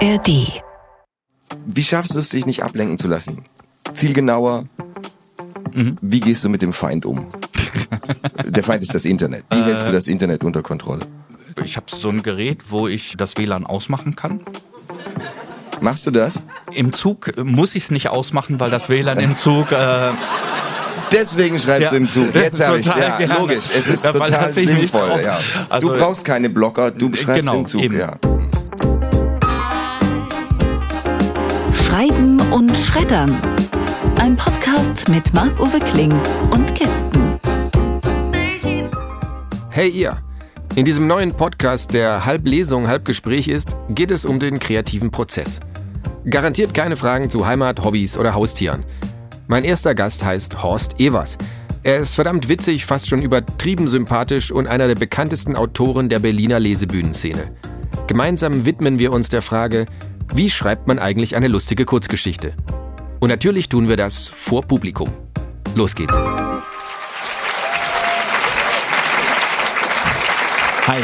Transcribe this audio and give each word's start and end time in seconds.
ARD. 0.00 0.62
Wie 1.66 1.82
schaffst 1.84 2.14
du 2.14 2.18
es, 2.18 2.28
dich 2.30 2.46
nicht 2.46 2.62
ablenken 2.62 2.98
zu 2.98 3.08
lassen? 3.08 3.44
Zielgenauer. 3.94 4.64
Wie 6.00 6.20
gehst 6.20 6.44
du 6.44 6.48
mit 6.48 6.62
dem 6.62 6.72
Feind 6.72 7.06
um? 7.06 7.26
Der 8.46 8.62
Feind 8.62 8.82
ist 8.82 8.94
das 8.94 9.04
Internet. 9.04 9.44
Wie 9.50 9.62
hältst 9.62 9.88
du 9.88 9.92
das 9.92 10.06
Internet 10.06 10.44
unter 10.44 10.62
Kontrolle? 10.62 11.06
Ich 11.64 11.76
habe 11.76 11.86
so 11.88 12.08
ein 12.08 12.22
Gerät, 12.22 12.70
wo 12.70 12.88
ich 12.88 13.14
das 13.16 13.36
WLAN 13.36 13.66
ausmachen 13.66 14.16
kann. 14.16 14.40
Machst 15.80 16.06
du 16.06 16.10
das? 16.10 16.40
Im 16.72 16.92
Zug 16.92 17.32
muss 17.44 17.74
ich 17.74 17.84
es 17.84 17.90
nicht 17.90 18.08
ausmachen, 18.08 18.60
weil 18.60 18.70
das 18.70 18.88
WLAN 18.88 19.18
im 19.18 19.34
Zug. 19.34 19.70
Äh, 19.72 20.10
Deswegen 21.12 21.58
schreibst 21.60 21.86
Ja. 21.86 21.90
du 21.90 21.96
im 21.96 22.08
Zug. 22.08 22.34
Jetzt 22.34 22.64
habe 22.64 22.80
ich 22.80 22.86
Total 22.86 23.02
Ja, 23.02 23.18
gerne. 23.18 23.34
logisch. 23.38 23.68
Es 23.76 23.86
ist 23.86 24.04
Ja, 24.04 24.12
total 24.12 24.50
sinnvoll. 24.50 25.20
Ja. 25.22 25.38
Also- 25.68 25.92
du 25.92 25.98
brauchst 25.98 26.24
keine 26.24 26.50
Blocker, 26.50 26.90
du 26.90 27.14
schreibst 27.14 27.42
Genau, 27.42 27.60
im 27.60 27.66
Zug. 27.66 27.82
eben. 27.82 27.98
Ja. 27.98 28.16
Schreiben 31.94 32.40
und 32.50 32.76
Schreddern. 32.76 33.40
Ein 34.18 34.34
Podcast 34.34 35.08
mit 35.08 35.32
Marc-Uwe 35.32 35.78
Kling 35.78 36.10
und 36.50 36.74
Gästen. 36.74 37.38
Hey 39.70 39.90
ihr! 39.90 40.16
In 40.74 40.84
diesem 40.84 41.06
neuen 41.06 41.32
Podcast, 41.32 41.94
der 41.94 42.26
halb 42.26 42.48
Lesung, 42.48 42.88
halb 42.88 43.04
Gespräch 43.04 43.46
ist, 43.46 43.76
geht 43.90 44.10
es 44.10 44.24
um 44.24 44.40
den 44.40 44.58
kreativen 44.58 45.12
Prozess. 45.12 45.60
Garantiert 46.28 46.74
keine 46.74 46.96
Fragen 46.96 47.30
zu 47.30 47.46
Heimat, 47.46 47.84
Hobbys 47.84 48.18
oder 48.18 48.34
Haustieren. 48.34 48.84
Mein 49.46 49.62
erster 49.62 49.94
Gast 49.94 50.24
heißt 50.24 50.64
Horst 50.64 50.98
Evers. 50.98 51.38
Er 51.84 51.98
ist 51.98 52.16
verdammt 52.16 52.48
witzig, 52.48 52.86
fast 52.86 53.08
schon 53.08 53.22
übertrieben 53.22 53.86
sympathisch 53.86 54.50
und 54.50 54.66
einer 54.66 54.88
der 54.88 54.96
bekanntesten 54.96 55.54
Autoren 55.54 56.08
der 56.08 56.18
Berliner 56.18 56.58
Lesebühnenszene. 56.58 57.52
Gemeinsam 58.08 58.66
widmen 58.66 58.98
wir 58.98 59.12
uns 59.12 59.28
der 59.28 59.42
Frage, 59.42 59.86
wie 60.34 60.48
schreibt 60.50 60.86
man 60.86 60.98
eigentlich 60.98 61.36
eine 61.36 61.48
lustige 61.48 61.84
Kurzgeschichte? 61.84 62.54
Und 63.20 63.28
natürlich 63.28 63.68
tun 63.68 63.88
wir 63.88 63.96
das 63.96 64.28
vor 64.28 64.62
Publikum. 64.62 65.08
Los 65.74 65.94
geht's. 65.94 66.16
hi. 70.86 71.00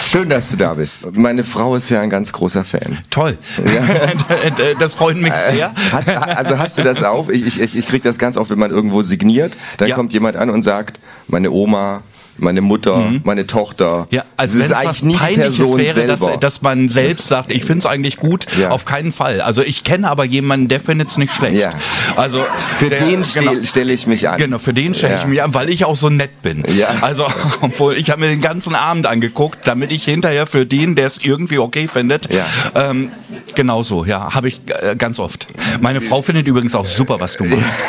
Schön, 0.00 0.28
dass 0.28 0.50
du 0.50 0.56
da 0.56 0.74
bist. 0.74 1.04
Meine 1.12 1.42
Frau 1.42 1.74
ist 1.74 1.88
ja 1.90 2.00
ein 2.00 2.10
ganz 2.10 2.32
großer 2.32 2.64
Fan. 2.64 2.98
Toll. 3.10 3.36
das 4.78 4.94
freut 4.94 5.16
mich 5.16 5.32
sehr. 5.32 5.74
Hast, 5.90 6.08
also 6.08 6.58
hast 6.58 6.78
du 6.78 6.82
das 6.82 7.02
auch? 7.02 7.28
Ich, 7.30 7.58
ich, 7.60 7.74
ich 7.76 7.86
krieg 7.86 8.02
das 8.02 8.18
ganz 8.18 8.36
oft, 8.36 8.48
wenn 8.50 8.58
man 8.60 8.70
irgendwo 8.70 9.02
signiert. 9.02 9.56
Dann 9.78 9.88
Ja. 9.88 9.96
kommt 9.96 10.12
jemand 10.12 10.36
an 10.36 10.50
und 10.50 10.62
sagt, 10.62 11.00
meine 11.26 11.50
Oma, 11.50 12.02
meine 12.36 12.60
Mutter, 12.60 13.12
meine 13.24 13.46
Tochter. 13.46 14.00
Mhm. 14.00 14.06
Ja, 14.10 14.24
also 14.36 14.58
es 14.60 14.70
was 14.70 15.02
nie 15.02 15.12
die 15.14 15.18
Peinliches 15.18 15.56
Person 15.56 15.78
wäre, 15.78 16.06
dass, 16.06 16.20
selber. 16.20 16.36
dass 16.36 16.62
man 16.62 16.88
selbst 16.88 17.28
sagt, 17.28 17.52
ich 17.52 17.64
finde 17.64 17.80
es 17.80 17.86
eigentlich 17.86 18.16
gut, 18.16 18.46
Ja. 18.58 18.70
auf 18.70 18.84
keinen 18.84 19.12
Fall. 19.12 19.40
Also 19.40 19.62
ich 19.62 19.84
kenne 19.84 20.08
aber 20.10 20.24
jemanden, 20.24 20.68
der 20.68 20.80
findet 20.80 21.08
es 21.10 21.16
nicht 21.16 21.32
schlecht. 21.32 21.56
Ja. 21.58 21.70
Also 22.16 22.44
Für 22.78 22.88
der- 22.90 22.98
den 22.98 23.08
genau. 23.22 23.24
stell- 23.24 23.64
stelle 23.64 23.92
ich 23.92 24.06
mich 24.06 24.28
an. 24.28 24.36
Genau, 24.38 24.58
für 24.58 24.74
den 24.74 24.94
stelle 24.94 25.14
ich 25.14 25.20
Ja. 25.22 25.26
mich 25.26 25.42
an, 25.42 25.54
weil 25.54 25.68
ich 25.70 25.84
auch 25.84 25.96
so 25.96 26.10
nett 26.10 26.42
bin. 26.42 26.64
Ja. 26.76 26.88
Also, 27.00 27.26
obwohl 27.60 27.96
ich 27.96 28.10
habe 28.10 28.20
mir 28.22 28.28
den 28.28 28.40
ganzen 28.40 28.74
Abend 28.74 29.06
angeguckt, 29.06 29.58
damit 29.66 29.92
ich 29.92 30.04
hinterher 30.04 30.46
für 30.46 30.66
den, 30.66 30.94
der 30.96 31.06
es 31.06 31.18
irgendwie 31.22 31.58
okay 31.58 31.88
findet, 31.88 32.28
Ja. 32.32 32.46
ähm, 32.74 33.10
genauso, 33.54 34.04
ja, 34.04 34.34
habe 34.34 34.48
ich 34.48 34.60
äh, 34.66 34.96
ganz 34.96 35.18
oft. 35.18 35.46
Meine 35.80 36.00
Frau 36.00 36.22
findet 36.22 36.46
übrigens 36.48 36.74
auch 36.74 36.86
super, 36.86 37.20
was 37.20 37.36
du 37.36 37.44
machst. 37.44 37.62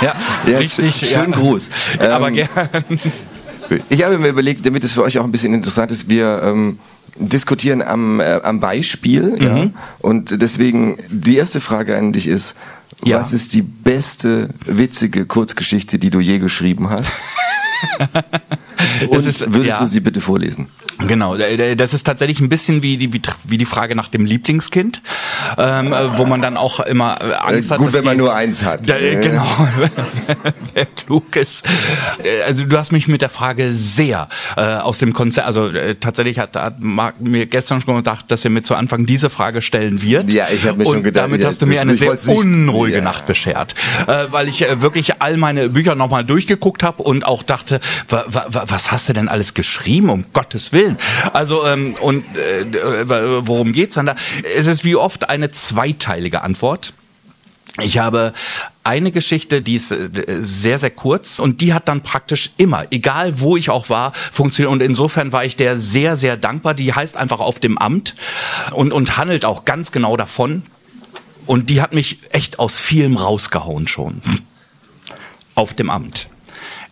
ja, 0.00 0.14
Ja, 0.46 0.58
richtig. 0.58 0.94
sch- 0.94 1.12
schönen 1.14 1.32
Gruß. 1.32 1.70
aber 1.98 2.28
Ähm, 2.28 2.34
gern. 2.34 2.48
Ich 3.88 4.02
habe 4.04 4.18
mir 4.18 4.28
überlegt, 4.28 4.64
damit 4.66 4.84
es 4.84 4.92
für 4.92 5.02
euch 5.02 5.18
auch 5.18 5.24
ein 5.24 5.32
bisschen 5.32 5.54
interessant 5.54 5.90
ist, 5.90 6.08
wir 6.08 6.42
ähm, 6.42 6.78
diskutieren 7.16 7.82
am, 7.82 8.20
äh, 8.20 8.40
am 8.42 8.60
Beispiel. 8.60 9.36
Ja? 9.40 9.54
Mhm. 9.56 9.74
Und 10.00 10.42
deswegen, 10.42 10.98
die 11.10 11.36
erste 11.36 11.60
Frage 11.60 11.96
an 11.96 12.12
dich 12.12 12.26
ist, 12.26 12.54
Ja. 13.04 13.18
was 13.18 13.32
ist 13.32 13.54
die 13.54 13.62
beste, 13.62 14.48
witzige 14.66 15.26
Kurzgeschichte, 15.26 15.98
die 15.98 16.10
du 16.10 16.20
je 16.20 16.38
geschrieben 16.38 16.90
hast? 16.90 17.10
Und 19.08 19.26
ist- 19.26 19.40
würdest 19.52 19.68
ja. 19.68 19.78
du 19.80 19.86
sie 19.86 20.00
bitte 20.00 20.20
vorlesen? 20.20 20.68
Genau, 21.08 21.34
äh, 21.34 21.74
das 21.74 21.92
ist 21.92 22.04
tatsächlich 22.04 22.40
ein 22.40 22.48
bisschen 22.48 22.82
wie 22.82 22.96
die, 22.96 23.12
wie, 23.12 23.58
die 23.58 23.64
Frage 23.64 23.96
nach 23.96 24.08
dem 24.08 24.24
Lieblingskind, 24.24 25.02
ähm, 25.58 25.92
äh, 25.92 26.16
wo 26.16 26.24
man 26.24 26.40
dann 26.40 26.56
auch 26.56 26.78
immer 26.80 27.18
äh, 27.20 27.32
Angst 27.34 27.70
Äh, 27.70 27.74
hat. 27.74 27.78
gut, 27.78 27.88
dass 27.88 27.94
wenn 27.94 28.04
man 28.04 28.16
die- 28.16 28.22
nur 28.22 28.34
eins 28.34 28.62
hat. 28.62 28.88
Da, 28.88 28.96
äh, 28.96 29.16
genau, 29.16 29.44
wer 30.74 30.86
klug 30.86 31.34
ist. 31.36 31.66
Äh, 32.22 32.42
Also 32.42 32.64
du 32.64 32.78
hast 32.78 32.92
mich 32.92 33.08
mit 33.08 33.22
der 33.22 33.28
Frage 33.28 33.72
sehr 33.72 34.28
äh, 34.56 34.60
aus 34.60 34.98
dem 34.98 35.12
Konzept, 35.12 35.46
also 35.46 35.66
äh, 35.68 35.96
tatsächlich 35.96 36.38
hat, 36.38 36.54
hat 36.56 36.76
Marc 36.80 37.20
mir 37.20 37.46
gestern 37.46 37.80
schon 37.80 37.96
gedacht, 37.96 38.26
dass 38.30 38.44
er 38.44 38.50
mir 38.50 38.62
zu 38.62 38.74
Anfang 38.76 39.04
diese 39.04 39.30
Frage 39.30 39.62
stellen 39.62 40.00
wird. 40.00 40.30
Ja, 40.30 40.46
ich 40.54 40.64
hab 40.66 40.76
mir 40.76 40.84
schon 40.86 40.98
Und 40.98 41.02
gedacht, 41.02 41.24
damit 41.24 41.44
hast 41.44 41.60
du 41.60 41.66
mir 41.66 41.74
das- 41.74 41.82
eine 41.82 41.94
sehr 41.96 42.08
wollt's 42.08 42.26
nicht- 42.26 42.38
unruhige 42.38 42.98
ja. 42.98 43.02
Nacht 43.02 43.26
beschert, 43.26 43.74
äh, 44.06 44.26
weil 44.30 44.48
ich 44.48 44.62
äh, 44.62 44.80
wirklich 44.80 45.20
all 45.20 45.36
meine 45.36 45.70
Bücher 45.70 45.96
nochmal 45.96 46.24
durchgeguckt 46.24 46.82
habe 46.84 47.02
und 47.02 47.26
auch 47.26 47.42
dachte, 47.42 47.63
wa, 47.70 48.24
wa, 48.28 48.46
wa, 48.48 48.64
was 48.68 48.90
hast 48.90 49.08
du 49.08 49.12
denn 49.12 49.28
alles 49.28 49.54
geschrieben, 49.54 50.10
um 50.10 50.26
Gottes 50.32 50.72
Willen? 50.72 50.98
Also, 51.32 51.66
ähm, 51.66 51.94
und 52.00 52.24
äh, 52.36 52.62
äh, 52.62 53.46
worum 53.46 53.72
geht's 53.72 53.94
dann 53.94 54.06
da? 54.06 54.16
Es 54.56 54.66
ist 54.66 54.84
wie 54.84 54.96
oft 54.96 55.28
eine 55.28 55.50
zweiteilige 55.50 56.42
Antwort. 56.42 56.92
Ich 57.82 57.98
habe 57.98 58.32
eine 58.84 59.10
Geschichte, 59.10 59.60
die 59.60 59.74
ist 59.74 59.90
äh, 59.90 60.08
sehr, 60.42 60.78
sehr 60.78 60.90
kurz 60.90 61.40
und 61.40 61.60
die 61.60 61.74
hat 61.74 61.88
dann 61.88 62.02
praktisch 62.02 62.52
immer, 62.56 62.86
egal 62.92 63.40
wo 63.40 63.56
ich 63.56 63.68
auch 63.70 63.88
war, 63.88 64.12
funktioniert. 64.12 64.70
Und 64.70 64.80
insofern 64.80 65.32
war 65.32 65.44
ich 65.44 65.56
der 65.56 65.76
sehr, 65.76 66.16
sehr 66.16 66.36
dankbar. 66.36 66.74
Die 66.74 66.92
heißt 66.92 67.16
einfach 67.16 67.40
auf 67.40 67.58
dem 67.58 67.76
Amt 67.78 68.14
und, 68.72 68.92
und 68.92 69.16
handelt 69.16 69.44
auch 69.44 69.64
ganz 69.64 69.90
genau 69.90 70.16
davon. 70.16 70.62
Und 71.46 71.68
die 71.68 71.82
hat 71.82 71.92
mich 71.92 72.18
echt 72.30 72.58
aus 72.58 72.78
vielem 72.78 73.16
rausgehauen 73.16 73.88
schon. 73.88 74.22
Auf 75.56 75.74
dem 75.74 75.90
Amt. 75.90 76.28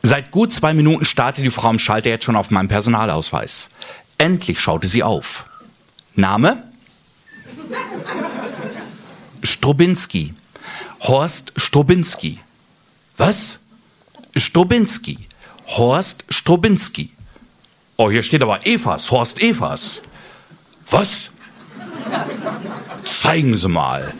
Seit 0.03 0.33
gut 0.33 0.53
zwei 0.53 0.75
Minuten 0.75 1.05
starrte 1.05 1.43
die 1.43 1.51
Frau 1.51 1.69
am 1.69 1.79
Schalter 1.79 2.11
jetzt 2.11 2.25
schon 2.25 2.37
auf 2.37 2.51
meinen 2.51 2.69
Personalausweis. 2.69 3.71
Endlich 4.19 4.61
schaute 4.61 4.89
sie 4.89 5.03
auf. 5.03 5.45
Name? 6.15 6.65
Strobinski. 9.43 10.35
Horst 11.01 11.53
Strobinski. 11.57 12.41
Was? 13.17 13.61
Strobinski. 14.37 15.19
Horst 15.67 16.25
Strobinski. 16.29 17.11
Oh, 17.97 18.11
hier 18.11 18.23
steht 18.23 18.43
aber 18.43 18.67
Evas, 18.67 19.11
Horst 19.11 19.41
Evas. 19.41 20.03
Was? 20.91 21.31
Zeigen 23.05 23.57
Sie 23.57 23.69
mal. 23.69 24.13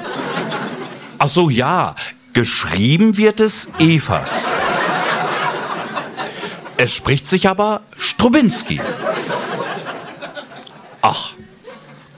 Ach 1.19 1.29
so, 1.29 1.51
ja. 1.51 1.97
Geschrieben 2.33 3.17
wird 3.17 3.41
es 3.41 3.69
Evas. 3.79 4.51
Es 6.83 6.93
spricht 6.93 7.29
sich 7.29 7.49
aber 7.49 7.83
Strobinski. 7.97 8.81
Ach, 11.01 11.31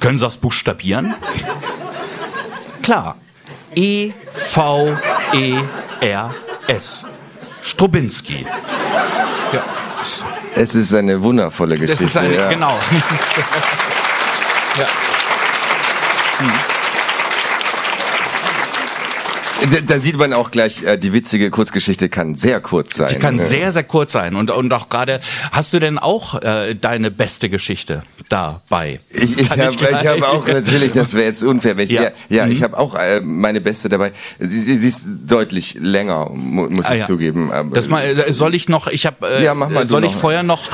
können 0.01 0.19
Sie 0.19 0.25
das 0.25 0.39
buchstabieren? 0.39 1.15
Klar. 2.83 3.19
E 3.75 4.13
E-V-E-R-S. 5.35 7.05
Strobinski. 7.61 8.47
Ja, 9.53 9.63
Es 10.55 10.75
ist 10.75 10.95
eine 10.95 11.23
wundervolle 11.23 11.79
das 11.79 11.99
Geschichte. 11.99 12.05
ist 12.07 12.17
eine, 12.17 12.35
ja. 12.35 12.49
genau. 12.49 12.79
ja. 14.79 14.87
Da, 19.71 19.81
da 19.87 19.99
sieht 19.99 20.17
man 20.17 20.33
auch 20.33 20.51
gleich, 20.51 20.83
äh, 20.83 20.97
die 20.99 21.13
witzige 21.13 21.51
Kurzgeschichte 21.51 22.09
kann 22.09 22.35
sehr 22.35 22.61
kurz 22.61 22.97
sein. 22.97 23.09
Die 23.11 23.17
kann 23.19 23.37
Äh, 23.39 23.43
sehr, 23.43 23.73
sehr 23.73 23.85
kurz 23.85 24.13
sein. 24.13 24.35
Und, 24.37 24.51
und 24.51 24.73
auch 24.73 24.89
gerade, 24.89 25.21
hast 25.53 25.73
du 25.73 25.79
denn 25.81 25.99
auch 25.99 26.41
äh, 26.43 26.75
deine 26.75 27.11
beste 27.11 27.49
Geschichte 27.49 28.03
dabei? 28.29 29.01
Ich, 29.11 29.39
ich 29.39 29.51
habe 29.51 29.63
hab 29.73 30.23
auch 30.23 30.47
natürlich, 30.47 30.93
das 30.93 31.15
wäre 31.15 31.25
jetzt 31.27 31.43
unfair. 31.43 31.77
Wenn 31.77 31.85
ich, 31.85 31.91
ja, 31.91 32.03
Ja. 32.05 32.11
ja, 32.29 32.47
Mhm. 32.47 32.53
ich 32.53 32.63
habe 32.63 32.77
auch 32.79 32.95
äh, 32.95 33.21
meine 33.21 33.61
beste 33.61 33.89
dabei. 33.89 34.13
Sie, 34.39 34.63
sie, 34.63 34.77
sie 34.77 34.89
ist 34.89 35.05
deutlich 35.07 35.77
länger, 35.81 36.31
mu 36.31 36.69
muss 36.69 36.87
Ah, 36.87 36.95
ich 36.95 37.01
ja. 37.01 37.07
zugeben. 37.07 37.51
Aber 37.53 37.75
Das 37.75 37.89
mal, 37.89 38.05
äh, 38.05 38.33
soll 38.33 38.55
ich 38.55 38.69
noch, 38.69 38.87
ich 38.89 39.07
habe, 39.07 39.27
äh, 39.29 39.45
Ja, 39.45 39.55
mach 39.55 39.69
mal 39.71 39.87
soll 39.87 40.05
ich 40.05 40.13
noch. 40.13 40.21
vorher 40.21 40.43
noch, 40.43 40.69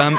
ähm, 0.00 0.18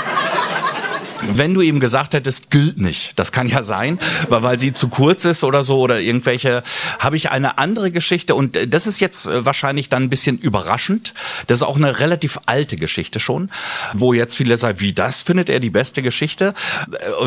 wenn 1.34 1.54
du 1.54 1.62
eben 1.62 1.80
gesagt 1.80 2.14
hättest, 2.14 2.52
gilt 2.52 2.80
nicht, 2.80 3.18
das 3.18 3.32
kann 3.32 3.48
ja 3.48 3.64
sein, 3.64 4.00
weil, 4.30 4.44
weil 4.44 4.60
sie 4.60 4.74
zu 4.74 4.88
kurz 4.90 5.26
ist 5.26 5.44
oder 5.44 5.64
so 5.64 5.80
oder 5.80 6.00
irgendwelche, 6.00 6.64
habe 7.00 7.16
ich 7.16 7.32
eine 7.32 7.58
andere 7.58 7.92
Geschichte 7.92 8.36
und 8.36 8.56
äh, 8.56 8.68
das 8.68 8.88
ist 8.88 9.00
jetzt 9.00 9.26
äh, 9.26 9.46
wahrscheinlich 9.46 9.90
dann 9.90 10.04
ein 10.04 10.10
bisschen 10.10 10.38
überraschend. 10.38 11.14
Das 11.48 11.60
ist 11.60 11.64
auch 11.64 11.76
eine 11.78 12.00
relativ 12.00 12.40
alte 12.46 12.76
Geschichte 12.76 13.20
schon, 13.20 13.50
wo 13.94 14.14
jetzt 14.14 14.36
viele 14.36 14.58
sagen, 14.58 14.80
wie 14.80 14.94
das 14.94 15.22
findet 15.22 15.50
er 15.50 15.60
die 15.60 15.70
beste 15.70 16.02
Geschichte? 16.02 16.54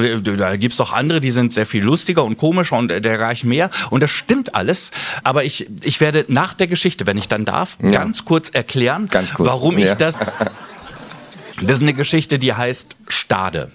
Äh, 0.01 0.21
Da 0.21 0.57
gibt's 0.57 0.77
doch 0.77 0.93
andere, 0.93 1.21
die 1.21 1.31
sind 1.31 1.53
sehr 1.53 1.67
viel 1.67 1.83
lustiger 1.85 2.25
und 2.25 2.37
komischer 2.37 2.77
und 2.77 2.89
dergleichen 2.89 3.49
mehr 3.49 3.71
und 3.91 4.03
das 4.03 4.11
stimmt 4.11 4.55
alles, 4.55 4.91
aber 5.23 5.45
ich, 5.45 5.67
ich 5.83 6.01
werde 6.01 6.25
nach 6.29 6.55
der 6.55 6.67
Geschichte, 6.67 7.07
wenn 7.07 7.19
ich 7.19 7.29
dann 7.29 7.45
darf, 7.45 7.77
Ja. 7.83 7.91
ganz 7.91 8.25
kurz 8.25 8.51
erklären, 8.51 9.09
Ganz 9.11 9.35
kurz, 9.35 9.49
warum 9.49 9.79
ja. 9.79 9.93
ich 9.93 9.95
das 9.95 10.17
das 11.63 11.73
ist 11.79 11.83
eine 11.83 11.95
Geschichte, 11.95 12.39
die 12.39 12.53
heißt 12.53 12.97
Stade. 13.09 13.71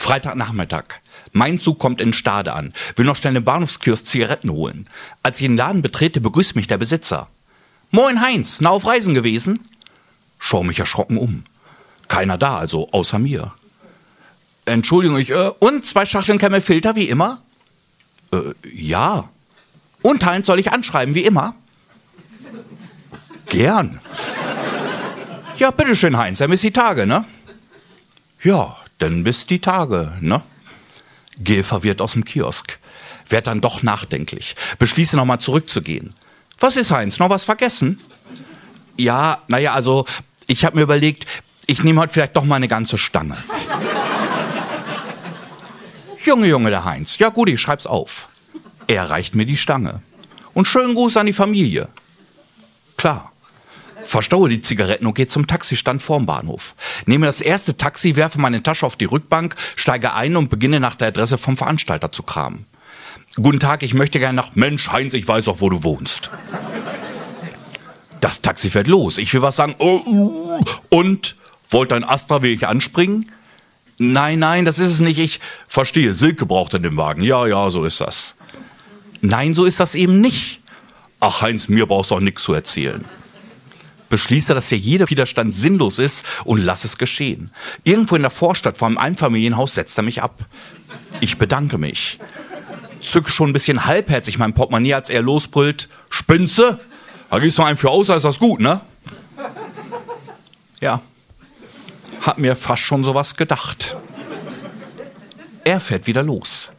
Freitagnachmittag. 0.00 1.00
Mein 1.32 1.58
Zug 1.58 1.78
kommt 1.78 2.00
in 2.00 2.14
Stade 2.14 2.54
an, 2.54 2.72
will 2.96 3.04
noch 3.04 3.16
schnell 3.16 3.36
im 3.36 3.44
Bahnhofskiosk 3.44 4.06
Zigaretten 4.06 4.50
holen. 4.50 4.88
Als 5.22 5.38
ich 5.40 5.46
den 5.46 5.58
Laden 5.58 5.82
betrete, 5.82 6.22
begrüßt 6.22 6.56
mich 6.56 6.66
der 6.66 6.78
Besitzer. 6.78 7.28
Moin 7.90 8.22
Heinz, 8.22 8.62
na 8.62 8.70
auf 8.70 8.86
Reisen 8.86 9.14
gewesen? 9.14 9.60
Schau 10.38 10.62
mich 10.62 10.78
erschrocken 10.78 11.18
um. 11.18 11.44
Keiner 12.08 12.38
da, 12.38 12.56
also 12.56 12.88
außer 12.92 13.18
mir. 13.18 13.52
Entschuldigung, 14.64 15.18
ich, 15.18 15.30
äh, 15.30 15.50
und 15.58 15.84
zwei 15.84 16.06
Schachteln 16.06 16.38
Camel 16.38 16.62
Filter 16.62 16.96
wie 16.96 17.08
immer? 17.08 17.42
Äh, 18.32 18.54
ja. 18.72 19.28
Und 20.00 20.24
Heinz 20.24 20.46
soll 20.46 20.60
ich 20.60 20.72
anschreiben 20.72 21.14
wie 21.14 21.24
immer? 21.24 21.54
Gern. 23.46 24.00
Ja, 25.58 25.70
bitteschön, 25.70 26.16
Heinz, 26.16 26.38
dann 26.38 26.50
bis 26.50 26.62
die 26.62 26.70
Tage, 26.70 27.06
ne? 27.06 27.26
Ja, 28.42 28.78
dann 29.02 29.24
bis 29.24 29.46
die 29.46 29.60
Tage, 29.60 30.12
ne? 30.20 30.42
Gehe 31.38 31.64
verwirrt 31.64 32.00
aus 32.00 32.12
dem 32.12 32.24
Kiosk. 32.24 32.78
Werd 33.28 33.46
dann 33.46 33.60
doch 33.60 33.82
nachdenklich. 33.82 34.54
Beschließe 34.78 35.16
nochmal 35.16 35.40
zurückzugehen. 35.40 36.14
Was 36.58 36.76
ist, 36.76 36.90
Heinz? 36.90 37.18
Noch 37.18 37.30
was 37.30 37.44
vergessen? 37.44 38.00
Ja, 38.96 39.42
naja, 39.48 39.72
also, 39.72 40.04
ich 40.46 40.64
habe 40.64 40.76
mir 40.76 40.82
überlegt, 40.82 41.26
ich 41.66 41.82
nehme 41.82 42.00
heute 42.00 42.12
vielleicht 42.12 42.36
doch 42.36 42.44
mal 42.44 42.56
eine 42.56 42.68
ganze 42.68 42.98
Stange. 42.98 43.36
Junge, 46.24 46.48
Junge, 46.48 46.70
der 46.70 46.84
Heinz. 46.84 47.18
Ja 47.18 47.30
gut, 47.30 47.48
ich 47.48 47.60
schreib's 47.60 47.86
auf. 47.86 48.28
Er 48.86 49.08
reicht 49.08 49.34
mir 49.34 49.46
die 49.46 49.56
Stange. 49.56 50.02
Und 50.52 50.66
schönen 50.66 50.94
Gruß 50.94 51.16
an 51.16 51.26
die 51.26 51.32
Familie. 51.32 51.88
Klar. 52.96 53.29
Verstaue 54.04 54.48
die 54.48 54.60
Zigaretten 54.60 55.06
und 55.06 55.14
gehe 55.14 55.28
zum 55.28 55.46
Taxistand 55.46 56.02
vorm 56.02 56.26
Bahnhof. 56.26 56.74
Nehme 57.06 57.26
das 57.26 57.40
erste 57.40 57.76
Taxi, 57.76 58.16
werfe 58.16 58.40
meine 58.40 58.62
Tasche 58.62 58.86
auf 58.86 58.96
die 58.96 59.04
Rückbank, 59.04 59.56
steige 59.76 60.14
ein 60.14 60.36
und 60.36 60.50
beginne 60.50 60.80
nach 60.80 60.94
der 60.94 61.08
Adresse 61.08 61.38
vom 61.38 61.56
Veranstalter 61.56 62.12
zu 62.12 62.22
kramen. 62.22 62.66
Guten 63.36 63.60
Tag, 63.60 63.82
ich 63.82 63.94
möchte 63.94 64.18
gerne 64.18 64.36
nach 64.36 64.54
Mensch, 64.54 64.90
Heinz, 64.90 65.14
ich 65.14 65.26
weiß 65.26 65.48
auch, 65.48 65.60
wo 65.60 65.70
du 65.70 65.84
wohnst. 65.84 66.30
Das 68.20 68.42
Taxi 68.42 68.70
fährt 68.70 68.86
los. 68.86 69.18
Ich 69.18 69.32
will 69.32 69.42
was 69.42 69.56
sagen. 69.56 69.74
Oh, 69.78 70.60
und? 70.90 71.36
Wollte 71.70 71.94
ein 71.94 72.04
Astra 72.04 72.42
ich 72.42 72.66
anspringen? 72.66 73.30
Nein, 73.96 74.40
nein, 74.40 74.64
das 74.64 74.78
ist 74.78 74.90
es 74.90 75.00
nicht. 75.00 75.18
Ich 75.18 75.40
verstehe. 75.68 76.14
Silke 76.14 76.44
braucht 76.44 76.74
in 76.74 76.82
dem 76.82 76.96
Wagen. 76.96 77.22
Ja, 77.22 77.46
ja, 77.46 77.70
so 77.70 77.84
ist 77.84 78.00
das. 78.00 78.36
Nein, 79.20 79.54
so 79.54 79.64
ist 79.64 79.78
das 79.78 79.94
eben 79.94 80.20
nicht. 80.20 80.60
Ach, 81.20 81.42
Heinz, 81.42 81.68
mir 81.68 81.86
brauchst 81.86 82.10
du 82.10 82.16
auch 82.16 82.20
nichts 82.20 82.42
zu 82.42 82.52
erzählen. 82.52 83.04
Beschließe, 84.10 84.54
dass 84.54 84.68
hier 84.68 84.78
jeder 84.78 85.08
Widerstand 85.08 85.54
sinnlos 85.54 85.98
ist 85.98 86.26
und 86.44 86.60
lass 86.60 86.84
es 86.84 86.98
geschehen. 86.98 87.50
Irgendwo 87.84 88.16
in 88.16 88.22
der 88.22 88.30
Vorstadt 88.30 88.76
vor 88.76 88.88
einem 88.88 88.98
Einfamilienhaus 88.98 89.74
setzt 89.74 89.96
er 89.98 90.02
mich 90.02 90.22
ab. 90.22 90.44
Ich 91.20 91.38
bedanke 91.38 91.78
mich. 91.78 92.18
Zücke 93.00 93.30
schon 93.30 93.48
ein 93.48 93.52
bisschen 93.54 93.86
halbherzig 93.86 94.36
mein 94.36 94.52
Portemonnaie, 94.52 94.92
als 94.92 95.08
er 95.08 95.22
losbrüllt. 95.22 95.88
Spinze? 96.10 96.80
Da 97.30 97.38
gibst 97.38 97.56
du 97.56 97.62
einen 97.62 97.78
für 97.78 97.90
aus, 97.90 98.08
ist 98.10 98.24
das 98.24 98.38
gut, 98.38 98.60
ne? 98.60 98.80
Ja, 100.80 101.00
hab 102.20 102.38
mir 102.38 102.56
fast 102.56 102.82
schon 102.82 103.04
sowas 103.04 103.36
gedacht. 103.36 103.96
Er 105.64 105.80
fährt 105.80 106.06
wieder 106.06 106.22
los. 106.22 106.72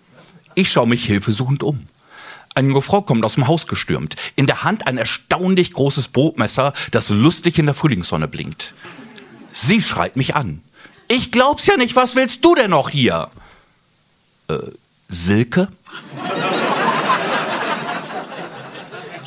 Ich 0.53 0.71
schaue 0.71 0.87
mich 0.87 1.05
hilfesuchend 1.05 1.63
um. 1.63 1.87
Eine 2.53 2.69
junge 2.69 2.81
Frau 2.81 3.01
kommt 3.01 3.23
aus 3.23 3.35
dem 3.35 3.47
Haus 3.47 3.67
gestürmt. 3.67 4.15
In 4.35 4.45
der 4.45 4.63
Hand 4.63 4.87
ein 4.87 4.97
erstaunlich 4.97 5.73
großes 5.73 6.09
Brotmesser, 6.09 6.73
das 6.91 7.09
lustig 7.09 7.57
in 7.59 7.65
der 7.65 7.75
Frühlingssonne 7.75 8.27
blinkt. 8.27 8.73
Sie 9.53 9.81
schreit 9.81 10.15
mich 10.15 10.35
an. 10.35 10.61
Ich 11.07 11.31
glaub's 11.31 11.65
ja 11.65 11.77
nicht, 11.77 11.95
was 11.95 12.15
willst 12.15 12.43
du 12.43 12.55
denn 12.55 12.71
noch 12.71 12.89
hier? 12.89 13.29
Äh, 14.47 14.57
Silke? 15.07 15.69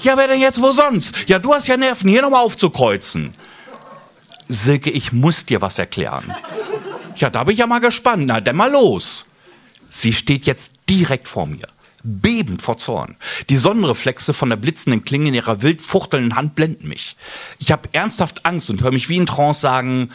ja, 0.03 0.17
wer 0.17 0.29
denn 0.29 0.41
jetzt 0.41 0.61
wo 0.61 0.73
sonst? 0.73 1.15
Ja, 1.27 1.38
du 1.38 1.53
hast 1.55 1.67
ja 1.67 1.77
Nerven, 1.77 2.09
hier 2.09 2.23
nochmal 2.23 2.44
aufzukreuzen. 2.44 3.35
Silke, 4.49 4.91
ich 4.91 5.12
muss 5.12 5.47
dir 5.47 5.61
was 5.62 5.79
erklären. 5.79 6.35
Ja, 7.17 7.31
da 7.31 7.44
bin 7.44 7.55
ich 7.55 7.61
ja 7.61 7.67
mal 7.67 7.81
gespannt. 7.81 8.25
Na, 8.27 8.41
dann 8.41 8.56
mal 8.56 8.70
los. 8.70 9.27
Sie 9.88 10.12
steht 10.12 10.44
jetzt 10.47 10.73
direkt 10.88 11.29
vor 11.29 11.47
mir, 11.47 11.69
bebend 12.05 12.62
vor 12.62 12.79
Zorn. 12.79 13.17
Die 13.49 13.56
Sonnenreflexe 13.56 14.33
von 14.33 14.51
der 14.51 14.56
blitzenden 14.56 15.05
Klinge 15.05 15.29
in 15.29 15.35
ihrer 15.35 15.62
wild 15.62 15.83
fuchtelnden 15.83 16.37
Hand 16.37 16.55
blenden 16.55 16.89
mich. 16.89 17.17
Ich 17.59 17.73
habe 17.73 17.89
ernsthaft 17.93 18.47
Angst 18.47 18.71
und 18.71 18.83
höre 18.83 18.93
mich 18.93 19.09
wie 19.09 19.17
in 19.17 19.27
Trance 19.27 19.61
sagen, 19.61 20.11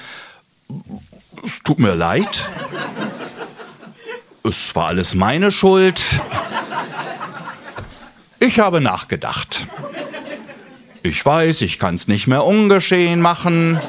es 1.44 1.62
tut 1.64 1.80
mir 1.80 1.96
leid. 1.96 2.50
Es 4.44 4.74
war 4.76 4.88
alles 4.88 5.16
meine 5.16 5.52
Schuld. 5.52 6.02
Ich 8.40 8.60
habe 8.60 8.80
nachgedacht. 8.80 9.68
Ich 11.04 11.26
weiß, 11.26 11.62
ich 11.62 11.80
kann 11.80 11.96
es 11.96 12.08
nicht 12.08 12.28
mehr 12.28 12.46
ungeschehen 12.46 13.20
machen 13.20 13.80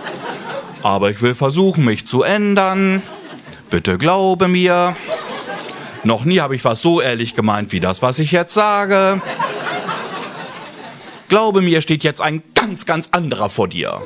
aber 0.83 1.11
ich 1.11 1.23
will 1.23 1.35
versuchen, 1.35 1.85
mich 1.85 2.07
zu 2.07 2.23
ändern. 2.23 3.03
Bitte 3.71 3.99
glaube 3.99 4.49
mir. 4.49 4.97
Noch 6.05 6.25
nie 6.25 6.41
habe 6.41 6.57
ich 6.57 6.65
was 6.65 6.81
so 6.81 7.01
ehrlich 7.01 7.35
gemeint 7.35 7.73
wie 7.73 7.81
das, 7.81 8.03
was 8.03 8.19
ich 8.19 8.33
jetzt 8.33 8.55
sage. 8.55 9.21
Glaube 11.29 11.63
mir, 11.63 11.81
steht 11.81 12.03
jetzt 12.03 12.21
ein 12.21 12.43
ganz, 12.55 12.87
ganz 12.87 13.11
anderer 13.13 13.51
vor 13.51 13.69
dir. 13.69 14.01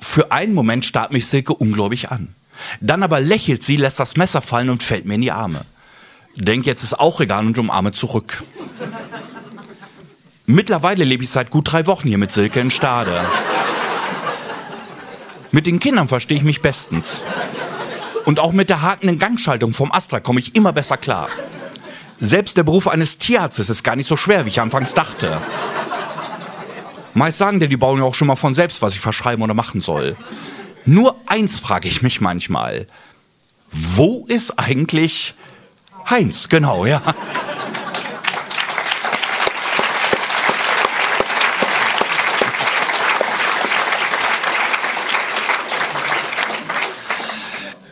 Für 0.00 0.30
einen 0.30 0.54
Moment 0.54 0.84
starrt 0.84 1.12
mich 1.12 1.26
Silke 1.26 1.54
ungläubig 1.54 2.10
an. 2.10 2.34
Dann 2.80 3.02
aber 3.02 3.20
lächelt 3.20 3.62
sie, 3.62 3.76
lässt 3.76 3.98
das 3.98 4.16
Messer 4.16 4.40
fallen 4.40 4.70
und 4.70 4.82
fällt 4.82 5.06
mir 5.06 5.14
in 5.14 5.22
die 5.22 5.32
Arme. 5.32 5.64
Denk, 6.36 6.66
jetzt 6.66 6.82
ist 6.82 6.98
auch 6.98 7.20
egal 7.20 7.46
und 7.46 7.58
umarme 7.58 7.92
zurück. 7.92 8.42
Mittlerweile 10.46 11.04
lebe 11.04 11.24
ich 11.24 11.30
seit 11.30 11.50
gut 11.50 11.72
drei 11.72 11.86
Wochen 11.86 12.08
hier 12.08 12.18
mit 12.18 12.32
Silke 12.32 12.60
in 12.60 12.70
Stade. 12.70 13.24
Mit 15.50 15.66
den 15.66 15.80
Kindern 15.80 16.08
verstehe 16.08 16.38
ich 16.38 16.42
mich 16.42 16.62
bestens. 16.62 17.26
Und 18.24 18.38
auch 18.40 18.52
mit 18.52 18.70
der 18.70 18.82
hakenden 18.82 19.18
Gangschaltung 19.18 19.72
vom 19.72 19.90
Astra 19.92 20.20
komme 20.20 20.40
ich 20.40 20.54
immer 20.54 20.72
besser 20.72 20.96
klar. 20.96 21.28
Selbst 22.20 22.56
der 22.56 22.62
Beruf 22.62 22.86
eines 22.86 23.18
Tierarztes 23.18 23.68
ist 23.68 23.82
gar 23.82 23.96
nicht 23.96 24.06
so 24.06 24.16
schwer, 24.16 24.44
wie 24.44 24.50
ich 24.50 24.60
anfangs 24.60 24.94
dachte. 24.94 25.40
Meist 27.14 27.38
sagen 27.38 27.60
dir 27.60 27.68
die 27.68 27.76
Bauern 27.76 27.98
ja 27.98 28.04
auch 28.04 28.14
schon 28.14 28.28
mal 28.28 28.36
von 28.36 28.54
selbst, 28.54 28.80
was 28.80 28.94
ich 28.94 29.00
verschreiben 29.00 29.42
oder 29.42 29.54
machen 29.54 29.80
soll. 29.80 30.16
Nur 30.84 31.16
eins 31.26 31.58
frage 31.58 31.88
ich 31.88 32.02
mich 32.02 32.20
manchmal. 32.20 32.86
Wo 33.70 34.24
ist 34.28 34.58
eigentlich 34.58 35.34
Heinz? 36.08 36.48
Genau, 36.48 36.86
ja. 36.86 37.02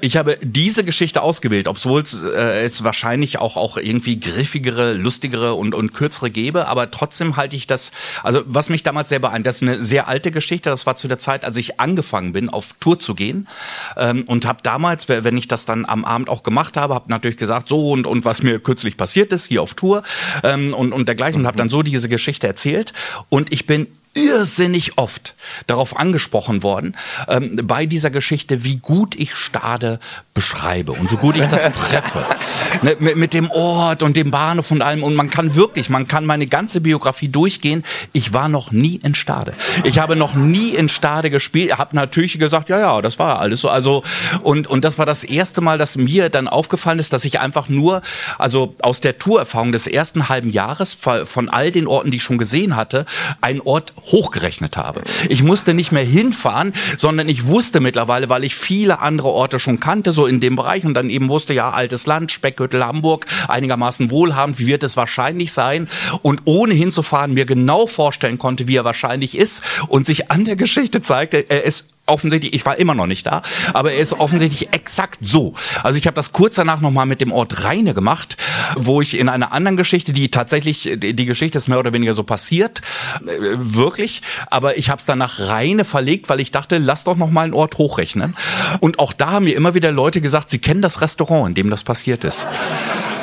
Ich 0.00 0.16
habe 0.16 0.38
diese 0.42 0.85
Geschichte 0.85 1.23
ausgewählt, 1.23 1.69
obwohl 1.69 2.04
äh, 2.35 2.62
es 2.62 2.85
wahrscheinlich 2.85 3.38
auch, 3.38 3.57
auch 3.57 3.76
irgendwie 3.76 4.19
griffigere, 4.19 4.92
lustigere 4.92 5.54
und, 5.54 5.75
und 5.75 5.92
kürzere 5.92 6.30
gäbe, 6.30 6.69
aber 6.69 6.90
trotzdem 6.90 7.37
halte 7.37 7.57
ich 7.57 7.66
das, 7.66 7.92
also 8.23 8.42
was 8.47 8.69
mich 8.69 8.83
damals 8.83 9.09
sehr 9.09 9.19
beeindruckt, 9.19 9.47
das 9.47 9.57
ist 9.57 9.62
eine 9.62 9.83
sehr 9.83 10.09
alte 10.09 10.30
Geschichte, 10.30 10.71
das 10.71 10.87
war 10.87 10.97
zu 10.97 11.09
der 11.09 11.19
Zeit, 11.19 11.45
als 11.45 11.57
ich 11.57 11.80
angefangen 11.80 12.33
bin, 12.33 12.49
auf 12.49 12.75
Tour 12.80 12.99
zu 12.99 13.14
gehen 13.14 13.49
ähm, 13.97 14.25
und 14.26 14.47
habe 14.47 14.61
damals, 14.62 15.09
wenn 15.09 15.37
ich 15.37 15.49
das 15.49 15.64
dann 15.64 15.85
am 15.87 16.04
Abend 16.04 16.28
auch 16.28 16.42
gemacht 16.42 16.76
habe, 16.76 16.95
habe 16.95 17.11
natürlich 17.11 17.37
gesagt, 17.37 17.69
so 17.69 17.90
und, 17.90 18.07
und 18.07 18.25
was 18.25 18.42
mir 18.42 18.61
kürzlich 18.61 18.97
passiert 18.97 19.33
ist, 19.33 19.47
hier 19.47 19.62
auf 19.62 19.75
Tour 19.75 20.02
ähm, 20.42 20.75
und, 20.75 20.92
und 20.92 21.07
dergleichen 21.09 21.40
und 21.40 21.47
habe 21.47 21.59
dann 21.59 21.69
so 21.69 21.83
diese 21.83 22.09
Geschichte 22.09 22.47
erzählt 22.47 22.92
und 23.28 23.52
ich 23.52 23.66
bin 23.66 23.87
irrsinnig 24.14 24.99
oft 24.99 25.35
darauf 25.67 25.97
angesprochen 25.97 26.62
worden, 26.62 26.97
ähm, 27.29 27.61
bei 27.62 27.87
dieser 27.87 28.11
Geschichte, 28.11 28.64
wie 28.64 28.76
gut 28.76 29.14
ich 29.14 29.35
Stade 29.35 30.00
beschreibe 30.35 30.93
und 30.93 31.12
wie 31.12 31.17
gut 31.17 31.37
ich 31.37 31.47
das 31.47 31.71
treffe. 31.73 32.26
ne, 32.83 32.97
mit, 32.99 33.17
mit, 33.17 33.35
dem 33.35 33.50
Ort 33.50 34.02
und 34.02 34.17
dem 34.17 34.31
Bahnhof 34.31 34.71
und 34.73 34.83
allem. 34.83 35.05
Und 35.05 35.14
man 35.14 35.31
kann 35.31 35.55
wirklich, 35.55 35.90
man 35.90 36.09
kann 36.09 36.26
meine 36.26 36.47
ganze 36.47 36.81
Biografie 36.81 37.29
durchgehen. 37.29 37.85
Ich 38.12 38.33
war 38.33 38.49
noch 38.49 38.73
nie 38.73 38.97
in 38.97 39.14
Stade. 39.14 39.55
Ich 39.85 39.99
habe 39.99 40.17
noch 40.17 40.35
nie 40.35 40.71
in 40.71 40.88
Stade 40.88 41.31
gespielt. 41.31 41.79
Habe 41.79 41.95
natürlich 41.95 42.38
gesagt, 42.38 42.69
ja, 42.69 42.81
ja, 42.81 43.02
das 43.02 43.19
war 43.19 43.38
alles 43.38 43.61
so. 43.61 43.69
Also, 43.69 44.02
und, 44.43 44.67
und 44.67 44.85
das 44.85 44.99
war 44.99 45.07
das 45.07 45.23
erste 45.23 45.61
Mal, 45.61 45.79
dass 45.79 45.97
mir 45.97 46.31
dann 46.31 46.49
aufgefallen 46.49 46.99
ist, 46.99 47.12
dass 47.12 47.25
ich 47.25 47.38
einfach 47.38 47.69
nur, 47.69 48.02
also 48.38 48.75
aus 48.83 49.00
der 49.00 49.19
Tourerfahrung 49.19 49.71
des 49.71 49.87
ersten 49.87 50.29
halben 50.29 50.50
Jahres 50.50 50.95
von 50.95 51.49
all 51.49 51.71
den 51.71 51.87
Orten, 51.87 52.11
die 52.11 52.17
ich 52.17 52.25
schon 52.25 52.38
gesehen 52.38 52.75
hatte, 52.75 53.07
einen 53.40 53.61
Ort 53.61 53.95
hochgerechnet 54.07 54.76
habe. 54.76 55.02
Ich 55.28 55.42
musste 55.42 55.75
nicht 55.75 55.92
mehr 55.92 56.04
hinfahren, 56.04 56.73
sondern 56.97 57.28
ich 57.28 57.47
wusste 57.47 57.80
mittlerweile, 57.80 58.28
weil 58.28 58.45
ich 58.45 58.54
viele 58.54 59.00
andere 59.00 59.28
Orte 59.28 59.59
schon 59.59 59.80
kannte, 59.80 60.12
so 60.12 60.26
in 60.26 60.40
dem 60.40 60.57
Bereich 60.57 60.85
und 60.85 60.95
dann 60.95 61.11
eben 61.11 61.28
wusste, 61.28 61.54
ja, 61.54 61.71
altes 61.71 62.07
Land, 62.07 62.33
Speckgürtel 62.33 62.85
Hamburg, 62.85 63.26
einigermaßen 63.49 64.11
wohlhabend, 64.11 64.59
wie 64.59 64.66
wird 64.66 64.83
es 64.83 64.97
wahrscheinlich 64.97 65.52
sein? 65.52 65.88
Und 66.23 66.42
ohne 66.45 66.75
hinzufahren 66.75 67.35
mir 67.35 67.45
genau 67.45 67.87
vorstellen 67.87 68.38
konnte, 68.38 68.69
wie 68.69 68.76
er 68.76 68.85
wahrscheinlich 68.85 69.37
ist 69.37 69.62
und 69.88 70.07
sich 70.07 70.30
an 70.30 70.45
der 70.45 70.57
Geschichte 70.57 71.02
zeigte, 71.02 71.38
er 71.49 71.64
ist 71.64 71.88
offensichtlich, 72.11 72.55
ich 72.55 72.67
war 72.67 72.79
immer 72.79 72.95
noch 72.95 73.07
nicht 73.07 73.26
da, 73.26 73.43
aber 73.73 73.93
er 73.93 74.00
ist 74.00 74.12
offensichtlich 74.12 74.73
exakt 74.73 75.19
so. 75.21 75.55
Also 75.83 75.99
ich 75.99 76.07
habe 76.07 76.14
das 76.14 76.33
kurz 76.33 76.57
danach 76.57 76.81
nochmal 76.81 77.07
mit 77.07 77.21
dem 77.21 77.33
Ort 77.33 77.64
Rheine 77.64 77.95
gemacht, 77.95 78.37
wo 78.76 79.00
ich 79.00 79.19
in 79.19 79.29
einer 79.29 79.52
anderen 79.52 79.76
Geschichte, 79.76 80.12
die 80.12 80.31
tatsächlich, 80.31 80.90
die 80.97 81.26
Geschichte 81.26 81.59
ist 81.59 81.69
mehr 81.69 81.79
oder 81.79 81.93
weniger 81.93 82.14
so 82.14 82.23
passiert, 82.23 82.83
äh, 83.26 83.38
wirklich, 83.57 84.23
aber 84.49 84.76
ich 84.76 84.90
habe 84.90 84.99
es 84.99 85.07
dann 85.07 85.19
nach 85.19 85.38
Rheine 85.38 85.85
verlegt, 85.85 86.29
weil 86.29 86.40
ich 86.40 86.50
dachte, 86.50 86.79
lass 86.79 87.05
doch 87.05 87.17
nochmal 87.17 87.45
einen 87.45 87.55
Ort 87.55 87.79
hochrechnen. 87.79 88.37
Und 88.81 88.99
auch 88.99 89.12
da 89.12 89.33
haben 89.33 89.45
mir 89.45 89.57
immer 89.57 89.75
wieder 89.75 89.93
Leute 89.93 90.21
gesagt, 90.21 90.50
sie 90.50 90.59
kennen 90.59 90.83
das 90.83 91.00
Restaurant, 91.00 91.49
in 91.49 91.55
dem 91.55 91.71
das 91.71 91.85
passiert 91.85 92.25
ist. 92.25 92.47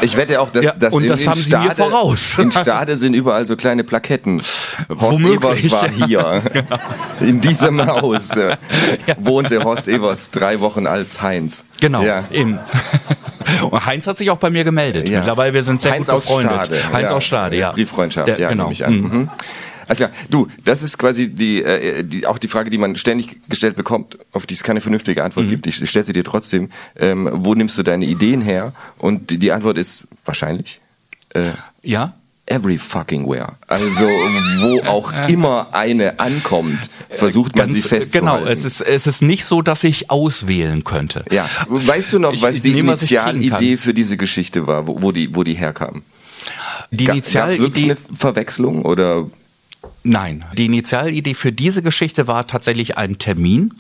Ich 0.02 0.16
wette 0.18 0.40
auch, 0.42 0.50
dass, 0.50 0.66
Ja, 0.66 0.72
dass 0.78 0.94
und 0.94 1.04
in, 1.04 1.10
das 1.10 1.22
in 1.22 1.28
haben 1.30 1.36
sie 1.38 1.44
Stade, 1.44 1.70
mir 1.70 1.76
voraus. 1.76 2.38
in 2.38 2.52
Stade 2.52 2.98
sind 2.98 3.14
überall 3.14 3.46
so 3.48 3.56
kleine 3.56 3.84
Plaketten. 3.84 4.42
Horst 4.90 5.24
Womöglich. 5.24 5.66
Evers 5.66 5.72
war 5.72 5.90
hier. 5.90 6.42
In 7.22 7.42
diesem 7.42 7.86
Haus 7.86 8.32
äh, 8.32 8.58
wohnte 9.18 9.64
Horst 9.64 9.88
Evers 9.88 10.30
drei 10.32 10.60
Wochen 10.60 10.86
als 10.88 11.22
Heinz. 11.22 11.66
Genau, 11.80 12.02
Ja. 12.04 12.26
eben. 12.32 12.60
Und 13.72 13.86
Heinz 13.86 14.06
hat 14.08 14.18
sich 14.18 14.30
auch 14.30 14.38
bei 14.38 14.50
mir 14.50 14.64
gemeldet. 14.64 15.08
Ja. 15.10 15.20
Mittlerweile, 15.20 15.54
wir 15.54 15.64
sind 15.64 15.82
sehr 15.82 15.94
Heinz 15.94 16.08
gut 16.08 16.16
aus 16.18 16.26
befreundet. 16.28 16.66
Stade. 16.68 16.82
Heinz 16.94 17.12
aus 17.12 17.24
Stade, 17.24 17.56
ja. 17.58 17.72
Brieffreundschaft, 17.72 18.28
Der- 18.28 18.40
ja, 18.40 18.50
genau. 18.50 18.64
nehme 18.66 18.74
ich 18.74 18.86
an. 18.86 18.94
Mhm. 19.02 19.30
Alles 19.88 19.98
klar. 19.98 20.12
Du, 20.30 20.48
das 20.66 20.84
ist 20.84 20.98
quasi 20.98 21.30
die, 21.30 21.64
äh, 21.64 22.04
die, 22.04 22.26
auch 22.28 22.38
die 22.38 22.48
Frage, 22.48 22.70
die 22.70 22.78
man 22.78 22.96
ständig 22.96 23.40
gestellt 23.50 23.76
bekommt, 23.76 24.18
auf 24.34 24.46
die 24.46 24.54
es 24.54 24.64
keine 24.64 24.82
vernünftige 24.82 25.24
Antwort 25.24 25.46
Mhm. 25.46 25.50
gibt. 25.52 25.68
Ich, 25.68 25.82
ich 25.82 25.90
stelle 25.90 26.06
sie 26.06 26.14
dir 26.14 26.24
trotzdem. 26.24 26.70
Ähm, 26.98 27.30
wo 27.32 27.54
nimmst 27.56 27.78
du 27.78 27.84
deine 27.84 28.06
Ideen 28.06 28.42
her? 28.42 28.74
Und 28.98 29.30
die, 29.30 29.38
die 29.38 29.52
Antwort 29.52 29.78
ist 29.78 30.08
wahrscheinlich 30.26 30.80
äh, 31.34 31.52
Ja? 31.84 32.14
every 32.50 32.78
fucking 32.78 33.28
where. 33.30 33.54
Also 33.68 34.06
wo 34.06 34.82
auch 34.88 35.12
immer 35.28 35.68
eine 35.74 36.18
ankommt, 36.22 36.90
versucht 37.10 37.58
man 37.58 37.72
sie 37.72 37.82
festzuhalten. 37.82 38.38
Genau, 38.46 38.50
es 38.50 38.64
ist, 38.64 38.80
es 38.80 39.06
ist 39.06 39.22
nicht 39.22 39.44
so, 39.44 39.62
dass 39.62 39.84
ich 39.84 40.10
auswählen 40.10 40.86
könnte. 40.86 41.26
ja. 41.30 41.50
Weißt 41.68 42.14
du 42.14 42.20
noch, 42.20 42.32
Ich- 42.34 42.42
was 42.42 42.62
die 42.62 42.78
Initialidee 42.80 43.76
für 43.76 43.94
diese 43.94 44.16
Geschichte 44.16 44.66
war, 44.66 44.88
wo, 44.88 45.02
wo 45.02 45.12
die, 45.12 45.36
wo 45.36 45.44
die 45.44 45.56
herkam? 45.56 46.04
Die 46.92 47.04
Gab 47.04 47.18
es 47.18 47.34
wirklich 47.34 47.58
Initialidee, 47.58 47.84
eine 47.84 47.98
Verwechslung 48.18 48.84
oder 48.84 49.30
nein, 50.08 50.46
die 50.58 50.66
Initialidee 50.66 51.34
für 51.34 51.52
diese 51.52 51.82
Geschichte 51.82 52.28
war 52.28 52.48
tatsächlich 52.48 52.98
ein 52.98 53.18
Termin. 53.18 53.74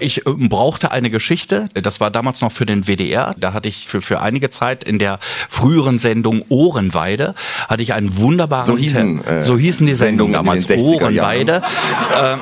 Ich 0.00 0.26
äh, 0.26 0.30
brauchte 0.30 0.90
eine 0.90 1.10
Geschichte, 1.10 1.68
das 1.74 2.00
war 2.00 2.10
damals 2.10 2.40
noch 2.40 2.52
für 2.52 2.66
den 2.66 2.86
WDR, 2.86 3.34
da 3.38 3.52
hatte 3.52 3.68
ich 3.68 3.88
für, 3.88 4.02
für 4.02 4.20
einige 4.20 4.50
Zeit 4.50 4.84
in 4.84 4.98
der 4.98 5.18
früheren 5.48 5.98
Sendung 5.98 6.44
Ohrenweide, 6.48 7.34
hatte 7.68 7.82
ich 7.82 7.92
einen 7.94 8.16
wunderbaren 8.16 8.66
So 8.66 8.76
hießen, 8.76 9.24
äh, 9.24 9.42
so 9.42 9.58
hießen 9.58 9.86
die 9.86 9.94
Sendungen 9.94 10.34
in 10.34 10.38
damals, 10.38 10.66
den 10.66 10.80
60er 10.80 10.84
Jahren. 10.84 11.02
Ohrenweide. 11.04 11.62
Ähm, 12.16 12.38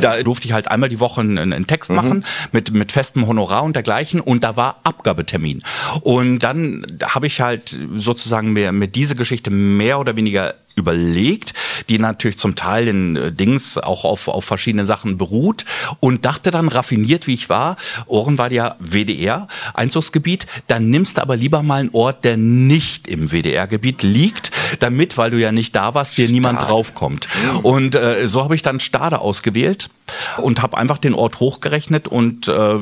da 0.00 0.22
durfte 0.22 0.46
ich 0.46 0.52
halt 0.52 0.68
einmal 0.68 0.88
die 0.88 1.00
Woche 1.00 1.20
einen, 1.20 1.38
einen 1.52 1.66
Text 1.66 1.90
Mhm. 1.90 1.96
machen 1.96 2.24
mit, 2.50 2.72
mit 2.72 2.92
festem 2.92 3.26
Honorar 3.26 3.62
und 3.62 3.76
dergleichen 3.76 4.20
und 4.20 4.44
da 4.44 4.56
war 4.56 4.80
Abgabetermin. 4.84 5.62
Und 6.00 6.40
dann 6.40 6.86
habe 7.02 7.26
ich 7.26 7.40
halt 7.40 7.78
sozusagen 7.96 8.52
mir, 8.52 8.72
mir 8.72 8.88
diese 8.88 9.14
Geschichte 9.16 9.50
mehr 9.50 10.00
oder 10.00 10.16
weniger 10.16 10.54
überlegt, 10.74 11.54
die 11.88 11.98
natürlich 11.98 12.38
zum 12.38 12.54
Teil 12.54 12.88
in 12.88 13.16
äh, 13.16 13.32
Dings 13.32 13.78
auch 13.78 14.04
auf, 14.04 14.28
auf 14.28 14.44
verschiedene 14.44 14.86
Sachen 14.86 15.18
beruht 15.18 15.64
und 16.00 16.24
dachte 16.24 16.50
dann, 16.50 16.68
raffiniert 16.68 17.26
wie 17.26 17.34
ich 17.34 17.48
war, 17.48 17.76
Ohren 18.06 18.38
war 18.38 18.50
ja 18.52 18.76
WDR, 18.78 19.48
Einzugsgebiet, 19.74 20.46
dann 20.66 20.88
nimmst 20.88 21.16
du 21.16 21.22
aber 21.22 21.36
lieber 21.36 21.62
mal 21.62 21.80
einen 21.80 21.90
Ort, 21.92 22.24
der 22.24 22.36
nicht 22.36 23.08
im 23.08 23.30
WDR-Gebiet 23.30 24.02
liegt, 24.02 24.50
damit, 24.80 25.16
weil 25.18 25.30
du 25.30 25.38
ja 25.38 25.52
nicht 25.52 25.74
da 25.76 25.94
warst, 25.94 26.18
dir 26.18 26.28
niemand 26.28 26.58
Stade. 26.58 26.72
draufkommt. 26.72 27.28
Und 27.62 27.94
äh, 27.94 28.26
so 28.26 28.42
habe 28.42 28.54
ich 28.54 28.62
dann 28.62 28.80
Stade 28.80 29.20
ausgewählt 29.20 29.90
und 30.38 30.62
habe 30.62 30.76
einfach 30.76 30.98
den 30.98 31.14
Ort 31.14 31.40
hochgerechnet 31.40 32.08
und 32.08 32.48
äh, 32.48 32.78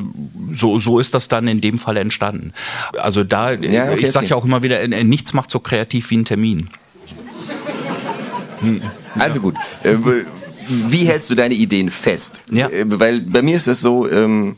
so, 0.53 0.79
so 0.79 0.99
ist 0.99 1.13
das 1.13 1.27
dann 1.27 1.47
in 1.47 1.61
dem 1.61 1.79
Fall 1.79 1.97
entstanden. 1.97 2.53
Also 2.97 3.23
da, 3.23 3.51
Ja, 3.51 3.91
okay, 3.91 4.05
ich 4.05 4.11
sage 4.11 4.27
ja 4.27 4.35
auch 4.35 4.45
immer 4.45 4.63
wieder, 4.63 4.81
äh, 4.81 5.03
nichts 5.03 5.33
macht 5.33 5.51
so 5.51 5.59
kreativ 5.59 6.09
wie 6.09 6.17
ein 6.17 6.25
Termin. 6.25 6.69
Also 9.17 9.41
gut. 9.41 9.55
Äh, 9.83 9.95
wie 10.67 11.05
hältst 11.05 11.29
du 11.29 11.35
deine 11.35 11.53
Ideen 11.55 11.89
fest? 11.89 12.41
Ja. 12.51 12.69
Äh, 12.69 12.85
Weil 12.87 13.21
bei 13.21 13.41
mir 13.41 13.55
ist 13.57 13.67
es 13.67 13.81
so, 13.81 14.09
ähm, 14.09 14.55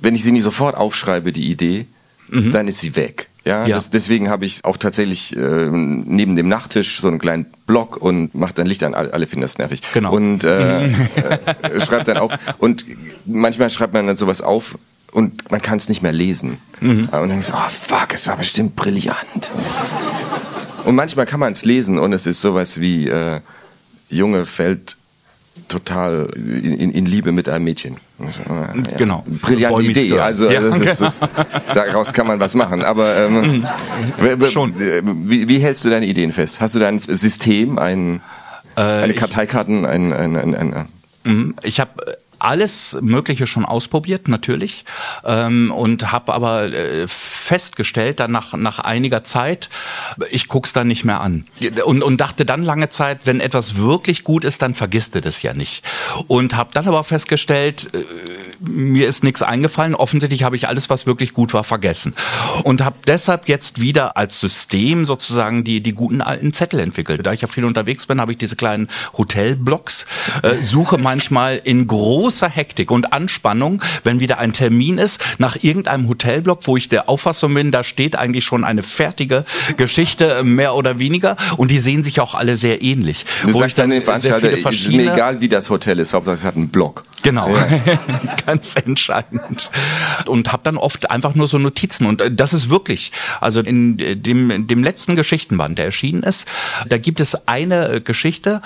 wenn 0.00 0.14
ich 0.14 0.24
sie 0.24 0.32
nicht 0.32 0.42
sofort 0.42 0.76
aufschreibe, 0.76 1.32
die 1.32 1.50
Idee, 1.50 1.86
dann 2.28 2.66
ist 2.68 2.80
sie 2.80 2.96
weg. 2.96 3.28
Ja, 3.44 3.62
Mhm. 3.64 3.68
Ja. 3.68 3.74
Das, 3.76 3.90
deswegen 3.90 4.28
habe 4.30 4.46
ich 4.46 4.64
auch 4.64 4.76
tatsächlich 4.78 5.36
äh, 5.36 5.68
neben 5.70 6.34
dem 6.34 6.48
Nachttisch 6.48 6.98
so 7.00 7.08
einen 7.08 7.18
kleinen 7.18 7.46
Block 7.66 7.98
und 7.98 8.34
mache 8.34 8.54
dann 8.54 8.66
Licht 8.66 8.82
an. 8.82 8.94
Alle 8.94 9.26
finden 9.26 9.42
das 9.42 9.58
nervig. 9.58 9.82
Genau. 9.92 10.12
Und 10.14 10.42
äh, 10.44 10.86
äh, 10.86 10.90
schreibt 11.80 12.08
dann 12.08 12.16
auf. 12.16 12.32
Und 12.58 12.86
manchmal 13.26 13.68
schreibt 13.70 13.92
man 13.92 14.06
dann 14.06 14.16
sowas 14.16 14.40
auf 14.40 14.78
und 15.12 15.50
man 15.50 15.60
kann 15.62 15.76
es 15.76 15.88
nicht 15.90 16.02
mehr 16.02 16.12
lesen. 16.12 16.56
Mhm. 16.80 17.10
Und 17.12 17.28
dann 17.28 17.42
so, 17.42 17.52
oh 17.54 17.68
fuck, 17.68 18.14
es 18.14 18.26
war 18.26 18.36
bestimmt 18.38 18.74
brillant. 18.76 19.52
Und 20.84 20.94
manchmal 20.94 21.26
kann 21.26 21.40
man 21.40 21.52
es 21.52 21.64
lesen 21.64 21.98
und 21.98 22.12
es 22.12 22.26
ist 22.26 22.40
sowas 22.40 22.80
wie 22.80 23.08
äh, 23.08 23.40
Junge 24.08 24.46
fällt 24.46 24.96
total 25.68 26.28
in, 26.36 26.90
in, 26.90 27.06
Liebe 27.06 27.30
mit 27.32 27.48
einem 27.48 27.64
Mädchen. 27.64 27.96
Ja, 28.18 28.72
Genau. 28.98 29.24
Brillante 29.26 29.76
Boy 29.76 29.86
Idee. 29.90 30.18
Also 30.18 30.50
Ja. 30.50 30.60
das 30.60 30.80
ist, 30.80 31.00
das, 31.00 31.20
daraus 31.74 32.12
kann 32.12 32.26
man 32.26 32.40
was 32.40 32.54
machen. 32.54 32.82
Aber 32.82 33.16
ähm, 33.16 33.64
w- 34.18 34.50
Schon. 34.50 34.74
Wie, 34.78 35.48
wie 35.48 35.58
hältst 35.58 35.84
du 35.84 35.90
deine 35.90 36.06
Ideen 36.06 36.32
fest? 36.32 36.60
Hast 36.60 36.74
du 36.74 36.80
da 36.80 36.88
ein 36.88 36.98
System, 36.98 37.78
ein, 37.78 38.20
eine 38.74 39.12
ich- 39.12 39.16
Karteikarten, 39.18 39.86
ein, 39.86 40.12
ein, 40.12 40.36
ein, 40.36 40.54
ein, 40.54 40.86
ein 41.24 41.54
Ich 41.62 41.78
habe 41.80 41.90
alles 42.44 42.96
Mögliche 43.00 43.46
schon 43.46 43.64
ausprobiert, 43.64 44.28
natürlich, 44.28 44.84
ähm, 45.24 45.70
und 45.70 46.12
habe 46.12 46.32
aber 46.34 46.64
äh, 46.72 47.08
festgestellt, 47.08 48.20
dann 48.20 48.30
nach, 48.30 48.52
nach 48.54 48.78
einiger 48.78 49.24
Zeit, 49.24 49.70
ich 50.30 50.48
guck's 50.48 50.72
dann 50.72 50.86
nicht 50.86 51.04
mehr 51.04 51.20
an. 51.20 51.46
Und, 51.84 52.02
und 52.02 52.20
dachte 52.20 52.44
dann 52.44 52.62
lange 52.62 52.90
Zeit, 52.90 53.20
wenn 53.24 53.40
etwas 53.40 53.76
wirklich 53.76 54.24
gut 54.24 54.44
ist, 54.44 54.62
dann 54.62 54.74
vergisst 54.74 55.14
du 55.14 55.20
das 55.20 55.42
ja 55.42 55.54
nicht. 55.54 55.84
Und 56.26 56.54
habe 56.54 56.70
dann 56.74 56.86
aber 56.86 57.02
festgestellt, 57.04 57.90
äh, 57.94 58.04
mir 58.66 59.08
ist 59.08 59.24
nichts 59.24 59.42
eingefallen. 59.42 59.94
Offensichtlich 59.94 60.42
habe 60.42 60.56
ich 60.56 60.68
alles, 60.68 60.90
was 60.90 61.06
wirklich 61.06 61.32
gut 61.32 61.54
war, 61.54 61.64
vergessen. 61.64 62.14
Und 62.62 62.82
habe 62.82 62.96
deshalb 63.06 63.48
jetzt 63.48 63.80
wieder 63.80 64.16
als 64.16 64.40
System 64.40 65.06
sozusagen 65.06 65.64
die, 65.64 65.80
die 65.80 65.92
guten 65.92 66.20
alten 66.20 66.52
Zettel 66.52 66.80
entwickelt. 66.80 67.24
Da 67.24 67.32
ich 67.32 67.42
ja 67.42 67.48
viel 67.48 67.64
unterwegs 67.64 68.06
bin, 68.06 68.20
habe 68.20 68.32
ich 68.32 68.38
diese 68.38 68.56
kleinen 68.56 68.88
Hotelblocks, 69.16 70.06
äh, 70.42 70.54
suche 70.56 70.98
manchmal 70.98 71.60
in 71.62 71.86
großer 71.86 72.48
Hektik 72.48 72.90
und 72.90 73.12
Anspannung, 73.12 73.82
wenn 74.02 74.20
wieder 74.20 74.38
ein 74.38 74.52
Termin 74.52 74.98
ist, 74.98 75.20
nach 75.38 75.56
irgendeinem 75.60 76.08
Hotelblock, 76.08 76.66
wo 76.66 76.76
ich 76.76 76.88
der 76.88 77.08
Auffassung 77.08 77.54
bin, 77.54 77.70
da 77.70 77.84
steht 77.84 78.16
eigentlich 78.16 78.44
schon 78.44 78.64
eine 78.64 78.82
fertige 78.82 79.44
Geschichte, 79.76 80.42
mehr 80.44 80.74
oder 80.74 80.98
weniger. 80.98 81.36
Und 81.56 81.70
die 81.70 81.78
sehen 81.78 82.02
sich 82.02 82.20
auch 82.20 82.34
alle 82.34 82.56
sehr 82.56 82.82
ähnlich. 82.82 83.24
Du 83.42 83.54
Wo 83.54 83.58
sagst 83.58 83.78
ich 83.78 83.82
dann 83.82 83.90
den 83.90 84.02
Veranstalter, 84.02 84.50
ist 84.50 84.88
mir 84.88 85.12
egal 85.12 85.40
wie 85.40 85.48
das 85.48 85.70
Hotel 85.70 85.98
ist, 85.98 86.12
Hauptsache 86.12 86.34
es 86.36 86.44
hat 86.44 86.56
einen 86.56 86.68
Block. 86.68 87.04
Genau, 87.22 87.48
ganz 88.54 88.76
entscheidend. 88.84 89.70
Und 90.26 90.52
habe 90.52 90.62
dann 90.64 90.76
oft 90.76 91.10
einfach 91.10 91.34
nur 91.34 91.48
so 91.48 91.58
Notizen. 91.58 92.06
Und 92.06 92.20
äh, 92.20 92.30
das 92.32 92.52
ist 92.52 92.70
wirklich, 92.70 93.12
also 93.40 93.60
in 93.60 93.98
äh, 93.98 94.16
dem, 94.16 94.50
in 94.50 94.66
dem 94.66 94.82
letzten 94.84 95.16
Geschichtenband, 95.16 95.78
der 95.78 95.86
erschienen 95.86 96.22
ist, 96.22 96.46
da 96.88 96.98
gibt 96.98 97.20
es 97.20 97.48
eine 97.48 97.88
äh, 97.88 98.00
Geschichte, 98.00 98.62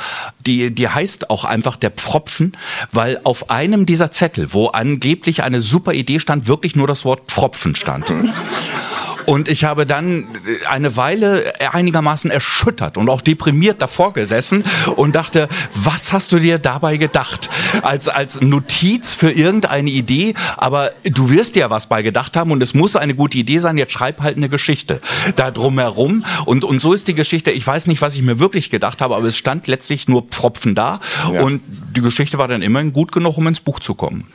die, 0.47 0.71
die 0.71 0.89
heißt 0.89 1.31
auch 1.31 1.45
einfach 1.45 1.77
der 1.77 1.91
Pfropfen, 1.91 2.53
weil 2.93 3.21
auf 3.25 3.51
einem 3.51 3.87
dieser 3.87 4.13
Zettel, 4.13 4.53
wo 4.53 4.67
angeblich 4.69 5.43
eine 5.43 5.61
super 5.61 5.95
Idee 5.95 6.21
stand, 6.21 6.47
wirklich 6.47 6.77
nur 6.77 6.87
das 6.87 7.05
Wort 7.05 7.23
Pfropfen 7.29 7.75
stand. 7.75 8.13
Und 9.29 9.51
ich 9.51 9.65
habe 9.65 9.85
dann 9.85 10.27
eine 10.71 10.97
Weile 10.97 11.53
einigermaßen 11.61 12.31
erschüttert 12.31 12.97
und 12.97 13.11
auch 13.11 13.21
deprimiert 13.21 13.83
davor 13.83 14.15
gesessen 14.15 14.65
und 14.97 15.15
dachte, 15.15 15.49
was 15.75 16.15
hast 16.15 16.33
du 16.33 16.39
dir 16.39 16.59
dabei 16.59 16.97
gedacht? 16.97 17.51
Als, 17.83 18.09
als 18.09 18.41
Notiz 18.41 19.13
für 19.13 19.31
irgendeine 19.31 19.91
Idee, 19.91 20.33
aber 20.57 20.93
du 21.05 21.29
wirst 21.29 21.57
dir 21.57 21.61
ja 21.61 21.69
was 21.69 21.91
bei 21.91 22.01
gedacht 22.01 22.39
haben 22.39 22.51
und 22.53 22.63
es 22.63 22.73
muss 22.73 22.97
eine 22.97 23.15
gute 23.15 23.37
Idee 23.37 23.59
sein, 23.59 23.77
jetzt 23.77 23.93
schreib 23.93 24.23
halt 24.23 24.39
eine 24.39 24.49
Geschichte 24.49 25.03
da 25.37 25.51
drumherum. 25.51 26.25
Und, 26.47 26.65
und 26.65 26.81
so 26.81 26.95
ist 26.95 27.07
die 27.07 27.15
Geschichte, 27.15 27.51
ich 27.51 27.67
weiß 27.67 27.87
nicht, 27.87 28.01
was 28.01 28.15
ich 28.15 28.23
mir 28.23 28.39
wirklich 28.39 28.71
gedacht 28.71 29.03
habe, 29.03 29.15
aber 29.15 29.27
es 29.27 29.37
stand 29.37 29.67
letztlich 29.67 30.09
nur 30.09 30.23
Pfropfen 30.23 30.75
da 30.75 31.01
Ja. 31.31 31.43
und 31.43 31.61
die 31.95 32.01
Geschichte 32.01 32.39
war 32.39 32.49
dann 32.49 32.63
immerhin 32.63 32.95
gut 32.95 33.13
genug, 33.13 33.37
um 33.37 33.47
ins 33.47 33.61
Buch 33.61 33.79
zu 33.81 33.95
kommen. 33.95 34.27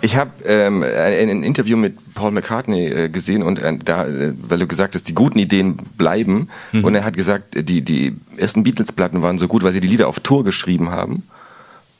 Ich 0.00 0.16
habe 0.16 0.30
ähm, 0.46 0.82
ein, 0.82 1.28
ein 1.28 1.42
Interview 1.42 1.76
mit 1.76 1.96
Paul 2.14 2.30
McCartney 2.32 2.86
äh, 2.86 3.08
gesehen 3.08 3.42
und 3.42 3.58
äh, 3.58 3.76
da, 3.84 4.06
äh, 4.06 4.32
weil 4.48 4.58
du 4.58 4.66
gesagt 4.66 4.94
hast, 4.94 5.08
die 5.08 5.14
guten 5.14 5.38
Ideen 5.38 5.76
bleiben. 5.96 6.48
Und 6.72 6.94
er 6.94 7.04
hat 7.04 7.16
gesagt, 7.16 7.56
äh, 7.56 7.62
die, 7.62 7.82
die 7.82 8.16
ersten 8.36 8.62
Beatles-Platten 8.62 9.22
waren 9.22 9.38
so 9.38 9.48
gut, 9.48 9.62
weil 9.62 9.72
sie 9.72 9.80
die 9.80 9.88
Lieder 9.88 10.08
auf 10.08 10.20
Tour 10.20 10.44
geschrieben 10.44 10.90
haben. 10.90 11.22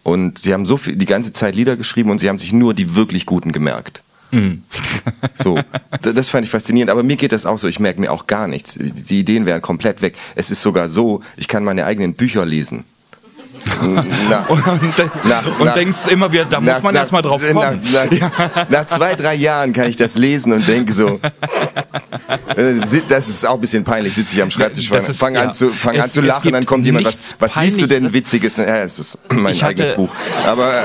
Und 0.03 0.39
sie 0.39 0.53
haben 0.53 0.67
so 0.67 0.77
viel, 0.77 0.97
die 0.97 1.07
ganze 1.07 1.33
Zeit 1.33 1.55
Lieder 1.57 1.77
geschrieben 1.77 2.11
und 2.11 2.21
sie 2.21 2.29
haben 2.29 2.39
sich 2.39 2.53
nur 2.53 2.75
die 2.75 2.95
wirklich 2.95 3.27
guten 3.27 3.53
gemerkt. 3.53 4.03
so, 5.35 5.57
D- 6.05 6.13
das 6.13 6.29
fand 6.31 6.45
ich 6.45 6.51
faszinierend. 6.51 6.91
Aber 6.91 7.03
mir 7.03 7.17
geht 7.17 7.33
das 7.33 7.47
auch 7.47 7.59
so. 7.59 7.69
Ich 7.69 7.79
merke 7.81 8.01
mir 8.01 8.11
auch 8.13 8.27
gar 8.27 8.49
nichts. 8.49 8.77
Die 8.79 9.21
Ideen 9.21 9.47
wären 9.47 9.63
komplett 9.63 10.03
weg. 10.03 10.17
Es 10.35 10.51
ist 10.51 10.63
sogar 10.63 10.89
so, 10.89 11.23
ich 11.37 11.49
kann 11.49 11.65
meine 11.65 11.87
eigenen 11.87 12.15
Bücher 12.15 12.45
lesen. 12.45 12.85
Na, 14.31 14.45
Und, 14.49 14.67
Nach- 15.25 15.47
und 15.59 15.65
nach- 15.67 15.75
denkst 15.75 15.97
immer 16.11 16.33
wieder, 16.33 16.45
da 16.45 16.61
muss 16.61 16.83
man 16.83 16.95
erst 16.95 17.13
mal 17.13 17.23
drauf 17.23 17.43
kommen. 17.53 17.81
Nach, 17.93 18.11
nach, 18.21 18.69
nach 18.71 18.87
zwei, 18.87 19.15
drei 19.15 19.35
Jahren 19.35 19.73
kann 19.73 19.89
ich 19.89 19.97
das 19.97 20.17
lesen 20.17 20.53
und 20.53 20.67
denke 20.69 20.93
so, 20.93 21.19
äh, 22.57 22.75
das 23.09 23.29
ist 23.29 23.45
auch 23.47 23.55
ein 23.55 23.61
bisschen 23.61 23.85
peinlich, 23.85 24.15
sitze 24.15 24.35
ich 24.37 24.43
am 24.43 24.51
Schreibtisch, 24.51 24.89
fang, 24.89 24.99
Das 24.99 25.09
ist- 25.09 25.19
fang, 25.19 25.35
ja. 25.35 25.43
an, 25.43 25.53
zu, 25.53 25.73
fang 25.73 25.95
Es- 25.97 26.03
an 26.05 26.11
zu 26.11 26.21
lachen, 26.21 26.53
dann 26.53 26.65
kommt 26.67 26.87
jemand, 26.87 27.07
was, 27.07 27.35
was 27.39 27.57
liest 27.57 27.81
du 27.81 27.87
denn. 27.87 28.13
Witziges? 28.13 28.57
Ja, 28.57 28.83
es 28.83 28.99
ist 28.99 29.19
mein 29.31 29.55
hatte- 29.55 29.67
eigenes 29.67 29.95
Buch. 29.95 30.11
Aber 30.47 30.69
äh, 30.73 30.81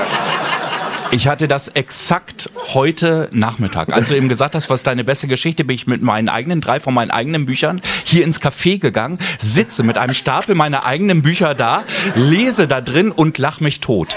Ich 1.14 1.28
hatte 1.28 1.46
das 1.46 1.68
exakt 1.68 2.48
heute 2.72 3.28
Nachmittag. 3.32 3.92
Als 3.92 4.08
du 4.08 4.16
eben 4.16 4.30
gesagt 4.30 4.54
hast, 4.54 4.70
was 4.70 4.80
ist 4.80 4.86
deine 4.86 5.04
beste 5.04 5.26
Geschichte, 5.26 5.62
bin 5.62 5.76
ich 5.76 5.86
mit 5.86 6.00
meinen 6.00 6.30
eigenen 6.30 6.62
drei 6.62 6.80
von 6.80 6.94
meinen 6.94 7.10
eigenen 7.10 7.44
Büchern 7.44 7.82
hier 8.02 8.24
ins 8.24 8.40
Café 8.40 8.78
gegangen, 8.78 9.18
sitze 9.38 9.82
mit 9.82 9.98
einem 9.98 10.14
Stapel 10.14 10.54
meiner 10.54 10.86
eigenen 10.86 11.20
Bücher 11.20 11.54
da, 11.54 11.84
lese 12.14 12.66
da 12.66 12.80
drin 12.80 13.10
und 13.10 13.36
lach 13.36 13.60
mich 13.60 13.80
tot. 13.80 14.16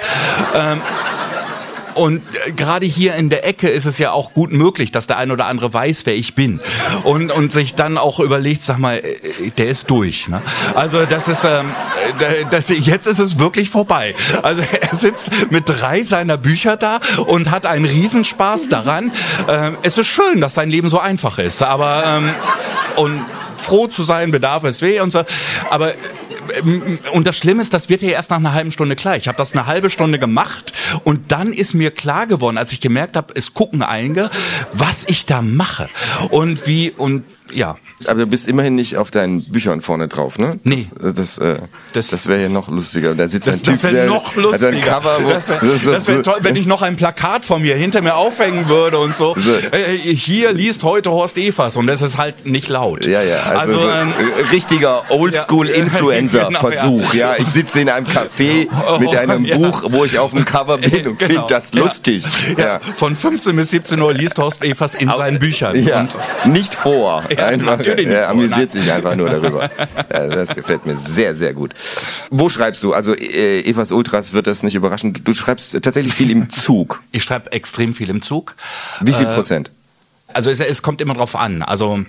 Ähm, 0.56 0.82
und 1.96 2.22
äh, 2.46 2.52
gerade 2.52 2.86
hier 2.86 3.16
in 3.16 3.30
der 3.30 3.48
Ecke 3.48 3.68
ist 3.68 3.86
es 3.86 3.98
ja 3.98 4.12
auch 4.12 4.34
gut 4.34 4.52
möglich, 4.52 4.92
dass 4.92 5.08
der 5.08 5.18
ein 5.18 5.32
oder 5.32 5.48
andere 5.48 5.74
weiß, 5.74 6.06
wer 6.06 6.16
ich 6.16 6.36
bin. 6.36 6.60
Und, 7.04 7.32
und 7.32 7.52
sich 7.52 7.76
dann 7.76 7.98
auch 7.98 8.20
überlegt, 8.20 8.62
sag 8.62 8.78
mal, 8.78 8.98
äh, 8.98 9.52
der 9.58 9.68
ist 9.68 9.90
durch. 9.90 10.28
Ne? 10.28 10.42
Also 10.76 11.06
das 11.06 11.28
ist, 11.28 11.44
ähm, 11.46 11.72
äh, 12.20 12.46
das, 12.52 12.70
jetzt 12.70 13.08
ist 13.08 13.20
es 13.20 13.40
wirklich 13.40 13.70
vorbei. 13.70 14.14
Also 14.44 14.62
er 14.82 14.94
sitzt 14.94 15.30
mit 15.52 15.64
drei 15.68 16.04
seiner 16.04 16.38
Bücher 16.38 16.78
da 16.78 17.00
und 17.26 17.50
hat 17.50 17.66
einen 17.66 17.86
Riesenspaß 17.86 18.70
daran. 18.70 19.12
Ähm, 19.48 19.78
es 19.82 19.98
ist 19.98 20.08
schön, 20.08 20.42
dass 20.42 20.54
sein 20.54 20.70
Leben 20.70 20.90
so 20.90 21.00
einfach 21.00 21.38
ist. 21.38 21.64
Aber 21.64 22.04
ähm, 22.06 22.30
und 22.98 23.26
froh 23.62 23.88
zu 23.88 24.04
sein 24.04 24.32
bedarf 24.32 24.64
es 24.64 24.82
weh 24.82 25.00
und 25.00 25.12
so. 25.12 25.24
Aber 25.70 25.94
und 27.14 27.28
das 27.28 27.38
Schlimme 27.38 27.62
ist, 27.62 27.74
das 27.74 27.90
wird 27.90 28.02
ja 28.02 28.10
erst 28.10 28.32
nach 28.32 28.38
einer 28.38 28.54
halben 28.54 28.72
Stunde 28.72 28.96
klar. 28.96 29.18
Ich 29.18 29.28
habe 29.28 29.38
das 29.38 29.54
eine 29.54 29.66
halbe 29.66 29.90
Stunde 29.90 30.20
gemacht 30.20 30.74
und 31.04 31.32
dann 31.32 31.54
ist 31.54 31.74
mir 31.74 31.92
klar 31.92 32.28
geworden, 32.28 32.58
als 32.58 32.72
ich 32.72 32.82
gemerkt 32.82 33.16
habe, 33.16 33.34
es 33.36 33.54
gucken 33.54 33.82
einige, 33.82 34.30
was 34.74 35.06
ich 35.08 35.26
da 35.26 35.42
mache 35.42 35.90
und 36.30 36.68
wie 36.68 36.92
und 36.92 37.24
ja. 37.54 37.76
aber 38.08 38.22
du 38.22 38.28
bist 38.28 38.48
immerhin 38.48 38.76
nicht 38.76 38.98
auf 38.98 39.12
deinen 39.12 39.44
Büchern 39.44 39.82
vorne 39.82 40.08
drauf, 40.08 40.38
ne? 40.38 40.60
Nee. 40.64 40.86
Das, 41.02 41.14
das, 41.14 41.38
äh, 41.38 41.60
Das- 41.94 42.08
das, 42.08 42.28
wäre 42.28 42.44
ja 42.44 42.50
noch 42.50 42.68
lustiger. 42.70 43.16
Da 43.16 43.28
sitzt 43.28 43.48
Das, 43.48 43.56
ein 43.58 43.64
Typ, 43.64 43.74
das 43.74 43.84
wäre 43.84 44.08
noch 44.08 44.36
lustiger. 44.36 44.70
ein 44.70 44.82
Cover, 44.82 45.18
wo, 45.24 45.30
das 45.30 45.50
wäre 45.50 45.78
so- 45.78 46.08
wär 46.08 46.24
toll, 46.24 46.38
wenn 46.42 46.56
ich 46.56 46.66
noch 46.66 46.82
ein 46.82 46.96
Plakat 46.98 47.46
von 47.46 47.62
mir 47.62 47.76
hinter 47.76 48.02
mir 48.02 48.16
aufhängen 48.16 48.68
würde 48.68 49.00
und 49.00 49.16
so. 49.16 49.36
So. 49.38 49.52
Äh, 49.72 49.98
hier 49.98 50.54
liest 50.54 50.84
heute 50.84 51.12
Horst 51.12 51.38
Evers 51.38 51.76
und 51.78 51.88
das 51.88 52.02
ist 52.02 52.18
halt 52.18 52.46
nicht 52.46 52.68
laut. 52.70 53.06
Ja, 53.06 53.22
ja, 53.22 53.38
also, 53.38 53.74
Also, 53.74 53.80
so, 53.80 53.90
ähm, 53.90 54.14
äh, 54.38 54.42
richtiger 54.52 55.10
Oldschool-Influencer-Versuch. 55.12 57.02
genau, 57.12 57.14
ja. 57.14 57.36
ich 57.38 57.48
sitze 57.48 57.82
in 57.82 57.90
einem 57.90 58.06
Café 58.08 58.68
mit 59.00 59.16
einem 59.16 59.46
Ja. 59.46 59.58
Buch, 59.58 59.84
wo 59.92 60.06
ich 60.06 60.20
auf 60.20 60.32
dem 60.32 60.46
Cover 60.46 60.78
bin 60.78 61.08
und 61.08 61.20
Genau. 61.26 61.42
finde 61.42 61.46
das 61.48 61.72
Ja. 61.74 61.82
lustig. 61.82 62.26
Ja. 62.58 62.80
Von 62.96 63.16
15 63.16 63.56
bis 63.56 63.70
17 63.72 64.02
Uhr 64.02 64.14
liest 64.14 64.38
Horst 64.38 64.64
Evers 64.64 64.96
in 64.96 65.10
seinen 65.10 65.40
Büchern. 65.40 65.76
Ja, 65.82 66.02
Und 66.02 66.18
nicht 66.54 66.76
vor. 66.76 67.24
Ja, 67.38 67.46
einfach, 67.48 67.78
natürlich 67.78 68.08
nicht 68.08 68.16
er 68.16 68.24
vor, 68.24 68.32
amüsiert 68.32 68.72
sich 68.72 68.92
einfach 68.92 69.16
nur 69.16 69.30
darüber. 69.36 69.70
Das 70.10 70.54
gefällt 70.56 70.86
mir 70.86 70.98
sehr, 70.98 71.34
sehr 71.36 71.54
gut. 71.54 71.74
Wo 72.30 72.50
schreibst 72.50 72.84
du? 72.84 72.94
Also 72.94 73.14
äh, 73.16 73.62
Evas 73.62 73.92
Ultras 73.92 74.34
wird 74.34 74.48
das 74.48 74.64
nicht 74.64 74.76
überraschen. 74.76 75.14
Du, 75.14 75.22
du 75.22 75.34
schreibst 75.34 75.74
tatsächlich 75.82 76.14
viel 76.14 76.32
im 76.32 76.50
Zug. 76.50 77.02
ich 77.12 77.24
schreibe 77.24 77.52
extrem 77.52 77.94
viel 77.94 78.10
im 78.10 78.22
Zug. 78.22 78.56
Wie 79.02 79.14
viel 79.14 79.26
Äh, 79.26 79.36
Prozent? 79.36 79.72
Also 80.34 80.50
es, 80.50 80.60
es 80.60 80.82
kommt 80.82 81.02
immer 81.02 81.14
drauf 81.14 81.36
an. 81.36 81.62
Also 81.62 82.00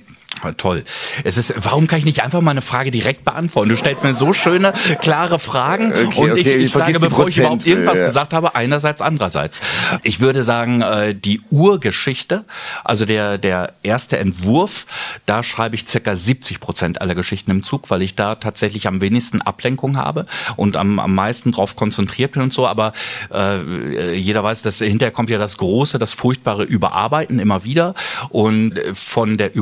toll. 0.57 0.85
Es 1.25 1.37
ist, 1.37 1.55
warum 1.57 1.87
kann 1.87 1.99
ich 1.99 2.05
nicht 2.05 2.23
einfach 2.23 2.41
mal 2.41 2.51
eine 2.51 2.63
Frage 2.63 2.91
direkt 2.91 3.25
beantworten? 3.25 3.69
Du 3.69 3.77
stellst 3.77 4.05
mir 4.05 4.15
so 4.15 4.33
schöne, 4.33 4.73
klare 5.01 5.39
Fragen 5.39 5.93
Okay, 5.93 6.21
und 6.31 6.37
ich, 6.37 6.47
okay, 6.47 6.57
ich 6.57 6.73
vergiss 6.73 6.73
sage, 6.73 6.93
die 6.93 6.99
bevor 6.99 7.29
ich 7.29 7.39
überhaupt 7.39 7.63
Prozent, 7.63 7.73
irgendwas 7.73 8.01
ja. 8.01 8.07
gesagt 8.07 8.35
habe, 8.35 8.55
einerseits, 8.55 9.03
andererseits. 9.03 9.61
Ich 10.03 10.21
würde 10.21 10.43
sagen, 10.45 10.83
äh, 10.83 11.15
die 11.15 11.41
Urgeschichte, 11.51 12.45
also 12.85 13.05
der, 13.05 13.39
der 13.39 13.75
erste 13.83 14.19
Entwurf, 14.19 14.87
da 15.27 15.43
schreibe 15.43 15.75
ich 15.75 15.87
circa 15.87 16.17
70 16.17 16.61
Prozent 16.61 17.01
aller 17.01 17.15
Geschichten 17.15 17.51
im 17.51 17.63
Zug, 17.63 17.91
weil 17.91 18.03
ich 18.03 18.15
da 18.15 18.35
tatsächlich 18.35 18.87
am 18.87 19.01
wenigsten 19.01 19.43
Ablenkung 19.43 19.97
habe 19.97 20.27
und 20.57 20.77
am, 20.77 20.99
am 20.99 21.15
meisten 21.15 21.53
drauf 21.53 21.77
konzentriert 21.77 22.33
bin 22.33 22.43
und 22.43 22.53
so. 22.53 22.67
Aber 22.67 22.93
äh, 23.33 24.15
jeder 24.15 24.43
weiß, 24.45 24.63
dass 24.63 24.79
hinterher 24.79 25.13
kommt 25.13 25.31
ja 25.31 25.39
das 25.39 25.57
große, 25.57 25.99
das 25.99 26.13
furchtbare 26.13 26.65
Überarbeiten 26.65 27.39
immer 27.39 27.65
wieder. 27.65 27.95
Und 28.31 28.77
äh, 28.79 28.95
von 28.95 29.37
der 29.37 29.55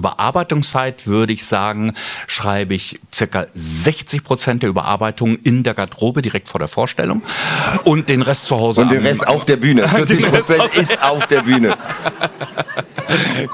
Überarbeitungszeit 0.65 1.07
würde 1.07 1.33
ich 1.33 1.45
sagen, 1.45 1.95
schreibe 2.27 2.75
ich 2.75 2.99
circa 3.13 3.47
60 3.55 4.25
Prozent 4.25 4.63
der 4.63 4.71
Überarbeitung 4.71 5.37
in 5.43 5.63
der 5.63 5.75
Garderobe 5.75 6.23
direkt 6.23 6.49
vor 6.49 6.59
der 6.59 6.69
Vorstellung 6.69 7.23
und 7.85 8.09
den 8.09 8.23
Rest 8.23 8.47
zu 8.47 8.57
Hause. 8.57 8.83
Und 8.83 8.91
den 8.91 9.03
Rest 9.03 9.27
auf 9.27 9.45
der 9.45 9.57
Bühne. 9.57 9.87
40 9.89 10.19
Den 10.25 10.35
Rest 10.35 10.49
Prozent 10.57 10.75
ist 10.77 11.03
auf 11.03 11.27
der 11.27 11.43
Bühne. 11.43 11.77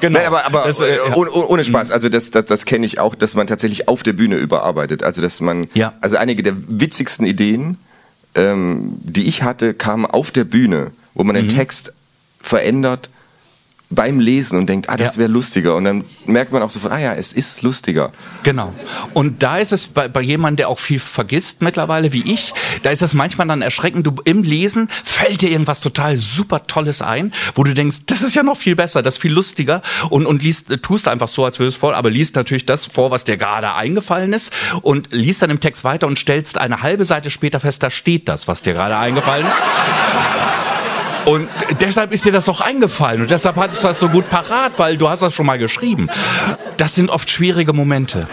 Genau. 0.00 0.18
Nein, 0.18 0.28
aber, 0.28 0.46
aber 0.46 0.62
Das, 0.66 0.78
äh, 0.80 0.96
ohne, 1.16 1.30
ohne 1.32 1.64
Spaß. 1.64 1.90
Also 1.90 2.08
das, 2.08 2.30
das, 2.30 2.44
das 2.44 2.64
kenne 2.64 2.86
ich 2.86 3.00
auch, 3.00 3.16
dass 3.16 3.34
man 3.34 3.48
tatsächlich 3.48 3.88
auf 3.88 4.04
der 4.04 4.12
Bühne 4.12 4.36
überarbeitet. 4.36 5.02
Also 5.02 5.20
dass 5.20 5.40
man, 5.40 5.66
Ja. 5.74 5.92
also 6.00 6.16
einige 6.16 6.42
der 6.44 6.54
witzigsten 6.68 7.26
Ideen, 7.26 7.76
ähm, 8.36 8.92
die 9.02 9.24
ich 9.26 9.42
hatte, 9.42 9.74
kamen 9.74 10.06
auf 10.06 10.30
der 10.30 10.44
Bühne, 10.44 10.92
wo 11.14 11.24
man 11.24 11.34
den 11.34 11.46
Mhm. 11.46 11.50
Text 11.50 11.92
verändert 12.40 13.10
beim 13.92 14.20
Lesen 14.20 14.57
und 14.57 14.68
denkt, 14.68 14.88
ah, 14.88 14.96
das 14.96 15.16
Ja. 15.16 15.20
wäre 15.22 15.31
lustiger. 15.31 15.74
Und 15.74 15.85
dann 15.85 16.05
merkt 16.24 16.53
man 16.53 16.62
auch 16.62 16.70
sofort, 16.70 16.92
ah 16.92 16.98
ja, 17.00 17.12
es 17.14 17.33
ist 17.33 17.62
lustiger. 17.62 18.12
Genau. 18.44 18.72
Und 19.14 19.42
da 19.42 19.59
ist 19.59 19.72
es 19.72 19.88
bei, 19.88 20.07
bei 20.07 20.20
jemandem, 20.20 20.59
der 20.59 20.68
auch 20.68 20.79
viel 20.79 21.00
vergisst 21.00 21.61
mittlerweile, 21.61 22.12
wie 22.12 22.22
ich, 22.33 22.53
da 22.85 22.90
ist 22.90 23.03
es 23.03 23.14
manchmal 23.14 23.48
dann 23.48 23.62
erschreckend. 23.62 24.07
Du 24.07 24.14
im 24.24 24.44
Lesen 24.44 24.88
fällt 25.05 25.40
dir 25.40 25.50
irgendwas 25.50 25.81
total 25.81 26.16
super 26.16 26.66
Tolles 26.68 27.03
ein, 27.03 27.33
wo 27.57 27.64
du 27.64 27.74
denkst, 27.74 27.98
das 28.07 28.22
ist 28.22 28.35
ja 28.37 28.42
noch 28.44 28.57
viel 28.57 28.76
besser, 28.76 29.03
das 29.03 29.14
ist 29.14 29.20
viel 29.22 29.33
lustiger 29.33 29.83
und 30.09 30.26
und 30.26 30.42
liest, 30.42 30.68
tust 30.83 31.09
einfach 31.09 31.29
so, 31.29 31.44
als 31.44 31.59
würdest 31.59 31.74
du 31.74 31.76
es 31.76 31.81
vor, 31.81 31.94
aber 31.96 32.11
liest 32.11 32.37
natürlich 32.37 32.66
das 32.66 32.85
vor, 32.87 33.11
was 33.11 33.24
dir 33.24 33.37
gerade 33.37 33.74
eingefallen 33.74 34.33
ist 34.33 34.53
und 34.83 35.09
liest 35.12 35.42
dann 35.42 35.50
im 35.50 35.59
Text 35.59 35.83
weiter 35.83 36.07
und 36.07 36.18
stellst 36.18 36.59
eine 36.59 36.83
halbe 36.83 37.05
Seite 37.05 37.31
später 37.31 37.59
fest, 37.59 37.83
da 37.83 37.90
steht 37.90 38.29
das, 38.29 38.46
was 38.46 38.62
dir 38.62 38.74
gerade 38.74 38.96
eingefallen 38.96 39.46
ist. 39.46 40.59
Und 41.26 41.48
deshalb 41.80 42.12
ist 42.12 42.24
dir 42.24 42.33
das 42.33 42.46
doch 42.46 42.61
eingefallen 42.61 43.20
und 43.22 43.30
deshalb 43.30 43.56
hattest 43.56 43.83
du 43.83 43.88
das 43.88 43.98
so 43.98 44.09
gut 44.09 44.28
parat, 44.30 44.78
weil 44.78 44.96
du 44.96 45.09
hast 45.09 45.20
das 45.22 45.35
schon 45.35 45.46
mal 45.46 45.59
geschrieben. 45.59 46.09
Das 46.76 46.94
sind 46.94 47.11
oft 47.11 47.30
schwierige 47.30 47.72
Momente. 47.72 48.26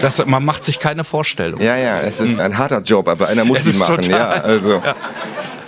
Das, 0.00 0.24
man 0.26 0.44
macht 0.44 0.64
sich 0.64 0.80
keine 0.80 1.04
Vorstellung. 1.04 1.60
Ja, 1.60 1.76
ja, 1.76 2.00
es 2.00 2.20
ist 2.20 2.40
ein 2.40 2.58
harter 2.58 2.82
Job, 2.82 3.08
aber 3.08 3.28
einer 3.28 3.44
muss. 3.44 3.60
Es 3.60 3.66
ihn 3.68 3.78
machen. 3.78 3.96
total- 4.02 4.10
Ja, 4.18 4.28
also. 4.42 4.82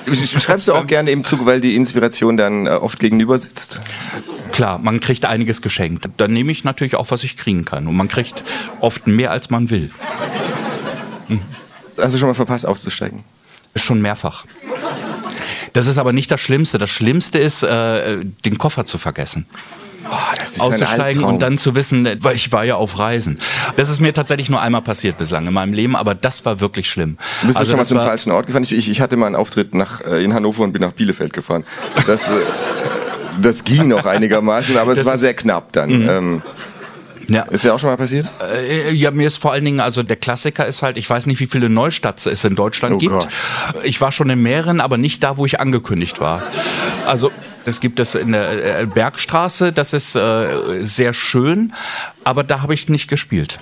Sch- 0.08 0.40
Schreibst 0.40 0.68
du 0.68 0.74
auch 0.74 0.86
gerne 0.86 1.10
im 1.10 1.24
Zug, 1.24 1.46
weil 1.46 1.60
die 1.60 1.74
Inspiration 1.74 2.36
dann 2.36 2.66
äh, 2.66 2.70
oft 2.70 2.98
gegenüber 2.98 3.38
sitzt? 3.38 3.80
Klar, 4.52 4.78
man 4.78 5.00
kriegt 5.00 5.24
einiges 5.24 5.62
geschenkt. 5.62 6.08
Dann 6.18 6.32
nehme 6.32 6.52
ich 6.52 6.64
natürlich 6.64 6.96
auch, 6.96 7.10
was 7.10 7.24
ich 7.24 7.36
kriegen 7.36 7.64
kann. 7.64 7.86
Und 7.86 7.96
man 7.96 8.08
kriegt 8.08 8.44
oft 8.80 9.06
mehr, 9.06 9.30
als 9.30 9.50
man 9.50 9.70
will. 9.70 9.90
Hast 11.98 12.14
du 12.14 12.18
schon 12.18 12.28
mal 12.28 12.34
verpasst, 12.34 12.66
auszusteigen? 12.66 13.24
Schon 13.74 14.00
mehrfach. 14.00 14.44
Das 15.76 15.86
ist 15.88 15.98
aber 15.98 16.14
nicht 16.14 16.30
das 16.30 16.40
Schlimmste. 16.40 16.78
Das 16.78 16.88
Schlimmste 16.90 17.38
ist, 17.38 17.62
äh, 17.62 18.24
den 18.46 18.56
Koffer 18.56 18.86
zu 18.86 18.96
vergessen. 18.96 19.44
Oh, 20.08 20.62
auszusteigen 20.62 21.22
und 21.24 21.40
dann 21.42 21.58
zu 21.58 21.74
wissen, 21.74 22.06
äh, 22.06 22.16
weil 22.20 22.34
ich 22.36 22.50
war 22.52 22.64
ja 22.64 22.76
auf 22.76 22.98
Reisen. 22.98 23.38
Das 23.76 23.90
ist 23.90 24.00
mir 24.00 24.14
tatsächlich 24.14 24.48
nur 24.48 24.60
einmal 24.62 24.80
passiert 24.80 25.18
bislang 25.18 25.46
in 25.46 25.52
meinem 25.52 25.74
Leben, 25.74 25.94
aber 25.94 26.14
das 26.14 26.44
war 26.46 26.60
wirklich 26.60 26.88
schlimm. 26.88 27.18
Bist 27.42 27.56
du 27.56 27.58
Also 27.60 27.70
schon 27.72 27.78
mal 27.78 27.84
zum 27.84 27.98
war- 27.98 28.06
falschen 28.06 28.30
Ort 28.32 28.46
gefahren? 28.46 28.62
Ich, 28.62 28.72
ich, 28.88 29.00
hatte 29.02 29.16
mal 29.18 29.26
einen 29.26 29.36
Auftritt 29.36 29.74
nach, 29.74 30.00
äh, 30.00 30.24
in 30.24 30.32
Hannover 30.32 30.62
und 30.64 30.72
bin 30.72 30.80
nach 30.80 30.92
Bielefeld 30.92 31.32
gefahren. 31.34 31.64
Das, 32.06 32.28
äh, 32.30 32.34
das 33.42 33.64
ging 33.64 33.88
noch 33.88 34.06
einigermaßen, 34.06 34.78
aber 34.78 34.92
es 34.92 34.98
Das 35.00 35.06
war 35.06 35.14
ist- 35.14 35.20
Mhm. 35.20 35.24
sehr 35.24 35.34
knapp 35.34 35.72
dann. 35.72 35.90
Ähm, 35.90 36.42
Ja. 37.28 37.42
ist 37.42 37.64
dir 37.64 37.74
auch 37.74 37.78
schon 37.78 37.90
mal 37.90 37.96
passiert? 37.96 38.26
Äh, 38.40 38.92
Ja, 38.92 39.10
mir 39.10 39.26
ist 39.26 39.36
vor 39.38 39.52
allen 39.52 39.64
Dingen, 39.64 39.80
also 39.80 40.02
der 40.02 40.16
Klassiker 40.16 40.66
ist 40.66 40.82
halt, 40.82 40.96
ich 40.96 41.08
weiß 41.08 41.26
nicht, 41.26 41.40
wie 41.40 41.46
viele 41.46 41.68
Neustadts 41.68 42.26
es 42.26 42.44
in 42.44 42.54
Deutschland 42.54 42.94
Oh 42.96 42.98
gibt. 42.98 43.12
Gott. 43.12 43.28
Ich 43.84 44.00
war 44.00 44.12
schon 44.12 44.30
in 44.30 44.42
mehreren, 44.42 44.80
aber 44.80 44.96
nicht 44.98 45.22
da, 45.22 45.36
wo 45.36 45.46
ich 45.46 45.58
angekündigt 45.60 46.20
war. 46.20 46.42
Also 47.06 47.30
es 47.64 47.80
gibt 47.80 47.98
es 48.00 48.14
in 48.14 48.32
der 48.32 48.80
äh, 48.82 48.86
Bergstraße, 48.86 49.72
das 49.72 49.92
ist 49.92 50.14
äh, 50.14 50.82
sehr 50.84 51.12
schön, 51.12 51.72
aber 52.26 52.42
da 52.42 52.60
habe 52.60 52.74
ich 52.74 52.88
nicht 52.88 53.08
gespielt. 53.08 53.58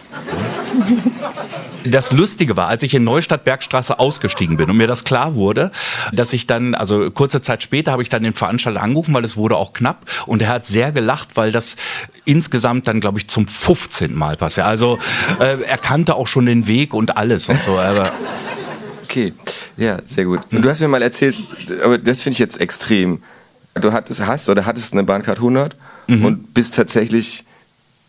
Das 1.85 2.13
Lustige 2.13 2.57
war, 2.57 2.69
als 2.69 2.83
ich 2.83 2.95
in 2.95 3.05
Neustadt 3.05 3.45
Bergstraße 3.45 3.99
ausgestiegen 3.99 4.57
bin 4.57 4.71
und 4.71 4.77
mir 4.79 4.87
das 4.87 5.05
klar 5.05 5.35
wurde, 5.35 5.71
dass 6.13 6.33
ich 6.33 6.47
dann, 6.47 6.75
also 6.75 7.11
kurze 7.11 7.43
Zeit 7.43 7.63
später 7.63 7.93
habe 7.93 8.03
ich 8.03 8.09
dann 8.09 8.23
den 8.23 8.33
Veranstalter 8.33 8.81
angerufen, 8.81 9.13
weil 9.13 9.23
es 9.25 9.37
wurde 9.37 9.57
auch 9.57 9.75
knapp 9.75 10.07
und 10.27 10.41
er 10.41 10.49
hat 10.49 10.65
sehr 10.65 10.93
gelacht, 10.93 11.29
weil 11.35 11.53
das 11.53 11.77
insgesamt 12.25 12.89
dann, 12.89 13.01
glaube 13.01 13.19
ich, 13.19 13.29
zum 13.29 13.47
15. 13.47 14.15
Mal 14.15 14.37
passiert. 14.39 14.67
Also 14.67 14.99
äh, 15.41 15.61
er 15.63 15.77
kannte 15.77 16.15
auch 16.15 16.27
schon 16.27 16.47
den 16.47 16.67
Weg 16.67 16.95
und 16.95 17.19
alles 17.19 17.51
und 17.51 17.63
so. 17.63 17.79
Aber 17.79 18.11
Okay, 19.03 19.35
ja, 19.77 19.99
sehr 20.07 20.25
gut. 20.25 20.41
Du 20.51 20.67
hast 20.69 20.81
mir 20.81 20.89
mal 20.89 21.03
erzählt, 21.03 21.41
aber 21.85 21.99
das 21.99 22.23
finde 22.23 22.33
ich 22.33 22.39
jetzt 22.39 22.59
extrem. 22.61 23.23
Du 23.75 23.93
hattest, 23.93 24.25
hast 24.27 24.49
oder 24.49 24.65
hattest 24.65 24.95
eine 24.95 25.05
Bahncard 25.05 25.37
100 25.39 25.77
Mhm. 26.07 26.25
und 26.25 26.55
bist 26.55 26.75
tatsächlich 26.75 27.45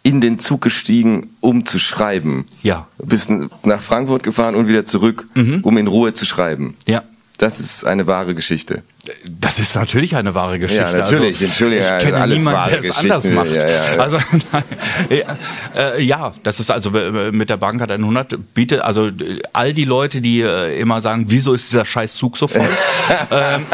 in 0.06 0.22
den 0.22 0.38
Zug 0.38 0.62
gestiegen, 0.62 1.32
um 1.42 1.66
zu 1.66 1.80
schreiben. 1.80 2.46
Ja. 2.62 2.88
Bist 3.00 3.32
nach 3.64 3.82
Frankfurt 3.82 4.22
gefahren 4.22 4.54
und 4.54 4.68
wieder 4.68 4.86
zurück, 4.86 5.28
um 5.64 5.78
in 5.78 5.88
Ruhe 5.88 6.14
zu 6.14 6.26
schreiben. 6.26 6.76
Ja. 6.86 7.04
Das 7.40 7.60
ist 7.60 7.86
eine 7.86 8.08
wahre 8.08 8.34
Geschichte. 8.36 8.84
Das 9.28 9.60
ist 9.60 9.76
natürlich 9.76 10.16
eine 10.16 10.36
wahre 10.36 10.58
Geschichte. 10.58 10.84
Ja, 10.84 10.98
natürlich. 11.00 11.36
Also, 11.36 11.46
Entschuldigung, 11.46 11.86
ich 11.86 11.92
also 11.92 12.06
kenne 12.06 12.22
alles 12.22 12.38
niemanden, 12.38 12.60
wahre 12.60 12.72
der 12.72 12.90
es 12.90 12.98
anders 12.98 13.30
macht. 13.30 13.52
Ja, 13.52 13.68
ja, 13.68 13.96
ja. 13.96 14.00
Also 14.00 14.18
äh, 15.76 16.04
ja, 16.04 16.34
das 16.44 16.60
ist 16.60 16.70
also 16.72 16.92
äh, 16.96 17.32
mit 17.32 17.50
der 17.50 17.58
Bahncard 17.58 17.92
100 17.92 18.54
bietet 18.54 18.82
also 18.82 19.08
äh, 19.08 19.42
all 19.52 19.74
die 19.74 19.86
Leute, 19.86 20.22
die 20.22 20.42
äh, 20.42 20.80
immer 20.80 21.02
sagen, 21.02 21.26
wieso 21.28 21.54
ist 21.54 21.72
dieser 21.72 21.86
scheiß 21.86 22.14
Zug 22.14 22.38
so 22.38 22.48
voll? 22.48 22.62
ähm, 23.32 23.66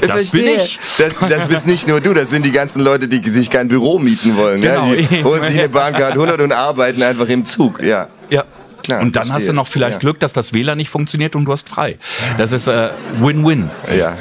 das 0.00 0.30
bin 0.30 0.46
ich. 0.46 0.78
Das, 0.98 1.14
das 1.28 1.46
bist 1.48 1.66
nicht 1.66 1.86
nur 1.88 2.00
du, 2.00 2.14
das 2.14 2.30
sind 2.30 2.44
die 2.44 2.52
ganzen 2.52 2.82
Leute, 2.82 3.08
die 3.08 3.26
sich 3.30 3.50
kein 3.50 3.68
Büro 3.68 3.98
mieten 3.98 4.36
wollen. 4.36 4.60
Genau. 4.60 4.92
Ja? 4.92 4.96
Die 4.96 5.24
holen 5.24 5.42
sich 5.42 5.58
eine 5.58 5.68
Bahncard 5.68 6.12
100 6.12 6.40
und 6.40 6.52
arbeiten 6.52 7.02
einfach 7.02 7.28
im 7.28 7.44
Zug. 7.44 7.82
Ja. 7.82 8.08
Ja. 8.30 8.44
Klar, 8.82 9.00
und 9.02 9.16
dann 9.16 9.22
hast 9.24 9.30
verstehe. 9.30 9.48
du 9.48 9.54
noch 9.56 9.66
vielleicht 9.66 9.94
Ja. 9.94 9.98
Glück, 9.98 10.20
dass 10.20 10.32
das 10.32 10.52
WLAN 10.52 10.78
nicht 10.78 10.88
funktioniert 10.88 11.34
und 11.34 11.44
du 11.46 11.52
hast 11.52 11.68
frei. 11.68 11.98
Das 12.38 12.52
ist 12.52 12.68
äh, 12.68 12.90
Win-Win. 13.20 13.70
Ja. 13.96 14.16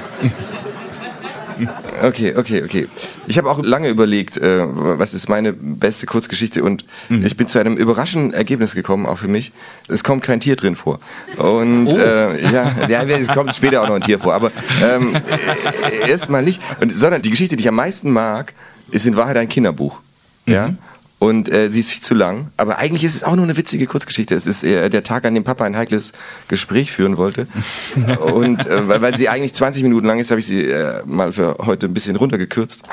Okay, 2.04 2.36
okay, 2.36 2.64
okay. 2.64 2.88
Ich 3.28 3.38
habe 3.38 3.50
auch 3.50 3.62
lange 3.64 3.90
überlegt, 3.90 4.38
äh, 4.38 4.60
was 4.66 5.14
ist 5.14 5.28
meine 5.30 5.54
beste 5.54 6.06
Kurzgeschichte 6.06 6.64
und 6.64 6.86
Mhm. 7.10 7.26
ich 7.26 7.36
bin 7.38 7.48
zu 7.48 7.60
einem 7.60 7.76
überraschenden 7.78 8.34
Ergebnis 8.34 8.76
gekommen, 8.76 9.06
auch 9.06 9.18
für 9.18 9.28
mich. 9.28 9.52
Es 9.88 10.04
kommt 10.04 10.24
kein 10.24 10.40
Tier 10.40 10.56
drin 10.56 10.76
vor. 10.76 11.00
Und 11.38 11.88
Oh. 11.88 11.98
äh, 11.98 12.42
ja, 12.52 12.88
ja, 12.88 13.04
es 13.04 13.28
kommt 13.28 13.54
später 13.56 13.82
auch 13.82 13.88
noch 13.88 13.96
ein 13.96 14.02
Tier 14.02 14.20
vor, 14.20 14.34
aber 14.34 14.52
ähm, 14.84 15.16
äh, 15.16 16.10
erstmal 16.10 16.44
nicht. 16.44 16.62
Und, 16.82 16.92
sondern 16.92 17.22
die 17.22 17.30
Geschichte, 17.30 17.56
die 17.56 17.64
ich 17.64 17.70
am 17.70 17.76
meisten 17.76 18.12
mag, 18.12 18.54
ist 18.92 19.06
in 19.06 19.16
Wahrheit 19.16 19.38
ein 19.38 19.50
Kinderbuch. 19.50 20.00
Ja. 20.46 20.76
Und 21.20 21.50
äh, 21.50 21.72
sie 21.72 21.80
ist 21.80 21.90
viel 21.90 22.04
zu 22.04 22.14
lang, 22.14 22.52
aber 22.58 22.78
eigentlich 22.78 23.04
ist 23.04 23.16
es 23.16 23.24
auch 23.24 23.36
nur 23.36 23.44
eine 23.44 23.58
witzige 23.58 23.88
Kurzgeschichte. 23.88 24.36
Es 24.36 24.46
ist 24.46 24.64
äh, 24.64 24.88
der 24.90 25.04
Tag, 25.04 25.26
an 25.26 25.34
dem 25.34 25.44
Papa 25.44 25.66
ein 25.66 25.76
heikles 25.76 26.12
Gespräch 26.48 26.92
führen 26.92 27.18
wollte. 27.18 27.48
Und 28.20 28.68
äh, 28.68 28.88
weil, 28.88 29.02
weil 29.02 29.18
sie 29.18 29.28
eigentlich 29.28 29.54
20 29.56 29.82
Minuten 29.82 30.06
lang 30.06 30.20
ist, 30.20 30.30
habe 30.30 30.40
ich 30.40 30.46
sie 30.46 30.66
äh, 30.66 31.02
mal 31.06 31.34
für 31.34 31.58
heute 31.60 31.88
ein 31.88 31.94
bisschen 31.94 32.16
runtergekürzt. 32.16 32.84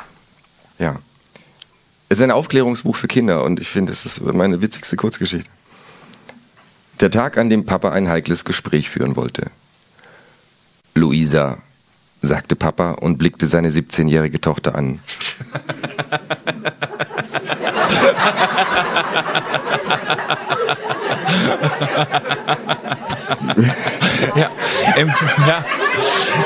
Ja. 0.79 1.01
Es 2.09 2.19
ist 2.19 2.25
ein 2.25 2.31
Aufklärungsbuch 2.31 2.97
für 2.97 3.09
Kinder 3.09 3.45
und 3.45 3.61
ich 3.61 3.69
finde, 3.69 3.93
es 3.93 4.07
ist 4.07 4.23
meine 4.23 4.63
witzigste 4.63 4.97
Kurzgeschichte. 4.97 5.51
Der 7.01 7.11
Tag, 7.11 7.37
an 7.37 7.51
dem 7.51 7.65
Papa 7.65 7.91
ein 7.91 8.09
heikles 8.09 8.45
Gespräch 8.45 8.89
führen 8.89 9.17
wollte. 9.17 9.51
Luisa, 10.95 11.59
sagte 12.23 12.57
Papa 12.57 12.93
und 12.93 13.19
blickte 13.19 13.47
seine 13.47 13.71
17-jährige 13.71 14.41
Tochter 14.41 14.75
an. 14.77 15.01
Ja. 24.37 24.51
Im, 24.97 25.09
ja. 25.09 25.65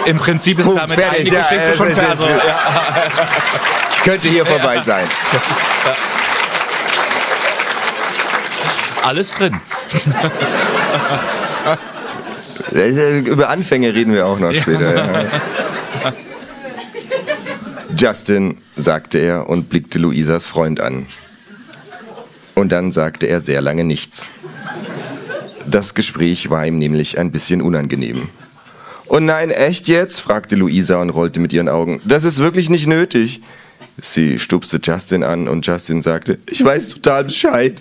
Im 0.04 0.16
Prinzip 0.18 0.58
ist 0.58 0.66
Punkt, 0.66 0.80
damit 0.82 0.98
fertig, 0.98 1.28
die 1.28 1.34
ja, 1.34 1.40
Geschichte 1.42 1.70
es 1.70 1.76
schon 1.76 1.92
fertig. 1.92 2.20
es- 2.20 2.26
Ja. 2.26 2.58
Könnte 4.04 4.28
hier 4.28 4.44
vorbei 4.46 4.80
sein. 4.82 5.06
Alles 9.02 9.30
drin. 9.34 9.60
Äh, 12.74 13.20
Über 13.20 13.48
Anfänge 13.48 13.94
reden 13.94 14.12
wir 14.12 14.26
auch 14.26 14.38
noch 14.38 14.52
später. 14.52 14.94
Ja. 14.94 15.24
Justin, 17.96 18.58
sagte 18.76 19.18
er 19.18 19.48
und 19.48 19.70
blickte 19.70 19.98
Luisas 19.98 20.46
Freund 20.46 20.78
an. 20.78 21.06
Und 22.58 22.72
dann 22.72 22.90
sagte 22.90 23.26
er 23.26 23.38
sehr 23.38 23.60
lange 23.60 23.84
nichts. 23.84 24.26
Das 25.64 25.94
Gespräch 25.94 26.50
war 26.50 26.66
ihm 26.66 26.76
nämlich 26.76 27.16
ein 27.16 27.30
bisschen 27.30 27.62
unangenehm. 27.62 28.30
Oh 29.06 29.20
nein, 29.20 29.50
echt 29.50 29.86
jetzt? 29.86 30.18
fragte 30.20 30.56
Luisa 30.56 31.00
und 31.00 31.10
rollte 31.10 31.38
mit 31.38 31.52
ihren 31.52 31.68
Augen. 31.68 32.00
Das 32.04 32.24
ist 32.24 32.40
wirklich 32.40 32.68
nicht 32.68 32.88
nötig. 32.88 33.42
Sie 34.00 34.40
stupste 34.40 34.80
Justin 34.82 35.22
an 35.22 35.46
und 35.46 35.64
Justin 35.64 36.02
sagte, 36.02 36.40
ich 36.50 36.64
weiß 36.64 36.88
total 36.88 37.24
Bescheid. 37.24 37.80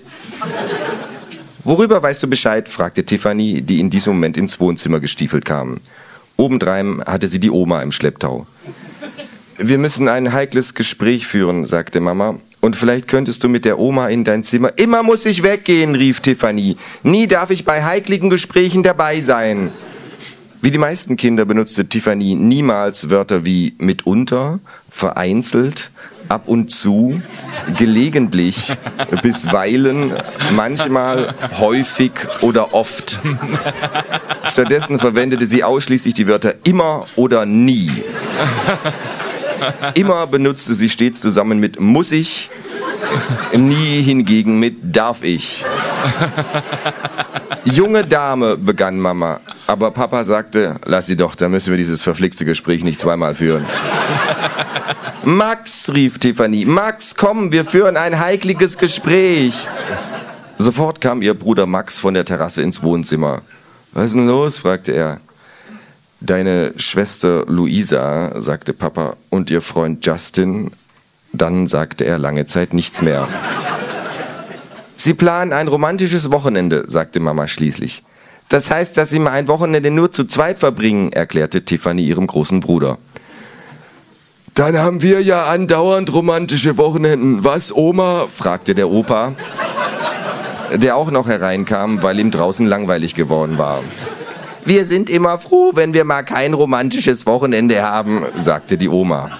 Worüber 1.63 2.03
weißt 2.03 2.21
du 2.21 2.27
Bescheid? 2.27 2.69
fragte 2.69 3.03
Tiffany, 3.03 3.63
die 3.63 3.79
in 3.79 3.89
diesem 3.89 4.13
Moment 4.13 4.37
ins 4.37 4.59
Wohnzimmer 4.59 4.99
gestiefelt 4.99 5.43
kam. 5.43 5.79
Obendrein 6.35 7.01
hatte 7.03 7.27
sie 7.27 7.39
die 7.39 7.49
Oma 7.49 7.81
im 7.81 7.91
Schlepptau. 7.91 8.45
Wir 9.57 9.79
müssen 9.79 10.07
ein 10.07 10.33
heikles 10.33 10.75
Gespräch 10.75 11.25
führen, 11.25 11.65
sagte 11.65 11.99
Mama. 11.99 12.39
Und 12.59 12.75
vielleicht 12.75 13.07
könntest 13.07 13.43
du 13.43 13.49
mit 13.49 13.65
der 13.65 13.79
Oma 13.79 14.07
in 14.07 14.23
dein 14.23 14.43
Zimmer. 14.43 14.71
Immer 14.77 15.03
muss 15.03 15.25
ich 15.25 15.43
weggehen, 15.43 15.95
rief 15.95 16.21
Tiffany. 16.21 16.75
Nie 17.03 17.27
darf 17.27 17.51
ich 17.51 17.65
bei 17.65 17.83
heikligen 17.83 18.29
Gesprächen 18.29 18.83
dabei 18.83 19.21
sein. 19.21 19.71
Wie 20.61 20.71
die 20.71 20.79
meisten 20.79 21.17
Kinder 21.17 21.45
benutzte 21.45 21.87
Tiffany 21.87 22.33
niemals 22.35 23.09
Wörter 23.09 23.45
wie 23.45 23.75
mitunter, 23.77 24.59
vereinzelt, 24.89 25.91
ab 26.29 26.47
und 26.47 26.71
zu, 26.71 27.21
gelegentlich, 27.77 28.75
bisweilen, 29.21 30.13
manchmal, 30.51 31.35
häufig 31.59 32.11
oder 32.41 32.73
oft. 32.73 33.19
Stattdessen 34.47 34.99
verwendete 34.99 35.45
sie 35.45 35.63
ausschließlich 35.63 36.13
die 36.13 36.27
Wörter 36.27 36.55
immer 36.63 37.05
oder 37.15 37.45
nie. 37.45 37.91
Immer 39.95 40.27
benutzte 40.27 40.73
sie 40.73 40.89
stets 40.89 41.21
zusammen 41.21 41.59
mit 41.59 41.79
muss 41.79 42.11
ich, 42.11 42.49
nie 43.53 44.01
hingegen 44.01 44.59
mit 44.59 44.95
darf 44.95 45.23
ich. 45.23 45.65
Junge 47.65 48.05
Dame, 48.05 48.57
begann 48.57 48.99
Mama, 48.99 49.39
aber 49.67 49.91
Papa 49.91 50.23
sagte, 50.23 50.75
lass 50.85 51.05
sie 51.05 51.15
doch, 51.15 51.35
da 51.35 51.49
müssen 51.49 51.71
wir 51.71 51.77
dieses 51.77 52.01
verflixte 52.01 52.45
Gespräch 52.45 52.83
nicht 52.83 52.99
zweimal 52.99 53.35
führen. 53.35 53.65
Max, 55.23 55.91
rief 55.93 56.19
Tiffany, 56.19 56.65
Max, 56.65 57.15
komm, 57.15 57.51
wir 57.51 57.65
führen 57.65 57.97
ein 57.97 58.19
heikliges 58.19 58.77
Gespräch. 58.77 59.67
Sofort 60.57 61.01
kam 61.01 61.21
ihr 61.21 61.33
Bruder 61.33 61.65
Max 61.65 61.99
von 61.99 62.13
der 62.13 62.25
Terrasse 62.25 62.61
ins 62.61 62.81
Wohnzimmer. 62.81 63.41
Was 63.91 64.05
ist 64.05 64.15
denn 64.15 64.27
los? 64.27 64.57
fragte 64.57 64.93
er. 64.93 65.19
Deine 66.19 66.73
Schwester 66.77 67.45
Luisa, 67.47 68.39
sagte 68.41 68.73
Papa, 68.73 69.15
und 69.29 69.51
ihr 69.51 69.61
Freund 69.61 70.03
Justin. 70.05 70.71
Dann 71.31 71.67
sagte 71.67 72.05
er 72.05 72.17
lange 72.17 72.47
Zeit 72.47 72.73
nichts 72.73 73.01
mehr. 73.03 73.27
Sie 74.95 75.13
planen 75.13 75.53
ein 75.53 75.67
romantisches 75.67 76.31
Wochenende, 76.31 76.85
sagte 76.87 77.19
Mama 77.19 77.47
schließlich. 77.47 78.03
Das 78.49 78.71
heißt, 78.71 78.97
dass 78.97 79.09
Sie 79.09 79.19
mal 79.19 79.31
ein 79.31 79.47
Wochenende 79.47 79.91
nur 79.91 80.11
zu 80.11 80.25
zweit 80.25 80.57
verbringen, 80.57 81.11
erklärte 81.11 81.63
Tiffany 81.63 82.03
ihrem 82.03 82.25
großen 82.25 82.61
Bruder. 82.61 82.97
Dann 84.55 84.79
haben 84.79 85.03
wir 85.03 85.21
ja 85.21 85.43
andauernd 85.43 86.11
romantische 86.11 86.77
Wochenenden. 86.77 87.43
Was, 87.43 87.71
Oma? 87.75 88.27
fragte 88.33 88.73
der 88.73 88.89
Opa, 88.89 89.33
der 90.73 90.95
auch 90.95 91.11
noch 91.11 91.27
hereinkam, 91.27 92.01
weil 92.01 92.19
ihm 92.19 92.31
draußen 92.31 92.65
langweilig 92.65 93.13
geworden 93.13 93.59
war. 93.59 93.83
Wir 94.67 94.83
sind 94.83 95.09
immer 95.09 95.37
froh, 95.37 95.71
wenn 95.75 95.93
wir 95.93 96.03
mal 96.03 96.23
kein 96.23 96.53
romantisches 96.53 97.25
Wochenende 97.25 97.81
haben, 97.83 98.25
sagte 98.35 98.75
die 98.75 98.89
Oma. 98.89 99.31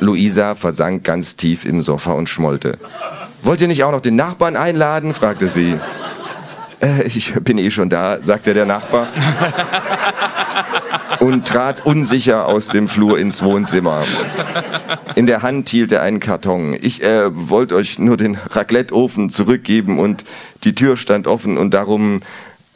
Luisa 0.00 0.56
versank 0.56 1.04
ganz 1.04 1.36
tief 1.36 1.64
im 1.64 1.82
Sofa 1.82 2.14
und 2.14 2.28
schmollte. 2.28 2.78
Wollt 3.44 3.60
ihr 3.60 3.68
nicht 3.68 3.84
auch 3.84 3.92
noch 3.92 4.00
den 4.00 4.16
Nachbarn 4.16 4.56
einladen? 4.56 5.14
fragte 5.14 5.48
sie. 5.48 5.78
Äh, 6.80 7.04
ich 7.04 7.32
bin 7.34 7.58
eh 7.58 7.70
schon 7.70 7.88
da, 7.88 8.20
sagte 8.20 8.54
der 8.54 8.66
Nachbar. 8.66 9.06
Und 11.20 11.46
trat 11.46 11.86
unsicher 11.86 12.46
aus 12.48 12.66
dem 12.66 12.88
Flur 12.88 13.20
ins 13.20 13.40
Wohnzimmer. 13.40 14.04
In 15.14 15.26
der 15.26 15.42
Hand 15.42 15.68
hielt 15.68 15.92
er 15.92 16.02
einen 16.02 16.18
Karton. 16.18 16.76
Ich 16.80 17.04
äh, 17.04 17.28
wollte 17.30 17.76
euch 17.76 18.00
nur 18.00 18.16
den 18.16 18.36
Raclette-Ofen 18.50 19.30
zurückgeben 19.30 20.00
und 20.00 20.24
die 20.64 20.74
Tür 20.74 20.96
stand 20.96 21.28
offen 21.28 21.56
und 21.56 21.72
darum. 21.72 22.18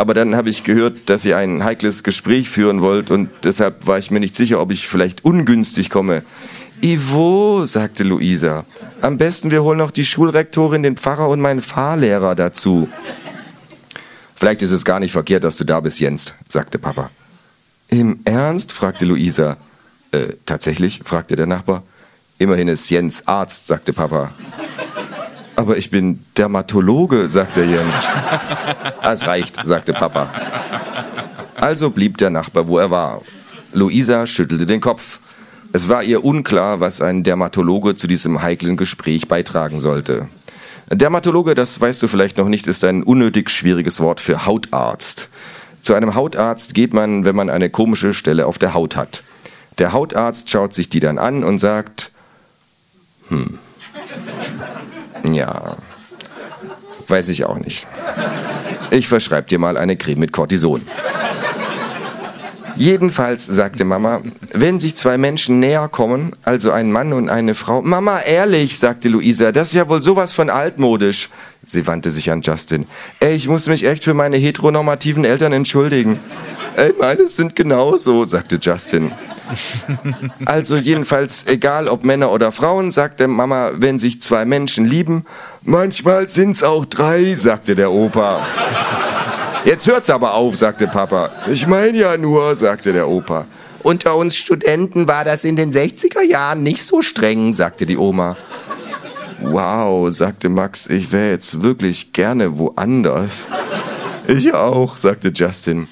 Aber 0.00 0.14
dann 0.14 0.36
habe 0.36 0.48
ich 0.48 0.62
gehört, 0.62 1.10
dass 1.10 1.24
ihr 1.24 1.36
ein 1.36 1.64
heikles 1.64 2.04
Gespräch 2.04 2.48
führen 2.48 2.82
wollt 2.82 3.10
und 3.10 3.30
deshalb 3.42 3.84
war 3.88 3.98
ich 3.98 4.12
mir 4.12 4.20
nicht 4.20 4.36
sicher, 4.36 4.60
ob 4.60 4.70
ich 4.70 4.86
vielleicht 4.86 5.24
ungünstig 5.24 5.90
komme. 5.90 6.22
Ivo, 6.80 7.66
sagte 7.66 8.04
Luisa, 8.04 8.64
am 9.00 9.18
besten 9.18 9.50
wir 9.50 9.64
holen 9.64 9.78
noch 9.78 9.90
die 9.90 10.04
Schulrektorin, 10.04 10.84
den 10.84 10.96
Pfarrer 10.96 11.28
und 11.28 11.40
meinen 11.40 11.60
Fahrlehrer 11.60 12.36
dazu. 12.36 12.88
Vielleicht 14.36 14.62
ist 14.62 14.70
es 14.70 14.84
gar 14.84 15.00
nicht 15.00 15.10
verkehrt, 15.10 15.42
dass 15.42 15.56
du 15.56 15.64
da 15.64 15.80
bist, 15.80 15.98
Jens, 15.98 16.32
sagte 16.48 16.78
Papa. 16.78 17.10
Im 17.88 18.20
Ernst? 18.24 18.70
fragte 18.70 19.04
Luisa. 19.04 19.56
Äh, 20.12 20.28
tatsächlich? 20.46 21.00
fragte 21.02 21.34
der 21.34 21.46
Nachbar. 21.46 21.82
Immerhin 22.38 22.68
ist 22.68 22.88
Jens 22.88 23.26
Arzt, 23.26 23.66
sagte 23.66 23.92
Papa. 23.92 24.32
Aber 25.58 25.76
ich 25.76 25.90
bin 25.90 26.20
Dermatologe, 26.36 27.28
sagte 27.28 27.64
Jens. 27.64 27.96
Ah, 29.02 29.10
Es 29.12 29.26
reicht, 29.26 29.58
sagte 29.66 29.92
Papa. 29.92 30.30
Also 31.56 31.90
blieb 31.90 32.16
der 32.18 32.30
Nachbar, 32.30 32.68
wo 32.68 32.78
er 32.78 32.92
war. 32.92 33.22
Luisa 33.72 34.28
schüttelte 34.28 34.66
den 34.66 34.80
Kopf. 34.80 35.18
Es 35.72 35.88
war 35.88 36.04
ihr 36.04 36.24
unklar, 36.24 36.78
was 36.78 37.02
ein 37.02 37.24
Dermatologe 37.24 37.96
zu 37.96 38.06
diesem 38.06 38.40
heiklen 38.40 38.76
Gespräch 38.76 39.26
beitragen 39.26 39.80
sollte. 39.80 40.28
Dermatologe, 40.92 41.56
das 41.56 41.80
weißt 41.80 42.04
du 42.04 42.06
vielleicht 42.06 42.38
noch 42.38 42.48
nicht, 42.48 42.68
ist 42.68 42.84
ein 42.84 43.02
unnötig 43.02 43.50
schwieriges 43.50 43.98
Wort 43.98 44.20
für 44.20 44.46
Hautarzt. 44.46 45.28
Zu 45.82 45.94
einem 45.94 46.14
Hautarzt 46.14 46.72
geht 46.72 46.94
man, 46.94 47.24
wenn 47.24 47.34
man 47.34 47.50
eine 47.50 47.68
komische 47.68 48.14
Stelle 48.14 48.46
auf 48.46 48.58
der 48.58 48.74
Haut 48.74 48.94
hat. 48.94 49.24
Der 49.78 49.92
Hautarzt 49.92 50.50
schaut 50.50 50.72
sich 50.72 50.88
die 50.88 51.00
dann 51.00 51.18
an 51.18 51.42
und 51.42 51.58
sagt, 51.58 52.12
hm, 53.28 53.58
ja, 55.24 55.76
weiß 57.08 57.28
ich 57.28 57.44
auch 57.44 57.58
nicht. 57.58 57.86
Ich 58.90 59.08
verschreibe 59.08 59.48
dir 59.48 59.58
mal 59.58 59.76
eine 59.76 59.96
Creme 59.96 60.20
mit 60.20 60.32
Cortison. 60.32 60.82
Jedenfalls, 62.78 63.44
sagte 63.44 63.84
Mama, 63.84 64.22
wenn 64.54 64.78
sich 64.78 64.94
zwei 64.94 65.18
Menschen 65.18 65.58
näher 65.58 65.88
kommen, 65.88 66.36
also 66.44 66.70
ein 66.70 66.92
Mann 66.92 67.12
und 67.12 67.28
eine 67.28 67.56
Frau. 67.56 67.82
Mama, 67.82 68.20
ehrlich, 68.20 68.78
sagte 68.78 69.08
Luisa, 69.08 69.50
das 69.50 69.68
ist 69.68 69.74
ja 69.74 69.88
wohl 69.88 70.00
sowas 70.00 70.32
von 70.32 70.48
altmodisch. 70.48 71.28
Sie 71.66 71.88
wandte 71.88 72.12
sich 72.12 72.30
an 72.30 72.40
Justin. 72.40 72.86
Ey, 73.18 73.34
ich 73.34 73.48
muss 73.48 73.66
mich 73.66 73.84
echt 73.84 74.04
für 74.04 74.14
meine 74.14 74.36
heteronormativen 74.36 75.24
Eltern 75.24 75.52
entschuldigen. 75.52 76.20
Ey, 76.78 76.94
meine 76.96 77.26
sind 77.26 77.56
genauso, 77.56 78.24
sagte 78.24 78.56
Justin. 78.62 79.10
Also 80.44 80.76
jedenfalls, 80.76 81.44
egal 81.48 81.88
ob 81.88 82.04
Männer 82.04 82.30
oder 82.30 82.52
Frauen, 82.52 82.92
sagte 82.92 83.26
Mama, 83.26 83.72
wenn 83.74 83.98
sich 83.98 84.22
zwei 84.22 84.44
Menschen 84.44 84.84
lieben, 84.84 85.24
manchmal 85.62 86.28
sind's 86.28 86.62
auch 86.62 86.84
drei, 86.84 87.34
sagte 87.34 87.74
der 87.74 87.90
Opa. 87.90 88.46
Jetzt 89.64 89.88
hört's 89.88 90.08
aber 90.08 90.34
auf, 90.34 90.54
sagte 90.54 90.86
Papa. 90.86 91.30
Ich 91.50 91.66
meine 91.66 91.98
ja 91.98 92.16
nur, 92.16 92.54
sagte 92.54 92.92
der 92.92 93.08
Opa. 93.08 93.46
Unter 93.82 94.14
uns 94.14 94.36
Studenten 94.36 95.08
war 95.08 95.24
das 95.24 95.42
in 95.42 95.56
den 95.56 95.72
60er 95.72 96.22
Jahren 96.22 96.62
nicht 96.62 96.84
so 96.84 97.02
streng, 97.02 97.54
sagte 97.54 97.86
die 97.86 97.96
Oma. 97.96 98.36
Wow, 99.40 100.12
sagte 100.12 100.48
Max, 100.48 100.86
ich 100.86 101.10
wäre 101.10 101.30
jetzt 101.30 101.60
wirklich 101.60 102.12
gerne 102.12 102.56
woanders. 102.56 103.48
Ich 104.28 104.54
auch, 104.54 104.96
sagte 104.96 105.32
Justin. 105.34 105.88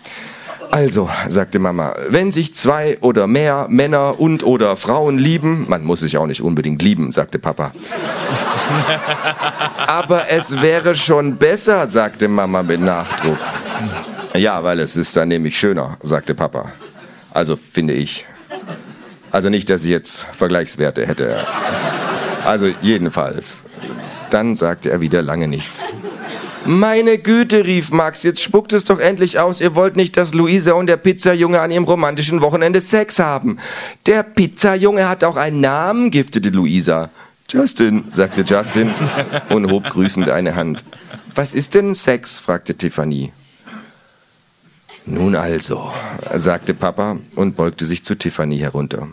Also, 0.70 1.08
sagte 1.28 1.58
Mama, 1.58 1.94
wenn 2.08 2.32
sich 2.32 2.54
zwei 2.54 2.98
oder 3.00 3.26
mehr 3.26 3.66
Männer 3.68 4.18
und 4.20 4.44
oder 4.44 4.76
Frauen 4.76 5.18
lieben, 5.18 5.66
man 5.68 5.84
muss 5.84 6.00
sich 6.00 6.18
auch 6.18 6.26
nicht 6.26 6.42
unbedingt 6.42 6.82
lieben, 6.82 7.12
sagte 7.12 7.38
Papa. 7.38 7.72
Aber 9.86 10.28
es 10.30 10.60
wäre 10.60 10.94
schon 10.94 11.36
besser, 11.36 11.88
sagte 11.88 12.28
Mama 12.28 12.62
mit 12.62 12.80
Nachdruck. 12.80 13.38
Ja, 14.34 14.62
weil 14.64 14.80
es 14.80 14.96
ist 14.96 15.16
dann 15.16 15.28
nämlich 15.28 15.58
schöner, 15.58 15.96
sagte 16.02 16.34
Papa. 16.34 16.72
Also 17.32 17.56
finde 17.56 17.94
ich. 17.94 18.26
Also 19.30 19.50
nicht, 19.50 19.68
dass 19.70 19.82
ich 19.82 19.90
jetzt 19.90 20.26
Vergleichswerte 20.32 21.06
hätte. 21.06 21.46
Also 22.44 22.68
jedenfalls. 22.80 23.64
Dann 24.30 24.56
sagte 24.56 24.90
er 24.90 25.00
wieder 25.00 25.22
lange 25.22 25.48
nichts. 25.48 25.88
Meine 26.66 27.18
Güte, 27.18 27.64
rief 27.64 27.90
Max, 27.90 28.22
jetzt 28.24 28.42
spuckt 28.42 28.72
es 28.72 28.84
doch 28.84 28.98
endlich 28.98 29.38
aus. 29.38 29.60
Ihr 29.60 29.74
wollt 29.76 29.96
nicht, 29.96 30.16
dass 30.16 30.34
Luisa 30.34 30.72
und 30.72 30.86
der 30.88 30.96
Pizzajunge 30.96 31.60
an 31.60 31.70
ihrem 31.70 31.84
romantischen 31.84 32.40
Wochenende 32.40 32.80
Sex 32.80 33.18
haben. 33.18 33.58
Der 34.06 34.22
Pizzajunge 34.22 35.08
hat 35.08 35.22
auch 35.22 35.36
einen 35.36 35.60
Namen, 35.60 36.10
giftete 36.10 36.50
Luisa. 36.50 37.10
Justin, 37.48 38.04
sagte 38.08 38.42
Justin 38.42 38.92
und 39.50 39.70
hob 39.70 39.88
grüßend 39.88 40.28
eine 40.28 40.56
Hand. 40.56 40.84
Was 41.34 41.54
ist 41.54 41.74
denn 41.74 41.94
Sex? 41.94 42.40
fragte 42.40 42.74
Tiffany. 42.74 43.32
Nun 45.04 45.36
also, 45.36 45.92
sagte 46.34 46.74
Papa 46.74 47.18
und 47.36 47.54
beugte 47.54 47.86
sich 47.86 48.04
zu 48.04 48.16
Tiffany 48.16 48.58
herunter. 48.58 49.06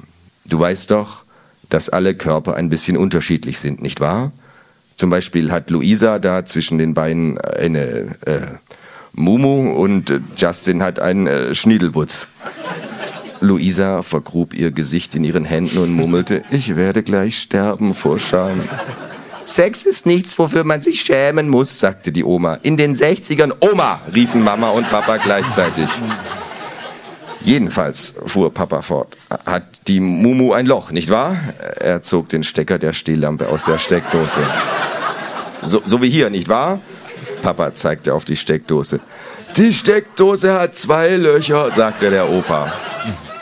Du 0.45 0.59
weißt 0.59 0.89
doch, 0.89 1.23
dass 1.69 1.89
alle 1.89 2.15
Körper 2.15 2.55
ein 2.55 2.69
bisschen 2.69 2.97
unterschiedlich 2.97 3.59
sind, 3.59 3.81
nicht 3.81 3.99
wahr? 3.99 4.31
Zum 4.95 5.09
Beispiel 5.09 5.51
hat 5.51 5.69
Luisa 5.69 6.19
da 6.19 6.45
zwischen 6.45 6.77
den 6.77 6.93
Beinen 6.93 7.37
eine 7.39 8.15
äh, 8.25 8.41
Mumu 9.13 9.71
und 9.71 10.09
äh, 10.09 10.19
Justin 10.37 10.81
hat 10.83 10.99
einen 10.99 11.27
äh, 11.27 11.55
Schniedelwutz. 11.55 12.27
Luisa 13.39 14.03
vergrub 14.03 14.53
ihr 14.53 14.71
Gesicht 14.71 15.15
in 15.15 15.23
ihren 15.23 15.43
Händen 15.43 15.79
und 15.79 15.91
murmelte, 15.91 16.43
ich 16.51 16.75
werde 16.75 17.03
gleich 17.03 17.37
sterben 17.37 17.93
vor 17.93 18.19
Scham. 18.19 18.61
Sex 19.45 19.85
ist 19.85 20.05
nichts, 20.05 20.39
wofür 20.39 20.63
man 20.63 20.81
sich 20.81 21.01
schämen 21.01 21.49
muss, 21.49 21.77
sagte 21.77 22.11
die 22.13 22.23
Oma. 22.23 22.55
In 22.63 22.77
den 22.77 22.95
60ern, 22.95 23.51
Oma, 23.59 24.01
riefen 24.13 24.41
Mama 24.41 24.69
und 24.69 24.89
Papa 24.89 25.17
gleichzeitig. 25.17 25.89
Jedenfalls, 27.43 28.15
fuhr 28.25 28.53
Papa 28.53 28.81
fort, 28.81 29.17
hat 29.45 29.87
die 29.87 29.99
Mumu 29.99 30.53
ein 30.53 30.65
Loch, 30.65 30.91
nicht 30.91 31.09
wahr? 31.09 31.35
Er 31.79 32.01
zog 32.01 32.29
den 32.29 32.43
Stecker 32.43 32.79
der 32.79 32.93
Stehlampe 32.93 33.49
aus 33.49 33.65
der 33.65 33.77
Steckdose. 33.77 34.39
So, 35.61 35.81
so 35.83 36.01
wie 36.01 36.09
hier, 36.09 36.29
nicht 36.29 36.47
wahr? 36.47 36.79
Papa 37.41 37.73
zeigte 37.73 38.13
auf 38.13 38.23
die 38.23 38.37
Steckdose. 38.37 39.01
Die 39.57 39.73
Steckdose 39.73 40.53
hat 40.53 40.75
zwei 40.75 41.15
Löcher, 41.17 41.69
sagte 41.71 42.09
der 42.09 42.29
Opa. 42.29 42.71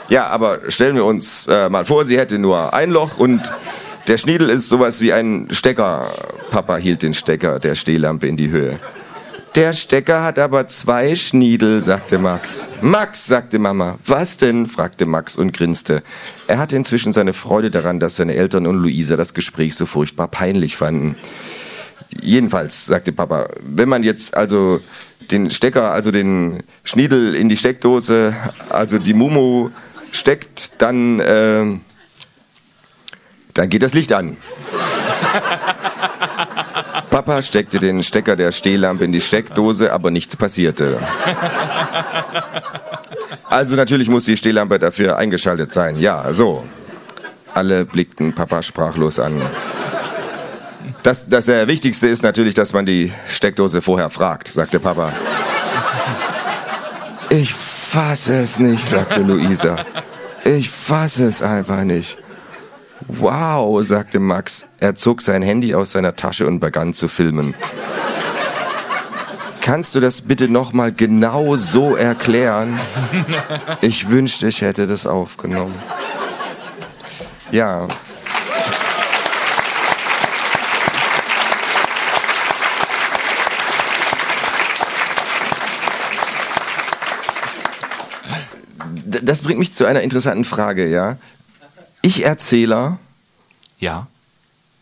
Ja, 0.09 0.27
aber 0.27 0.59
stellen 0.69 0.95
wir 0.95 1.05
uns 1.05 1.47
äh, 1.47 1.69
mal 1.69 1.85
vor, 1.85 2.03
sie 2.03 2.17
hätte 2.17 2.37
nur 2.37 2.73
ein 2.73 2.89
Loch 2.89 3.17
und 3.17 3.41
der 4.07 4.17
Schniedel 4.17 4.49
ist 4.49 4.67
sowas 4.67 4.99
wie 4.99 5.13
ein 5.13 5.47
Stecker. 5.51 6.11
Papa 6.49 6.75
hielt 6.77 7.03
den 7.03 7.13
Stecker 7.13 7.59
der 7.59 7.75
Stehlampe 7.75 8.27
in 8.27 8.35
die 8.35 8.49
Höhe. 8.49 8.79
Der 9.55 9.73
Stecker 9.73 10.23
hat 10.23 10.39
aber 10.39 10.69
zwei 10.69 11.13
Schniedel, 11.13 11.81
sagte 11.81 12.17
Max. 12.17 12.69
Max, 12.81 13.25
sagte 13.25 13.59
Mama. 13.59 13.99
Was 14.05 14.37
denn? 14.37 14.65
fragte 14.65 15.05
Max 15.05 15.35
und 15.35 15.51
grinste. 15.51 16.03
Er 16.47 16.57
hatte 16.57 16.77
inzwischen 16.77 17.11
seine 17.11 17.33
Freude 17.33 17.69
daran, 17.69 17.99
dass 17.99 18.15
seine 18.15 18.35
Eltern 18.35 18.65
und 18.65 18.77
Luisa 18.77 19.17
das 19.17 19.33
Gespräch 19.33 19.75
so 19.75 19.85
furchtbar 19.85 20.29
peinlich 20.29 20.77
fanden. 20.77 21.17
Jedenfalls, 22.21 22.85
sagte 22.85 23.11
Papa, 23.11 23.49
wenn 23.61 23.89
man 23.89 24.03
jetzt 24.03 24.37
also 24.37 24.79
den 25.31 25.49
Stecker, 25.49 25.91
also 25.91 26.11
den 26.11 26.63
Schniedel 26.85 27.35
in 27.35 27.49
die 27.49 27.57
Steckdose, 27.57 28.33
also 28.69 28.99
die 28.99 29.13
Mumu 29.13 29.69
steckt, 30.13 30.81
dann, 30.81 31.19
äh, 31.19 31.65
dann 33.53 33.69
geht 33.69 33.83
das 33.83 33.93
Licht 33.93 34.13
an. 34.13 34.37
Papa 37.21 37.43
steckte 37.43 37.77
den 37.77 38.01
Stecker 38.01 38.35
der 38.35 38.51
Stehlampe 38.51 39.05
in 39.05 39.11
die 39.11 39.21
Steckdose, 39.21 39.93
aber 39.93 40.09
nichts 40.09 40.35
passierte. 40.35 40.97
Also 43.47 43.75
natürlich 43.75 44.09
muss 44.09 44.25
die 44.25 44.37
Stehlampe 44.37 44.79
dafür 44.79 45.17
eingeschaltet 45.17 45.71
sein. 45.71 45.99
Ja, 45.99 46.33
so. 46.33 46.63
Alle 47.53 47.85
blickten 47.85 48.33
Papa 48.33 48.63
sprachlos 48.63 49.19
an. 49.19 49.39
Das, 51.03 51.29
das 51.29 51.47
äh, 51.47 51.67
Wichtigste 51.67 52.07
ist 52.07 52.23
natürlich, 52.23 52.55
dass 52.55 52.73
man 52.73 52.87
die 52.87 53.11
Steckdose 53.27 53.83
vorher 53.83 54.09
fragt, 54.09 54.47
sagte 54.47 54.79
Papa. 54.79 55.13
Ich 57.29 57.53
fasse 57.53 58.39
es 58.39 58.57
nicht, 58.57 58.83
sagte 58.83 59.19
Luisa. 59.19 59.85
Ich 60.43 60.71
fasse 60.71 61.27
es 61.27 61.43
einfach 61.43 61.83
nicht. 61.83 62.17
Wow, 63.07 63.83
sagte 63.83 64.19
Max. 64.19 64.65
Er 64.79 64.95
zog 64.95 65.21
sein 65.21 65.41
Handy 65.41 65.73
aus 65.75 65.91
seiner 65.91 66.15
Tasche 66.15 66.47
und 66.47 66.59
begann 66.59 66.93
zu 66.93 67.07
filmen. 67.07 67.53
Kannst 69.61 69.93
du 69.93 69.99
das 69.99 70.21
bitte 70.21 70.49
nochmal 70.49 70.91
genau 70.91 71.55
so 71.55 71.95
erklären? 71.95 72.79
Ich 73.81 74.09
wünschte, 74.09 74.47
ich 74.47 74.61
hätte 74.61 74.87
das 74.87 75.05
aufgenommen. 75.05 75.75
Ja. 77.51 77.87
Das 89.05 89.41
bringt 89.41 89.59
mich 89.59 89.73
zu 89.73 89.85
einer 89.85 90.01
interessanten 90.01 90.45
Frage, 90.45 90.87
ja. 90.87 91.17
Ich-Erzähler 92.01 92.99
Ja. 93.79 94.07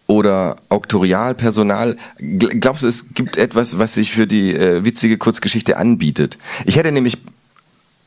oder 0.07 0.55
Auktorialpersonal, 0.69 1.97
gl- 2.19 2.59
glaubst 2.59 2.83
du, 2.83 2.87
es 2.87 3.13
gibt 3.13 3.37
etwas, 3.37 3.77
was 3.79 3.93
sich 3.93 4.11
für 4.11 4.25
die 4.27 4.53
äh, 4.55 4.83
witzige 4.85 5.17
Kurzgeschichte 5.17 5.77
anbietet? 5.77 6.37
Ich 6.65 6.77
hätte 6.77 6.91
nämlich 6.91 7.17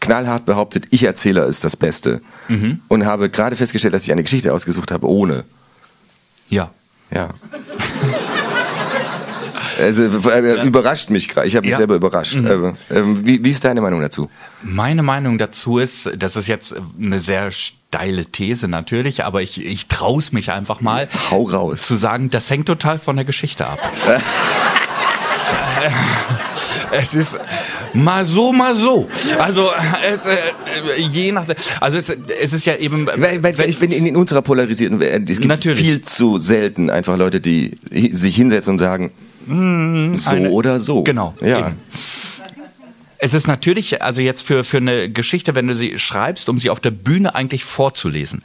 knallhart 0.00 0.44
behauptet, 0.46 0.86
Ich-Erzähler 0.90 1.46
ist 1.46 1.62
das 1.62 1.76
Beste. 1.76 2.20
Und 2.88 3.06
habe 3.06 3.30
gerade 3.30 3.54
festgestellt, 3.56 3.94
dass 3.94 4.02
ich 4.02 4.10
eine 4.12 4.24
Geschichte 4.24 4.52
ausgesucht 4.52 4.90
habe 4.90 5.08
ohne. 5.08 5.44
Ja. 6.48 6.70
Ja. 7.14 7.28
Also 9.80 10.04
äh, 10.04 10.66
überrascht 10.66 11.10
mich 11.10 11.28
gerade. 11.28 11.46
Ich 11.48 11.56
habe 11.56 11.64
mich 11.64 11.72
Ja. 11.72 11.78
selber 11.78 11.94
überrascht. 11.94 12.36
Äh, 12.40 12.72
ähm, 12.90 13.24
wie, 13.24 13.42
wie 13.44 13.50
ist 13.50 13.64
deine 13.64 13.80
Meinung 13.80 14.00
dazu? 14.00 14.30
Meine 14.62 15.02
Meinung 15.02 15.38
dazu 15.38 15.78
ist, 15.78 16.10
das 16.16 16.36
ist 16.36 16.46
jetzt 16.46 16.74
eine 17.00 17.18
sehr 17.20 17.52
steile 17.52 18.26
These 18.26 18.68
natürlich, 18.68 19.24
aber 19.24 19.42
ich, 19.42 19.64
ich 19.64 19.86
traue 19.88 20.22
mich 20.32 20.50
einfach 20.50 20.80
mal 20.80 21.08
Hau 21.30 21.44
raus. 21.44 21.82
zu 21.82 21.96
sagen, 21.96 22.30
das 22.30 22.50
hängt 22.50 22.66
total 22.66 22.98
von 22.98 23.16
der 23.16 23.24
Geschichte 23.24 23.66
ab. 23.66 23.78
es 26.92 27.14
ist, 27.14 27.38
Mal 27.94 28.24
so, 28.24 28.52
mal 28.52 28.74
so. 28.74 29.08
Also 29.38 29.70
es, 30.10 30.24
äh, 30.26 30.36
je 30.98 31.32
nach, 31.32 31.44
also 31.80 31.98
es, 31.98 32.08
es 32.08 32.52
ist 32.52 32.64
ja 32.64 32.76
eben. 32.76 33.06
Weil, 33.06 33.42
weil, 33.42 33.68
ich 33.68 33.76
finde, 33.76 33.96
in 33.96 34.16
unserer 34.16 34.42
polarisierten 34.42 34.98
Welt, 34.98 35.28
es 35.28 35.38
gibt 35.38 35.48
Natürlich. 35.48 35.80
viel 35.80 36.02
zu 36.02 36.38
selten 36.38 36.88
einfach 36.88 37.16
Leute, 37.18 37.40
die 37.40 37.76
sich 38.12 38.34
hinsetzen 38.34 38.72
und 38.72 38.78
sagen, 38.78 39.10
so 40.14 40.30
eine- 40.30 40.50
oder 40.50 40.78
so. 40.80 41.02
Genau. 41.02 41.34
Ja. 41.40 41.58
Eben. 41.60 41.76
Es 43.24 43.34
ist 43.34 43.46
natürlich, 43.46 44.02
also 44.02 44.20
jetzt 44.20 44.42
für, 44.42 44.64
für 44.64 44.78
eine 44.78 45.08
Geschichte, 45.08 45.54
wenn 45.54 45.68
du 45.68 45.76
sie 45.76 45.96
schreibst, 45.96 46.48
um 46.48 46.58
sie 46.58 46.70
auf 46.70 46.80
der 46.80 46.90
Bühne 46.90 47.36
eigentlich 47.36 47.62
vorzulesen, 47.62 48.42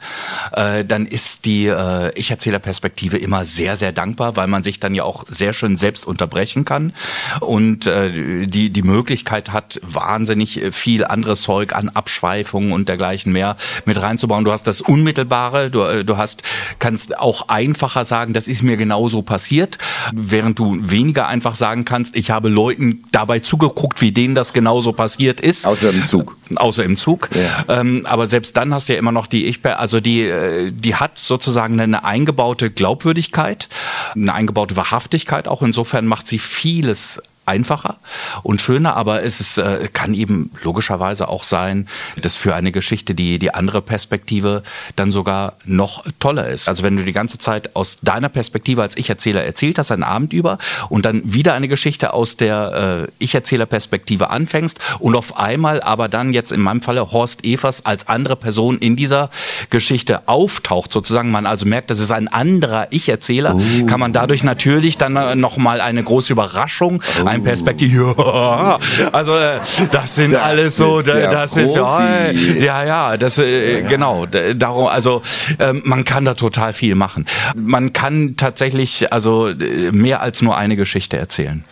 äh, 0.52 0.84
dann 0.84 1.04
ist 1.04 1.46
die 1.46 1.66
äh, 1.66 2.12
Ich-Erzähler-Perspektive 2.14 3.18
immer 3.18 3.44
sehr, 3.44 3.74
sehr 3.74 3.90
dankbar, 3.90 4.36
weil 4.36 4.46
man 4.46 4.62
sich 4.62 4.78
dann 4.78 4.94
ja 4.94 5.02
auch 5.02 5.24
sehr 5.26 5.52
schön 5.52 5.76
selbst 5.76 6.06
unterbrechen 6.06 6.64
kann 6.64 6.92
und 7.40 7.86
äh, 7.86 8.46
die, 8.46 8.70
die 8.70 8.82
Möglichkeit 8.82 9.50
hat, 9.50 9.80
wahnsinnig 9.82 10.60
viel 10.70 11.04
anderes 11.04 11.42
Zeug 11.42 11.72
an 11.72 11.88
Abschweifungen 11.88 12.70
und 12.70 12.88
dergleichen 12.88 13.32
mehr 13.32 13.56
mit 13.84 14.00
reinzubauen. 14.00 14.44
Du 14.44 14.52
hast 14.52 14.68
das 14.68 14.80
Unmittelbare, 14.80 15.72
du, 15.72 15.80
äh, 15.80 16.04
du 16.04 16.18
hast, 16.18 16.44
kannst 16.78 17.18
auch 17.18 17.48
einfacher 17.48 18.04
sagen, 18.04 18.32
das 18.32 18.46
ist 18.46 18.62
mir 18.62 18.76
genauso 18.76 19.22
passiert, 19.22 19.76
während 20.12 20.56
du 20.60 20.78
weniger 20.88 21.26
einfach 21.26 21.56
sagen 21.56 21.84
kannst, 21.84 22.14
ich 22.14 22.30
habe 22.30 22.48
Leuten 22.48 23.02
dabei 23.10 23.40
zugeguckt, 23.40 24.00
wie 24.00 24.12
denen 24.12 24.36
das 24.36 24.52
genauso 24.68 24.92
passiert 24.92 25.40
ist. 25.40 25.66
Außer 25.66 25.90
im 25.90 26.04
Zug. 26.04 26.36
Außer 26.54 26.84
im 26.84 26.96
Zug. 26.96 27.30
Ja. 27.34 27.80
Ähm, 27.80 28.04
aber 28.04 28.26
selbst 28.26 28.56
dann 28.56 28.74
hast 28.74 28.88
du 28.88 28.92
ja 28.92 28.98
immer 28.98 29.12
noch 29.12 29.26
die 29.26 29.46
Ich, 29.46 29.64
also 29.64 30.00
die, 30.00 30.22
äh, 30.22 30.70
die 30.70 30.94
hat 30.94 31.18
sozusagen 31.18 31.80
eine 31.80 32.04
eingebaute 32.04 32.70
Glaubwürdigkeit, 32.70 33.68
eine 34.14 34.34
eingebaute 34.34 34.76
Wahrhaftigkeit 34.76 35.48
auch. 35.48 35.62
Insofern 35.62 36.06
macht 36.06 36.28
sie 36.28 36.38
vieles 36.38 37.22
einfacher 37.48 37.96
und 38.42 38.60
schöner, 38.60 38.96
aber 38.96 39.24
es 39.24 39.40
ist, 39.40 39.58
äh, 39.58 39.88
kann 39.92 40.14
eben 40.14 40.52
logischerweise 40.62 41.28
auch 41.28 41.42
sein, 41.42 41.88
dass 42.20 42.36
für 42.36 42.54
eine 42.54 42.70
Geschichte 42.70 43.14
die, 43.14 43.38
die 43.38 43.54
andere 43.54 43.82
Perspektive 43.82 44.62
dann 44.94 45.10
sogar 45.10 45.54
noch 45.64 46.04
toller 46.20 46.48
ist. 46.48 46.68
Also 46.68 46.82
wenn 46.82 46.96
du 46.96 47.04
die 47.04 47.12
ganze 47.12 47.38
Zeit 47.38 47.74
aus 47.74 47.98
deiner 48.02 48.28
Perspektive 48.28 48.82
als 48.82 48.96
Ich-Erzähler 48.96 49.42
erzählt 49.42 49.78
hast, 49.78 49.90
einen 49.90 50.02
Abend 50.02 50.32
über 50.32 50.58
und 50.88 51.04
dann 51.04 51.22
wieder 51.24 51.54
eine 51.54 51.68
Geschichte 51.68 52.12
aus 52.12 52.36
der 52.36 53.08
äh, 53.08 53.12
Ich-Erzähler-Perspektive 53.18 54.30
anfängst 54.30 54.78
und 54.98 55.16
auf 55.16 55.36
einmal 55.38 55.80
aber 55.80 56.08
dann 56.08 56.32
jetzt 56.32 56.52
in 56.52 56.60
meinem 56.60 56.82
Falle 56.82 57.10
Horst 57.12 57.44
Evers 57.44 57.86
als 57.86 58.08
andere 58.08 58.36
Person 58.36 58.78
in 58.78 58.96
dieser 58.96 59.30
Geschichte 59.70 60.28
auftaucht, 60.28 60.92
sozusagen 60.92 61.30
man 61.30 61.46
also 61.46 61.66
merkt, 61.66 61.90
das 61.90 61.98
ist 61.98 62.10
ein 62.10 62.28
anderer 62.28 62.88
Ich-Erzähler, 62.90 63.56
kann 63.86 64.00
man 64.00 64.12
dadurch 64.12 64.44
natürlich 64.44 64.98
dann 64.98 65.16
äh, 65.16 65.34
nochmal 65.34 65.80
eine 65.80 66.02
große 66.02 66.32
Überraschung, 66.32 67.02
ein 67.24 67.37
Perspektive, 67.42 68.14
ja, 68.18 68.78
also 69.12 69.34
äh, 69.36 69.58
das 69.92 70.14
sind 70.16 70.32
Das 70.32 70.40
alles 70.42 70.76
so, 70.76 71.00
das 71.02 71.56
ist 71.56 71.74
ja, 71.74 71.82
Profi. 71.82 72.58
ja, 72.58 72.84
ja, 72.84 73.16
das 73.16 73.38
äh, 73.38 73.82
genau, 73.82 74.26
d- 74.26 74.54
darum, 74.54 74.86
also 74.86 75.22
ähm, 75.58 75.82
man 75.84 76.04
kann 76.04 76.24
da 76.24 76.34
total 76.34 76.72
viel 76.72 76.94
machen. 76.94 77.26
Man 77.56 77.92
kann 77.92 78.34
tatsächlich 78.36 79.12
also 79.12 79.48
äh, 79.48 79.90
mehr 79.92 80.20
als 80.22 80.42
nur 80.42 80.56
eine 80.56 80.76
Geschichte 80.76 81.16
erzählen. 81.16 81.64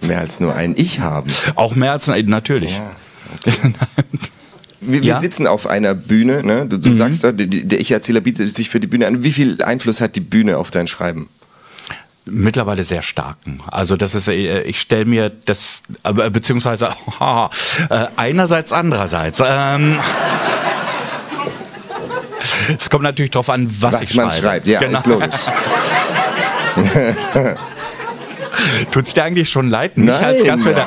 Mehr 0.00 0.20
als 0.20 0.38
nur 0.38 0.54
ein 0.54 0.74
Ich 0.76 1.00
haben. 1.00 1.30
Auch 1.54 1.74
mehr 1.76 1.92
als 1.92 2.06
natürlich. 2.08 2.78
Wir, 4.86 5.00
wir 5.00 5.02
Ja? 5.02 5.16
Mhm. 5.16 5.20
sitzen 5.22 5.46
auf 5.46 5.66
einer 5.66 5.94
Bühne, 5.94 6.42
ne? 6.44 6.66
du, 6.68 6.78
du 6.78 6.92
sagst, 6.92 7.22
ja, 7.22 7.32
die- 7.32 7.48
die- 7.48 7.64
der 7.64 7.80
Ich-Erzähler 7.80 8.20
bietet 8.20 8.54
sich 8.54 8.68
für 8.68 8.80
die 8.80 8.86
Bühne 8.86 9.06
an. 9.06 9.24
Wie 9.24 9.32
viel 9.32 9.62
Einfluss 9.62 10.02
hat 10.02 10.14
die 10.14 10.20
Bühne 10.20 10.58
auf 10.58 10.70
dein 10.70 10.88
Schreiben? 10.88 11.28
Mittlerweile 12.26 12.82
sehr 12.84 13.02
starken. 13.02 13.60
Also 13.70 13.96
das 13.96 14.14
ist, 14.14 14.28
äh, 14.28 14.62
ich 14.62 14.80
stelle 14.80 15.04
mir 15.04 15.30
das, 15.30 15.82
beziehungsweise 16.32 16.88
äh, 17.20 18.06
einerseits, 18.16 18.72
andererseits. 18.72 19.42
Ähm, 19.44 20.00
es 22.78 22.88
kommt 22.88 23.02
natürlich 23.04 23.30
darauf 23.32 23.50
an, 23.50 23.68
was, 23.80 23.94
Was 23.94 24.00
ich 24.02 24.14
man 24.14 24.30
schreibe. 24.30 24.42
schreibt, 24.42 24.66
ja, 24.68 24.80
Genau. 24.80 24.98
ist 24.98 25.06
logisch. 25.06 25.36
Tut's 28.90 29.14
dir 29.14 29.24
eigentlich 29.24 29.50
schon 29.50 29.68
leid, 29.70 29.92
als 29.96 30.06
Nein. 30.06 30.44
Gastgeber? 30.44 30.86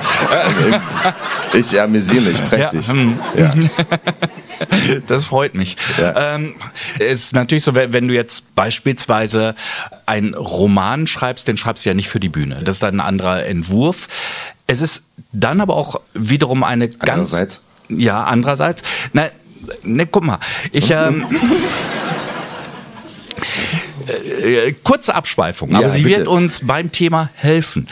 Ich 1.54 1.80
amüsiere 1.80 2.22
mich 2.22 2.50
prächtig. 2.50 2.88
Ja, 2.88 2.94
hm. 2.94 3.20
Ja. 3.38 3.54
Das 5.08 5.26
freut 5.26 5.54
mich. 5.54 5.78
Ja. 6.00 6.36
Ähm, 6.36 6.56
es 6.98 7.26
ist 7.26 7.34
natürlich 7.34 7.64
so, 7.64 7.76
wenn 7.76 8.08
du 8.08 8.14
jetzt 8.16 8.56
beispielsweise 8.56 9.54
einen 10.08 10.34
Roman 10.34 11.06
schreibst, 11.06 11.48
den 11.48 11.58
schreibst 11.58 11.86
du 11.86 11.90
ja 11.90 11.94
nicht 11.94 12.10
für 12.10 12.20
die 12.20 12.30
Bühne. 12.30 12.62
Das 12.64 12.78
ist 12.78 12.84
dann 12.84 12.96
ein 12.96 13.08
anderer 13.08 13.46
Entwurf. 13.46 14.08
Es 14.66 14.82
ist 14.82 15.04
dann 15.32 15.62
aber 15.62 15.76
auch 15.76 16.02
wiederum 16.16 16.64
eine 16.64 16.88
ganz 16.88 17.34
Andererseits? 17.34 17.62
ja 17.90 18.24
andererseits. 18.24 18.84
Na, 19.14 19.30
ne, 19.84 20.08
guck 20.08 20.24
mal, 20.24 20.40
ich 20.72 20.90
ähm, 20.90 21.26
äh, 24.10 24.74
kurze 24.84 25.14
Abschweifung, 25.16 25.76
aber 25.76 25.84
Ja, 25.86 25.90
sie 25.90 26.04
bitte. 26.04 26.18
wird 26.18 26.28
uns 26.28 26.62
beim 26.66 26.92
Thema 26.92 27.30
helfen. 27.36 27.88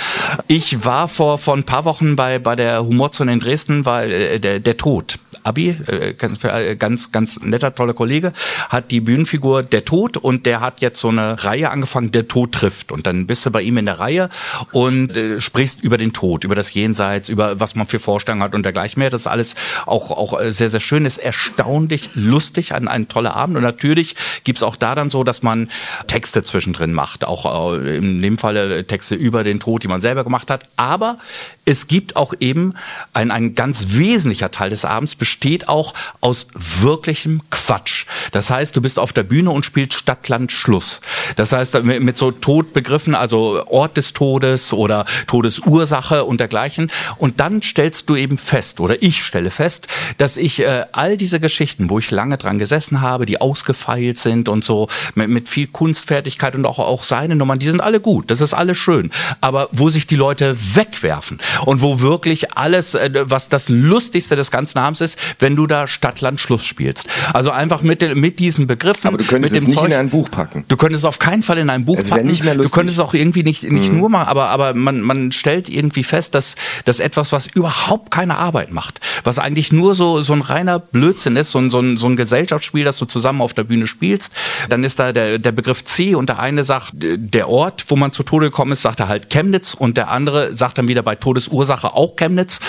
Ich 0.48 0.84
war 0.86 1.08
vor, 1.08 1.38
vor 1.38 1.56
ein 1.56 1.64
paar 1.64 1.86
Wochen 1.86 2.16
bei, 2.16 2.40
bei 2.40 2.56
der 2.56 2.84
Humorzone 2.86 3.34
in 3.34 3.40
Dresden, 3.40 3.86
weil 3.86 4.12
äh, 4.12 4.40
der, 4.40 4.60
der 4.60 4.78
Tod, 4.78 5.20
Abi, 5.46 5.70
äh, 5.70 6.14
ganz, 6.14 6.44
äh, 6.44 6.76
ganz, 6.76 7.12
ganz 7.12 7.40
netter, 7.42 7.76
toller 7.76 7.94
Kollege, 7.94 8.34
hat 8.70 8.90
die 8.90 9.00
Bühnenfigur 9.00 9.62
Der 9.62 9.86
Tod 9.86 10.18
und 10.18 10.48
der 10.48 10.60
hat 10.60 10.82
jetzt 10.82 11.00
so 11.00 11.10
eine 11.10 11.44
Reihe 11.44 11.70
angefangen, 11.70 12.12
Der 12.12 12.28
Tod 12.28 12.52
trifft. 12.52 12.92
Und 12.92 13.06
dann 13.06 13.28
bist 13.28 13.46
du 13.46 13.52
bei 13.52 13.62
ihm 13.62 13.78
in 13.78 13.86
der 13.86 14.00
Reihe 14.00 14.30
und 14.72 15.16
äh, 15.16 15.40
sprichst 15.40 15.84
über 15.84 15.98
den 15.98 16.14
Tod, 16.14 16.44
über 16.44 16.56
das 16.56 16.74
Jenseits, 16.74 17.30
über 17.30 17.60
was 17.60 17.76
man 17.76 17.86
für 17.86 18.00
Vorstellungen 18.00 18.44
hat 18.44 18.56
und 18.56 18.64
dergleichen 18.64 19.00
mehr. 19.00 19.12
Das 19.12 19.22
ist 19.22 19.28
alles 19.28 19.56
auch, 19.86 20.10
auch 20.10 20.40
äh, 20.40 20.52
sehr, 20.52 20.70
sehr 20.70 20.80
schön, 20.80 21.06
ist 21.06 21.20
erstaunlich 21.20 22.10
lustig, 22.16 22.74
ein, 22.74 22.88
ein 22.88 23.08
toller 23.08 23.36
Abend. 23.36 23.56
Und 23.56 23.64
natürlich 23.64 24.16
gibt's 24.46 24.64
auch 24.64 24.76
da 24.76 24.96
dann 24.96 25.12
so, 25.12 25.24
dass 25.24 25.44
man 25.44 25.70
Texte 26.08 26.44
zwischendrin 26.44 26.92
macht, 26.92 27.24
auch 27.24 27.74
äh, 27.76 27.98
in 27.98 28.22
dem 28.22 28.40
Falle 28.40 28.88
Texte 28.88 29.14
über 29.14 29.44
den 29.44 29.60
Tod, 29.60 29.84
die 29.84 29.88
man 29.88 30.02
selber 30.02 30.24
gemacht 30.24 30.50
hat. 30.50 30.66
Aber 30.76 31.18
es 31.66 31.88
gibt 31.88 32.16
auch 32.16 32.34
eben 32.40 32.74
ein, 33.14 33.30
ein 33.30 33.54
ganz 33.54 33.88
wesentlicher 33.90 34.50
Teil 34.52 34.70
des 34.72 34.86
Abends 34.86 35.16
besteht 35.36 35.68
auch 35.68 35.94
aus 36.22 36.48
wirklichem 36.54 37.42
Quatsch. 37.50 38.06
Das 38.32 38.50
heißt, 38.50 38.74
du 38.78 38.82
bist 38.82 38.98
auf 39.00 39.12
der 39.12 39.24
Bühne 39.24 39.52
und 39.52 39.66
spielst 39.66 39.98
Stadt, 39.98 40.30
Land, 40.30 40.54
Schluss. 40.54 41.02
Das 41.36 41.52
heißt, 41.52 41.84
mit, 41.84 42.02
mit 42.02 42.18
so 42.18 42.32
Todbegriffen, 42.32 43.16
also 43.16 43.62
Ort 43.68 43.98
des 43.98 44.14
Todes 44.14 44.72
oder 44.72 45.04
Todesursache 45.28 46.24
und 46.24 46.40
dergleichen. 46.40 46.90
Und 47.18 47.42
dann 47.42 47.62
stellst 47.62 48.10
du 48.10 48.16
eben 48.16 48.38
fest, 48.38 48.80
oder 48.80 49.04
ich 49.04 49.26
stelle 49.26 49.52
fest, 49.52 49.90
dass 50.18 50.38
ich 50.38 50.62
äh, 50.62 50.86
all 50.94 51.18
diese 51.18 51.42
Geschichten, 51.42 51.90
wo 51.90 52.00
ich 52.00 52.12
lange 52.12 52.38
dran 52.38 52.58
gesessen 52.58 53.02
habe, 53.02 53.26
die 53.26 53.42
ausgefeilt 53.42 54.18
sind 54.18 54.48
und 54.48 54.64
so, 54.64 54.88
mit, 55.16 55.28
mit 55.28 55.50
viel 55.50 55.68
Kunstfertigkeit 55.68 56.56
und 56.56 56.66
auch, 56.66 56.80
auch 56.80 57.04
seine 57.04 57.36
Nummern, 57.36 57.60
die 57.60 57.70
sind 57.70 57.82
alle 57.82 58.00
gut, 58.00 58.32
das 58.32 58.40
ist 58.40 58.54
alles 58.54 58.78
schön. 58.78 59.12
Aber 59.42 59.68
wo 59.74 59.90
sich 59.90 60.08
die 60.08 60.16
Leute 60.16 60.56
wegwerfen 60.76 61.42
und 61.66 61.82
wo 61.82 62.00
wirklich 62.00 62.56
alles, 62.58 62.96
äh, 62.96 63.12
was 63.26 63.50
das 63.50 63.68
Lustigste 63.68 64.38
des 64.38 64.50
ganzen 64.50 64.80
Abends 64.80 65.02
ist, 65.02 65.20
wenn 65.40 65.56
du 65.56 65.68
da 65.68 65.88
Stadt, 65.88 66.22
Land, 66.22 66.40
Schluss 66.40 66.66
spielst. 66.66 67.08
Also 67.34 67.52
einfach 67.52 67.82
mit, 67.82 68.02
den- 68.02 68.20
mit 68.20 68.40
diesen 68.40 68.68
Begriffen. 68.68 69.08
Aber 69.08 69.18
du 69.18 69.24
könntest 69.24 69.54
mit 69.54 69.60
es 69.62 69.66
dem 69.66 69.70
nicht 69.72 69.80
Zeug, 69.80 69.90
in 69.90 69.96
ein 69.96 70.10
Buch 70.10 70.30
packen. 70.32 70.66
Du 70.68 70.78
könntest 70.78 71.04
es 71.04 71.06
auf 71.06 71.20
keinen 71.20 71.44
Fall 71.44 71.58
in 71.58 71.70
ein 71.70 71.86
Buch 71.86 71.98
Es 72.00 72.10
packen. 72.10 72.28
nicht 72.28 72.44
mehr 72.44 72.54
du 72.54 72.60
lustig. 72.62 72.76
könntest 72.76 72.98
es 72.98 73.04
auch 73.04 73.14
irgendwie 73.14 73.44
nicht, 73.44 73.64
nicht 73.64 73.92
nur 73.92 74.10
machen, 74.10 74.28
aber, 74.28 74.50
aber 74.50 74.74
man, 74.74 75.02
man 75.02 75.32
stellt 75.32 75.70
irgendwie 75.70 76.04
fest, 76.04 76.36
dass, 76.36 76.56
dass 76.86 77.00
etwas, 77.00 77.32
was 77.32 77.48
überhaupt 77.48 78.12
keine 78.12 78.38
Arbeit 78.38 78.72
macht, 78.72 79.00
was 79.24 79.40
eigentlich 79.40 79.72
nur 79.72 79.96
so, 79.96 80.22
so 80.22 80.34
ein 80.34 80.42
reiner 80.42 80.80
Blödsinn 80.80 81.36
ist, 81.36 81.52
so 81.52 81.60
ein, 81.60 81.70
so 81.70 81.80
ein, 81.80 81.98
so 81.98 82.08
ein 82.08 82.16
Gesellschaftsspiel, 82.16 82.84
das 82.84 82.98
du 82.98 83.06
zusammen 83.06 83.42
auf 83.42 83.54
der 83.54 83.64
Bühne 83.64 83.88
spielst, 83.88 84.34
dann 84.70 84.84
ist 84.84 85.00
da 85.00 85.12
der, 85.14 85.40
der 85.40 85.52
Begriff 85.52 85.84
C 85.86 86.16
und 86.16 86.30
der 86.30 86.40
eine 86.40 86.64
sagt, 86.64 86.92
der 86.96 87.50
Ort, 87.50 87.86
wo 87.90 87.96
man 87.96 88.12
zu 88.12 88.24
Tode 88.24 88.48
gekommen 88.48 88.72
ist, 88.72 88.82
sagt 88.82 89.00
er 89.00 89.08
halt 89.08 89.30
Chemnitz 89.30 89.74
und 89.74 89.98
der 89.98 90.10
andere 90.10 90.54
sagt 90.54 90.78
dann 90.78 90.88
wieder 90.88 91.04
bei 91.04 91.16
Todesursache 91.16 91.94
auch 91.94 92.16
Chemnitz 92.16 92.60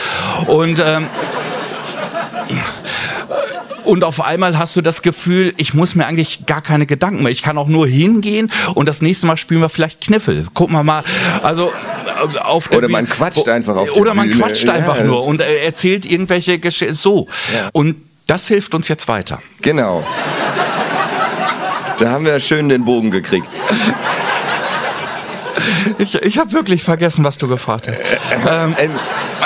und, 0.47 0.83
ähm, 0.85 1.07
und 3.85 4.03
auf 4.05 4.21
einmal 4.21 4.59
hast 4.59 4.75
du 4.77 4.81
das 4.81 5.03
Gefühl, 5.03 5.55
ich 5.57 5.73
muss 5.75 5.95
mir 5.95 6.07
eigentlich 6.07 6.47
gar 6.47 6.61
keine 6.63 6.87
Gedanken 6.87 7.23
mehr. 7.23 7.31
Ich 7.33 7.43
kann 7.43 7.57
auch 7.59 7.69
nur 7.69 7.87
hingehen 7.87 8.51
und 8.75 8.87
das 8.89 9.01
nächste 9.03 9.27
Mal 9.27 9.37
spielen 9.37 9.61
wir 9.61 9.69
vielleicht 9.69 10.01
Kniffel. 10.01 10.47
Gucken 10.55 10.75
wir 10.75 10.83
mal. 10.83 11.05
Also 11.43 11.71
äh, 12.35 12.39
auf 12.39 12.69
der 12.69 12.79
Oder 12.79 12.89
man 12.89 13.09
quatscht 13.09 13.47
einfach 13.49 13.77
auf 13.77 13.93
der 13.93 14.03
Oder 14.03 14.15
man 14.15 14.29
Bühne. 14.29 14.41
quatscht 14.43 14.65
Ja, 14.65 14.73
einfach 14.73 14.97
das- 14.99 15.07
nur 15.07 15.25
und 15.25 15.41
äh, 15.41 15.65
erzählt 15.65 16.05
irgendwelche 16.05 16.59
Geschichten. 16.59 16.95
So. 16.95 17.29
Und 17.73 17.97
das 18.27 18.49
hilft 18.49 18.75
uns 18.75 18.89
jetzt 18.89 19.07
weiter. 19.07 19.41
Genau. 19.63 20.05
Da 21.99 22.11
haben 22.11 22.25
wir 22.25 22.39
schön 22.41 22.69
den 22.69 22.85
Bogen 22.85 23.11
gekriegt. 23.11 23.49
Ich, 25.99 26.15
ich 26.15 26.39
habe 26.39 26.53
wirklich 26.53 26.83
vergessen, 26.85 27.25
was 27.25 27.39
du 27.39 27.49
gefragt 27.49 27.89
hast. 27.89 27.99
Ähm, 28.49 28.75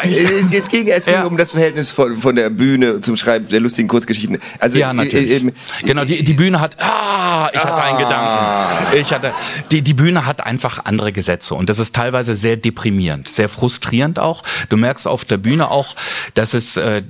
es, 0.03 0.49
es 0.53 0.69
ging, 0.69 0.89
es 0.89 1.05
ging 1.07 1.15
Ja. 1.15 1.25
um 1.25 1.37
das 1.37 1.53
Verhältnis 1.53 1.91
von, 1.91 2.17
von 2.17 2.35
der 2.37 2.51
Bühne 2.51 3.01
zum 3.01 3.17
Schreiben 3.17 3.47
der 3.49 3.61
lustigen 3.61 3.89
Kurzgeschichten. 3.89 4.39
Also, 4.59 4.79
Ja, 4.79 4.93
natürlich. 4.93 5.31
äh, 5.31 5.37
ähm, 5.37 5.53
genau, 5.85 6.05
die, 6.05 6.23
die 6.25 6.33
Bühne 6.33 6.61
hat, 6.61 6.77
ah, 6.81 7.49
ich 7.53 7.61
hatte 7.63 7.83
einen 7.83 7.99
Gedanken. 7.99 8.97
Ich 8.97 9.13
hatte, 9.13 9.33
die, 9.71 9.83
die 9.83 9.95
Bühne 9.95 10.27
hat 10.27 10.45
einfach 10.45 10.85
andere 10.85 11.13
Gesetze 11.13 11.55
und 11.55 11.69
das 11.69 11.79
ist 11.79 11.95
teilweise 11.95 12.35
sehr 12.35 12.57
deprimierend, 12.57 13.29
sehr 13.29 13.49
frustrierend 13.49 14.19
auch. 14.19 14.43
Du 14.69 14.77
merkst 14.77 15.07
auf 15.07 15.25
der 15.25 15.37
Bühne 15.39 15.71
auch, 15.71 15.95
dass 16.35 16.55
es, 16.55 16.77
äh, 16.77 17.03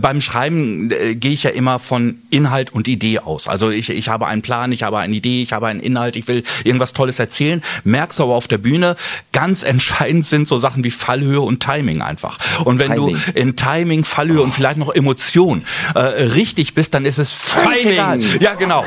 beim 0.00 0.20
Schreiben 0.20 0.90
äh, 0.90 1.14
gehe 1.14 1.32
ich 1.32 1.42
ja 1.42 1.50
immer 1.50 1.78
von 1.78 2.18
Inhalt 2.30 2.72
und 2.72 2.88
Idee 2.88 3.18
aus. 3.20 3.48
Also 3.48 3.70
ich, 3.70 3.90
ich 3.90 4.08
habe 4.08 4.26
einen 4.26 4.42
Plan, 4.42 4.72
ich 4.72 4.82
habe 4.82 4.98
eine 4.98 5.14
Idee, 5.14 5.42
ich 5.42 5.52
habe 5.52 5.66
einen 5.66 5.80
Inhalt, 5.80 6.16
ich 6.16 6.28
will 6.28 6.42
irgendwas 6.64 6.92
Tolles 6.92 7.18
erzählen. 7.18 7.62
Merkst 7.84 8.20
aber 8.20 8.29
auf 8.36 8.48
der 8.48 8.58
Bühne, 8.58 8.96
ganz 9.32 9.62
entscheidend 9.62 10.24
sind 10.24 10.48
so 10.48 10.58
Sachen 10.58 10.84
wie 10.84 10.90
Fallhöhe 10.90 11.40
und 11.40 11.60
Timing 11.62 12.02
einfach. 12.02 12.38
Und 12.64 12.80
wenn 12.80 12.92
Timing. 12.92 13.16
du 13.34 13.38
in 13.38 13.56
Timing, 13.56 14.04
Fallhöhe 14.04 14.42
und 14.42 14.54
vielleicht 14.54 14.78
noch 14.78 14.94
Emotion 14.94 15.64
äh, 15.94 16.00
richtig 16.00 16.74
bist, 16.74 16.94
dann 16.94 17.04
ist 17.04 17.18
es 17.18 17.30
völlig 17.30 17.82
Timing. 17.82 17.92
egal. 17.92 18.20
Ja, 18.40 18.54
genau. 18.54 18.84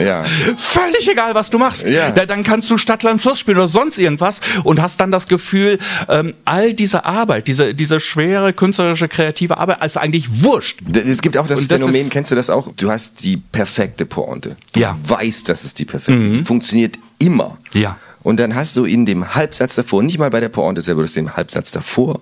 Ja. 0.00 0.24
Völlig 0.56 1.08
egal, 1.10 1.34
was 1.34 1.50
du 1.50 1.58
machst. 1.58 1.88
Ja. 1.88 2.10
Da, 2.10 2.26
dann 2.26 2.44
kannst 2.44 2.70
du 2.70 2.78
Stadtland 2.78 3.20
Fluss 3.20 3.38
spielen 3.38 3.58
oder 3.58 3.68
sonst 3.68 3.98
irgendwas 3.98 4.40
und 4.64 4.80
hast 4.80 5.00
dann 5.00 5.10
das 5.10 5.28
Gefühl, 5.28 5.78
ähm, 6.08 6.34
all 6.44 6.74
diese 6.74 7.04
Arbeit, 7.04 7.48
diese, 7.48 7.74
diese 7.74 8.00
schwere 8.00 8.52
künstlerische, 8.52 9.08
kreative 9.08 9.58
Arbeit, 9.58 9.84
ist 9.84 9.96
eigentlich 9.96 10.42
wurscht. 10.42 10.80
Es 10.94 11.20
gibt 11.22 11.36
auch 11.36 11.46
das 11.46 11.60
Und 11.60 11.70
das 11.72 11.80
Phänomen, 11.80 12.02
ist- 12.02 12.10
kennst 12.10 12.30
du 12.30 12.34
das 12.34 12.50
auch? 12.50 12.70
Du 12.76 12.90
hast 12.90 13.24
die 13.24 13.36
perfekte 13.36 14.06
Pointe. 14.06 14.56
Du 14.72 14.80
Ja. 14.80 14.94
Mhm. 14.94 15.10
weißt, 15.10 15.48
dass 15.48 15.64
es 15.64 15.74
die 15.74 15.84
perfekte 15.84 16.22
ist. 16.24 16.34
Sie 16.34 16.42
funktioniert 16.44 16.96
immer. 17.18 17.58
Ja. 17.72 17.96
Und 18.22 18.38
dann 18.40 18.54
hast 18.54 18.76
du 18.76 18.84
in 18.84 19.06
dem 19.06 19.34
Halbsatz 19.34 19.74
davor, 19.76 20.02
nicht 20.02 20.18
mal 20.18 20.30
bei 20.30 20.40
der 20.40 20.48
Pointe 20.50 20.82
selber, 20.82 21.02
du 21.02 21.08
hast 21.08 21.16
im 21.16 21.36
Halbsatz 21.36 21.70
davor 21.70 22.20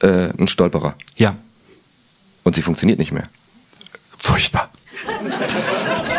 äh, 0.00 0.06
einen 0.36 0.46
Stolperer. 0.46 0.94
Ja. 1.16 1.36
Und 2.44 2.54
sie 2.54 2.62
funktioniert 2.62 2.98
nicht 2.98 3.12
mehr. 3.12 3.24
Furchtbar. 4.18 4.70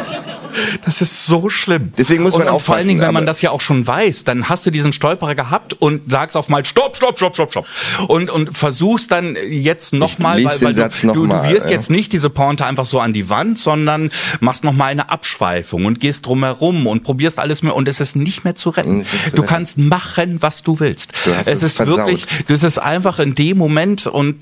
Das, 0.86 0.98
das 0.98 1.02
ist 1.02 1.26
so 1.26 1.50
schlimm. 1.50 1.94
Deswegen 1.98 2.24
muss 2.24 2.34
und, 2.34 2.40
man 2.40 2.54
und 2.54 2.62
Vor 2.62 2.76
allen 2.76 2.82
aufpassen, 2.82 2.88
Dingen, 2.90 3.02
wenn 3.02 3.14
man 3.14 3.26
das 3.26 3.42
ja 3.42 3.52
auch 3.52 3.62
schon 3.62 3.86
weiß, 3.86 4.24
dann 4.24 4.50
hast 4.50 4.66
du 4.66 4.72
diesen 4.72 4.94
Stolperer 4.94 5.36
gehabt 5.36 5.74
und 5.74 6.10
sagst 6.12 6.36
auf 6.36 6.50
mal 6.50 6.66
Stopp, 6.66 6.98
Stopp, 6.98 7.18
Stopp, 7.18 7.36
Stopp, 7.36 7.52
Stopp. 7.52 7.66
Und, 8.08 8.30
und 8.30 8.58
versuchst 8.58 9.12
dann 9.12 9.38
jetzt 9.50 9.94
nochmal, 9.94 10.44
weil, 10.44 10.62
weil 10.62 10.74
du, 10.74 11.08
noch 11.08 11.14
du, 11.14 11.28
du 11.28 11.44
wirst 11.50 11.66
ja. 11.66 11.76
jetzt 11.76 11.90
nicht 11.90 12.14
diese 12.14 12.30
Pointe 12.30 12.66
einfach 12.66 12.86
so 12.86 13.00
an 13.00 13.14
die 13.14 13.30
Wand, 13.30 13.60
sondern 13.60 14.12
machst 14.40 14.64
nochmal 14.64 14.92
eine 14.92 15.10
Abschweifung 15.10 15.86
und 15.86 16.00
gehst 16.00 16.26
drumherum 16.26 16.88
und 16.88 17.04
probierst 17.04 17.40
alles 17.40 17.64
mehr 17.64 17.76
und 17.76 17.88
es 17.88 18.00
ist 18.00 18.16
nicht 18.16 18.44
mehr 18.44 18.56
zu 18.56 18.70
retten. 18.70 19.06
Zu 19.06 19.36
du 19.36 19.42
retten. 19.42 19.46
kannst 19.46 19.78
machen, 19.78 20.42
was 20.42 20.64
du 20.64 20.80
willst. 20.80 21.14
Du 21.26 21.36
hast 21.36 21.48
es 21.48 21.62
es 21.62 21.64
ist 21.64 21.78
versaut. 21.78 21.98
wirklich, 21.98 22.26
das 22.48 22.64
ist 22.64 22.78
einfach 22.78 23.20
in 23.20 23.36
dem 23.36 23.58
Moment 23.58 24.08
und 24.08 24.40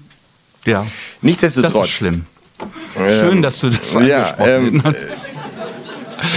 ja, 0.65 0.81
das 0.81 0.91
Nichtsdestotrotz. 1.21 1.87
ist 1.87 1.93
schlimm. 1.93 2.25
Ähm, 2.97 3.19
Schön, 3.19 3.41
dass 3.41 3.59
du 3.59 3.69
das 3.69 3.93
ja, 3.93 4.23
angesprochen 4.23 4.75
ähm, 4.75 4.83
hast. 4.83 4.97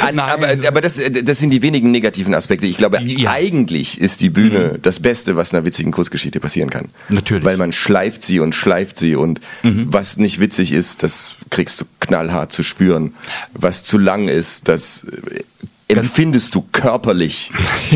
Nein. 0.01 0.19
aber 0.19 0.49
aber 0.67 0.81
das, 0.81 1.01
das 1.25 1.39
sind 1.39 1.51
die 1.51 1.63
wenigen 1.63 1.91
negativen 1.91 2.35
Aspekte. 2.35 2.67
Ich 2.67 2.77
glaube, 2.77 2.99
Ja. 3.03 3.03
Mhm. 3.03 3.27
eigentlich 3.29 4.01
ist 4.01 4.21
die 4.21 4.31
Bühne 4.31 4.79
das 4.83 5.01
Beste, 5.01 5.37
was 5.37 5.53
einer 5.55 5.65
witzigen 5.65 5.93
Kurzgeschichte 5.93 6.41
passieren 6.41 6.71
kann. 6.71 6.87
Natürlich. 7.09 7.43
Mhm. 7.43 7.47
Weil 7.47 7.57
man 7.57 7.73
schleift 7.73 8.23
sie 8.23 8.41
und 8.41 8.55
schleift 8.55 8.99
sie 8.99 9.15
und 9.17 9.41
was 9.63 10.17
nicht 10.17 10.41
witzig 10.41 10.73
ist, 10.73 11.03
das 11.03 11.35
kriegst 11.51 11.81
du 11.81 11.85
knallhart 12.01 12.53
zu 12.53 12.63
spüren. 12.63 13.15
Was 13.55 13.85
zu 13.85 13.99
lang 13.99 14.29
ist, 14.29 14.69
das 14.69 15.05
äh, 15.05 15.95
empfindest 15.95 16.55
du 16.55 16.67
körperlich. 16.73 17.51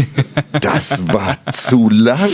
das 0.61 1.07
war 1.09 1.37
zu 1.53 1.91
lang. 1.91 2.30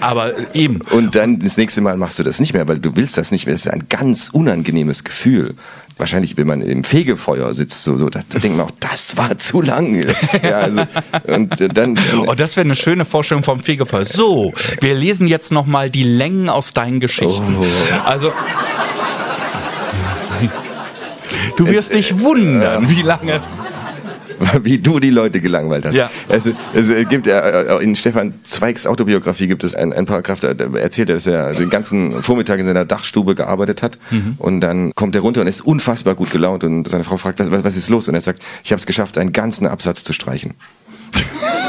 Aber 0.00 0.54
eben. 0.54 0.80
Und 0.90 1.14
dann 1.14 1.38
das 1.38 1.56
nächste 1.56 1.80
Mal 1.80 1.96
machst 1.96 2.18
du 2.18 2.22
das 2.22 2.38
nicht 2.40 2.52
mehr, 2.52 2.68
weil 2.68 2.78
du 2.78 2.96
willst 2.96 3.16
das 3.16 3.30
nicht 3.32 3.46
mehr. 3.46 3.54
Das 3.54 3.66
ist 3.66 3.72
ein 3.72 3.86
ganz 3.88 4.28
unangenehmes 4.30 5.04
Gefühl. 5.04 5.54
Wahrscheinlich, 6.00 6.36
wenn 6.36 6.46
man 6.46 6.62
im 6.62 6.82
Fegefeuer 6.82 7.52
sitzt, 7.54 7.84
so, 7.84 7.96
so 7.96 8.08
da, 8.08 8.20
da 8.28 8.38
denkt 8.38 8.56
man 8.56 8.66
auch, 8.66 8.72
das 8.80 9.16
war 9.16 9.38
zu 9.38 9.60
lang. 9.60 9.90
Ja, 10.42 10.58
also, 10.60 10.82
und 11.26 11.60
äh, 11.60 11.68
dann. 11.68 11.98
Oh, 12.26 12.34
das 12.34 12.56
wäre 12.56 12.64
eine 12.64 12.74
schöne 12.74 13.04
Vorstellung 13.04 13.44
vom 13.44 13.60
Fegefeuer. 13.60 14.04
So, 14.04 14.52
wir 14.80 14.94
lesen 14.94 15.28
jetzt 15.28 15.52
noch 15.52 15.66
mal 15.66 15.90
die 15.90 16.02
Längen 16.02 16.48
aus 16.48 16.72
deinen 16.72 17.00
Geschichten. 17.00 17.56
Oh. 17.60 17.66
Also 18.06 18.32
Du 21.56 21.68
wirst 21.68 21.94
dich 21.94 22.20
wundern, 22.20 22.88
wie 22.88 23.02
lange. 23.02 23.40
wie 24.62 24.78
du 24.78 24.98
die 25.00 25.10
Leute 25.10 25.40
gelangweilt 25.40 25.84
hast. 25.86 25.94
Ja. 25.94 26.10
Es, 26.28 26.48
es 26.74 27.08
gibt 27.08 27.26
äh, 27.26 27.76
in 27.78 27.94
Stefan 27.94 28.34
Zweigs 28.44 28.86
Autobiografie 28.86 29.46
gibt 29.46 29.64
es 29.64 29.74
einen, 29.74 29.92
einen 29.92 30.06
Paragraph, 30.06 30.40
da 30.40 30.48
erzählt 30.50 31.10
er, 31.10 31.16
dass 31.16 31.26
er 31.26 31.52
den 31.52 31.70
ganzen 31.70 32.22
Vormittag 32.22 32.58
in 32.58 32.66
seiner 32.66 32.84
Dachstube 32.84 33.34
gearbeitet 33.34 33.82
hat 33.82 33.98
Mhm. 34.10 34.34
und 34.38 34.60
dann 34.60 34.92
kommt 34.94 35.14
er 35.14 35.20
runter 35.20 35.40
und 35.42 35.46
ist 35.46 35.60
unfassbar 35.60 36.14
gut 36.14 36.30
gelaunt 36.30 36.64
und 36.64 36.88
seine 36.88 37.04
Frau 37.04 37.16
fragt, 37.16 37.38
was, 37.38 37.50
was, 37.52 37.64
was 37.64 37.76
ist 37.76 37.88
los? 37.90 38.08
Und 38.08 38.14
er 38.14 38.20
sagt, 38.22 38.42
ich 38.64 38.72
habe 38.72 38.78
es 38.80 38.86
geschafft, 38.86 39.18
einen 39.18 39.32
ganzen 39.32 39.66
Absatz 39.66 40.02
zu 40.04 40.12
streichen. 40.12 40.54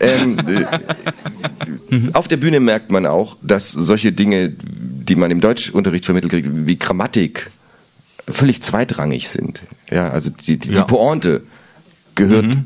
ähm, 0.00 0.38
äh, 0.46 2.10
Auf 2.12 2.28
der 2.28 2.36
Bühne 2.36 2.60
merkt 2.60 2.90
man 2.90 3.06
auch, 3.06 3.36
dass 3.42 3.70
solche 3.70 4.12
Dinge, 4.12 4.50
die 4.50 5.16
man 5.16 5.30
im 5.30 5.40
Deutschunterricht 5.40 6.04
vermittelt 6.04 6.32
kriegt, 6.32 6.48
wie 6.50 6.78
Grammatik, 6.78 7.50
völlig 8.30 8.62
zweitrangig 8.62 9.28
sind. 9.28 9.62
Ja, 9.90 10.08
also 10.10 10.30
die, 10.30 10.58
die, 10.58 10.68
Ja. 10.72 10.82
die 10.82 10.86
Pointe 10.86 11.42
gehört 12.14 12.56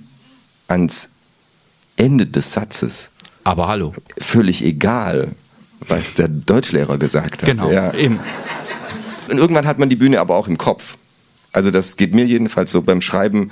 ans 0.69 1.09
Ende 1.97 2.27
des 2.27 2.53
Satzes. 2.53 3.11
Aber 3.45 3.69
hallo. 3.69 3.93
Völlig 4.19 4.65
egal, 4.65 5.33
was 5.81 6.15
der 6.15 6.29
Deutschlehrer 6.29 6.99
gesagt 6.99 7.43
hat. 7.43 7.49
Genau. 7.49 7.71
Ja. 7.71 7.93
Eben. 7.95 8.19
Und 9.31 9.39
irgendwann 9.39 9.67
hat 9.67 9.79
man 9.79 9.89
die 9.89 9.97
Bühne 9.97 10.21
aber 10.21 10.37
auch 10.37 10.49
im 10.49 10.59
Kopf. 10.59 10.97
Also 11.53 11.71
das 11.71 11.97
geht 11.97 12.15
mir 12.15 12.25
jedenfalls 12.25 12.71
so 12.71 12.83
beim 12.83 13.01
Schreiben. 13.01 13.51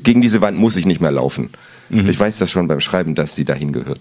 Gegen 0.00 0.20
diese 0.20 0.40
Wand 0.40 0.58
muss 0.58 0.76
ich 0.76 0.86
nicht 0.86 1.00
mehr 1.00 1.12
laufen. 1.12 1.50
Ich 1.90 2.18
weiß 2.18 2.38
das 2.38 2.50
schon 2.50 2.68
beim 2.68 2.80
Schreiben, 2.80 3.14
dass 3.14 3.34
sie 3.36 3.44
dahin 3.44 3.72
gehört. 3.72 4.00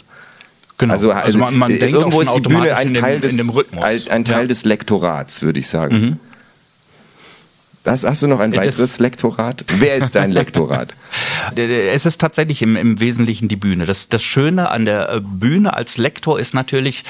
Genau. 0.77 0.93
Also, 0.93 1.11
also, 1.11 1.37
man, 1.37 1.57
man 1.57 1.69
denkt 1.69 1.95
irgendwo 1.95 2.21
ist 2.21 2.33
die 2.33 2.39
Bühne 2.39 2.75
ein 2.75 2.93
dem, 2.93 3.01
Teil 3.03 3.19
des 3.19 3.35
dem 3.35 3.49
Rhythmus. 3.49 3.83
ein, 3.83 4.23
Teil 4.23 4.41
ja. 4.41 4.47
des 4.47 4.63
Lektorats, 4.63 5.41
würde 5.41 5.59
ich 5.59 5.67
sagen. 5.67 6.19
Hast, 7.83 8.03
hast 8.03 8.21
du 8.21 8.27
noch 8.27 8.39
ein 8.39 8.53
Äh, 8.53 8.57
das- 8.57 8.75
weiteres 8.77 8.99
Lektorat? 8.99 9.65
Wer 9.77 9.95
ist 9.95 10.13
dein 10.15 10.31
Lektorat? 10.31 10.93
Es 11.55 12.05
ist 12.05 12.21
tatsächlich 12.21 12.61
im, 12.61 12.75
im 12.75 12.99
Wesentlichen 12.99 13.47
die 13.47 13.55
Bühne. 13.55 13.85
Das, 13.85 14.07
das 14.07 14.21
Schöne 14.23 14.69
an 14.69 14.85
der 14.85 15.09
äh, 15.09 15.21
Bühne 15.21 15.73
als 15.73 15.97
Lektor 15.97 16.39
ist 16.39 16.53
natürlich, 16.53 17.03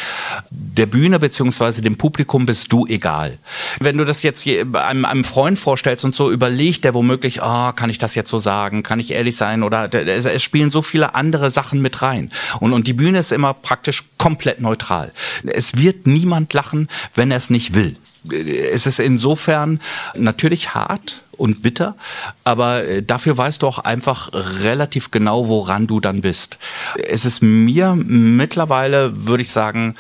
der 0.50 0.86
Bühne 0.86 1.20
beziehungsweise 1.20 1.82
dem 1.82 1.98
Publikum 1.98 2.46
bist 2.46 2.72
du 2.72 2.86
egal. 2.88 3.38
Wenn 3.80 3.98
du 3.98 4.06
das 4.06 4.24
jetzt 4.24 4.46
je- 4.46 4.66
einem, 4.74 5.04
einem 5.06 5.24
Freund 5.26 5.60
vorstellst 5.60 6.06
und 6.06 6.16
so 6.16 6.32
überlegt, 6.32 6.84
der 6.86 6.94
womöglich, 6.94 7.44
ah, 7.44 7.74
kann 7.74 7.90
ich 7.90 7.98
das 7.98 8.16
jetzt 8.16 8.30
so 8.30 8.40
sagen, 8.40 8.82
kann 8.82 9.00
ich 9.00 9.12
ehrlich 9.12 9.36
sein 9.36 9.64
oder 9.64 9.88
der- 9.90 10.08
es, 10.08 10.26
es 10.26 10.42
spielen 10.42 10.72
so 10.72 10.82
viele 10.82 11.14
andere 11.14 11.50
Sachen 11.52 11.82
mit 11.82 12.02
rein. 12.02 12.32
Und, 12.62 12.72
und 12.74 12.88
die 12.88 12.94
Bühne 12.94 13.20
ist 13.20 13.32
immer 13.34 13.54
praktisch 13.54 14.04
komplett 14.18 14.62
neutral. 14.62 15.12
Es 15.46 15.76
wird 15.78 16.08
niemand 16.08 16.54
lachen, 16.54 16.88
wenn 17.14 17.30
er 17.32 17.38
es 17.38 17.50
nicht 17.50 17.74
will. 17.76 17.98
Es 18.30 18.86
ist 18.86 19.00
insofern 19.00 19.80
natürlich 20.16 20.76
hart 20.76 21.22
und 21.32 21.64
bitter, 21.64 21.96
aber 22.44 22.84
äh, 22.84 23.04
dafür 23.04 23.38
weißt 23.38 23.64
du 23.64 23.68
auch 23.68 23.80
einfach 23.80 24.30
relativ 24.62 25.10
genau, 25.10 25.48
woran 25.48 25.88
du 25.88 26.00
dann 26.00 26.22
bist. 26.22 26.60
Es 27.04 27.26
ist 27.26 27.42
mir 27.42 27.96
mittlerweile, 27.96 29.26
würde 29.26 29.42
ich 29.42 29.50
sagen, 29.50 29.96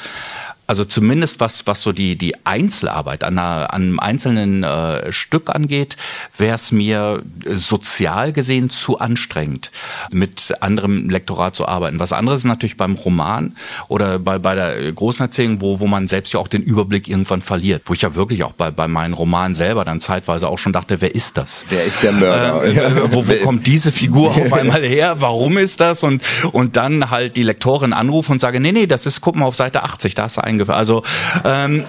also 0.71 0.85
zumindest 0.85 1.41
was, 1.41 1.67
was 1.67 1.81
so 1.81 1.91
die, 1.91 2.15
die 2.15 2.45
Einzelarbeit 2.45 3.25
an, 3.25 3.37
einer, 3.37 3.73
an 3.73 3.81
einem 3.81 3.99
einzelnen 3.99 4.63
äh, 4.63 5.11
Stück 5.11 5.53
angeht, 5.53 5.97
wäre 6.37 6.55
es 6.55 6.71
mir 6.71 7.23
sozial 7.45 8.31
gesehen 8.31 8.69
zu 8.69 8.97
anstrengend, 8.97 9.71
mit 10.11 10.53
anderem 10.61 11.09
Lektorat 11.09 11.57
zu 11.57 11.67
arbeiten. 11.67 11.99
Was 11.99 12.13
anderes 12.13 12.39
ist 12.39 12.45
natürlich 12.45 12.77
beim 12.77 12.95
Roman 12.95 13.57
oder 13.89 14.17
bei, 14.17 14.39
bei 14.39 14.55
der 14.55 14.89
großen 14.93 15.25
Erzählung, 15.25 15.59
wo, 15.59 15.81
wo 15.81 15.87
man 15.87 16.07
selbst 16.07 16.31
ja 16.31 16.39
auch 16.39 16.47
den 16.47 16.61
Überblick 16.61 17.09
irgendwann 17.09 17.41
verliert. 17.41 17.81
Wo 17.87 17.93
ich 17.93 18.03
ja 18.03 18.15
wirklich 18.15 18.45
auch 18.45 18.53
bei, 18.53 18.71
bei 18.71 18.87
meinen 18.87 19.13
Romanen 19.13 19.55
selber 19.55 19.83
dann 19.83 19.99
zeitweise 19.99 20.47
auch 20.47 20.57
schon 20.57 20.71
dachte, 20.71 21.01
wer 21.01 21.13
ist 21.13 21.35
das? 21.35 21.65
Wer 21.67 21.83
ist 21.83 22.01
der 22.01 22.13
Mörder? 22.13 22.63
Äh, 22.63 22.77
äh, 22.77 23.13
wo, 23.13 23.27
wo 23.27 23.33
kommt 23.43 23.67
diese 23.67 23.91
Figur 23.91 24.29
auf 24.29 24.53
einmal 24.53 24.83
her? 24.83 25.17
Warum 25.19 25.57
ist 25.57 25.81
das? 25.81 26.01
Und, 26.03 26.23
und 26.53 26.77
dann 26.77 27.09
halt 27.09 27.35
die 27.35 27.43
Lektorin 27.43 27.91
anrufen 27.91 28.31
und 28.31 28.39
sage, 28.39 28.61
nee, 28.61 28.71
nee, 28.71 28.87
das 28.87 29.05
ist, 29.05 29.19
guck 29.19 29.35
mal 29.35 29.47
auf 29.47 29.57
Seite 29.57 29.83
80, 29.83 30.15
da 30.15 30.23
hast 30.23 30.37
du 30.37 30.41
eingefallen. 30.61 30.79
Also 30.79 31.03
ähm, 31.43 31.83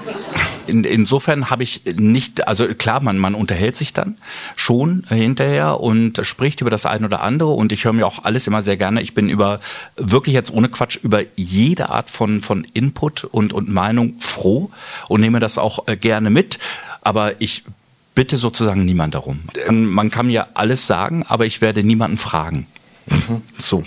in, 0.67 0.85
insofern 0.85 1.51
habe 1.51 1.63
ich 1.63 1.83
nicht, 1.97 2.47
also 2.47 2.67
klar, 2.69 3.03
man, 3.03 3.19
man 3.19 3.35
unterhält 3.35 3.77
sich 3.77 3.93
dann 3.93 4.17
schon 4.57 5.05
hinterher 5.09 5.81
und 5.81 6.25
spricht 6.25 6.61
über 6.61 6.71
das 6.71 6.87
eine 6.87 7.07
oder 7.07 7.23
andere 7.23 7.51
und 7.51 7.73
ich 7.73 7.85
höre 7.85 7.93
mir 7.93 8.07
auch 8.07 8.25
alles 8.25 8.47
immer 8.47 8.63
sehr 8.63 8.77
gerne. 8.77 9.03
Ich 9.03 9.15
bin 9.15 9.29
über, 9.29 9.61
wirklich 9.97 10.35
jetzt 10.35 10.53
ohne 10.53 10.69
Quatsch, 10.69 10.99
über 11.03 11.23
jede 11.37 11.91
Art 11.91 12.11
von, 12.11 12.43
von 12.43 12.65
Input 12.75 13.25
und, 13.25 13.53
und 13.53 13.69
Meinung 13.69 14.15
froh 14.21 14.71
und 15.09 15.21
nehme 15.21 15.41
das 15.41 15.59
auch 15.59 15.89
äh, 15.89 15.97
gerne 15.97 16.31
mit. 16.31 16.59
Aber 17.03 17.41
ich 17.41 17.65
bitte 18.15 18.37
sozusagen 18.37 18.85
niemand 18.85 19.15
darum. 19.15 19.41
Ähm, 19.67 19.87
Man 19.87 20.11
kann 20.11 20.29
mir 20.29 20.49
alles 20.55 20.87
sagen, 20.87 21.25
aber 21.27 21.47
ich 21.47 21.61
werde 21.61 21.83
niemanden 21.83 22.17
fragen. 22.17 22.67
So. 23.59 23.83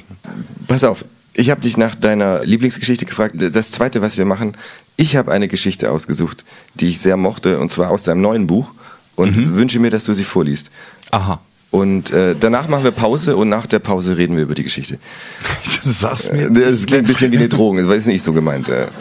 Pass 0.68 0.84
auf, 0.84 1.06
Ich 1.38 1.52
habe 1.52 1.62
dich 1.62 1.76
nach 1.76 1.96
deiner 1.96 2.46
Lieblingsgeschichte 2.46 3.06
gefragt. 3.06 3.36
Das 3.38 3.72
zweite, 3.72 4.02
was 4.02 4.18
wir 4.18 4.26
machen, 4.26 4.56
ich 4.96 5.18
habe 5.18 5.32
eine 5.32 5.48
Geschichte 5.50 5.92
ausgesucht, 5.92 6.46
die 6.76 6.88
ich 6.88 7.00
sehr 7.00 7.18
mochte, 7.18 7.60
und 7.60 7.72
zwar 7.72 7.92
aus 7.92 8.04
deinem 8.04 8.22
neuen 8.22 8.48
Buch 8.48 8.72
und 9.16 9.36
mhm. 9.36 9.56
wünsche 9.56 9.80
mir, 9.80 9.90
dass 9.90 10.06
du 10.06 10.14
sie 10.14 10.24
vorliest. 10.24 10.72
Aha. 11.12 11.42
Und 11.72 12.12
äh, 12.12 12.36
danach 12.40 12.70
machen 12.70 12.86
wir 12.86 12.92
Pause 12.92 13.36
und 13.36 13.50
nach 13.50 13.68
der 13.68 13.80
Pause 13.80 14.16
reden 14.16 14.38
wir 14.38 14.44
über 14.44 14.56
die 14.56 14.64
Geschichte. 14.64 14.98
Du 15.84 15.92
sagst 15.92 16.34
mir. 16.34 16.50
Das 16.50 16.88
klingt 16.88 17.04
ein 17.04 17.08
bisschen 17.08 17.32
wie 17.32 17.38
eine 17.38 17.50
Drohung, 17.50 17.78
das 17.78 17.98
ist 17.98 18.08
nicht 18.08 18.24
so 18.24 18.34
gemeint. 18.34 18.70
Äh. 18.70 18.88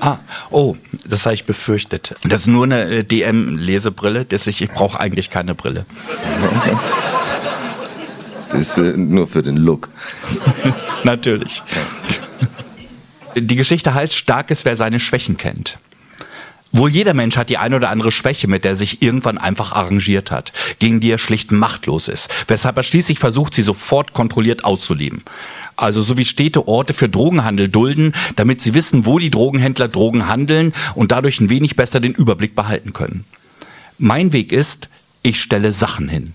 Ah, 0.00 0.20
oh, 0.50 0.76
das 1.08 1.26
habe 1.26 1.34
ich 1.34 1.44
befürchtet. 1.44 2.14
Das 2.22 2.42
ist 2.42 2.46
nur 2.46 2.62
eine 2.62 2.84
äh, 2.84 3.02
DM-Lesebrille, 3.02 4.26
ich, 4.30 4.62
ich 4.62 4.70
brauche 4.70 5.00
eigentlich 5.00 5.28
keine 5.28 5.56
Brille. 5.56 5.86
Das 8.50 8.60
ist 8.60 8.78
äh, 8.78 8.96
nur 8.96 9.28
für 9.28 9.42
den 9.42 9.56
Look. 9.56 9.88
Natürlich. 11.04 11.62
Die 13.36 13.56
Geschichte 13.56 13.94
heißt, 13.94 14.14
stark 14.14 14.50
ist, 14.50 14.64
wer 14.64 14.76
seine 14.76 15.00
Schwächen 15.00 15.36
kennt. 15.36 15.78
Wohl 16.70 16.90
jeder 16.90 17.14
Mensch 17.14 17.36
hat 17.36 17.48
die 17.48 17.56
eine 17.56 17.76
oder 17.76 17.88
andere 17.88 18.12
Schwäche, 18.12 18.46
mit 18.46 18.64
der 18.64 18.72
er 18.72 18.76
sich 18.76 19.00
irgendwann 19.00 19.38
einfach 19.38 19.72
arrangiert 19.72 20.30
hat, 20.30 20.52
gegen 20.78 21.00
die 21.00 21.10
er 21.10 21.18
schlicht 21.18 21.50
machtlos 21.50 22.08
ist, 22.08 22.28
weshalb 22.46 22.76
er 22.76 22.82
schließlich 22.82 23.18
versucht, 23.18 23.54
sie 23.54 23.62
sofort 23.62 24.12
kontrolliert 24.12 24.64
auszuleben. 24.64 25.22
Also 25.76 26.02
so 26.02 26.18
wie 26.18 26.26
Städte 26.26 26.68
Orte 26.68 26.92
für 26.92 27.08
Drogenhandel 27.08 27.68
dulden, 27.68 28.12
damit 28.36 28.60
sie 28.60 28.74
wissen, 28.74 29.06
wo 29.06 29.18
die 29.18 29.30
Drogenhändler 29.30 29.88
Drogen 29.88 30.28
handeln 30.28 30.74
und 30.94 31.10
dadurch 31.10 31.40
ein 31.40 31.48
wenig 31.48 31.76
besser 31.76 32.00
den 32.00 32.14
Überblick 32.14 32.54
behalten 32.54 32.92
können. 32.92 33.24
Mein 33.96 34.32
Weg 34.32 34.52
ist, 34.52 34.90
ich 35.22 35.40
stelle 35.40 35.72
Sachen 35.72 36.08
hin 36.08 36.34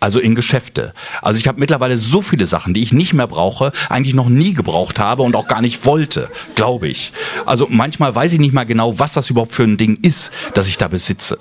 also 0.00 0.18
in 0.18 0.34
Geschäfte. 0.34 0.94
Also 1.22 1.38
ich 1.38 1.46
habe 1.46 1.60
mittlerweile 1.60 1.96
so 1.96 2.22
viele 2.22 2.46
Sachen, 2.46 2.74
die 2.74 2.82
ich 2.82 2.92
nicht 2.92 3.12
mehr 3.12 3.26
brauche, 3.26 3.72
eigentlich 3.88 4.14
noch 4.14 4.28
nie 4.28 4.54
gebraucht 4.54 4.98
habe 4.98 5.22
und 5.22 5.36
auch 5.36 5.46
gar 5.46 5.60
nicht 5.60 5.84
wollte, 5.84 6.30
glaube 6.54 6.88
ich. 6.88 7.12
Also 7.46 7.66
manchmal 7.70 8.14
weiß 8.14 8.32
ich 8.32 8.40
nicht 8.40 8.54
mal 8.54 8.64
genau, 8.64 8.98
was 8.98 9.12
das 9.12 9.30
überhaupt 9.30 9.52
für 9.52 9.64
ein 9.64 9.76
Ding 9.76 9.98
ist, 10.02 10.30
das 10.54 10.66
ich 10.66 10.78
da 10.78 10.88
besitze. 10.88 11.38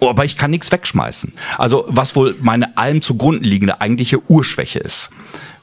Aber 0.00 0.24
ich 0.24 0.36
kann 0.36 0.50
nichts 0.50 0.70
wegschmeißen. 0.70 1.32
Also 1.56 1.86
was 1.88 2.14
wohl 2.14 2.36
meine 2.40 2.76
allem 2.76 3.02
zugrunde 3.02 3.48
liegende 3.48 3.80
eigentliche 3.80 4.20
Urschwäche 4.30 4.78
ist. 4.78 5.10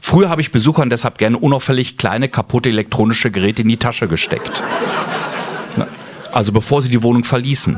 Früher 0.02 0.30
habe 0.30 0.42
ich 0.42 0.52
Besuchern 0.52 0.90
deshalb 0.90 1.18
gerne 1.18 1.38
unauffällig 1.38 1.98
kleine 1.98 2.28
kaputte 2.28 2.70
elektronische 2.70 3.32
Geräte 3.32 3.62
in 3.62 3.70
die 3.70 3.78
Tasche 3.78 4.08
gesteckt. 4.08 4.62
Also 6.32 6.52
bevor 6.52 6.82
sie 6.82 6.90
die 6.90 7.02
Wohnung 7.02 7.24
verließen. 7.24 7.78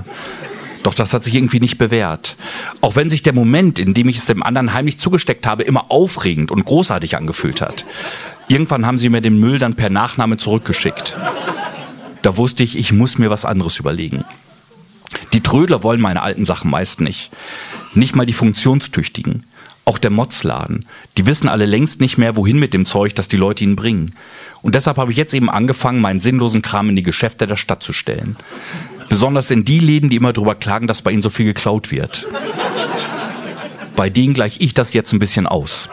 Doch 0.83 0.93
das 0.93 1.13
hat 1.13 1.23
sich 1.23 1.35
irgendwie 1.35 1.59
nicht 1.59 1.77
bewährt. 1.77 2.37
Auch 2.81 2.95
wenn 2.95 3.09
sich 3.09 3.23
der 3.23 3.33
Moment, 3.33 3.79
in 3.79 3.93
dem 3.93 4.09
ich 4.09 4.17
es 4.17 4.25
dem 4.25 4.43
anderen 4.43 4.73
heimlich 4.73 4.99
zugesteckt 4.99 5.45
habe, 5.47 5.63
immer 5.63 5.91
aufregend 5.91 6.51
und 6.51 6.65
großartig 6.65 7.17
angefühlt 7.17 7.61
hat. 7.61 7.85
Irgendwann 8.47 8.85
haben 8.85 8.97
sie 8.97 9.09
mir 9.09 9.21
den 9.21 9.39
Müll 9.39 9.59
dann 9.59 9.75
per 9.75 9.89
Nachname 9.89 10.37
zurückgeschickt. 10.37 11.17
Da 12.21 12.37
wusste 12.37 12.63
ich, 12.63 12.77
ich 12.77 12.93
muss 12.93 13.17
mir 13.17 13.29
was 13.29 13.45
anderes 13.45 13.79
überlegen. 13.79 14.23
Die 15.33 15.41
Trödler 15.41 15.83
wollen 15.83 16.01
meine 16.01 16.21
alten 16.21 16.45
Sachen 16.45 16.71
meist 16.71 17.01
nicht. 17.01 17.31
Nicht 17.93 18.15
mal 18.15 18.25
die 18.25 18.33
funktionstüchtigen. 18.33 19.43
Auch 19.85 19.97
der 19.97 20.11
Motzladen. 20.11 20.85
Die 21.17 21.25
wissen 21.25 21.47
alle 21.47 21.65
längst 21.65 22.01
nicht 22.01 22.17
mehr, 22.17 22.35
wohin 22.35 22.59
mit 22.59 22.73
dem 22.73 22.85
Zeug, 22.85 23.15
das 23.15 23.29
die 23.29 23.37
Leute 23.37 23.63
ihnen 23.63 23.77
bringen. 23.77 24.15
Und 24.61 24.75
deshalb 24.75 24.97
habe 24.97 25.11
ich 25.11 25.17
jetzt 25.17 25.33
eben 25.33 25.49
angefangen, 25.49 26.01
meinen 26.01 26.19
sinnlosen 26.19 26.61
Kram 26.61 26.89
in 26.89 26.97
die 26.97 27.03
Geschäfte 27.03 27.47
der 27.47 27.55
Stadt 27.55 27.83
zu 27.83 27.93
stellen. 27.93 28.35
Besonders 29.09 29.51
in 29.51 29.65
die 29.65 29.79
Läden, 29.79 30.09
die 30.09 30.17
immer 30.17 30.33
drüber 30.33 30.55
klagen, 30.55 30.87
dass 30.87 31.01
bei 31.01 31.11
ihnen 31.11 31.21
so 31.21 31.29
viel 31.29 31.45
geklaut 31.45 31.91
wird. 31.91 32.27
Bei 33.95 34.09
denen 34.09 34.33
gleich 34.33 34.61
ich 34.61 34.73
das 34.73 34.93
jetzt 34.93 35.11
ein 35.13 35.19
bisschen 35.19 35.47
aus. 35.47 35.89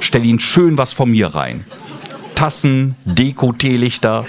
Stell 0.00 0.24
ihnen 0.24 0.40
schön 0.40 0.78
was 0.78 0.92
von 0.92 1.10
mir 1.10 1.28
rein. 1.28 1.64
Tassen, 2.34 2.96
Deko, 3.04 3.52
Teelichter, 3.52 4.26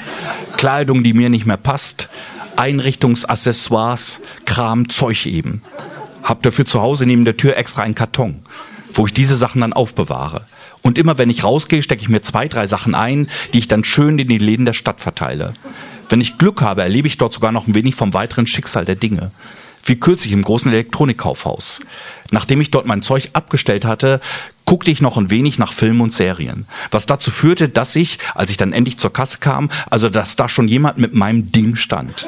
Kleidung, 0.57 1.03
die 1.03 1.13
mir 1.13 1.30
nicht 1.30 1.45
mehr 1.45 1.57
passt, 1.57 2.09
Einrichtungsaccessoires, 2.55 4.21
Kram, 4.45 4.89
Zeug 4.89 5.26
eben. 5.26 5.63
Hab 6.24 6.41
dafür 6.43 6.65
zu 6.65 6.82
Hause 6.82 7.05
neben 7.05 7.26
der 7.26 7.38
Tür 7.38 7.57
extra 7.57 7.84
einen 7.84 7.95
Karton, 7.95 8.39
wo 8.93 9.05
ich 9.05 9.13
diese 9.13 9.36
Sachen 9.36 9.61
dann 9.61 9.74
aufbewahre. 9.74 10.45
Und 10.82 10.97
immer 10.97 11.17
wenn 11.17 11.30
ich 11.30 11.43
rausgehe, 11.43 11.82
stecke 11.82 12.01
ich 12.01 12.09
mir 12.09 12.21
zwei, 12.21 12.47
drei 12.47 12.67
Sachen 12.67 12.93
ein, 12.93 13.30
die 13.53 13.59
ich 13.59 13.67
dann 13.67 13.84
schön 13.84 14.19
in 14.19 14.28
die 14.28 14.38
Läden 14.38 14.65
der 14.65 14.74
Stadt 14.74 14.99
verteile. 14.99 15.53
Wenn 16.10 16.22
ich 16.22 16.38
Glück 16.38 16.62
habe, 16.62 16.84
erlebe 16.84 17.08
ich 17.08 17.18
dort 17.18 17.34
sogar 17.34 17.51
noch 17.51 17.68
ein 17.68 17.76
wenig 17.76 17.95
vom 17.95 18.14
weiteren 18.14 18.47
Schicksal 18.47 18.86
der 18.86 18.95
Dinge. 18.95 19.32
Wie 19.86 19.99
kürzlich 19.99 20.32
im 20.32 20.43
großen 20.43 20.72
Elektronikkaufhaus. 20.72 21.82
Nachdem 22.32 22.62
ich 22.62 22.72
dort 22.72 22.86
mein 22.86 23.01
Zeug 23.01 23.30
abgestellt 23.34 23.84
hatte, 23.84 24.22
guckte 24.66 24.91
ich 24.91 25.01
noch 25.01 25.18
ein 25.18 25.30
wenig 25.30 25.60
nach 25.60 25.74
Filmen 25.74 26.01
und 26.01 26.14
Serien. 26.14 26.66
Was 26.89 27.06
dazu 27.06 27.32
führte, 27.32 27.68
dass 27.68 27.95
ich, 27.95 28.18
als 28.34 28.49
ich 28.49 28.58
dann 28.58 28.72
endlich 28.74 28.97
zur 28.97 29.12
Kasse 29.12 29.39
kam, 29.39 29.70
also 29.89 30.10
dass 30.10 30.38
da 30.38 30.47
schon 30.47 30.70
jemand 30.70 30.97
mit 30.97 31.14
meinem 31.14 31.51
Ding 31.51 31.76
stand. 31.76 32.28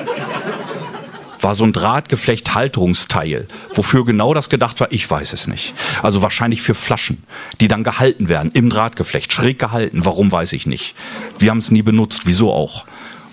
War 1.39 1.55
so 1.55 1.63
ein 1.63 1.73
Drahtgeflecht-Halterungsteil. 1.73 3.47
Wofür 3.73 4.03
genau 4.03 4.33
das 4.33 4.49
gedacht 4.49 4.79
war, 4.79 4.91
ich 4.91 5.09
weiß 5.09 5.31
es 5.31 5.47
nicht. 5.47 5.73
Also 6.01 6.21
wahrscheinlich 6.21 6.61
für 6.61 6.75
Flaschen, 6.75 7.23
die 7.61 7.67
dann 7.67 7.83
gehalten 7.83 8.27
werden, 8.27 8.51
im 8.53 8.69
Drahtgeflecht, 8.69 9.31
schräg 9.31 9.59
gehalten. 9.59 10.05
Warum 10.05 10.31
weiß 10.31 10.53
ich 10.53 10.65
nicht. 10.65 10.95
Wir 11.39 11.51
haben 11.51 11.59
es 11.59 11.71
nie 11.71 11.83
benutzt, 11.83 12.23
wieso 12.25 12.51
auch. 12.51 12.85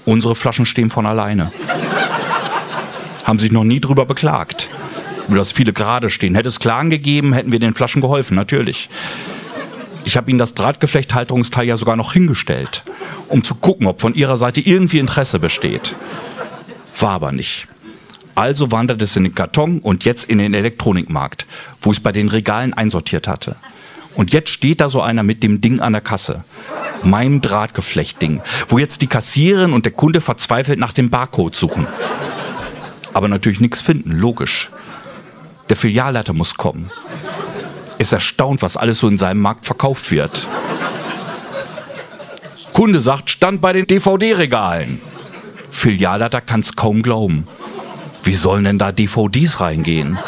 Unsere 0.04 0.34
Flaschen 0.34 0.66
stehen 0.66 0.90
von 0.90 1.06
alleine. 1.06 1.52
Haben 3.24 3.38
sich 3.38 3.52
noch 3.52 3.64
nie 3.64 3.80
drüber 3.80 4.04
beklagt. 4.04 4.68
Über 5.28 5.36
das 5.36 5.52
viele 5.52 5.72
gerade 5.72 6.10
stehen. 6.10 6.34
Hätte 6.34 6.48
es 6.48 6.58
Klagen 6.58 6.90
gegeben, 6.90 7.32
hätten 7.32 7.52
wir 7.52 7.60
den 7.60 7.74
Flaschen 7.74 8.00
geholfen, 8.00 8.34
natürlich. 8.34 8.88
Ich 10.04 10.16
habe 10.16 10.30
ihnen 10.30 10.38
das 10.38 10.54
Drahtgeflechthalterungsteil 10.54 11.66
ja 11.66 11.76
sogar 11.76 11.94
noch 11.94 12.12
hingestellt, 12.12 12.82
um 13.28 13.44
zu 13.44 13.54
gucken, 13.54 13.86
ob 13.86 14.00
von 14.00 14.14
ihrer 14.14 14.36
Seite 14.36 14.60
irgendwie 14.60 14.98
Interesse 14.98 15.38
besteht. 15.38 15.94
War 16.98 17.12
aber 17.12 17.32
nicht. 17.32 17.68
Also 18.34 18.72
wandert 18.72 19.00
es 19.02 19.14
in 19.14 19.24
den 19.24 19.34
Karton 19.34 19.78
und 19.78 20.04
jetzt 20.04 20.24
in 20.24 20.38
den 20.38 20.54
Elektronikmarkt, 20.54 21.46
wo 21.80 21.92
ich 21.92 21.98
es 21.98 22.02
bei 22.02 22.12
den 22.12 22.28
Regalen 22.28 22.74
einsortiert 22.74 23.28
hatte. 23.28 23.56
Und 24.14 24.32
jetzt 24.32 24.50
steht 24.50 24.80
da 24.80 24.88
so 24.88 25.00
einer 25.00 25.22
mit 25.22 25.42
dem 25.42 25.60
Ding 25.60 25.80
an 25.80 25.92
der 25.92 26.02
Kasse 26.02 26.44
meinem 27.04 27.40
Drahtgeflechtding, 27.40 28.42
wo 28.68 28.78
jetzt 28.78 29.02
die 29.02 29.06
Kassiererin 29.06 29.72
und 29.72 29.84
der 29.84 29.92
Kunde 29.92 30.20
verzweifelt 30.20 30.78
nach 30.78 30.92
dem 30.92 31.10
Barcode 31.10 31.56
suchen. 31.56 31.86
Aber 33.12 33.28
natürlich 33.28 33.60
nichts 33.60 33.80
finden, 33.80 34.12
logisch. 34.12 34.70
Der 35.68 35.76
Filialleiter 35.76 36.32
muss 36.32 36.54
kommen. 36.54 36.90
Ist 37.98 38.12
erstaunt, 38.12 38.62
was 38.62 38.76
alles 38.76 38.98
so 38.98 39.08
in 39.08 39.18
seinem 39.18 39.40
Markt 39.40 39.66
verkauft 39.66 40.10
wird. 40.10 40.48
Kunde 42.72 43.00
sagt, 43.00 43.30
stand 43.30 43.60
bei 43.60 43.72
den 43.72 43.86
DVD-Regalen. 43.86 45.00
Filialleiter 45.70 46.40
kann's 46.40 46.74
kaum 46.74 47.02
glauben. 47.02 47.46
Wie 48.24 48.34
sollen 48.34 48.64
denn 48.64 48.78
da 48.78 48.92
DVDs 48.92 49.60
reingehen? 49.60 50.18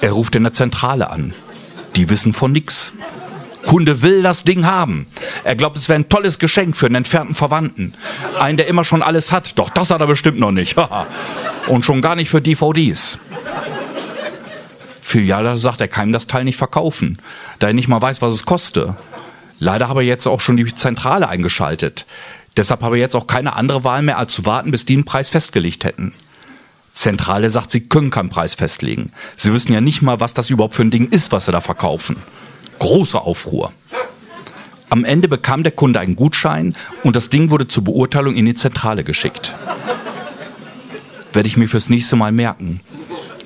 Er 0.00 0.12
ruft 0.12 0.34
in 0.36 0.44
der 0.44 0.52
Zentrale 0.52 1.10
an. 1.10 1.34
Die 1.96 2.08
wissen 2.08 2.32
von 2.32 2.52
nix. 2.52 2.92
Kunde 3.66 4.02
will 4.02 4.22
das 4.22 4.44
Ding 4.44 4.64
haben. 4.64 5.06
Er 5.44 5.56
glaubt, 5.56 5.76
es 5.76 5.88
wäre 5.88 5.98
ein 5.98 6.08
tolles 6.08 6.38
Geschenk 6.38 6.76
für 6.76 6.86
einen 6.86 6.94
entfernten 6.96 7.34
Verwandten. 7.34 7.94
Einen, 8.38 8.56
der 8.56 8.66
immer 8.66 8.84
schon 8.84 9.02
alles 9.02 9.30
hat. 9.30 9.58
Doch 9.58 9.68
das 9.68 9.90
hat 9.90 10.00
er 10.00 10.06
bestimmt 10.06 10.38
noch 10.38 10.52
nicht. 10.52 10.76
Und 11.66 11.84
schon 11.84 12.00
gar 12.00 12.16
nicht 12.16 12.30
für 12.30 12.40
DVDs. 12.40 13.18
Filiale 15.02 15.56
sagt, 15.58 15.80
er 15.80 15.88
kann 15.88 16.10
ihm 16.10 16.12
das 16.12 16.26
Teil 16.26 16.44
nicht 16.44 16.58
verkaufen, 16.58 17.18
da 17.58 17.68
er 17.68 17.72
nicht 17.72 17.88
mal 17.88 18.00
weiß, 18.00 18.20
was 18.22 18.34
es 18.34 18.44
koste. 18.44 18.96
Leider 19.58 19.88
habe 19.88 20.02
er 20.02 20.06
jetzt 20.06 20.26
auch 20.26 20.40
schon 20.40 20.56
die 20.56 20.66
Zentrale 20.74 21.28
eingeschaltet. 21.28 22.06
Deshalb 22.56 22.82
habe 22.82 22.96
er 22.96 23.00
jetzt 23.00 23.16
auch 23.16 23.26
keine 23.26 23.54
andere 23.54 23.84
Wahl 23.84 24.02
mehr, 24.02 24.18
als 24.18 24.34
zu 24.34 24.44
warten, 24.44 24.70
bis 24.70 24.84
die 24.84 24.94
einen 24.94 25.04
Preis 25.04 25.30
festgelegt 25.30 25.84
hätten. 25.84 26.14
Zentrale 26.98 27.48
sagt, 27.48 27.70
sie 27.70 27.82
können 27.82 28.10
keinen 28.10 28.28
Preis 28.28 28.54
festlegen. 28.54 29.12
Sie 29.36 29.52
wissen 29.52 29.72
ja 29.72 29.80
nicht 29.80 30.02
mal, 30.02 30.18
was 30.18 30.34
das 30.34 30.50
überhaupt 30.50 30.74
für 30.74 30.82
ein 30.82 30.90
Ding 30.90 31.08
ist, 31.08 31.30
was 31.30 31.44
sie 31.44 31.52
da 31.52 31.60
verkaufen. 31.60 32.16
Großer 32.80 33.22
Aufruhr. 33.22 33.72
Am 34.90 35.04
Ende 35.04 35.28
bekam 35.28 35.62
der 35.62 35.70
Kunde 35.70 36.00
einen 36.00 36.16
Gutschein 36.16 36.74
und 37.04 37.14
das 37.14 37.30
Ding 37.30 37.50
wurde 37.50 37.68
zur 37.68 37.84
Beurteilung 37.84 38.34
in 38.34 38.46
die 38.46 38.56
Zentrale 38.56 39.04
geschickt. 39.04 39.54
Werde 41.32 41.46
ich 41.46 41.56
mir 41.56 41.68
fürs 41.68 41.88
nächste 41.88 42.16
Mal 42.16 42.32
merken. 42.32 42.80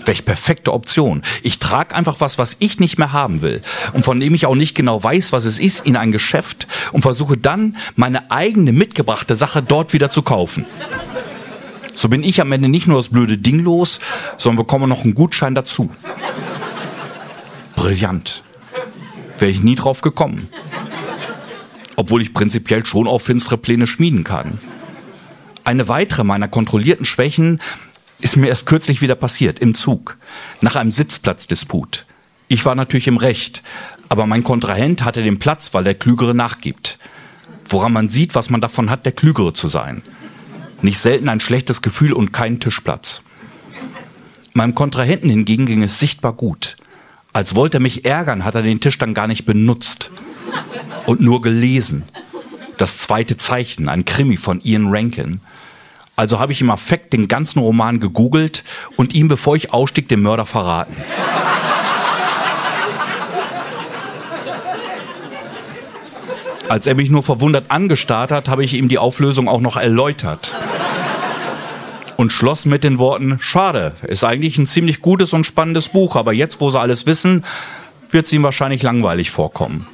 Welch 0.07 0.25
perfekte 0.25 0.73
Option. 0.73 1.23
Ich 1.43 1.59
trage 1.59 1.95
einfach 1.95 2.21
was, 2.21 2.39
was 2.39 2.57
ich 2.59 2.81
nicht 2.81 2.97
mehr 2.97 3.13
haben 3.13 3.43
will 3.43 3.61
und 3.93 4.03
von 4.03 4.19
dem 4.19 4.35
ich 4.35 4.47
auch 4.47 4.55
nicht 4.55 4.75
genau 4.75 5.05
weiß, 5.05 5.31
was 5.33 5.45
es 5.45 5.59
ist, 5.59 5.85
in 5.85 5.97
ein 5.97 6.11
Geschäft 6.11 6.69
und 6.91 7.03
versuche 7.03 7.37
dann, 7.37 7.77
meine 7.97 8.31
eigene 8.31 8.73
mitgebrachte 8.73 9.35
Sache 9.35 9.63
dort 9.63 9.93
wieder 9.93 10.09
zu 10.09 10.23
kaufen. 10.23 10.65
So 12.03 12.09
bin 12.09 12.25
ich 12.25 12.41
am 12.41 12.51
Ende 12.51 12.69
nicht 12.69 12.89
nur 12.89 12.97
das 12.97 13.11
blöde 13.11 13.39
Ding 13.39 13.61
los, 13.61 14.01
sondern 14.37 14.67
bekomme 14.67 14.89
noch 14.89 15.05
einen 15.05 15.15
Gutschein 15.15 15.55
dazu. 15.55 15.89
Brillant. 17.77 18.43
Wäre 19.39 19.53
ich 19.53 19.63
nie 19.63 19.77
drauf 19.77 20.01
gekommen. 20.01 20.49
Obwohl 21.95 22.21
ich 22.21 22.35
prinzipiell 22.35 22.85
schon 22.85 23.07
auf 23.07 23.23
finstere 23.23 23.57
Pläne 23.57 23.87
schmieden 23.87 24.25
kann. 24.25 24.59
Eine 25.63 25.87
weitere 25.87 26.25
meiner 26.25 26.49
kontrollierten 26.49 27.07
Schwächen 27.07 27.61
ist 28.21 28.37
mir 28.37 28.49
erst 28.49 28.67
kürzlich 28.67 29.01
wieder 29.01 29.15
passiert, 29.15 29.61
im 29.61 29.77
Zug, 29.77 30.17
nach 30.61 30.75
einem 30.75 30.91
Sitzplatzdisput. 30.91 32.05
Ich 32.49 32.65
war 32.65 32.75
natürlich 32.75 33.07
im 33.07 33.17
Recht, 33.17 33.63
Aber 34.09 34.27
mein 34.27 34.43
Kontrahent 34.43 35.05
hatte 35.05 35.23
den 35.23 35.39
Platz, 35.39 35.73
weil 35.73 35.85
der 35.85 35.95
Klügere 35.95 36.35
nachgibt. 36.35 36.99
Woran 37.69 37.93
man 37.93 38.09
sieht, 38.09 38.35
was 38.35 38.51
man 38.51 38.61
davon 38.61 38.91
hat, 38.91 39.07
der 39.07 39.13
Klügere 39.13 39.53
zu 39.53 39.69
sein. 39.69 40.03
Nicht 40.83 40.99
selten 40.99 41.29
ein 41.29 41.41
schlechtes 41.41 41.81
Gefühl 41.81 42.13
und 42.13 42.33
keinen 42.33 42.61
Tischplatz. 42.61 43.23
Meinem 44.53 44.75
Kontrahenten 44.75 45.31
hingegen 45.31 45.67
ging 45.67 45.83
es 45.83 45.99
sichtbar 45.99 46.33
gut. 46.33 46.77
Als 47.33 47.55
wollte 47.55 47.79
er 47.79 47.81
mich 47.81 48.05
ärgern, 48.05 48.45
hat 48.45 48.55
er 48.55 48.63
den 48.63 48.81
Tisch 48.81 48.99
dann 48.99 49.15
gar 49.15 49.27
nicht 49.27 49.47
benutzt 49.47 50.11
und 51.07 51.21
nur 51.21 51.41
gelesen. 51.41 52.05
Das 52.77 52.99
zweite 52.99 53.37
Zeichen, 53.37 53.89
ein 53.89 54.05
Krimi 54.05 54.37
von 54.37 54.61
Ian 54.61 54.89
Rankin. 54.89 55.41
Also 56.17 56.39
habe 56.39 56.53
ich 56.53 56.61
im 56.61 56.71
Affekt 56.71 57.13
den 57.13 57.29
ganzen 57.29 57.61
Roman 57.61 58.01
gegoogelt 58.01 58.65
und 58.97 59.15
ihm, 59.15 59.29
bevor 59.29 59.57
ich 59.57 59.73
ausstieg, 59.73 60.09
den 60.09 60.21
Mörder 60.21 60.45
verraten. 60.45 60.97
Als 66.73 66.87
er 66.87 66.95
mich 66.95 67.11
nur 67.11 67.23
verwundert 67.23 67.71
angestarrt 67.71 68.33
hat, 68.33 68.49
habe 68.49 68.65
ich 68.65 68.73
ihm 68.73 68.89
die 68.89 68.97
Auflösung 68.97 69.47
auch 69.47 69.61
noch 69.61 69.77
erläutert. 69.77 70.55
Und 72.17 72.33
schloss 72.33 72.65
mit 72.65 72.83
den 72.83 72.99
Worten, 72.99 73.37
schade, 73.43 73.95
ist 74.01 74.25
eigentlich 74.25 74.57
ein 74.57 74.67
ziemlich 74.67 75.03
gutes 75.03 75.35
und 75.35 75.45
spannendes 75.45 75.91
Buch, 75.91 76.17
aber 76.17 76.33
jetzt, 76.33 76.63
wo 76.63 76.71
sie 76.71 76.81
alles 76.81 77.05
wissen, 77.05 77.45
wird 78.11 78.25
es 78.25 78.33
ihm 78.33 78.43
wahrscheinlich 78.43 78.83
langweilig 78.83 79.31
vorkommen. 79.31 79.87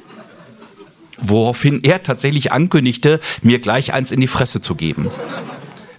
Woraufhin 1.19 1.83
er 1.83 2.01
tatsächlich 2.01 2.53
ankündigte, 2.53 3.19
mir 3.41 3.59
gleich 3.59 3.91
eins 3.91 4.13
in 4.13 4.21
die 4.21 4.27
Fresse 4.27 4.61
zu 4.61 4.75
geben 4.75 5.11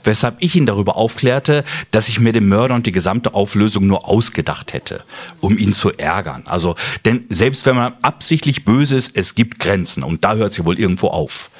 weshalb 0.04 0.36
ich 0.40 0.54
ihn 0.56 0.66
darüber 0.66 0.96
aufklärte, 0.96 1.64
dass 1.90 2.08
ich 2.08 2.20
mir 2.20 2.32
den 2.32 2.48
Mörder 2.48 2.74
und 2.74 2.86
die 2.86 2.92
gesamte 2.92 3.34
Auflösung 3.34 3.86
nur 3.86 4.08
ausgedacht 4.08 4.72
hätte, 4.72 5.04
um 5.40 5.58
ihn 5.58 5.72
zu 5.72 5.90
ärgern. 5.92 6.42
Also, 6.46 6.76
denn 7.04 7.24
selbst 7.28 7.66
wenn 7.66 7.76
man 7.76 7.94
absichtlich 8.02 8.64
böse 8.64 8.96
ist, 8.96 9.16
es 9.16 9.34
gibt 9.34 9.58
Grenzen 9.58 10.02
und 10.02 10.24
da 10.24 10.34
hört 10.34 10.52
sie 10.52 10.64
wohl 10.64 10.78
irgendwo 10.78 11.08
auf. 11.08 11.50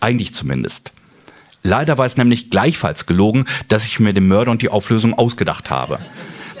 Eigentlich 0.00 0.34
zumindest. 0.34 0.92
Leider 1.62 1.96
war 1.96 2.04
es 2.04 2.18
nämlich 2.18 2.50
gleichfalls 2.50 3.06
gelogen, 3.06 3.46
dass 3.68 3.86
ich 3.86 3.98
mir 3.98 4.12
den 4.12 4.28
Mörder 4.28 4.50
und 4.50 4.60
die 4.60 4.68
Auflösung 4.68 5.14
ausgedacht 5.14 5.70
habe 5.70 5.98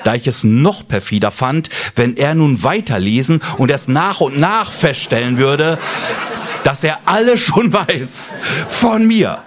da 0.04 0.14
ich 0.14 0.26
es 0.26 0.44
noch 0.44 0.86
perfider 0.86 1.30
fand, 1.30 1.70
wenn 1.96 2.16
er 2.16 2.34
nun 2.34 2.62
weiterlesen 2.62 3.40
und 3.56 3.70
erst 3.70 3.88
nach 3.88 4.20
und 4.20 4.38
nach 4.38 4.70
feststellen 4.70 5.38
würde, 5.38 5.78
dass 6.62 6.84
er 6.84 7.00
alle 7.06 7.38
schon 7.38 7.72
weiß 7.72 8.34
von 8.68 9.06
mir 9.06 9.42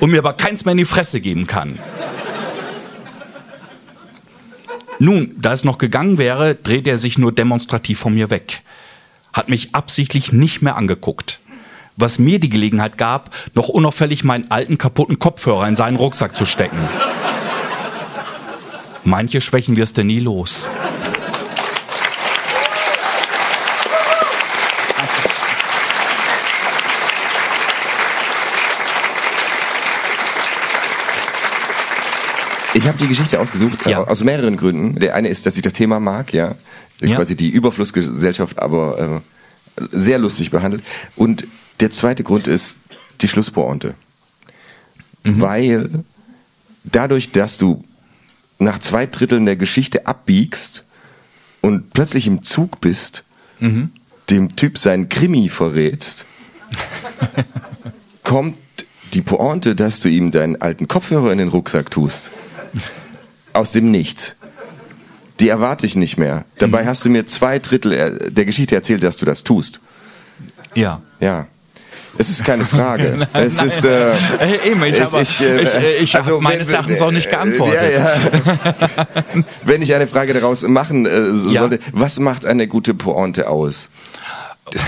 und 0.00 0.10
mir 0.10 0.18
aber 0.18 0.32
keins 0.32 0.64
mehr 0.64 0.72
in 0.72 0.78
die 0.78 0.84
Fresse 0.84 1.20
geben 1.20 1.46
kann. 1.46 1.78
Nun, 4.98 5.34
da 5.38 5.52
es 5.52 5.64
noch 5.64 5.78
gegangen 5.78 6.18
wäre, 6.18 6.54
dreht 6.56 6.86
er 6.86 6.98
sich 6.98 7.18
nur 7.18 7.32
demonstrativ 7.32 7.98
von 7.98 8.14
mir 8.14 8.30
weg. 8.30 8.62
Hat 9.32 9.48
mich 9.48 9.74
absichtlich 9.74 10.32
nicht 10.32 10.60
mehr 10.60 10.76
angeguckt. 10.76 11.38
Was 11.96 12.18
mir 12.18 12.40
die 12.40 12.48
Gelegenheit 12.48 12.98
gab, 12.98 13.34
noch 13.54 13.68
unauffällig 13.68 14.24
meinen 14.24 14.50
alten 14.50 14.78
kaputten 14.78 15.18
Kopfhörer 15.18 15.66
in 15.68 15.76
seinen 15.76 15.96
Rucksack 15.96 16.36
zu 16.36 16.46
stecken. 16.46 16.78
Manche 19.04 19.40
Schwächen 19.40 19.76
wirst 19.76 19.96
du 19.98 20.04
nie 20.04 20.20
los. 20.20 20.68
Ich 32.74 32.86
habe 32.86 32.98
die 32.98 33.08
Geschichte 33.08 33.40
ausgesucht, 33.40 33.86
ja. 33.86 34.04
aus 34.04 34.22
mehreren 34.22 34.56
Gründen. 34.56 34.98
Der 34.98 35.14
eine 35.14 35.28
ist, 35.28 35.46
dass 35.46 35.56
ich 35.56 35.62
das 35.62 35.72
Thema 35.72 36.00
mag, 36.00 36.32
ja. 36.32 36.54
ja. 37.00 37.16
Quasi 37.16 37.36
die 37.36 37.48
Überflussgesellschaft, 37.48 38.58
aber 38.58 39.22
äh, 39.76 39.84
sehr 39.90 40.18
lustig 40.18 40.50
behandelt. 40.50 40.82
Und 41.16 41.46
der 41.80 41.90
zweite 41.90 42.24
Grund 42.24 42.46
ist 42.46 42.76
die 43.20 43.28
Schlusspointe. 43.28 43.94
Mhm. 45.24 45.40
Weil 45.40 46.04
dadurch, 46.84 47.32
dass 47.32 47.58
du 47.58 47.84
nach 48.58 48.78
zwei 48.78 49.06
Dritteln 49.06 49.46
der 49.46 49.56
Geschichte 49.56 50.06
abbiegst 50.06 50.84
und 51.60 51.92
plötzlich 51.92 52.26
im 52.26 52.42
Zug 52.42 52.80
bist, 52.80 53.24
mhm. 53.60 53.92
dem 54.30 54.56
Typ 54.56 54.78
seinen 54.78 55.08
Krimi 55.08 55.48
verrätst, 55.48 56.26
kommt 58.24 58.58
die 59.14 59.22
Pointe, 59.22 59.74
dass 59.74 60.00
du 60.00 60.08
ihm 60.08 60.30
deinen 60.30 60.60
alten 60.60 60.86
Kopfhörer 60.86 61.32
in 61.32 61.38
den 61.38 61.48
Rucksack 61.48 61.90
tust 61.90 62.30
aus 63.52 63.72
dem 63.72 63.90
Nichts. 63.90 64.36
Die 65.40 65.48
erwarte 65.48 65.86
ich 65.86 65.94
nicht 65.94 66.16
mehr. 66.16 66.44
Dabei 66.58 66.86
hast 66.86 67.04
du 67.04 67.10
mir 67.10 67.26
zwei 67.26 67.58
Drittel 67.58 68.18
der 68.30 68.44
Geschichte 68.44 68.74
erzählt, 68.74 69.04
dass 69.04 69.16
du 69.16 69.24
das 69.24 69.44
tust. 69.44 69.80
Ja. 70.74 71.00
Ja. 71.20 71.46
Es 72.18 72.28
ist 72.28 72.44
keine 72.44 72.64
Frage. 72.64 73.28
nein, 73.32 73.46
es 73.46 73.56
nein. 73.56 73.66
ist. 73.66 73.84
Äh, 73.84 74.16
Eben, 74.68 74.82
ich, 74.84 75.00
habe, 75.00 75.22
ich, 75.22 75.40
äh, 75.40 75.62
ich, 75.62 75.74
äh, 75.74 75.96
ich 75.98 76.16
also, 76.16 76.40
meines 76.40 76.70
Erachtens 76.70 77.00
auch 77.00 77.12
nicht 77.12 77.30
geantwortet. 77.30 77.78
Ja, 77.96 78.16
ja. 78.96 79.44
wenn 79.64 79.82
ich 79.82 79.94
eine 79.94 80.08
Frage 80.08 80.34
daraus 80.34 80.62
machen 80.62 81.06
äh, 81.06 81.32
sollte, 81.32 81.76
ja. 81.76 81.82
was 81.92 82.18
macht 82.18 82.44
eine 82.44 82.66
gute 82.66 82.94
Pointe 82.94 83.48
aus? 83.48 83.90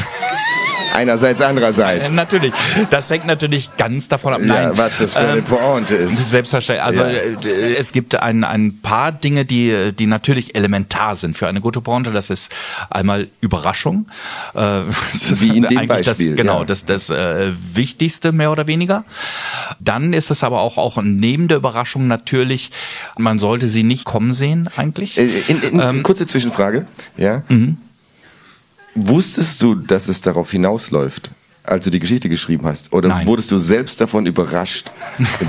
Einerseits, 0.92 1.40
andererseits. 1.40 2.10
Äh, 2.10 2.12
natürlich. 2.12 2.52
Das 2.90 3.10
hängt 3.10 3.26
natürlich 3.26 3.76
ganz 3.76 4.08
davon 4.08 4.34
ab. 4.34 4.40
Nein, 4.42 4.62
ja, 4.62 4.76
was 4.76 4.98
das 4.98 5.14
für 5.14 5.20
eine 5.20 5.38
ähm, 5.38 5.44
Pointe 5.44 5.94
ist. 5.94 6.30
Selbstverständlich. 6.30 6.84
Also 6.84 7.00
ja. 7.00 7.08
Äh, 7.08 7.74
es 7.76 7.92
gibt 7.92 8.16
ein, 8.16 8.44
ein 8.44 8.80
paar 8.82 9.12
Dinge, 9.12 9.44
die, 9.44 9.92
die 9.92 10.06
natürlich 10.06 10.54
elementar 10.54 11.16
sind 11.16 11.36
für 11.38 11.48
eine 11.48 11.60
gute 11.60 11.80
Pointe. 11.80 12.10
Das 12.12 12.30
ist 12.30 12.52
einmal 12.90 13.28
Überraschung. 13.40 14.06
Äh, 14.54 14.60
Wie 15.30 15.56
in 15.56 15.64
dem 15.64 15.86
Beispiel. 15.86 16.04
Das, 16.04 16.18
genau, 16.18 16.60
ja. 16.60 16.64
das, 16.64 16.84
das 16.84 17.10
äh, 17.10 17.52
Wichtigste 17.74 18.32
mehr 18.32 18.50
oder 18.50 18.66
weniger. 18.66 19.04
Dann 19.78 20.12
ist 20.12 20.30
es 20.30 20.42
aber 20.42 20.60
auch, 20.60 20.76
auch 20.76 21.00
neben 21.02 21.48
der 21.48 21.58
Überraschung 21.58 22.06
natürlich, 22.06 22.70
man 23.16 23.38
sollte 23.38 23.68
sie 23.68 23.82
nicht 23.82 24.04
kommen 24.04 24.32
sehen 24.32 24.68
eigentlich. 24.76 25.18
In, 25.18 25.30
in, 25.48 25.62
in, 25.62 25.80
ähm, 25.80 26.02
kurze 26.02 26.26
Zwischenfrage. 26.26 26.86
Ja. 27.16 27.42
Mhm. 27.48 27.78
Wusstest 28.94 29.62
du, 29.62 29.74
dass 29.74 30.08
es 30.08 30.20
darauf 30.20 30.50
hinausläuft? 30.50 31.30
Als 31.70 31.84
du 31.84 31.90
die 31.90 31.98
Geschichte 31.98 32.28
geschrieben 32.28 32.66
hast? 32.66 32.92
Oder 32.92 33.08
Nein. 33.08 33.26
wurdest 33.26 33.50
du 33.50 33.58
selbst 33.58 34.00
davon 34.00 34.26
überrascht, 34.26 34.90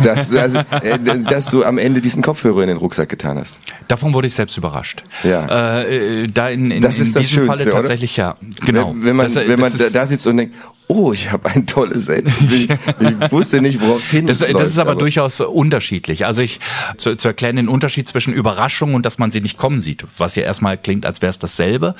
dass, 0.03 0.33
also, 0.35 0.59
äh, 0.59 0.99
dass 1.27 1.47
du 1.47 1.63
am 1.63 1.77
Ende 1.77 2.01
diesen 2.01 2.21
Kopfhörer 2.21 2.61
in 2.61 2.67
den 2.67 2.77
Rucksack 2.77 3.09
getan 3.09 3.37
hast? 3.37 3.59
Davon 3.87 4.13
wurde 4.13 4.27
ich 4.27 4.33
selbst 4.33 4.57
überrascht. 4.57 5.03
Ja. 5.23 5.81
Äh, 5.81 6.27
da 6.27 6.49
in, 6.49 6.71
in, 6.71 6.81
das 6.81 6.99
ist 6.99 7.07
in 7.07 7.13
das 7.13 7.27
diesem 7.27 7.45
Schönste, 7.45 7.63
Falle 7.63 7.71
tatsächlich 7.71 8.17
oder? 8.19 8.37
ja. 8.41 8.65
Genau. 8.65 8.95
Wenn 8.97 9.15
man, 9.15 9.25
das, 9.25 9.35
wenn 9.35 9.59
man 9.59 9.75
da, 9.77 9.89
da 9.89 10.05
sitzt 10.05 10.27
und 10.27 10.37
denkt, 10.37 10.55
oh, 10.87 11.13
ich 11.13 11.31
habe 11.31 11.49
ein 11.49 11.65
tolles 11.65 12.09
Ende. 12.09 12.31
Ich, 12.49 12.69
ich 12.99 13.31
wusste 13.31 13.61
nicht, 13.61 13.81
worauf 13.81 13.99
es 13.99 14.09
hin 14.09 14.27
das, 14.27 14.39
das 14.39 14.67
ist 14.67 14.77
aber, 14.77 14.91
aber, 14.91 14.99
durchaus 14.99 15.39
unterschiedlich. 15.39 16.25
Also 16.25 16.41
ich 16.41 16.59
zu, 16.97 17.15
zu 17.15 17.29
erklären 17.29 17.55
den 17.55 17.67
Unterschied 17.67 18.07
zwischen 18.07 18.33
Überraschung 18.33 18.93
und 18.93 19.05
dass 19.05 19.17
man 19.17 19.31
sie 19.31 19.41
nicht 19.41 19.57
kommen 19.57 19.81
sieht, 19.81 20.05
was 20.17 20.35
ja 20.35 20.43
erstmal 20.43 20.77
klingt, 20.77 21.05
als 21.05 21.21
wäre 21.21 21.29
es 21.29 21.39
dasselbe. 21.39 21.95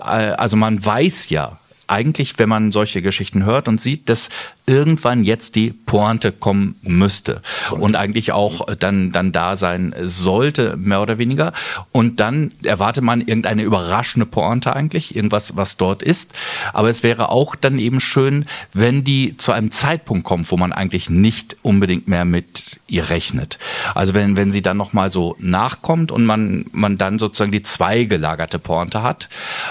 Äh, 0.00 0.04
also 0.04 0.56
man 0.56 0.84
weiß 0.84 1.28
ja, 1.28 1.58
eigentlich, 1.86 2.38
wenn 2.38 2.48
man 2.48 2.72
solche 2.72 3.02
Geschichten 3.02 3.44
hört 3.44 3.68
und 3.68 3.80
sieht, 3.80 4.08
dass 4.08 4.30
irgendwann 4.66 5.24
jetzt 5.24 5.56
die 5.56 5.70
Pointe 5.72 6.32
kommen 6.32 6.76
müsste. 6.82 7.42
Und 7.70 7.96
eigentlich 7.96 8.32
auch 8.32 8.66
dann 8.78 9.12
dann 9.12 9.30
da 9.32 9.56
sein 9.56 9.94
sollte 10.02 10.76
mehr 10.76 11.02
oder 11.02 11.18
weniger. 11.18 11.52
Und 11.92 12.18
dann 12.20 12.52
erwartet 12.62 13.04
man 13.04 13.20
irgendeine 13.20 13.62
überraschende 13.62 14.26
Pointe 14.26 14.74
eigentlich 14.74 15.14
irgendwas 15.14 15.56
was 15.56 15.76
dort 15.76 16.02
ist. 16.02 16.32
Aber 16.72 16.88
es 16.88 17.02
wäre 17.02 17.28
auch 17.28 17.54
dann 17.56 17.78
eben 17.78 18.00
schön 18.00 18.46
wenn 18.72 19.04
die 19.04 19.36
zu 19.36 19.52
einem 19.52 19.70
Zeitpunkt 19.70 20.24
kommt 20.24 20.50
wo 20.50 20.56
man 20.56 20.72
eigentlich 20.72 21.10
nicht 21.10 21.56
unbedingt 21.62 22.08
mehr 22.08 22.24
mit 22.24 22.80
ihr 22.86 23.08
rechnet. 23.08 23.58
Also 23.94 24.14
wenn 24.14 24.36
wenn 24.36 24.52
sie 24.52 24.62
dann 24.62 24.76
noch 24.76 24.92
mal 24.92 25.10
so 25.10 25.36
nachkommt 25.38 26.10
und 26.10 26.24
man 26.24 26.66
man 26.72 26.96
dann 26.96 27.18
sozusagen 27.18 27.52
die 27.52 27.62
zweigelagerte 27.62 28.58
Pointe 28.58 29.02
hat 29.02 29.28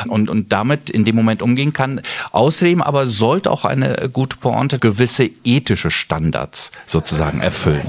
und 0.07 0.29
und 0.29 0.51
damit 0.51 0.89
in 0.89 1.03
dem 1.03 1.15
Moment 1.15 1.41
umgehen 1.41 1.73
kann. 1.73 2.01
Außerdem 2.31 2.81
aber 2.81 3.07
sollte 3.07 3.49
auch 3.49 3.65
eine 3.65 4.09
gute 4.11 4.37
Pointe 4.37 4.82
gewisse 4.83 5.29
ethische 5.45 5.91
Standards 5.91 6.73
sozusagen 6.85 7.39
erfüllen. 7.39 7.87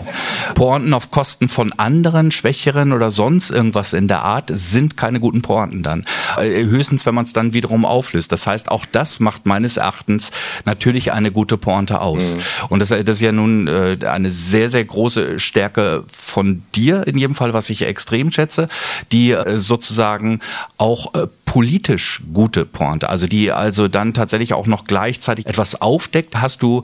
Pointen 0.55 0.95
auf 0.95 1.11
Kosten 1.11 1.49
von 1.49 1.73
anderen, 1.73 2.31
schwächeren 2.31 2.93
oder 2.93 3.11
sonst 3.11 3.51
irgendwas 3.51 3.95
in 3.95 4.07
der 4.07 4.23
Art 4.23 4.53
sind 4.55 4.97
keine 4.97 5.19
guten 5.19 5.43
Pointen 5.43 5.83
dann. 5.83 6.05
Äh, 6.39 6.63
höchstens, 6.63 7.05
wenn 7.05 7.17
man 7.17 7.25
es 7.25 7.33
dann 7.33 7.53
wiederum 7.53 7.85
auflöst. 7.85 8.31
Das 8.31 8.47
heißt, 8.47 8.71
auch 8.71 8.87
das 8.87 9.19
macht 9.19 9.45
meines 9.45 9.77
Erachtens 9.77 10.31
natürlich 10.67 11.11
eine 11.11 11.33
gute 11.33 11.59
Pointe 11.59 12.01
aus. 12.01 12.37
Mhm. 12.37 12.41
Und 12.69 12.79
das, 12.79 12.91
das 12.91 13.17
ist 13.17 13.21
ja 13.21 13.33
nun 13.33 13.67
äh, 13.67 13.99
eine 14.07 14.31
sehr, 14.31 14.71
sehr 14.71 14.85
große 14.85 15.41
Stärke 15.41 16.05
von 16.09 16.63
dir, 16.77 17.09
in 17.09 17.19
jedem 17.19 17.35
Fall, 17.35 17.53
was 17.55 17.71
ich 17.71 17.83
extrem 17.83 18.31
schätze, 18.31 18.69
die 19.11 19.33
äh, 19.33 19.59
sozusagen 19.59 20.39
auch 20.79 21.13
politisch 21.55 22.21
gute 22.33 22.65
Pointe, 22.65 23.09
also 23.09 23.29
die 23.29 23.53
also 23.53 23.87
dann 23.87 24.13
tatsächlich 24.13 24.55
auch 24.55 24.67
noch 24.67 24.87
gleichzeitig 24.87 25.47
etwas 25.47 25.81
aufdeckt. 25.81 26.35
Hast 26.35 26.65
du 26.65 26.83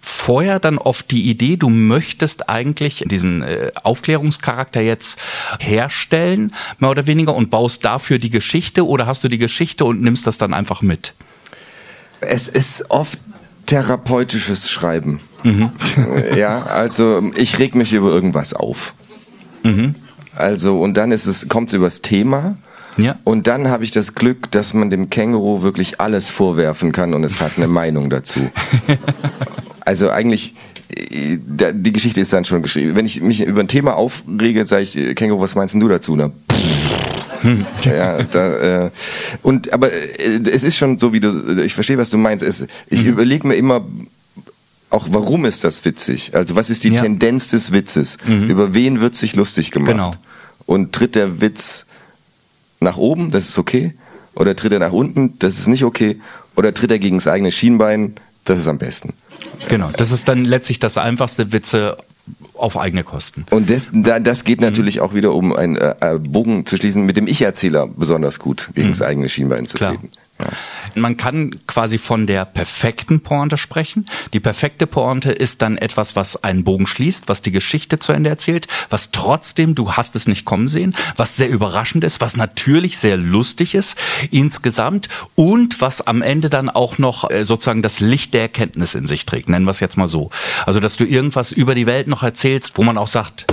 vorher 0.00 0.58
dann 0.58 0.78
oft 0.78 1.08
die 1.12 1.30
Idee, 1.30 1.56
du 1.56 1.68
möchtest 1.68 2.48
eigentlich 2.48 3.04
diesen 3.06 3.42
äh, 3.42 3.70
Aufklärungscharakter 3.80 4.80
jetzt 4.80 5.20
herstellen, 5.60 6.52
mehr 6.80 6.90
oder 6.90 7.06
weniger, 7.06 7.36
und 7.36 7.50
baust 7.50 7.84
dafür 7.84 8.18
die 8.18 8.30
Geschichte 8.30 8.88
oder 8.88 9.06
hast 9.06 9.22
du 9.22 9.28
die 9.28 9.38
Geschichte 9.38 9.84
und 9.84 10.02
nimmst 10.02 10.26
das 10.26 10.36
dann 10.36 10.52
einfach 10.52 10.82
mit? 10.82 11.14
Es 12.20 12.48
ist 12.48 12.90
oft 12.90 13.20
therapeutisches 13.66 14.68
Schreiben. 14.68 15.20
Mhm. 15.44 15.70
Ja, 16.36 16.64
also 16.64 17.30
ich 17.36 17.60
reg 17.60 17.76
mich 17.76 17.92
über 17.92 18.10
irgendwas 18.10 18.52
auf. 18.52 18.94
Mhm. 19.62 19.94
Also 20.34 20.80
und 20.80 20.96
dann 20.96 21.12
ist 21.12 21.26
es 21.26 21.48
kommt 21.48 21.68
es 21.68 21.74
übers 21.74 22.02
Thema. 22.02 22.56
Ja. 22.98 23.18
Und 23.24 23.46
dann 23.46 23.68
habe 23.68 23.84
ich 23.84 23.90
das 23.90 24.14
Glück, 24.14 24.50
dass 24.50 24.74
man 24.74 24.90
dem 24.90 25.08
Känguru 25.08 25.62
wirklich 25.62 26.00
alles 26.00 26.30
vorwerfen 26.30 26.92
kann 26.92 27.14
und 27.14 27.24
es 27.24 27.40
hat 27.40 27.52
eine 27.56 27.68
Meinung 27.68 28.10
dazu. 28.10 28.50
Also 29.84 30.10
eigentlich 30.10 30.54
die 30.90 31.92
Geschichte 31.94 32.20
ist 32.20 32.32
dann 32.32 32.44
schon 32.44 32.60
geschrieben. 32.60 32.94
Wenn 32.94 33.06
ich 33.06 33.22
mich 33.22 33.40
über 33.40 33.60
ein 33.60 33.68
Thema 33.68 33.96
aufrege, 33.96 34.66
sage 34.66 34.82
ich, 34.82 35.14
Känguru, 35.16 35.40
was 35.40 35.54
meinst 35.54 35.74
du 35.74 35.88
dazu? 35.88 36.14
Na, 36.14 36.30
hm. 37.40 37.66
ja, 37.84 38.22
da, 38.24 38.86
äh, 38.86 38.90
und 39.42 39.72
aber 39.72 39.92
äh, 39.92 40.40
es 40.52 40.64
ist 40.64 40.76
schon 40.76 40.98
so, 40.98 41.12
wie 41.12 41.20
du, 41.20 41.62
ich 41.62 41.74
verstehe, 41.74 41.98
was 41.98 42.10
du 42.10 42.18
meinst. 42.18 42.44
Es, 42.44 42.66
ich 42.88 43.02
mhm. 43.04 43.10
überlege 43.10 43.46
mir 43.46 43.54
immer, 43.54 43.86
auch 44.90 45.06
warum 45.10 45.44
ist 45.44 45.64
das 45.64 45.84
witzig? 45.84 46.34
Also 46.34 46.56
was 46.56 46.70
ist 46.70 46.84
die 46.84 46.90
ja. 46.90 47.00
Tendenz 47.00 47.48
des 47.48 47.72
Witzes? 47.72 48.18
Mhm. 48.26 48.50
Über 48.50 48.74
wen 48.74 49.00
wird 49.00 49.14
sich 49.14 49.36
lustig 49.36 49.70
gemacht? 49.70 49.92
Genau. 49.92 50.10
Und 50.66 50.92
tritt 50.92 51.14
der 51.14 51.40
Witz 51.40 51.86
nach 52.80 52.96
oben, 52.96 53.30
das 53.30 53.48
ist 53.48 53.58
okay? 53.58 53.94
Oder 54.34 54.54
tritt 54.54 54.72
er 54.72 54.78
nach 54.78 54.92
unten, 54.92 55.38
das 55.38 55.58
ist 55.58 55.66
nicht 55.66 55.84
okay? 55.84 56.20
Oder 56.56 56.72
tritt 56.72 56.90
er 56.90 56.98
gegen 56.98 57.18
das 57.18 57.26
eigene 57.26 57.50
Schienbein, 57.50 58.14
das 58.44 58.60
ist 58.60 58.68
am 58.68 58.78
besten. 58.78 59.14
Genau, 59.68 59.90
das 59.90 60.12
ist 60.12 60.28
dann 60.28 60.44
letztlich 60.44 60.78
das 60.78 60.96
einfachste 60.96 61.52
Witze 61.52 61.96
auf 62.54 62.76
eigene 62.76 63.04
Kosten. 63.04 63.46
Und 63.50 63.70
das, 63.70 63.90
das 63.92 64.44
geht 64.44 64.60
natürlich 64.60 64.96
mhm. 64.96 65.02
auch 65.02 65.14
wieder 65.14 65.34
um 65.34 65.52
einen 65.54 65.76
äh, 65.76 66.18
Bogen 66.20 66.66
zu 66.66 66.76
schließen, 66.76 67.04
mit 67.04 67.16
dem 67.16 67.26
Ich-Erzähler 67.26 67.86
besonders 67.86 68.38
gut 68.38 68.70
gegen 68.74 68.88
mhm. 68.88 68.92
das 68.92 69.02
eigene 69.02 69.28
Schienbein 69.28 69.66
zu 69.66 69.76
Klar. 69.76 69.92
treten. 69.92 70.10
Ja. 70.38 70.46
Man 70.94 71.16
kann 71.16 71.54
quasi 71.66 71.98
von 71.98 72.26
der 72.26 72.44
perfekten 72.44 73.20
Pointe 73.20 73.58
sprechen. 73.58 74.04
Die 74.32 74.40
perfekte 74.40 74.86
Pointe 74.86 75.32
ist 75.32 75.62
dann 75.62 75.76
etwas, 75.76 76.16
was 76.16 76.42
einen 76.42 76.64
Bogen 76.64 76.86
schließt, 76.86 77.28
was 77.28 77.42
die 77.42 77.50
Geschichte 77.50 77.98
zu 77.98 78.12
Ende 78.12 78.30
erzählt, 78.30 78.68
was 78.90 79.10
trotzdem, 79.10 79.74
du 79.74 79.92
hast 79.92 80.16
es 80.16 80.26
nicht 80.26 80.44
kommen 80.44 80.68
sehen, 80.68 80.94
was 81.16 81.36
sehr 81.36 81.48
überraschend 81.48 82.04
ist, 82.04 82.20
was 82.20 82.36
natürlich 82.36 82.98
sehr 82.98 83.16
lustig 83.16 83.74
ist 83.74 83.96
insgesamt 84.30 85.08
und 85.34 85.80
was 85.80 86.06
am 86.06 86.22
Ende 86.22 86.48
dann 86.50 86.70
auch 86.70 86.98
noch 86.98 87.30
äh, 87.30 87.44
sozusagen 87.44 87.82
das 87.82 88.00
Licht 88.00 88.34
der 88.34 88.42
Erkenntnis 88.42 88.94
in 88.94 89.06
sich 89.06 89.26
trägt, 89.26 89.48
nennen 89.48 89.66
wir 89.66 89.72
es 89.72 89.80
jetzt 89.80 89.96
mal 89.96 90.08
so. 90.08 90.30
Also, 90.66 90.80
dass 90.80 90.96
du 90.96 91.04
irgendwas 91.04 91.52
über 91.52 91.74
die 91.74 91.86
Welt 91.86 92.08
noch 92.08 92.22
erzählst, 92.22 92.78
wo 92.78 92.82
man 92.82 92.98
auch 92.98 93.06
sagt, 93.06 93.46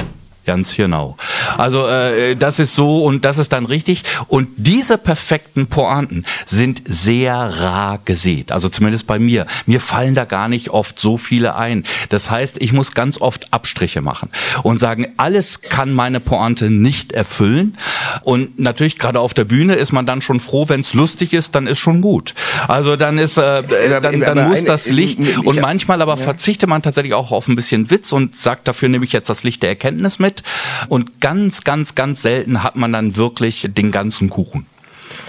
Ganz 0.46 0.76
genau. 0.76 1.18
Also 1.58 1.88
äh, 1.88 2.36
das 2.36 2.60
ist 2.60 2.76
so 2.76 3.04
und 3.04 3.26
das 3.26 3.40
ist 3.40 3.52
dann 3.52 3.66
richtig. 3.66 4.04
Und 4.28 4.48
diese 4.58 5.00
perfekten 5.00 5.66
Pointen 5.68 6.24
sind 6.46 6.84
sehr 6.86 7.36
rar 7.36 8.00
gesät. 8.06 8.52
Also 8.52 8.70
zumindest 8.70 9.08
bei 9.08 9.18
mir. 9.18 9.48
Mir 9.66 9.82
fallen 9.82 10.14
da 10.14 10.26
gar 10.26 10.48
nicht 10.48 10.70
oft 10.70 11.00
so 11.00 11.18
viele 11.18 11.56
ein. 11.56 11.84
Das 12.10 12.30
heißt, 12.30 12.62
ich 12.62 12.74
muss 12.74 12.92
ganz 12.92 13.20
oft 13.20 13.52
Abstriche 13.54 14.02
machen 14.02 14.30
und 14.62 14.80
sagen, 14.80 15.08
alles 15.18 15.62
kann 15.62 15.92
meine 15.92 16.20
Pointe 16.20 16.70
nicht 16.70 17.12
erfüllen. 17.12 17.76
Und 18.22 18.60
natürlich 18.60 19.00
gerade 19.00 19.20
auf 19.20 19.34
der 19.34 19.46
Bühne 19.46 19.74
ist 19.74 19.94
man 19.94 20.06
dann 20.06 20.22
schon 20.22 20.40
froh, 20.40 20.70
wenn 20.70 20.82
es 20.82 20.94
lustig 20.94 21.34
ist, 21.34 21.56
dann 21.56 21.66
ist 21.66 21.80
schon 21.80 22.02
gut. 22.02 22.36
Also 22.68 22.98
dann 22.98 23.18
ist 23.18 23.38
äh, 23.38 23.64
dann, 24.00 24.20
dann 24.20 24.50
muss 24.50 24.64
das 24.64 24.88
Licht 24.88 25.20
und 25.44 25.60
manchmal 25.60 26.04
aber 26.04 26.18
verzichtet 26.18 26.70
man 26.70 26.84
tatsächlich 26.84 27.16
auch 27.16 27.32
auf 27.32 27.48
ein 27.48 27.56
bisschen 27.56 27.90
Witz 27.90 28.12
und 28.12 28.40
sagt, 28.40 28.68
dafür 28.68 28.90
nehme 28.90 29.06
ich 29.06 29.12
jetzt 29.12 29.30
das 29.30 29.44
Licht 29.44 29.64
der 29.64 29.70
Erkenntnis 29.70 30.20
mit 30.20 30.35
mit. 30.36 30.44
Und 30.90 31.22
ganz, 31.22 31.64
ganz, 31.64 31.96
ganz 31.96 32.22
selten 32.22 32.64
hat 32.64 32.76
man 32.76 32.92
dann 32.94 33.16
wirklich 33.16 33.70
den 33.76 33.92
ganzen 33.92 34.30
Kuchen. 34.30 34.66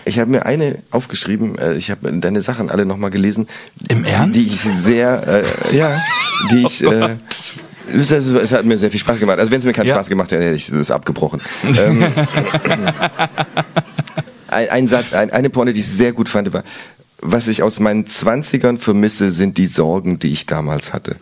Ich 0.05 0.19
habe 0.19 0.31
mir 0.31 0.47
eine 0.47 0.83
aufgeschrieben, 0.91 1.59
äh, 1.59 1.75
ich 1.75 1.91
habe 1.91 2.13
deine 2.13 2.41
Sachen 2.41 2.71
alle 2.71 2.87
nochmal 2.87 3.11
gelesen. 3.11 3.49
Im 3.89 4.05
Ernst? 4.05 4.37
Die 4.37 4.47
ich 4.47 4.61
sehr, 4.61 5.45
äh, 5.45 5.77
ja, 5.77 6.01
die 6.51 6.67
ich... 6.67 6.83
Äh, 6.83 7.17
es, 7.93 8.11
es, 8.11 8.51
hat 8.53 8.65
mir 8.65 8.79
sehr 8.79 8.91
viel 8.91 8.99
Spaß 8.99 9.21
gemacht. 9.21 9.39
Also 9.39 9.53
wenn 9.53 9.61
es 9.61 9.65
mir 9.65 9.73
keinen 9.73 9.87
ja. 9.87 9.95
Spaß 9.95 10.09
gemacht 10.09 10.33
hätte, 10.33 10.43
hätte 10.43 10.57
ich 10.57 10.69
das 10.69 10.91
abgebrochen. 10.91 11.41
ähm, 11.65 12.05
ein, 14.49 14.69
ein 14.69 14.89
Satz, 14.89 15.13
ein, 15.13 15.31
eine 15.31 15.51
Pointe, 15.51 15.73
die 15.73 15.81
ich 15.81 15.87
sehr 15.87 16.13
gut 16.13 16.29
fand, 16.29 16.53
war, 16.53 16.65
was 17.23 17.47
ich 17.47 17.63
aus 17.63 17.79
meinen 17.79 18.09
Zwanzigern 18.09 18.79
vermisse, 18.79 19.31
sind 19.31 19.57
die 19.57 19.67
Sorgen, 19.67 20.19
die 20.19 20.33
ich 20.33 20.47
damals 20.47 20.93
hatte. 20.93 21.17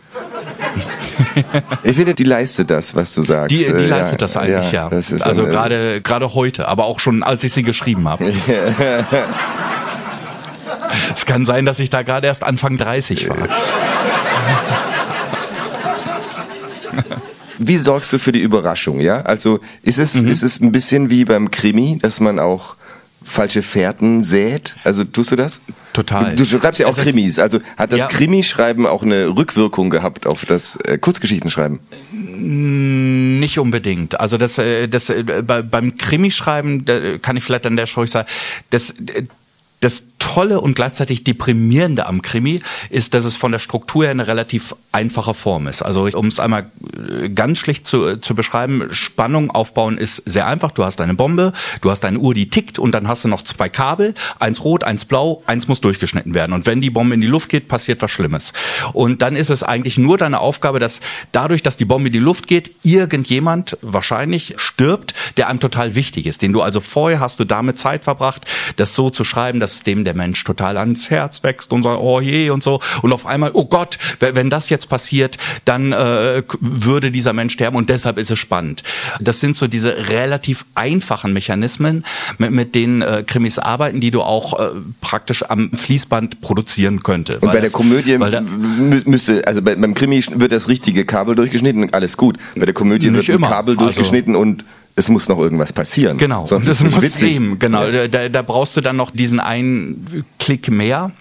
ich 1.83 1.95
finde, 1.95 2.13
die 2.13 2.23
leistet 2.23 2.69
das, 2.69 2.95
was 2.95 3.13
du 3.13 3.23
sagst. 3.23 3.51
Die, 3.51 3.57
die 3.57 3.65
äh, 3.65 3.87
leistet 3.87 4.13
ja, 4.13 4.17
das 4.17 4.37
eigentlich, 4.37 4.71
ja. 4.71 4.89
ja. 4.89 5.01
also 5.21 5.45
gerade 5.45 6.01
gerade 6.01 6.33
heute, 6.33 6.67
aber 6.67 6.85
auch 6.85 6.99
schon, 6.99 7.23
als 7.23 7.43
ich 7.43 7.53
sie 7.53 7.63
geschrieben 7.63 8.07
habe. 8.07 8.25
es 11.13 11.25
kann 11.25 11.45
sein, 11.45 11.65
dass 11.65 11.79
ich 11.79 11.89
da 11.89 12.03
gerade 12.03 12.27
erst 12.27 12.43
Anfang 12.43 12.77
30 12.77 13.29
war. 13.29 13.37
Wie 17.57 17.77
sorgst 17.77 18.11
du 18.13 18.19
für 18.19 18.31
die 18.31 18.41
Überraschung, 18.41 18.99
ja? 18.99 19.21
Also 19.21 19.59
ist 19.81 19.97
es, 19.97 20.15
mhm. 20.15 20.27
ist 20.27 20.43
es 20.43 20.59
ein 20.59 20.71
bisschen 20.71 21.09
wie 21.09 21.25
beim 21.25 21.51
Krimi, 21.51 21.97
dass 22.01 22.19
man 22.19 22.39
auch 22.39 22.75
falsche 23.25 23.63
Fährten 23.63 24.23
sät? 24.23 24.75
Also 24.83 25.03
tust 25.03 25.31
du 25.31 25.35
das? 25.35 25.61
Total. 25.93 26.35
Du, 26.35 26.45
schreibst 26.45 26.79
ja 26.79 26.87
auch 26.87 26.97
Krimis. 26.97 27.39
Also 27.39 27.59
hat 27.77 27.91
das 27.91 28.01
ja. 28.01 28.05
Krimischreiben 28.07 28.85
auch 28.85 29.03
eine 29.03 29.35
Rückwirkung 29.35 29.89
gehabt 29.89 30.27
auf 30.27 30.45
das 30.45 30.77
äh, 30.77 30.97
Kurzgeschichtenschreiben? 30.97 31.79
Nicht 32.11 33.59
unbedingt. 33.59 34.19
Also 34.19 34.37
das, 34.37 34.57
äh, 34.57 34.87
das 34.87 35.09
äh, 35.09 35.23
bei, 35.23 35.61
beim 35.61 35.97
Krimischreiben 35.97 36.85
da 36.85 37.17
kann 37.17 37.37
ich 37.37 37.43
vielleicht 37.43 37.65
an 37.65 37.75
der 37.75 37.85
Stelle 37.85 38.07
sagen, 38.07 38.27
das 38.69 38.93
das 38.97 39.25
Tolle 40.25 40.59
und 40.59 40.75
gleichzeitig 40.75 41.23
deprimierende 41.23 42.07
am 42.07 42.23
Krimi 42.23 42.59
ist, 42.89 43.13
dass 43.13 43.25
es 43.25 43.37
von 43.37 43.51
der 43.51 43.59
Struktur 43.59 44.05
her 44.05 44.11
eine 44.11 44.25
relativ 44.25 44.75
einfache 44.91 45.35
Form 45.35 45.67
ist. 45.67 45.83
Also 45.83 46.09
um 46.13 46.25
es 46.25 46.39
einmal 46.39 46.65
äh, 47.21 47.29
ganz 47.29 47.59
schlicht 47.59 47.85
zu, 47.85 48.07
äh, 48.07 48.21
zu 48.21 48.33
beschreiben, 48.33 48.87
Spannung 48.89 49.51
aufbauen 49.51 49.99
ist 49.99 50.23
sehr 50.25 50.47
einfach. 50.47 50.71
Du 50.71 50.83
hast 50.83 50.99
eine 50.99 51.13
Bombe, 51.13 51.53
du 51.81 51.91
hast 51.91 52.03
eine 52.05 52.17
Uhr, 52.17 52.33
die 52.33 52.49
tickt 52.49 52.79
und 52.79 52.93
dann 52.93 53.07
hast 53.07 53.23
du 53.23 53.27
noch 53.27 53.43
zwei 53.43 53.69
Kabel, 53.69 54.15
eins 54.39 54.63
rot, 54.63 54.83
eins 54.83 55.05
blau, 55.05 55.43
eins 55.45 55.67
muss 55.67 55.79
durchgeschnitten 55.79 56.33
werden. 56.33 56.53
Und 56.53 56.65
wenn 56.65 56.81
die 56.81 56.89
Bombe 56.89 57.13
in 57.13 57.21
die 57.21 57.27
Luft 57.27 57.49
geht, 57.49 57.67
passiert 57.67 58.01
was 58.01 58.09
Schlimmes. 58.09 58.51
Und 58.93 59.21
dann 59.21 59.35
ist 59.35 59.51
es 59.51 59.61
eigentlich 59.61 59.99
nur 59.99 60.17
deine 60.17 60.39
Aufgabe, 60.39 60.79
dass 60.79 61.01
dadurch, 61.33 61.61
dass 61.61 61.77
die 61.77 61.85
Bombe 61.85 62.07
in 62.07 62.13
die 62.13 62.19
Luft 62.19 62.47
geht, 62.47 62.71
irgendjemand 62.81 63.77
wahrscheinlich 63.83 64.55
stirbt, 64.57 65.13
der 65.37 65.49
einem 65.49 65.59
total 65.59 65.93
wichtig 65.93 66.25
ist, 66.25 66.41
den 66.41 66.51
du 66.51 66.63
also 66.63 66.81
vorher 66.81 67.19
hast 67.19 67.39
du 67.39 67.45
damit 67.45 67.77
Zeit 67.77 68.03
verbracht, 68.03 68.43
das 68.77 68.95
so 68.95 69.11
zu 69.11 69.23
schreiben, 69.23 69.59
dass 69.59 69.83
dem 69.83 70.03
der 70.03 70.14
Mensch 70.15 70.43
total 70.43 70.77
ans 70.77 71.09
Herz 71.09 71.43
wächst 71.43 71.71
und 71.73 71.83
sagt, 71.83 71.99
oh 71.99 72.19
je 72.19 72.49
und 72.49 72.63
so. 72.63 72.79
Und 73.01 73.13
auf 73.13 73.25
einmal, 73.25 73.51
oh 73.53 73.65
Gott, 73.65 73.97
wenn 74.19 74.49
das 74.49 74.69
jetzt 74.69 74.89
passiert, 74.89 75.37
dann 75.65 75.91
äh, 75.91 76.43
würde 76.59 77.11
dieser 77.11 77.33
Mensch 77.33 77.53
sterben 77.53 77.77
und 77.77 77.89
deshalb 77.89 78.17
ist 78.17 78.31
es 78.31 78.39
spannend. 78.39 78.83
Das 79.19 79.39
sind 79.39 79.55
so 79.55 79.67
diese 79.67 80.09
relativ 80.09 80.65
einfachen 80.75 81.33
Mechanismen, 81.33 82.05
mit, 82.37 82.51
mit 82.51 82.75
denen 82.75 83.01
äh, 83.01 83.23
Krimis 83.25 83.59
arbeiten, 83.59 84.01
die 84.01 84.11
du 84.11 84.21
auch 84.21 84.59
äh, 84.59 84.69
praktisch 85.01 85.43
am 85.43 85.71
Fließband 85.71 86.41
produzieren 86.41 87.03
könnte. 87.03 87.39
Und 87.39 87.51
bei 87.51 87.59
der 87.59 87.69
Komödie 87.69 88.17
da, 88.17 88.41
müsste, 89.05 89.45
also 89.47 89.61
beim 89.61 89.93
Krimi 89.93 90.23
wird 90.31 90.51
das 90.51 90.67
richtige 90.67 91.05
Kabel 91.05 91.35
durchgeschnitten, 91.35 91.93
alles 91.93 92.17
gut. 92.17 92.37
Bei 92.55 92.65
der 92.65 92.73
Komödie 92.73 93.11
wird 93.11 93.29
ein 93.29 93.41
Kabel 93.41 93.75
also 93.75 93.85
durchgeschnitten 93.85 94.35
also, 94.35 94.41
und 94.41 94.65
es 94.95 95.09
muss 95.09 95.27
noch 95.27 95.39
irgendwas 95.39 95.73
passieren. 95.73 96.17
Genau. 96.17 96.45
Sonst 96.45 96.67
das 96.67 96.81
ist 96.81 96.87
es 96.87 96.93
muss 96.95 97.03
witzig. 97.03 97.35
eben, 97.35 97.59
genau. 97.59 97.85
Ja. 97.85 98.07
Da, 98.07 98.29
da 98.29 98.41
brauchst 98.41 98.77
du 98.77 98.81
dann 98.81 98.95
noch 98.95 99.11
diesen 99.11 99.39
einen 99.39 100.25
Klick 100.39 100.69
mehr. 100.69 101.11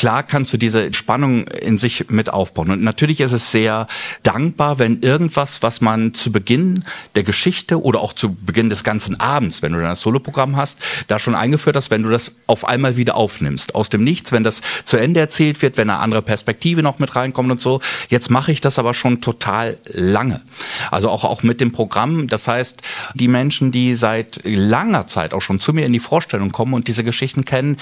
Klar 0.00 0.22
kannst 0.22 0.50
du 0.54 0.56
diese 0.56 0.94
Spannung 0.94 1.46
in 1.46 1.76
sich 1.76 2.08
mit 2.08 2.30
aufbauen. 2.30 2.70
Und 2.70 2.82
natürlich 2.82 3.20
ist 3.20 3.32
es 3.32 3.52
sehr 3.52 3.86
dankbar, 4.22 4.78
wenn 4.78 5.02
irgendwas, 5.02 5.60
was 5.60 5.82
man 5.82 6.14
zu 6.14 6.32
Beginn 6.32 6.84
der 7.16 7.22
Geschichte 7.22 7.82
oder 7.82 8.00
auch 8.00 8.14
zu 8.14 8.32
Beginn 8.32 8.70
des 8.70 8.82
ganzen 8.82 9.20
Abends, 9.20 9.60
wenn 9.60 9.72
du 9.72 9.78
dann 9.78 9.90
das 9.90 10.00
Soloprogramm 10.00 10.56
hast, 10.56 10.80
da 11.08 11.18
schon 11.18 11.34
eingeführt 11.34 11.76
hast, 11.76 11.90
wenn 11.90 12.02
du 12.02 12.08
das 12.08 12.36
auf 12.46 12.66
einmal 12.66 12.96
wieder 12.96 13.14
aufnimmst. 13.14 13.74
Aus 13.74 13.90
dem 13.90 14.02
Nichts, 14.02 14.32
wenn 14.32 14.42
das 14.42 14.62
zu 14.84 14.96
Ende 14.96 15.20
erzählt 15.20 15.60
wird, 15.60 15.76
wenn 15.76 15.90
eine 15.90 15.98
andere 15.98 16.22
Perspektive 16.22 16.82
noch 16.82 16.98
mit 16.98 17.14
reinkommt 17.14 17.50
und 17.50 17.60
so. 17.60 17.82
Jetzt 18.08 18.30
mache 18.30 18.52
ich 18.52 18.62
das 18.62 18.78
aber 18.78 18.94
schon 18.94 19.20
total 19.20 19.76
lange. 19.84 20.40
Also 20.90 21.10
auch, 21.10 21.24
auch 21.24 21.42
mit 21.42 21.60
dem 21.60 21.72
Programm. 21.72 22.26
Das 22.26 22.48
heißt, 22.48 22.80
die 23.12 23.28
Menschen, 23.28 23.70
die 23.70 23.94
seit 23.96 24.40
langer 24.44 25.06
Zeit 25.08 25.34
auch 25.34 25.42
schon 25.42 25.60
zu 25.60 25.74
mir 25.74 25.84
in 25.84 25.92
die 25.92 26.00
Vorstellung 26.00 26.52
kommen 26.52 26.72
und 26.72 26.88
diese 26.88 27.04
Geschichten 27.04 27.44
kennen, 27.44 27.76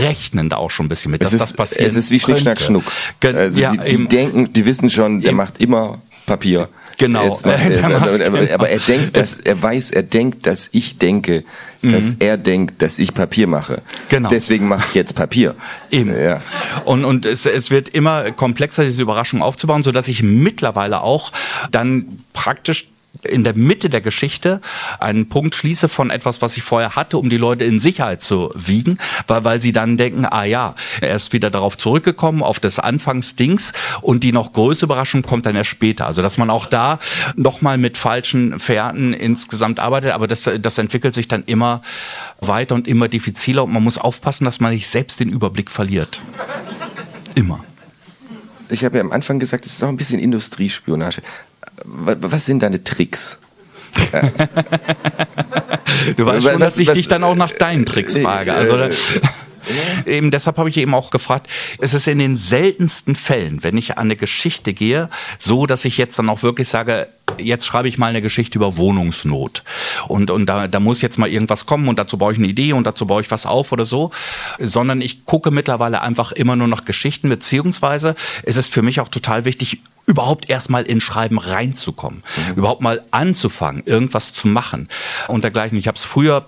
rechnen 0.00 0.48
da 0.48 0.56
auch 0.56 0.70
schon 0.70 0.86
ein 0.86 0.88
bisschen 0.88 1.10
mit, 1.10 1.22
dass 1.22 1.36
das 1.36 1.57
passieren 1.58 1.86
Es 1.86 1.96
ist 1.96 2.10
wie 2.10 2.18
Schnick, 2.18 2.40
Schnack, 2.40 2.60
Schnuck. 2.60 2.84
Also 3.22 3.60
ja, 3.60 3.72
die, 3.72 3.96
die 3.96 4.08
denken, 4.08 4.52
die 4.52 4.64
wissen 4.64 4.88
schon, 4.88 5.20
der 5.20 5.30
eben. 5.30 5.36
macht 5.36 5.60
immer 5.60 6.00
Papier. 6.24 6.68
Genau. 6.96 7.38
Er, 7.44 7.84
aber, 7.84 8.26
aber, 8.26 8.52
aber, 8.52 8.68
er 8.68 8.78
denkt, 8.88 9.16
dass 9.16 9.38
er 9.38 9.62
weiß, 9.62 9.90
er 9.90 10.02
denkt, 10.02 10.46
dass 10.46 10.68
ich 10.72 10.98
denke, 10.98 11.44
dass 11.82 12.06
mhm. 12.06 12.16
er 12.18 12.36
denkt, 12.36 12.82
dass 12.82 12.98
ich 12.98 13.14
Papier 13.14 13.46
mache. 13.46 13.82
Genau. 14.08 14.28
Deswegen 14.28 14.66
mache 14.66 14.86
ich 14.88 14.94
jetzt 14.94 15.14
Papier. 15.14 15.54
Eben. 15.90 16.16
Ja. 16.16 16.40
Und, 16.84 17.04
und 17.04 17.24
es, 17.24 17.46
es 17.46 17.70
wird 17.70 17.88
immer 17.88 18.32
komplexer, 18.32 18.82
diese 18.82 19.02
Überraschung 19.02 19.42
aufzubauen, 19.42 19.82
so 19.82 19.92
dass 19.92 20.08
ich 20.08 20.22
mittlerweile 20.22 21.02
auch 21.02 21.32
dann 21.70 22.20
praktisch 22.32 22.88
in 23.24 23.44
der 23.44 23.56
Mitte 23.56 23.90
der 23.90 24.00
Geschichte 24.00 24.60
einen 25.00 25.28
Punkt 25.28 25.54
schließe 25.54 25.88
von 25.88 26.10
etwas, 26.10 26.42
was 26.42 26.56
ich 26.56 26.62
vorher 26.62 26.96
hatte, 26.96 27.18
um 27.18 27.30
die 27.30 27.36
Leute 27.36 27.64
in 27.64 27.80
Sicherheit 27.80 28.22
zu 28.22 28.50
wiegen, 28.54 28.98
weil, 29.26 29.44
weil 29.44 29.62
sie 29.62 29.72
dann 29.72 29.96
denken, 29.96 30.24
ah 30.24 30.44
ja, 30.44 30.74
er 31.00 31.16
ist 31.16 31.32
wieder 31.32 31.50
darauf 31.50 31.76
zurückgekommen, 31.76 32.42
auf 32.42 32.60
das 32.60 32.78
Anfangsdings 32.78 33.72
und 34.00 34.24
die 34.24 34.32
noch 34.32 34.52
größere 34.52 34.86
Überraschung 34.86 35.22
kommt 35.22 35.46
dann 35.46 35.56
erst 35.56 35.70
später. 35.70 36.06
Also 36.06 36.22
dass 36.22 36.38
man 36.38 36.50
auch 36.50 36.66
da 36.66 36.98
nochmal 37.36 37.78
mit 37.78 37.98
falschen 37.98 38.58
Fährten 38.58 39.12
insgesamt 39.12 39.80
arbeitet, 39.80 40.12
aber 40.12 40.26
das, 40.26 40.48
das 40.60 40.78
entwickelt 40.78 41.14
sich 41.14 41.28
dann 41.28 41.44
immer 41.44 41.82
weiter 42.40 42.74
und 42.74 42.88
immer 42.88 43.08
diffiziler 43.08 43.64
und 43.64 43.72
man 43.72 43.82
muss 43.82 43.98
aufpassen, 43.98 44.44
dass 44.44 44.60
man 44.60 44.72
nicht 44.72 44.88
selbst 44.88 45.20
den 45.20 45.28
Überblick 45.28 45.70
verliert. 45.70 46.22
Immer. 47.34 47.64
Ich 48.70 48.84
habe 48.84 48.98
ja 48.98 49.04
am 49.04 49.12
Anfang 49.12 49.38
gesagt, 49.38 49.64
es 49.64 49.74
ist 49.74 49.82
auch 49.82 49.88
ein 49.88 49.96
bisschen 49.96 50.20
Industriespionage. 50.20 51.22
Was 51.84 52.46
sind 52.46 52.62
deine 52.62 52.82
Tricks? 52.84 53.38
du 56.16 56.26
weißt 56.26 56.46
schon, 56.46 56.60
dass 56.60 56.78
ich 56.78 56.88
was, 56.88 56.94
dich 56.94 57.08
dann 57.08 57.24
auch 57.24 57.36
nach 57.36 57.52
deinen 57.52 57.84
Tricks 57.86 58.16
äh, 58.16 58.22
frage. 58.22 58.52
Also 58.54 58.76
äh, 58.76 58.90
Eben 60.06 60.30
deshalb 60.30 60.56
habe 60.56 60.68
ich 60.68 60.76
eben 60.76 60.94
auch 60.94 61.10
gefragt, 61.10 61.48
es 61.78 61.94
ist 61.94 62.06
in 62.08 62.18
den 62.18 62.36
seltensten 62.36 63.16
Fällen, 63.16 63.62
wenn 63.62 63.76
ich 63.76 63.98
an 63.98 64.04
eine 64.04 64.16
Geschichte 64.16 64.72
gehe, 64.72 65.08
so, 65.38 65.66
dass 65.66 65.84
ich 65.84 65.98
jetzt 65.98 66.18
dann 66.18 66.28
auch 66.28 66.42
wirklich 66.42 66.68
sage, 66.68 67.08
jetzt 67.38 67.66
schreibe 67.66 67.88
ich 67.88 67.98
mal 67.98 68.06
eine 68.06 68.22
Geschichte 68.22 68.58
über 68.58 68.76
Wohnungsnot. 68.76 69.62
Und, 70.08 70.30
und 70.30 70.46
da, 70.46 70.68
da 70.68 70.80
muss 70.80 71.02
jetzt 71.02 71.18
mal 71.18 71.28
irgendwas 71.28 71.66
kommen 71.66 71.88
und 71.88 71.98
dazu 71.98 72.18
baue 72.18 72.32
ich 72.32 72.38
eine 72.38 72.48
Idee 72.48 72.72
und 72.72 72.84
dazu 72.84 73.06
baue 73.06 73.20
ich 73.20 73.30
was 73.30 73.46
auf 73.46 73.72
oder 73.72 73.84
so. 73.84 74.10
Sondern 74.58 75.00
ich 75.00 75.24
gucke 75.24 75.50
mittlerweile 75.50 76.00
einfach 76.00 76.32
immer 76.32 76.56
nur 76.56 76.68
nach 76.68 76.84
Geschichten, 76.84 77.28
beziehungsweise 77.28 78.14
ist 78.44 78.56
es 78.56 78.66
für 78.66 78.82
mich 78.82 79.00
auch 79.00 79.08
total 79.08 79.44
wichtig, 79.44 79.80
überhaupt 80.08 80.48
erstmal 80.48 80.84
in 80.84 81.00
Schreiben 81.00 81.38
reinzukommen, 81.38 82.22
mhm. 82.48 82.54
überhaupt 82.56 82.82
mal 82.82 83.02
anzufangen, 83.10 83.82
irgendwas 83.84 84.32
zu 84.32 84.48
machen 84.48 84.88
und 85.28 85.44
dergleichen. 85.44 85.78
Ich 85.78 85.86
habe 85.86 85.96
es 85.96 86.04
früher 86.04 86.46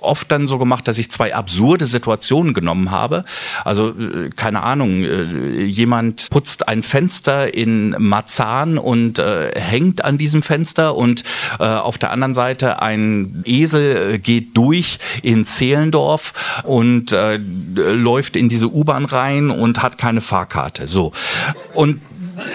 oft 0.00 0.30
dann 0.30 0.46
so 0.46 0.58
gemacht, 0.58 0.86
dass 0.88 0.98
ich 0.98 1.10
zwei 1.10 1.34
absurde 1.34 1.86
Situationen 1.86 2.54
genommen 2.54 2.90
habe. 2.90 3.24
Also 3.64 3.90
äh, 3.90 4.30
keine 4.34 4.62
Ahnung, 4.62 5.04
äh, 5.04 5.64
jemand 5.64 6.30
putzt 6.30 6.68
ein 6.68 6.82
Fenster 6.82 7.52
in 7.54 7.94
Marzahn 7.98 8.78
und 8.78 9.18
äh, 9.18 9.52
hängt 9.58 10.04
an 10.04 10.18
diesem 10.18 10.42
Fenster 10.42 10.94
und 10.94 11.24
äh, 11.58 11.64
auf 11.64 11.98
der 11.98 12.10
anderen 12.10 12.34
Seite 12.34 12.80
ein 12.80 13.42
Esel 13.44 14.14
äh, 14.14 14.18
geht 14.18 14.56
durch 14.56 14.98
in 15.22 15.44
Zehlendorf 15.44 16.62
und 16.64 17.12
äh, 17.12 17.36
läuft 17.36 18.36
in 18.36 18.48
diese 18.48 18.72
U-Bahn 18.72 19.04
rein 19.04 19.50
und 19.50 19.82
hat 19.82 19.98
keine 19.98 20.20
Fahrkarte. 20.20 20.86
So. 20.86 21.12
Und 21.74 22.00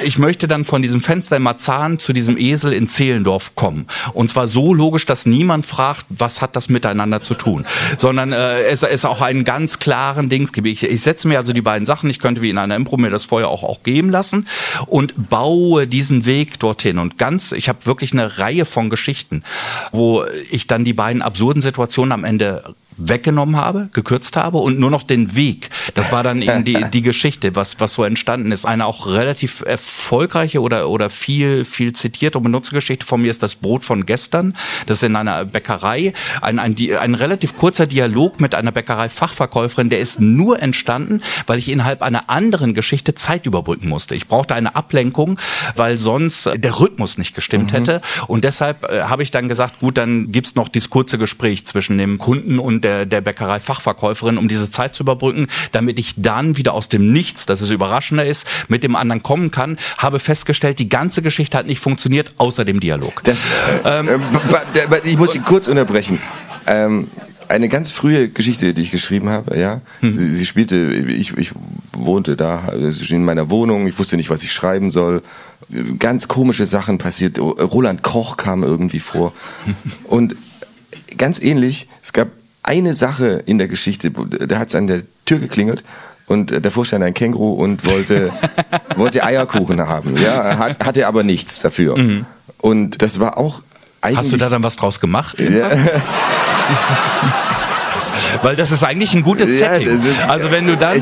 ich 0.03 0.17
möchte 0.17 0.47
dann 0.47 0.65
von 0.65 0.81
diesem 0.81 1.01
Fenster 1.01 1.37
in 1.37 1.43
Marzahn 1.43 1.99
zu 1.99 2.13
diesem 2.13 2.37
Esel 2.37 2.73
in 2.73 2.87
Zehlendorf 2.87 3.55
kommen. 3.55 3.87
Und 4.13 4.31
zwar 4.31 4.47
so 4.47 4.73
logisch, 4.73 5.05
dass 5.05 5.25
niemand 5.25 5.65
fragt, 5.65 6.05
was 6.09 6.41
hat 6.41 6.55
das 6.55 6.69
miteinander 6.69 7.21
zu 7.21 7.33
tun, 7.33 7.65
sondern 7.97 8.31
äh, 8.31 8.61
es 8.63 8.83
ist 8.83 9.05
auch 9.05 9.21
einen 9.21 9.43
ganz 9.43 9.79
klaren 9.79 10.29
Dings. 10.29 10.51
Ich, 10.63 10.83
ich 10.83 11.01
setze 11.01 11.27
mir 11.27 11.37
also 11.37 11.53
die 11.53 11.61
beiden 11.61 11.85
Sachen, 11.85 12.09
ich 12.09 12.19
könnte 12.19 12.41
wie 12.41 12.49
in 12.49 12.57
einer 12.57 12.75
Impro 12.75 12.97
mir 12.97 13.09
das 13.09 13.25
vorher 13.25 13.49
auch, 13.49 13.63
auch 13.63 13.83
geben 13.83 14.09
lassen 14.09 14.47
und 14.85 15.29
baue 15.29 15.87
diesen 15.87 16.25
Weg 16.25 16.59
dorthin. 16.59 16.99
Und 16.99 17.17
ganz, 17.17 17.51
ich 17.51 17.69
habe 17.69 17.85
wirklich 17.85 18.13
eine 18.13 18.39
Reihe 18.39 18.65
von 18.65 18.89
Geschichten, 18.89 19.43
wo 19.91 20.25
ich 20.49 20.67
dann 20.67 20.85
die 20.85 20.93
beiden 20.93 21.21
absurden 21.21 21.61
Situationen 21.61 22.11
am 22.11 22.23
Ende 22.23 22.75
weggenommen 22.97 23.55
habe, 23.55 23.89
gekürzt 23.93 24.35
habe 24.35 24.57
und 24.57 24.79
nur 24.79 24.89
noch 24.89 25.03
den 25.03 25.35
Weg. 25.35 25.69
Das 25.93 26.11
war 26.11 26.23
dann 26.23 26.41
eben 26.41 26.65
die, 26.65 26.83
die 26.93 27.01
Geschichte, 27.01 27.55
was, 27.55 27.79
was 27.79 27.93
so 27.93 28.03
entstanden 28.03 28.51
ist. 28.51 28.65
Eine 28.65 28.85
auch 28.85 29.07
relativ 29.07 29.61
erfolgreiche 29.61 30.61
oder, 30.61 30.89
oder 30.89 31.09
viel, 31.09 31.65
viel 31.65 31.93
zitierte 31.93 32.37
und 32.39 32.43
benutzte 32.43 32.75
Geschichte 32.75 33.05
von 33.05 33.21
mir 33.21 33.31
ist 33.31 33.43
das 33.43 33.55
Brot 33.55 33.85
von 33.85 34.05
gestern. 34.05 34.55
Das 34.87 34.97
ist 34.99 35.03
in 35.03 35.15
einer 35.15 35.45
Bäckerei. 35.45 36.13
Ein, 36.41 36.59
ein, 36.59 36.75
ein 36.99 37.15
relativ 37.15 37.55
kurzer 37.57 37.87
Dialog 37.87 38.41
mit 38.41 38.55
einer 38.55 38.71
Bäckerei-Fachverkäuferin, 38.71 39.89
der 39.89 39.99
ist 39.99 40.19
nur 40.19 40.61
entstanden, 40.61 41.21
weil 41.45 41.59
ich 41.59 41.69
innerhalb 41.69 42.01
einer 42.01 42.29
anderen 42.29 42.73
Geschichte 42.73 43.15
Zeit 43.15 43.45
überbrücken 43.45 43.89
musste. 43.89 44.15
Ich 44.15 44.27
brauchte 44.27 44.55
eine 44.55 44.75
Ablenkung, 44.75 45.39
weil 45.75 45.97
sonst 45.97 46.49
der 46.55 46.79
Rhythmus 46.79 47.17
nicht 47.17 47.35
gestimmt 47.35 47.71
mhm. 47.71 47.77
hätte. 47.77 48.01
Und 48.27 48.43
deshalb 48.43 48.83
äh, 48.83 49.03
habe 49.03 49.23
ich 49.23 49.31
dann 49.31 49.47
gesagt, 49.47 49.79
gut, 49.79 49.97
dann 49.97 50.31
gibt's 50.31 50.55
noch 50.55 50.67
dieses 50.67 50.89
kurze 50.89 51.17
Gespräch 51.17 51.65
zwischen 51.65 51.97
dem 51.97 52.17
Kunden 52.17 52.59
und 52.59 52.86
der, 52.87 53.05
der 53.05 53.19
Bäckerei-Fachverkäuferin, 53.21 54.37
um 54.37 54.47
diese 54.47 54.69
Zeit 54.69 54.95
zu 54.95 55.03
überbrücken, 55.03 55.47
damit 55.73 55.99
ich 55.99 56.13
dann 56.15 56.55
wieder 56.55 56.73
aus 56.73 56.87
dem 56.87 57.11
Nichts, 57.11 57.45
dass 57.45 57.59
es 57.59 57.69
überraschender 57.69 58.25
ist, 58.25 58.47
mit 58.69 58.83
dem 58.83 58.95
anderen 58.95 59.23
kommen 59.23 59.51
kann, 59.51 59.77
habe 59.97 60.19
festgestellt, 60.19 60.79
die 60.79 60.87
ganze 60.87 61.21
Geschichte 61.21 61.57
hat 61.57 61.67
nicht 61.67 61.79
funktioniert, 61.79 62.31
außer 62.37 62.63
dem 62.63 62.79
Dialog. 62.79 63.21
Das, 63.25 63.39
ähm, 63.83 64.07
äh, 64.07 64.99
ich 65.03 65.17
muss 65.17 65.33
Sie 65.33 65.39
kurz 65.39 65.67
unterbrechen. 65.67 66.19
Ähm, 66.65 67.09
eine 67.49 67.69
ganz 67.69 67.91
frühe 67.91 68.29
Geschichte, 68.29 68.73
die 68.73 68.81
ich 68.81 68.91
geschrieben 68.91 69.29
habe, 69.29 69.57
ja. 69.57 69.81
Hm. 69.99 70.17
Sie, 70.17 70.29
sie, 70.29 70.45
spielte, 70.45 70.75
ich, 70.93 71.37
ich 71.37 71.51
wohnte 71.93 72.35
da 72.35 72.69
in 73.09 73.25
meiner 73.25 73.49
Wohnung, 73.49 73.87
ich 73.87 73.99
wusste 73.99 74.17
nicht, 74.17 74.29
was 74.29 74.43
ich 74.43 74.53
schreiben 74.53 74.91
soll. 74.91 75.21
Ganz 75.99 76.27
komische 76.27 76.65
Sachen 76.65 76.97
passiert. 76.97 77.39
Roland 77.39 78.03
Koch 78.03 78.37
kam 78.37 78.63
irgendwie 78.63 78.99
vor. 78.99 79.33
Und 80.05 80.35
ganz 81.17 81.39
ähnlich, 81.39 81.87
es 82.01 82.13
gab 82.13 82.29
eine 82.67 82.93
Sache 82.93 83.41
in 83.45 83.57
der 83.57 83.67
Geschichte, 83.67 84.11
da 84.11 84.59
hat 84.59 84.67
es 84.69 84.75
an 84.75 84.87
der 84.87 85.01
Tür 85.25 85.39
geklingelt 85.39 85.83
und 86.27 86.51
äh, 86.51 86.61
davor 86.61 86.85
stand 86.85 87.03
ein 87.03 87.13
Känguru 87.13 87.53
und 87.53 87.89
wollte, 87.89 88.31
wollte 88.97 89.23
Eierkuchen 89.23 89.79
haben. 89.87 90.17
Ja, 90.17 90.57
hat, 90.57 90.85
hatte 90.85 91.07
aber 91.07 91.23
nichts 91.23 91.61
dafür. 91.61 91.97
Mhm. 91.97 92.25
Und 92.59 93.01
das 93.01 93.19
war 93.19 93.37
auch 93.37 93.61
eigentlich. 94.01 94.17
Hast 94.19 94.31
du 94.33 94.37
da 94.37 94.49
dann 94.49 94.63
was 94.63 94.75
draus 94.75 94.99
gemacht? 94.99 95.39
Ja. 95.39 95.71
Weil 98.41 98.55
das 98.55 98.71
ist 98.71 98.83
eigentlich 98.83 99.13
ein 99.13 99.23
gutes 99.23 99.57
ja, 99.57 99.73
Setting. 99.73 99.95
Ist, 99.95 100.27
also 100.27 100.51
wenn 100.51 100.67
du 100.67 100.75
dann, 100.75 101.01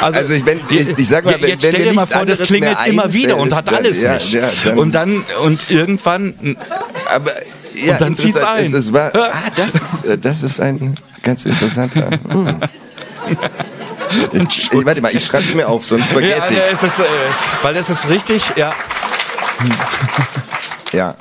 also, 0.00 0.18
also 0.18 0.34
ich, 0.34 0.44
wenn, 0.44 0.60
ich, 0.68 0.98
ich 0.98 1.08
sag 1.08 1.24
mal, 1.24 1.40
wenn, 1.40 1.50
jetzt 1.50 1.64
stell 1.64 1.84
dir 1.84 1.92
mal 1.92 2.06
vor, 2.06 2.26
das 2.26 2.40
klingelt 2.40 2.78
immer 2.86 3.12
wieder 3.12 3.36
und 3.36 3.54
hat 3.54 3.72
alles 3.72 4.02
ja, 4.02 4.14
nicht. 4.14 4.32
Ja, 4.32 4.50
dann, 4.64 4.78
und 4.78 4.92
dann 4.94 5.24
und 5.44 5.70
irgendwann. 5.70 6.56
Aber 7.14 7.30
ja, 7.74 7.92
und 7.92 8.00
dann 8.00 8.16
zieht's 8.16 8.42
ein. 8.42 8.64
Es, 8.64 8.72
es 8.72 8.92
war, 8.92 9.14
ah, 9.14 9.32
das 9.54 9.74
ist, 9.74 10.04
äh, 10.04 10.18
das 10.18 10.42
ist 10.42 10.60
ein 10.60 10.96
ganz 11.22 11.44
interessanter. 11.46 12.10
Hm. 13.24 14.46
Ich, 14.48 14.70
ich, 14.70 14.84
warte 14.84 15.00
mal, 15.00 15.16
ich 15.16 15.24
schreibe 15.24 15.44
es 15.44 15.54
mir 15.54 15.66
auf, 15.66 15.84
sonst 15.84 16.10
vergesse 16.10 16.52
ja, 16.52 16.60
ich 16.60 16.82
es. 16.82 16.98
Äh, 16.98 17.04
weil 17.62 17.72
das 17.72 17.88
ist 17.88 18.06
richtig, 18.08 18.42
ja. 18.54 18.70
Ja. 20.92 21.16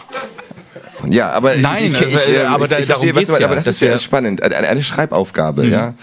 Ja, 1.10 1.32
aber 1.32 1.56
Nein, 1.56 1.94
ich, 1.94 2.02
ich, 2.02 2.14
ich, 2.14 2.30
äh, 2.30 2.44
aber, 2.44 2.68
da, 2.68 2.80
ich 2.80 2.86
verstehe, 2.86 3.16
was, 3.16 3.28
ja. 3.28 3.46
aber 3.46 3.56
das, 3.56 3.68
ist 3.68 3.82
ja 3.82 3.98
spannend. 3.98 4.42
Eine, 4.42 4.56
eine 4.56 4.84
Schreibaufgabe, 4.84 5.64
mhm. 5.64 5.72
ja. 5.72 5.94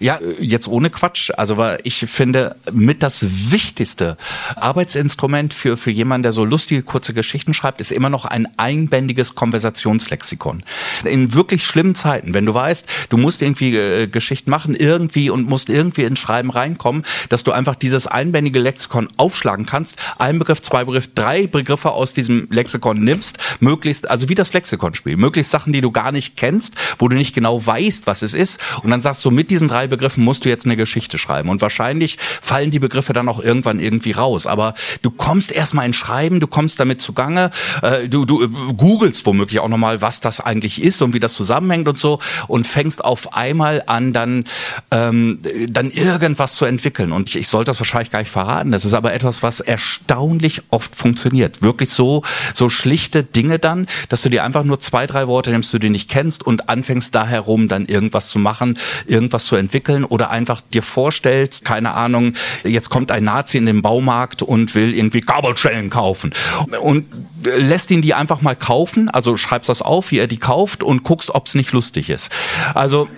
Ja, 0.00 0.20
jetzt 0.40 0.68
ohne 0.68 0.90
Quatsch. 0.90 1.30
Also 1.36 1.56
weil 1.56 1.78
ich 1.84 1.98
finde, 1.98 2.56
mit 2.72 3.02
das 3.02 3.24
wichtigste 3.28 4.16
Arbeitsinstrument 4.56 5.54
für, 5.54 5.76
für 5.76 5.90
jemanden, 5.90 6.24
der 6.24 6.32
so 6.32 6.44
lustige, 6.44 6.82
kurze 6.82 7.14
Geschichten 7.14 7.54
schreibt, 7.54 7.80
ist 7.80 7.92
immer 7.92 8.10
noch 8.10 8.24
ein 8.24 8.46
einbändiges 8.56 9.34
Konversationslexikon. 9.34 10.62
In 11.04 11.34
wirklich 11.34 11.64
schlimmen 11.66 11.94
Zeiten, 11.94 12.34
wenn 12.34 12.46
du 12.46 12.54
weißt, 12.54 12.86
du 13.08 13.16
musst 13.16 13.42
irgendwie 13.42 13.76
äh, 13.76 14.06
Geschichten 14.06 14.50
machen, 14.50 14.74
irgendwie 14.74 15.30
und 15.30 15.48
musst 15.48 15.68
irgendwie 15.68 16.04
ins 16.04 16.18
Schreiben 16.18 16.50
reinkommen, 16.50 17.04
dass 17.28 17.44
du 17.44 17.52
einfach 17.52 17.74
dieses 17.74 18.06
einbändige 18.06 18.58
Lexikon 18.58 19.08
aufschlagen 19.16 19.66
kannst, 19.66 19.98
ein 20.18 20.38
Begriff, 20.38 20.62
zwei 20.62 20.84
Begriff, 20.84 21.08
drei 21.14 21.46
Begriffe 21.46 21.92
aus 21.92 22.12
diesem 22.12 22.48
Lexikon 22.50 23.00
nimmst, 23.02 23.38
möglichst, 23.60 24.08
also 24.08 24.28
wieder 24.28 24.41
das 24.42 24.52
Lexikonspiel. 24.52 25.16
Möglichst 25.16 25.50
Sachen, 25.50 25.72
die 25.72 25.80
du 25.80 25.90
gar 25.90 26.12
nicht 26.12 26.36
kennst, 26.36 26.74
wo 26.98 27.08
du 27.08 27.16
nicht 27.16 27.34
genau 27.34 27.64
weißt, 27.64 28.06
was 28.06 28.22
es 28.22 28.34
ist. 28.34 28.60
Und 28.82 28.90
dann 28.90 29.00
sagst 29.00 29.24
du, 29.24 29.30
mit 29.30 29.50
diesen 29.50 29.68
drei 29.68 29.86
Begriffen 29.86 30.24
musst 30.24 30.44
du 30.44 30.48
jetzt 30.48 30.66
eine 30.66 30.76
Geschichte 30.76 31.18
schreiben. 31.18 31.48
Und 31.48 31.60
wahrscheinlich 31.60 32.18
fallen 32.18 32.70
die 32.70 32.78
Begriffe 32.78 33.12
dann 33.12 33.28
auch 33.28 33.42
irgendwann 33.42 33.78
irgendwie 33.78 34.12
raus. 34.12 34.46
Aber 34.46 34.74
du 35.02 35.10
kommst 35.10 35.52
erstmal 35.52 35.86
ins 35.86 35.96
Schreiben, 35.96 36.40
du 36.40 36.46
kommst 36.46 36.80
damit 36.80 37.00
zugange, 37.00 37.50
äh, 37.82 38.08
du, 38.08 38.24
du 38.24 38.42
äh, 38.42 38.48
googelst 38.76 39.24
womöglich 39.26 39.60
auch 39.60 39.68
nochmal, 39.68 40.02
was 40.02 40.20
das 40.20 40.40
eigentlich 40.40 40.82
ist 40.82 41.00
und 41.02 41.14
wie 41.14 41.20
das 41.20 41.34
zusammenhängt 41.34 41.88
und 41.88 41.98
so 41.98 42.18
und 42.48 42.66
fängst 42.66 43.04
auf 43.04 43.34
einmal 43.34 43.82
an, 43.86 44.12
dann, 44.12 44.44
ähm, 44.90 45.40
dann 45.68 45.90
irgendwas 45.90 46.54
zu 46.54 46.64
entwickeln. 46.64 47.12
Und 47.12 47.28
ich, 47.28 47.36
ich 47.36 47.48
sollte 47.48 47.70
das 47.70 47.80
wahrscheinlich 47.80 48.10
gar 48.10 48.20
nicht 48.20 48.30
verraten. 48.30 48.72
Das 48.72 48.84
ist 48.84 48.94
aber 48.94 49.12
etwas, 49.12 49.42
was 49.42 49.60
erstaunlich 49.60 50.62
oft 50.70 50.94
funktioniert. 50.96 51.62
Wirklich 51.62 51.90
so, 51.90 52.22
so 52.54 52.68
schlichte 52.68 53.22
Dinge 53.22 53.58
dann, 53.58 53.86
dass 54.08 54.22
du 54.22 54.28
dir 54.32 54.44
einfach 54.44 54.64
nur 54.64 54.80
zwei, 54.80 55.06
drei 55.06 55.28
Worte 55.28 55.50
nimmst, 55.50 55.72
die 55.72 55.78
du 55.78 55.90
nicht 55.90 56.10
kennst 56.10 56.44
und 56.44 56.68
anfängst 56.68 57.14
da 57.14 57.26
herum 57.26 57.68
dann 57.68 57.86
irgendwas 57.86 58.28
zu 58.28 58.38
machen, 58.38 58.78
irgendwas 59.06 59.44
zu 59.44 59.56
entwickeln 59.56 60.04
oder 60.04 60.30
einfach 60.30 60.60
dir 60.72 60.82
vorstellst, 60.82 61.64
keine 61.64 61.92
Ahnung, 61.92 62.34
jetzt 62.64 62.90
kommt 62.90 63.12
ein 63.12 63.24
Nazi 63.24 63.58
in 63.58 63.66
den 63.66 63.82
Baumarkt 63.82 64.42
und 64.42 64.74
will 64.74 64.94
irgendwie 64.94 65.20
Kabelschellen 65.20 65.90
kaufen 65.90 66.32
und 66.80 67.06
lässt 67.44 67.90
ihn 67.90 68.02
die 68.02 68.14
einfach 68.14 68.42
mal 68.42 68.56
kaufen, 68.56 69.08
also 69.08 69.36
schreibst 69.36 69.68
das 69.68 69.82
auf, 69.82 70.10
wie 70.10 70.18
er 70.18 70.26
die 70.26 70.38
kauft 70.38 70.82
und 70.82 71.04
guckst, 71.04 71.30
ob 71.30 71.46
es 71.46 71.54
nicht 71.54 71.72
lustig 71.72 72.10
ist. 72.10 72.30
Also 72.74 73.08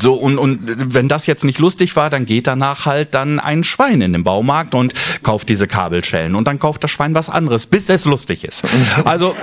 So, 0.00 0.14
und, 0.14 0.38
und 0.38 0.60
wenn 0.64 1.08
das 1.08 1.26
jetzt 1.26 1.44
nicht 1.44 1.58
lustig 1.58 1.96
war, 1.96 2.10
dann 2.10 2.24
geht 2.26 2.46
danach 2.46 2.86
halt 2.86 3.14
dann 3.14 3.40
ein 3.40 3.64
Schwein 3.64 4.00
in 4.00 4.12
den 4.12 4.22
Baumarkt 4.22 4.74
und 4.74 4.94
kauft 5.22 5.48
diese 5.48 5.66
Kabelschellen. 5.66 6.34
Und 6.34 6.46
dann 6.46 6.58
kauft 6.58 6.84
das 6.84 6.90
Schwein 6.90 7.14
was 7.14 7.28
anderes, 7.30 7.66
bis 7.66 7.88
es 7.88 8.04
lustig 8.04 8.44
ist. 8.44 8.62
Also, 9.04 9.34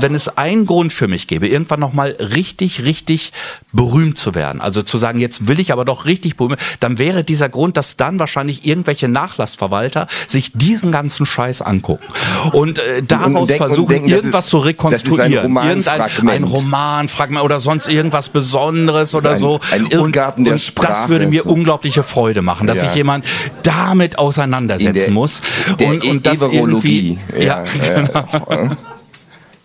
wenn 0.00 0.14
es 0.14 0.28
einen 0.36 0.66
Grund 0.66 0.92
für 0.92 1.08
mich 1.08 1.26
gäbe, 1.26 1.48
irgendwann 1.48 1.80
nochmal 1.80 2.16
richtig, 2.18 2.82
richtig 2.84 3.32
berühmt 3.72 4.18
zu 4.18 4.34
werden, 4.34 4.60
also 4.60 4.82
zu 4.82 4.98
sagen, 4.98 5.18
jetzt 5.20 5.46
will 5.48 5.60
ich 5.60 5.72
aber 5.72 5.84
doch 5.84 6.04
richtig 6.04 6.36
berühmt, 6.36 6.58
dann 6.80 6.98
wäre 6.98 7.24
dieser 7.24 7.48
Grund, 7.48 7.76
dass 7.76 7.96
dann 7.96 8.18
wahrscheinlich 8.18 8.66
irgendwelche 8.66 9.08
Nachlassverwalter 9.08 10.06
sich 10.26 10.52
diesen 10.52 10.92
ganzen 10.92 11.26
Scheiß 11.26 11.62
angucken 11.62 12.04
und 12.52 12.78
äh, 12.78 13.02
daraus 13.02 13.26
und 13.28 13.36
und 13.50 13.56
versuchen, 13.56 13.88
denken, 13.88 14.08
irgendwas 14.10 14.44
ist- 14.46 14.50
zu 14.50 14.58
das 14.58 14.66
ist 14.66 15.18
ein 15.18 15.32
rekonstruieren. 15.32 15.32
Irgendein 15.56 16.00
Romanfragment. 16.00 16.30
ein 16.36 16.44
Romanfragment 16.44 17.44
oder 17.44 17.58
sonst 17.60 17.88
irgendwas 17.88 18.28
Besonderes 18.28 19.14
oder 19.14 19.36
so. 19.36 19.60
Ein 19.72 19.86
Irrgarten 19.86 20.40
und, 20.40 20.44
der 20.46 20.54
und 20.54 20.58
Sprache, 20.60 20.88
Das 21.02 21.08
würde 21.08 21.26
mir 21.26 21.46
unglaubliche 21.46 22.02
Freude 22.02 22.42
machen, 22.42 22.66
dass 22.66 22.78
Ja. 22.78 22.84
sich 22.88 22.94
jemand 22.94 23.24
damit 23.62 24.18
auseinandersetzen 24.18 24.88
In 24.88 24.94
der- 24.94 25.10
muss. 25.10 25.42
Der 25.78 25.88
und, 25.88 26.04
und 26.04 26.26
das 26.26 26.42
Everologie. 26.42 27.18
irgendwie, 27.30 27.44
ja, 27.44 27.64
genau. 27.64 28.26
ja. 28.50 28.76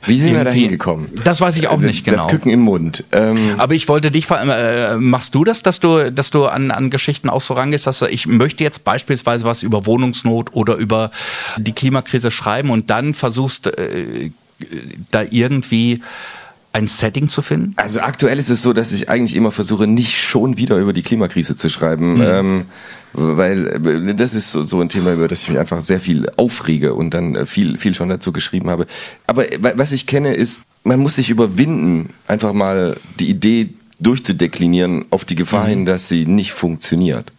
Wie 0.07 0.19
sind 0.19 0.33
wir 0.35 0.43
da 0.43 0.51
hingekommen? 0.51 1.07
Das 1.23 1.41
weiß 1.41 1.57
ich 1.57 1.67
auch 1.67 1.79
nicht 1.79 2.05
genau. 2.05 2.17
Das 2.17 2.27
Küken 2.27 2.51
im 2.51 2.59
Mund. 2.59 3.03
Ähm, 3.11 3.55
Aber 3.57 3.73
ich 3.73 3.87
wollte 3.87 4.11
dich 4.11 4.27
fragen, 4.27 4.49
äh, 4.51 4.97
machst 4.97 5.33
du 5.33 5.43
das, 5.43 5.63
dass 5.63 5.79
du, 5.79 6.11
dass 6.11 6.29
du 6.29 6.45
an, 6.45 6.69
an 6.69 6.91
Geschichten 6.91 7.27
auch 7.27 7.41
so 7.41 7.55
rangehst, 7.55 7.87
dass 7.87 7.97
du, 7.99 8.05
ich 8.05 8.27
möchte 8.27 8.63
jetzt 8.63 8.83
beispielsweise 8.83 9.45
was 9.45 9.63
über 9.63 9.87
Wohnungsnot 9.87 10.53
oder 10.53 10.75
über 10.75 11.09
die 11.57 11.71
Klimakrise 11.71 12.29
schreiben 12.29 12.69
und 12.69 12.91
dann 12.91 13.15
versuchst, 13.15 13.65
äh, 13.65 14.29
da 15.09 15.23
irgendwie 15.27 16.01
ein 16.75 16.87
Setting 16.87 17.29
zu 17.29 17.41
finden? 17.41 17.73
Also 17.77 18.01
aktuell 18.01 18.37
ist 18.37 18.49
es 18.49 18.61
so, 18.61 18.73
dass 18.73 18.91
ich 18.91 19.09
eigentlich 19.09 19.35
immer 19.35 19.51
versuche, 19.51 19.87
nicht 19.87 20.15
schon 20.21 20.57
wieder 20.57 20.77
über 20.77 20.93
die 20.93 21.01
Klimakrise 21.03 21.55
zu 21.55 21.69
schreiben, 21.69 22.15
Mhm. 22.15 22.21
ähm, 22.21 22.65
weil 23.13 23.67
äh, 23.67 24.13
das 24.15 24.33
ist 24.33 24.51
so, 24.51 24.61
so 24.61 24.81
ein 24.81 24.89
Thema, 24.89 25.13
über 25.13 25.27
das 25.27 25.41
ich 25.43 25.49
mich 25.49 25.57
einfach 25.57 25.81
sehr 25.81 25.99
viel 26.01 26.29
aufrege 26.37 26.93
und 26.93 27.13
dann 27.13 27.35
äh, 27.35 27.45
viel, 27.45 27.77
viel 27.77 27.95
schon 27.95 28.09
dazu 28.09 28.31
geschrieben 28.33 28.69
habe. 28.69 28.85
Aber 29.25 29.51
äh, 29.51 29.57
wa- 29.63 29.73
was 29.75 29.91
ich 29.93 30.05
kenne, 30.05 30.33
ist, 30.33 30.63
man 30.83 30.99
muss 30.99 31.15
sich 31.15 31.29
überwinden, 31.29 32.09
einfach 32.27 32.53
mal 32.53 32.97
die 33.19 33.29
Idee 33.29 33.69
durchzudeklinieren 33.99 35.05
auf 35.09 35.25
die 35.25 35.35
Gefahr 35.35 35.65
Mhm. 35.65 35.69
hin, 35.69 35.85
dass 35.85 36.07
sie 36.07 36.25
nicht 36.25 36.51
funktioniert. 36.53 37.31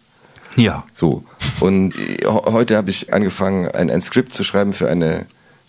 Ja. 0.55 0.83
So. 0.91 1.23
Und 1.59 1.93
heute 2.25 2.75
habe 2.77 2.89
ich 2.89 3.13
angefangen, 3.13 3.67
ein, 3.69 3.89
ein 3.91 4.01
Skript 4.01 4.33
zu 4.33 4.43
schreiben 4.43 4.73
für 4.73 4.89
eine 4.89 5.25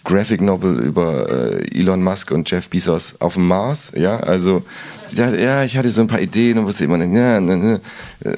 Graphic 0.08 0.40
Novel 0.40 0.80
über 0.80 1.28
äh, 1.60 1.78
Elon 1.78 2.02
Musk 2.02 2.30
und 2.30 2.50
Jeff 2.50 2.70
Bezos 2.70 3.14
auf 3.18 3.34
dem 3.34 3.46
Mars. 3.46 3.92
Ja, 3.94 4.18
also 4.20 4.62
ja, 5.12 5.34
ja, 5.34 5.64
ich 5.64 5.76
hatte 5.76 5.90
so 5.90 6.00
ein 6.00 6.06
paar 6.06 6.20
Ideen 6.20 6.58
und 6.58 6.64
wusste 6.64 6.84
immer 6.84 6.96
nicht, 6.96 7.14
ja, 7.14 7.40
ne, 7.40 7.56
ne. 7.56 7.80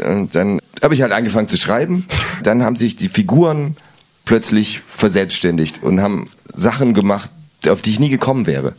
und 0.08 0.34
dann 0.34 0.60
habe 0.82 0.94
ich 0.94 1.02
halt 1.02 1.12
angefangen 1.12 1.48
zu 1.48 1.56
schreiben. 1.56 2.06
Dann 2.42 2.64
haben 2.64 2.74
sich 2.74 2.96
die 2.96 3.08
Figuren 3.08 3.76
plötzlich 4.24 4.80
verselbstständigt 4.80 5.82
und 5.82 6.00
haben 6.00 6.28
Sachen 6.54 6.92
gemacht, 6.92 7.30
auf 7.68 7.82
die 7.82 7.90
ich 7.90 8.00
nie 8.00 8.08
gekommen 8.10 8.46
wäre. 8.46 8.74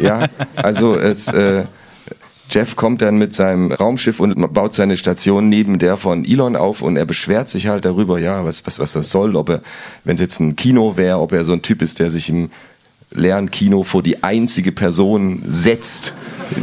Ja, 0.00 0.28
also 0.56 0.96
es, 0.96 1.28
äh, 1.28 1.64
Jeff 2.52 2.76
kommt 2.76 3.00
dann 3.00 3.16
mit 3.16 3.34
seinem 3.34 3.72
Raumschiff 3.72 4.20
und 4.20 4.52
baut 4.52 4.74
seine 4.74 4.98
Station 4.98 5.48
neben 5.48 5.78
der 5.78 5.96
von 5.96 6.24
Elon 6.24 6.54
auf 6.54 6.82
und 6.82 6.98
er 6.98 7.06
beschwert 7.06 7.48
sich 7.48 7.68
halt 7.68 7.86
darüber, 7.86 8.18
ja, 8.18 8.44
was, 8.44 8.66
was, 8.66 8.78
was 8.78 8.92
das 8.92 9.10
soll, 9.10 9.36
ob 9.36 9.48
er, 9.48 9.62
wenn 10.04 10.16
es 10.16 10.20
jetzt 10.20 10.38
ein 10.38 10.54
Kino 10.54 10.98
wäre, 10.98 11.18
ob 11.18 11.32
er 11.32 11.46
so 11.46 11.54
ein 11.54 11.62
Typ 11.62 11.80
ist, 11.80 11.98
der 11.98 12.10
sich 12.10 12.28
im 12.28 12.50
leeren 13.14 13.50
Kino 13.50 13.82
vor 13.82 14.02
die 14.02 14.22
einzige 14.22 14.72
Person 14.72 15.42
setzt, 15.46 16.14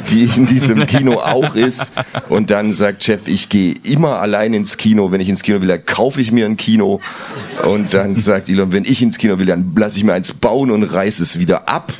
die 0.10 0.30
in 0.36 0.46
diesem 0.46 0.86
Kino 0.86 1.20
auch 1.20 1.56
ist 1.56 1.94
und 2.30 2.52
dann 2.52 2.74
sagt 2.74 3.06
Jeff, 3.08 3.28
ich 3.28 3.50
gehe 3.50 3.76
immer 3.84 4.20
allein 4.20 4.54
ins 4.54 4.78
Kino, 4.78 5.12
wenn 5.12 5.22
ich 5.22 5.30
ins 5.30 5.44
Kino 5.44 5.62
will, 5.62 5.68
dann 5.68 5.86
kaufe 5.86 6.22
ich 6.22 6.32
mir 6.32 6.46
ein 6.46 6.58
Kino 6.58 7.00
und 7.64 7.94
dann 7.94 8.20
sagt 8.22 8.50
Elon, 8.50 8.72
wenn 8.72 8.86
ich 8.86 9.02
ins 9.02 9.18
Kino 9.18 9.40
will, 9.40 9.46
dann 9.46 9.72
lasse 9.76 9.98
ich 9.98 10.04
mir 10.04 10.14
eins 10.14 10.34
bauen 10.34 10.72
und 10.72 10.84
reiß 10.84 11.20
es 11.20 11.40
wieder 11.40 11.68
ab. 11.68 11.94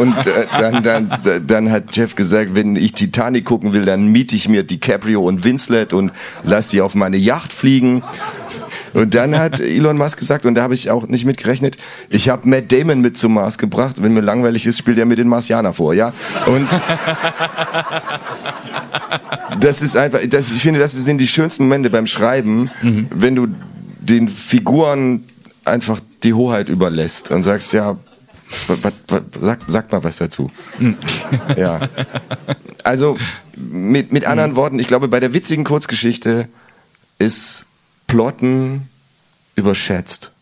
Und 0.00 0.26
äh, 0.26 0.46
dann, 0.58 0.82
dann, 0.82 1.42
dann 1.46 1.70
hat 1.70 1.94
Jeff 1.94 2.14
gesagt, 2.14 2.54
wenn 2.54 2.76
ich 2.76 2.92
Titanic 2.92 3.44
gucken 3.44 3.72
will, 3.72 3.84
dann 3.84 4.06
miete 4.10 4.34
ich 4.34 4.48
mir 4.48 4.62
DiCaprio 4.62 5.22
und 5.22 5.44
Winslet 5.44 5.92
und 5.92 6.12
lass 6.44 6.68
die 6.68 6.80
auf 6.80 6.94
meine 6.94 7.16
Yacht 7.16 7.52
fliegen. 7.52 8.02
Und 8.94 9.14
dann 9.14 9.38
hat 9.38 9.60
Elon 9.60 9.96
Musk 9.96 10.18
gesagt, 10.18 10.46
und 10.46 10.54
da 10.54 10.62
habe 10.62 10.74
ich 10.74 10.90
auch 10.90 11.06
nicht 11.06 11.24
mit 11.24 11.38
gerechnet, 11.38 11.76
ich 12.10 12.28
habe 12.28 12.48
Matt 12.48 12.72
Damon 12.72 13.00
mit 13.00 13.16
zum 13.16 13.34
Mars 13.34 13.58
gebracht. 13.58 14.02
Wenn 14.02 14.14
mir 14.14 14.20
langweilig 14.20 14.66
ist, 14.66 14.78
spielt 14.78 14.98
er 14.98 15.06
mir 15.06 15.16
den 15.16 15.28
Marsianer 15.28 15.72
vor, 15.72 15.94
ja? 15.94 16.12
Und 16.46 16.68
das 19.60 19.82
ist 19.82 19.96
einfach, 19.96 20.20
das, 20.28 20.52
ich 20.52 20.62
finde, 20.62 20.80
das 20.80 20.92
sind 20.92 21.18
die 21.20 21.26
schönsten 21.26 21.64
Momente 21.64 21.90
beim 21.90 22.06
Schreiben, 22.06 22.70
wenn 23.10 23.34
du 23.34 23.48
den 24.00 24.28
Figuren 24.28 25.24
einfach 25.64 26.00
die 26.22 26.34
Hoheit 26.34 26.68
überlässt 26.68 27.30
und 27.30 27.42
sagst, 27.42 27.72
ja, 27.72 27.96
was, 28.66 28.82
was, 28.82 28.92
was, 29.08 29.22
sag, 29.40 29.58
sag 29.66 29.92
mal 29.92 30.02
was 30.02 30.16
dazu. 30.16 30.50
ja. 31.56 31.88
Also 32.82 33.18
mit, 33.56 34.12
mit 34.12 34.24
anderen 34.24 34.56
Worten, 34.56 34.78
ich 34.78 34.88
glaube, 34.88 35.08
bei 35.08 35.20
der 35.20 35.34
witzigen 35.34 35.64
Kurzgeschichte 35.64 36.48
ist 37.18 37.66
Plotten 38.08 38.88
überschätzt. 39.54 40.32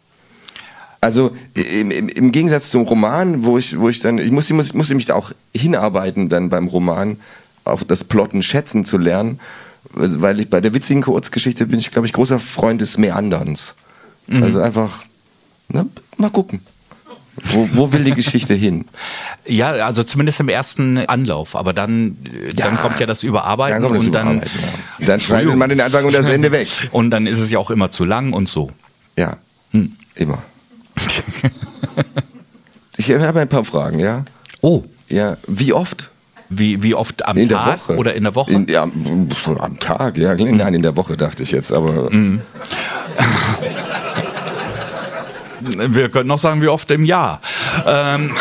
Also 1.03 1.37
im, 1.55 1.91
im, 1.91 2.09
im 2.09 2.33
Gegensatz 2.33 2.71
zum 2.71 2.83
Roman, 2.83 3.45
wo 3.45 3.59
ich, 3.59 3.79
wo 3.79 3.91
ich 3.91 4.01
dann, 4.01 4.19
ich 4.19 4.31
musste, 4.31 4.55
muss, 4.55 4.73
musste 4.73 4.95
mich 4.95 5.05
da 5.05 5.14
auch 5.14 5.33
hinarbeiten 5.55 6.31
dann 6.31 6.49
beim 6.49 6.69
Roman, 6.69 7.19
auf 7.64 7.85
das 7.85 8.03
Plotten 8.05 8.43
schätzen 8.43 8.85
zu 8.85 8.97
lernen, 8.97 9.39
weil 9.93 10.41
ich 10.41 10.49
bei 10.49 10.61
der 10.61 10.73
witzigen 10.73 11.03
Kurzgeschichte 11.03 11.67
bin 11.67 11.79
ich, 11.79 11.91
glaube 11.91 12.07
ich, 12.07 12.12
großer 12.12 12.39
Freund 12.39 12.81
des 12.81 12.97
Meanderns. 12.97 13.75
Also 14.43 14.61
einfach, 14.61 15.05
na, 15.69 15.87
mal 16.17 16.31
gucken. 16.31 16.61
Wo, 17.51 17.68
wo 17.72 17.93
will 17.93 18.05
die 18.05 18.12
Geschichte 18.14 18.55
hin? 18.55 18.84
Ja, 19.49 19.70
also 19.70 20.03
zumindest 20.03 20.41
im 20.41 20.49
ersten 20.49 20.99
Anlauf, 20.99 21.55
aber 21.55 21.72
dann, 21.72 22.16
äh, 22.24 22.53
dann 22.53 22.74
Ja, 22.74 22.80
kommt 22.80 22.99
ja 22.99 23.07
das 23.07 23.22
Überarbeiten 23.22 23.74
Dann 23.80 23.82
kommt 23.91 24.01
das 24.01 24.07
und 24.07 24.12
dann 24.12 24.26
Überarbeiten, 24.39 24.61
ja. 24.99 25.07
Dann 25.07 25.20
schneidet 25.20 25.55
man 25.57 25.68
den 25.70 25.80
Anfang 25.80 26.05
und 26.05 26.12
das 26.14 26.26
Ende 26.26 26.51
weg. 26.51 26.68
und 26.91 27.11
dann 27.12 27.26
ist 27.28 27.39
es 27.39 27.49
ja 27.51 27.59
auch 27.61 27.70
immer 27.70 27.91
zu 27.93 28.05
lang 28.05 28.32
und 28.32 28.49
so. 28.49 28.70
Ja, 29.16 29.37
Hm. 29.70 29.93
immer. 30.16 30.43
Ich 32.97 33.11
habe 33.12 33.41
ein 33.41 33.49
paar 33.49 33.64
Fragen, 33.64 33.99
ja? 33.99 34.24
Oh, 34.62 34.82
Ja, 35.09 35.37
wie 35.47 35.72
oft? 35.72 36.11
wie, 36.49 36.82
wie 36.82 36.95
oft 36.95 37.26
am 37.26 37.37
In 37.37 37.49
der 37.49 37.59
Tag 37.59 37.89
Woche. 37.89 37.97
oder 37.99 38.14
in 38.14 38.22
der 38.24 38.34
Woche? 38.34 38.53
In, 38.53 38.66
ja, 38.68 38.82
am 38.82 39.78
Tag, 39.80 40.16
ja. 40.16 40.34
Nein, 40.34 40.74
in 40.74 40.82
der 40.82 40.97
Woche 40.97 41.16
dachte 41.16 41.43
ich 41.43 41.51
jetzt, 41.51 41.72
aber. 41.72 42.11
Mhm. 42.12 42.41
Wir 45.61 46.09
können 46.09 46.29
noch 46.29 46.39
sagen, 46.39 46.63
wie 46.63 46.69
oft 46.69 46.91
im 46.91 47.05
Jahr. 47.05 47.41
Ähm, 47.87 48.35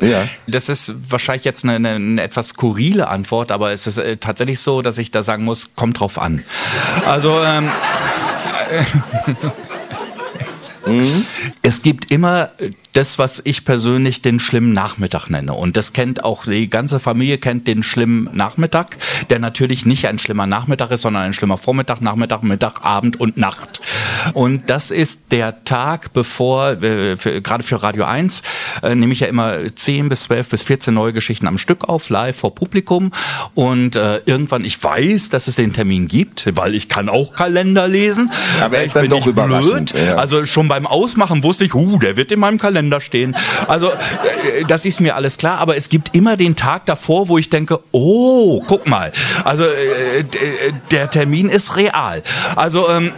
Ja. 0.00 0.28
Das 0.46 0.68
ist 0.68 0.94
wahrscheinlich 1.08 1.44
jetzt 1.44 1.64
eine, 1.64 1.74
eine, 1.74 1.90
eine 1.90 2.22
etwas 2.22 2.48
skurrile 2.48 3.08
Antwort, 3.08 3.50
aber 3.50 3.72
es 3.72 3.86
ist 3.86 3.98
äh, 3.98 4.16
tatsächlich 4.16 4.60
so, 4.60 4.80
dass 4.80 4.96
ich 4.98 5.10
da 5.10 5.22
sagen 5.24 5.44
muss, 5.44 5.74
kommt 5.74 5.98
drauf 5.98 6.18
an. 6.18 6.44
Also 7.04 7.42
ähm, 7.42 7.68
es 11.62 11.82
gibt 11.82 12.10
immer 12.12 12.50
das, 12.98 13.16
was 13.16 13.40
ich 13.44 13.64
persönlich 13.64 14.22
den 14.22 14.40
schlimmen 14.40 14.72
Nachmittag 14.72 15.30
nenne. 15.30 15.54
Und 15.54 15.76
das 15.76 15.92
kennt 15.92 16.24
auch 16.24 16.46
die 16.46 16.68
ganze 16.68 16.98
Familie 16.98 17.38
kennt 17.38 17.68
den 17.68 17.84
schlimmen 17.84 18.28
Nachmittag, 18.32 18.96
der 19.30 19.38
natürlich 19.38 19.86
nicht 19.86 20.08
ein 20.08 20.18
schlimmer 20.18 20.48
Nachmittag 20.48 20.90
ist, 20.90 21.02
sondern 21.02 21.22
ein 21.22 21.32
schlimmer 21.32 21.58
Vormittag, 21.58 22.00
Nachmittag, 22.00 22.42
Mittag, 22.42 22.84
Abend 22.84 23.20
und 23.20 23.36
Nacht. 23.36 23.80
Und 24.34 24.68
das 24.68 24.90
ist 24.90 25.30
der 25.30 25.62
Tag, 25.62 26.12
bevor, 26.12 26.82
äh, 26.82 27.16
für, 27.16 27.40
gerade 27.40 27.62
für 27.62 27.80
Radio 27.84 28.02
1, 28.02 28.42
äh, 28.82 28.96
nehme 28.96 29.12
ich 29.12 29.20
ja 29.20 29.28
immer 29.28 29.58
10 29.72 30.08
bis 30.08 30.24
12 30.24 30.48
bis 30.48 30.64
14 30.64 30.92
neue 30.92 31.12
Geschichten 31.12 31.46
am 31.46 31.58
Stück 31.58 31.88
auf, 31.88 32.08
live 32.08 32.36
vor 32.36 32.56
Publikum. 32.56 33.12
Und 33.54 33.94
äh, 33.94 34.22
irgendwann, 34.26 34.64
ich 34.64 34.82
weiß, 34.82 35.28
dass 35.28 35.46
es 35.46 35.54
den 35.54 35.72
Termin 35.72 36.08
gibt, 36.08 36.56
weil 36.56 36.74
ich 36.74 36.88
kann 36.88 37.08
auch 37.08 37.32
Kalender 37.32 37.86
lesen. 37.86 38.32
Aber 38.60 38.78
er 38.78 38.82
ist 38.82 38.96
Ich 38.96 39.02
dann 39.02 39.08
doch 39.08 39.26
überraschend, 39.28 39.94
ja. 39.94 40.16
Also 40.16 40.46
schon 40.46 40.66
beim 40.66 40.88
Ausmachen 40.88 41.44
wusste 41.44 41.64
ich, 41.64 41.74
uh, 41.76 42.00
der 42.00 42.16
wird 42.16 42.32
in 42.32 42.40
meinem 42.40 42.58
Kalender 42.58 42.87
stehen. 43.00 43.36
Also 43.66 43.88
äh, 43.88 44.64
das 44.66 44.84
ist 44.84 45.00
mir 45.00 45.16
alles 45.16 45.38
klar, 45.38 45.58
aber 45.58 45.76
es 45.76 45.88
gibt 45.88 46.14
immer 46.14 46.36
den 46.36 46.56
Tag 46.56 46.86
davor, 46.86 47.28
wo 47.28 47.38
ich 47.38 47.50
denke, 47.50 47.80
oh, 47.92 48.62
guck 48.66 48.88
mal. 48.88 49.12
Also 49.44 49.64
äh, 49.64 50.20
äh, 50.20 50.24
der 50.90 51.10
Termin 51.10 51.48
ist 51.48 51.76
real. 51.76 52.22
Also 52.56 52.88
ähm, 52.88 53.12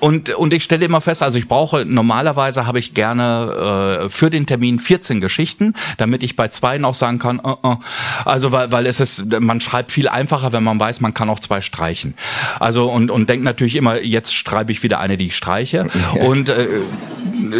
und, 0.00 0.30
und 0.30 0.52
ich 0.52 0.64
stelle 0.64 0.84
immer 0.84 1.00
fest, 1.00 1.22
also 1.22 1.38
ich 1.38 1.48
brauche, 1.48 1.84
normalerweise 1.84 2.66
habe 2.66 2.78
ich 2.78 2.94
gerne 2.94 4.04
äh, 4.04 4.08
für 4.08 4.30
den 4.30 4.46
Termin 4.46 4.78
14 4.78 5.20
Geschichten, 5.20 5.74
damit 5.96 6.22
ich 6.22 6.36
bei 6.36 6.48
zwei 6.48 6.78
noch 6.78 6.94
sagen 6.94 7.18
kann, 7.18 7.40
uh, 7.40 7.56
uh. 7.64 7.76
also 8.24 8.52
weil, 8.52 8.70
weil 8.70 8.86
es 8.86 9.00
ist, 9.00 9.26
man 9.40 9.60
schreibt 9.60 9.90
viel 9.90 10.08
einfacher, 10.08 10.52
wenn 10.52 10.62
man 10.62 10.78
weiß, 10.78 11.00
man 11.00 11.14
kann 11.14 11.30
auch 11.30 11.40
zwei 11.40 11.60
streichen. 11.60 12.14
Also 12.60 12.90
und, 12.90 13.10
und 13.10 13.28
denkt 13.28 13.44
natürlich 13.44 13.76
immer, 13.76 14.00
jetzt 14.00 14.34
schreibe 14.34 14.72
ich 14.72 14.82
wieder 14.82 15.00
eine, 15.00 15.16
die 15.16 15.26
ich 15.26 15.36
streiche. 15.36 15.88
Und 16.20 16.48
äh, 16.48 16.68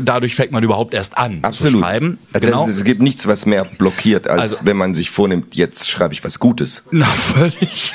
dadurch 0.03 0.35
fängt 0.35 0.53
man 0.53 0.63
überhaupt 0.63 0.95
erst 0.95 1.17
an 1.19 1.41
Absolut. 1.43 1.75
zu 1.75 1.79
schreiben. 1.81 2.19
Also 2.33 2.47
genau. 2.47 2.65
es, 2.67 2.77
es 2.77 2.85
gibt 2.85 3.03
nichts, 3.03 3.27
was 3.27 3.47
mehr 3.47 3.65
blockiert, 3.65 4.29
als 4.29 4.41
Also- 4.41 4.59
wenn 4.65 4.77
man 4.77 4.95
sich 4.95 5.11
vornimmt, 5.11 5.55
jetzt 5.55 5.89
schreibe 5.89 6.15
ich 6.15 6.23
was 6.25 6.39
Gutes. 6.39 6.85
Na, 6.91 7.07
völlig. 7.07 7.93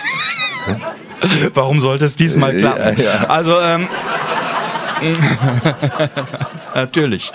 Warum 1.53 1.79
sollte 1.81 2.05
es 2.05 2.15
diesmal 2.15 2.55
klappen? 2.57 2.97
ja, 2.97 3.03
ja. 3.03 3.29
Also, 3.29 3.59
ähm, 3.61 3.87
Natürlich. 6.75 7.31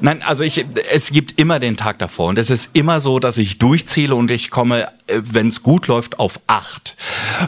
Nein, 0.00 0.22
also 0.22 0.42
ich, 0.42 0.64
es 0.90 1.10
gibt 1.10 1.38
immer 1.38 1.58
den 1.60 1.76
Tag 1.76 1.98
davor 1.98 2.28
und 2.28 2.38
es 2.38 2.50
ist 2.50 2.70
immer 2.72 3.00
so, 3.00 3.18
dass 3.18 3.36
ich 3.38 3.58
durchzähle 3.58 4.14
und 4.14 4.30
ich 4.30 4.50
komme, 4.50 4.88
wenn 5.06 5.48
es 5.48 5.62
gut 5.62 5.86
läuft, 5.86 6.18
auf 6.18 6.40
acht. 6.46 6.96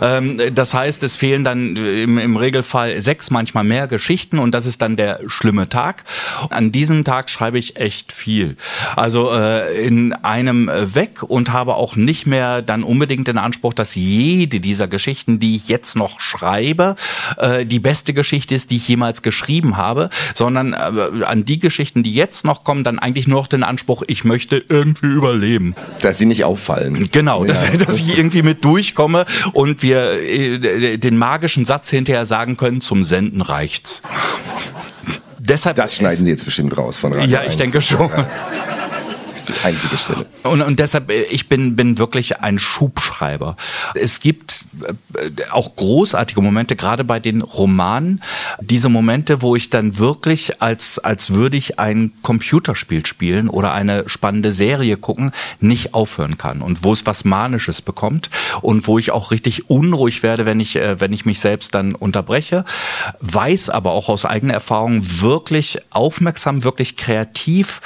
Ähm, 0.02 0.40
das 0.54 0.74
heißt, 0.74 1.02
es 1.02 1.16
fehlen 1.16 1.42
dann 1.42 1.76
im, 1.76 2.18
im 2.18 2.36
Regelfall 2.36 3.00
sechs, 3.00 3.30
manchmal 3.30 3.64
mehr 3.64 3.86
Geschichten 3.88 4.38
und 4.38 4.52
das 4.52 4.66
ist 4.66 4.82
dann 4.82 4.96
der 4.96 5.20
schlimme 5.26 5.68
Tag. 5.68 6.04
An 6.50 6.70
diesem 6.70 7.04
Tag 7.04 7.30
schreibe 7.30 7.58
ich 7.58 7.76
echt 7.76 8.12
viel. 8.12 8.56
Also 8.94 9.32
äh, 9.32 9.86
in 9.86 10.12
einem 10.12 10.68
äh, 10.68 10.94
weg 10.94 11.22
und 11.22 11.52
habe 11.52 11.76
auch 11.76 11.96
nicht 11.96 12.26
mehr 12.26 12.60
dann 12.60 12.82
unbedingt 12.82 13.26
den 13.28 13.38
Anspruch, 13.38 13.72
dass 13.72 13.94
jede 13.94 14.60
dieser 14.60 14.86
Geschichten, 14.86 15.38
die 15.38 15.56
ich 15.56 15.68
jetzt 15.68 15.96
noch 15.96 16.20
schreibe, 16.20 16.96
äh, 17.38 17.64
die 17.64 17.80
beste 17.80 18.12
Geschichte 18.12 18.54
ist, 18.54 18.70
die 18.70 18.76
ich 18.76 18.88
jemals 18.88 19.22
geschrieben 19.22 19.78
habe, 19.78 20.10
sondern 20.34 20.74
äh, 20.74 21.24
an 21.24 21.46
die 21.46 21.58
Geschichten, 21.58 22.02
die 22.02 22.12
jetzt 22.12 22.44
noch 22.44 22.64
kommen, 22.64 22.84
dann 22.84 22.98
eigentlich 22.98 23.26
nur 23.26 23.40
noch 23.40 23.46
den 23.46 23.62
Anspruch, 23.62 24.02
ich 24.06 24.24
möchte 24.24 24.62
irgendwie 24.68 25.06
überleben. 25.06 25.74
Dass 26.00 26.18
sie 26.18 26.26
nicht 26.26 26.44
auffallen. 26.44 27.08
Genau, 27.10 27.45
dass, 27.48 27.64
dass 27.78 27.96
ich 27.96 28.18
irgendwie 28.18 28.42
mit 28.42 28.64
durchkomme 28.64 29.24
und 29.52 29.82
wir 29.82 30.22
äh, 30.22 30.98
den 30.98 31.16
magischen 31.16 31.64
Satz 31.64 31.90
hinterher 31.90 32.26
sagen 32.26 32.56
können, 32.56 32.80
zum 32.80 33.04
Senden 33.04 33.40
reicht's. 33.40 34.02
Deshalb 35.38 35.76
Das 35.76 35.94
schneiden 35.94 36.24
sie 36.24 36.30
jetzt 36.30 36.44
bestimmt 36.44 36.76
raus 36.76 36.96
von 36.98 37.12
Radio 37.12 37.28
Ja, 37.30 37.42
ich 37.42 37.50
1. 37.50 37.56
denke 37.58 37.80
schon. 37.80 38.10
Die 39.46 39.64
einzige 39.64 39.98
Stelle. 39.98 40.26
Und, 40.42 40.62
und 40.62 40.78
deshalb, 40.78 41.10
äh, 41.10 41.22
ich 41.24 41.48
bin, 41.48 41.76
bin 41.76 41.98
wirklich 41.98 42.40
ein 42.40 42.58
Schubschreiber. 42.58 43.56
Es 43.94 44.20
gibt 44.20 44.66
äh, 44.82 45.30
auch 45.50 45.76
großartige 45.76 46.40
Momente, 46.40 46.76
gerade 46.76 47.04
bei 47.04 47.20
den 47.20 47.42
Romanen, 47.42 48.22
diese 48.60 48.88
Momente, 48.88 49.42
wo 49.42 49.56
ich 49.56 49.70
dann 49.70 49.98
wirklich, 49.98 50.60
als, 50.60 50.98
als 50.98 51.30
würde 51.30 51.56
ich 51.56 51.78
ein 51.78 52.12
Computerspiel 52.22 53.06
spielen 53.06 53.48
oder 53.48 53.72
eine 53.72 54.08
spannende 54.08 54.52
Serie 54.52 54.96
gucken, 54.96 55.32
nicht 55.60 55.94
aufhören 55.94 56.38
kann. 56.38 56.62
Und 56.62 56.84
wo 56.84 56.92
es 56.92 57.06
was 57.06 57.24
Manisches 57.24 57.82
bekommt 57.82 58.30
und 58.62 58.86
wo 58.86 58.98
ich 58.98 59.10
auch 59.10 59.30
richtig 59.30 59.70
unruhig 59.70 60.22
werde, 60.22 60.46
wenn 60.46 60.60
ich, 60.60 60.76
äh, 60.76 61.00
wenn 61.00 61.12
ich 61.12 61.24
mich 61.24 61.40
selbst 61.40 61.74
dann 61.74 61.94
unterbreche. 61.94 62.64
Weiß 63.20 63.70
aber 63.70 63.92
auch 63.92 64.08
aus 64.08 64.24
eigener 64.24 64.54
Erfahrung, 64.54 65.20
wirklich 65.20 65.78
aufmerksam, 65.90 66.64
wirklich 66.64 66.96
kreativ, 66.96 67.80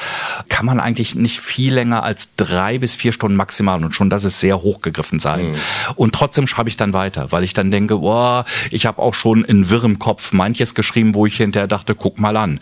kann 0.49 0.67
man 0.67 0.81
eigentlich 0.81 1.15
nicht 1.15 1.41
viel 1.51 1.75
länger 1.75 2.05
als 2.05 2.29
drei 2.37 2.79
bis 2.79 2.95
vier 2.95 3.13
Stunden 3.13 3.37
maximal 3.37 3.83
und 3.85 3.93
schon 3.93 4.09
das 4.09 4.23
ist 4.23 4.39
sehr 4.39 4.63
hochgegriffen 4.63 5.19
sein. 5.19 5.57
Und 5.97 6.15
trotzdem 6.15 6.47
schreibe 6.47 6.69
ich 6.69 6.77
dann 6.77 6.93
weiter, 6.93 7.33
weil 7.33 7.43
ich 7.43 7.55
dann 7.55 7.73
denke, 7.73 7.97
boah, 7.97 8.45
ich 8.71 8.87
habe 8.87 9.03
auch 9.03 9.15
schon 9.15 9.45
in 9.45 9.69
wirrem 9.69 9.99
Kopf 9.99 10.33
manches 10.33 10.77
geschrieben, 10.77 11.15
wo 11.15 11.27
ich 11.27 11.37
hinterher 11.37 11.67
dachte, 11.67 11.97
guck 11.97 12.21
mal 12.21 12.37
an. 12.37 12.61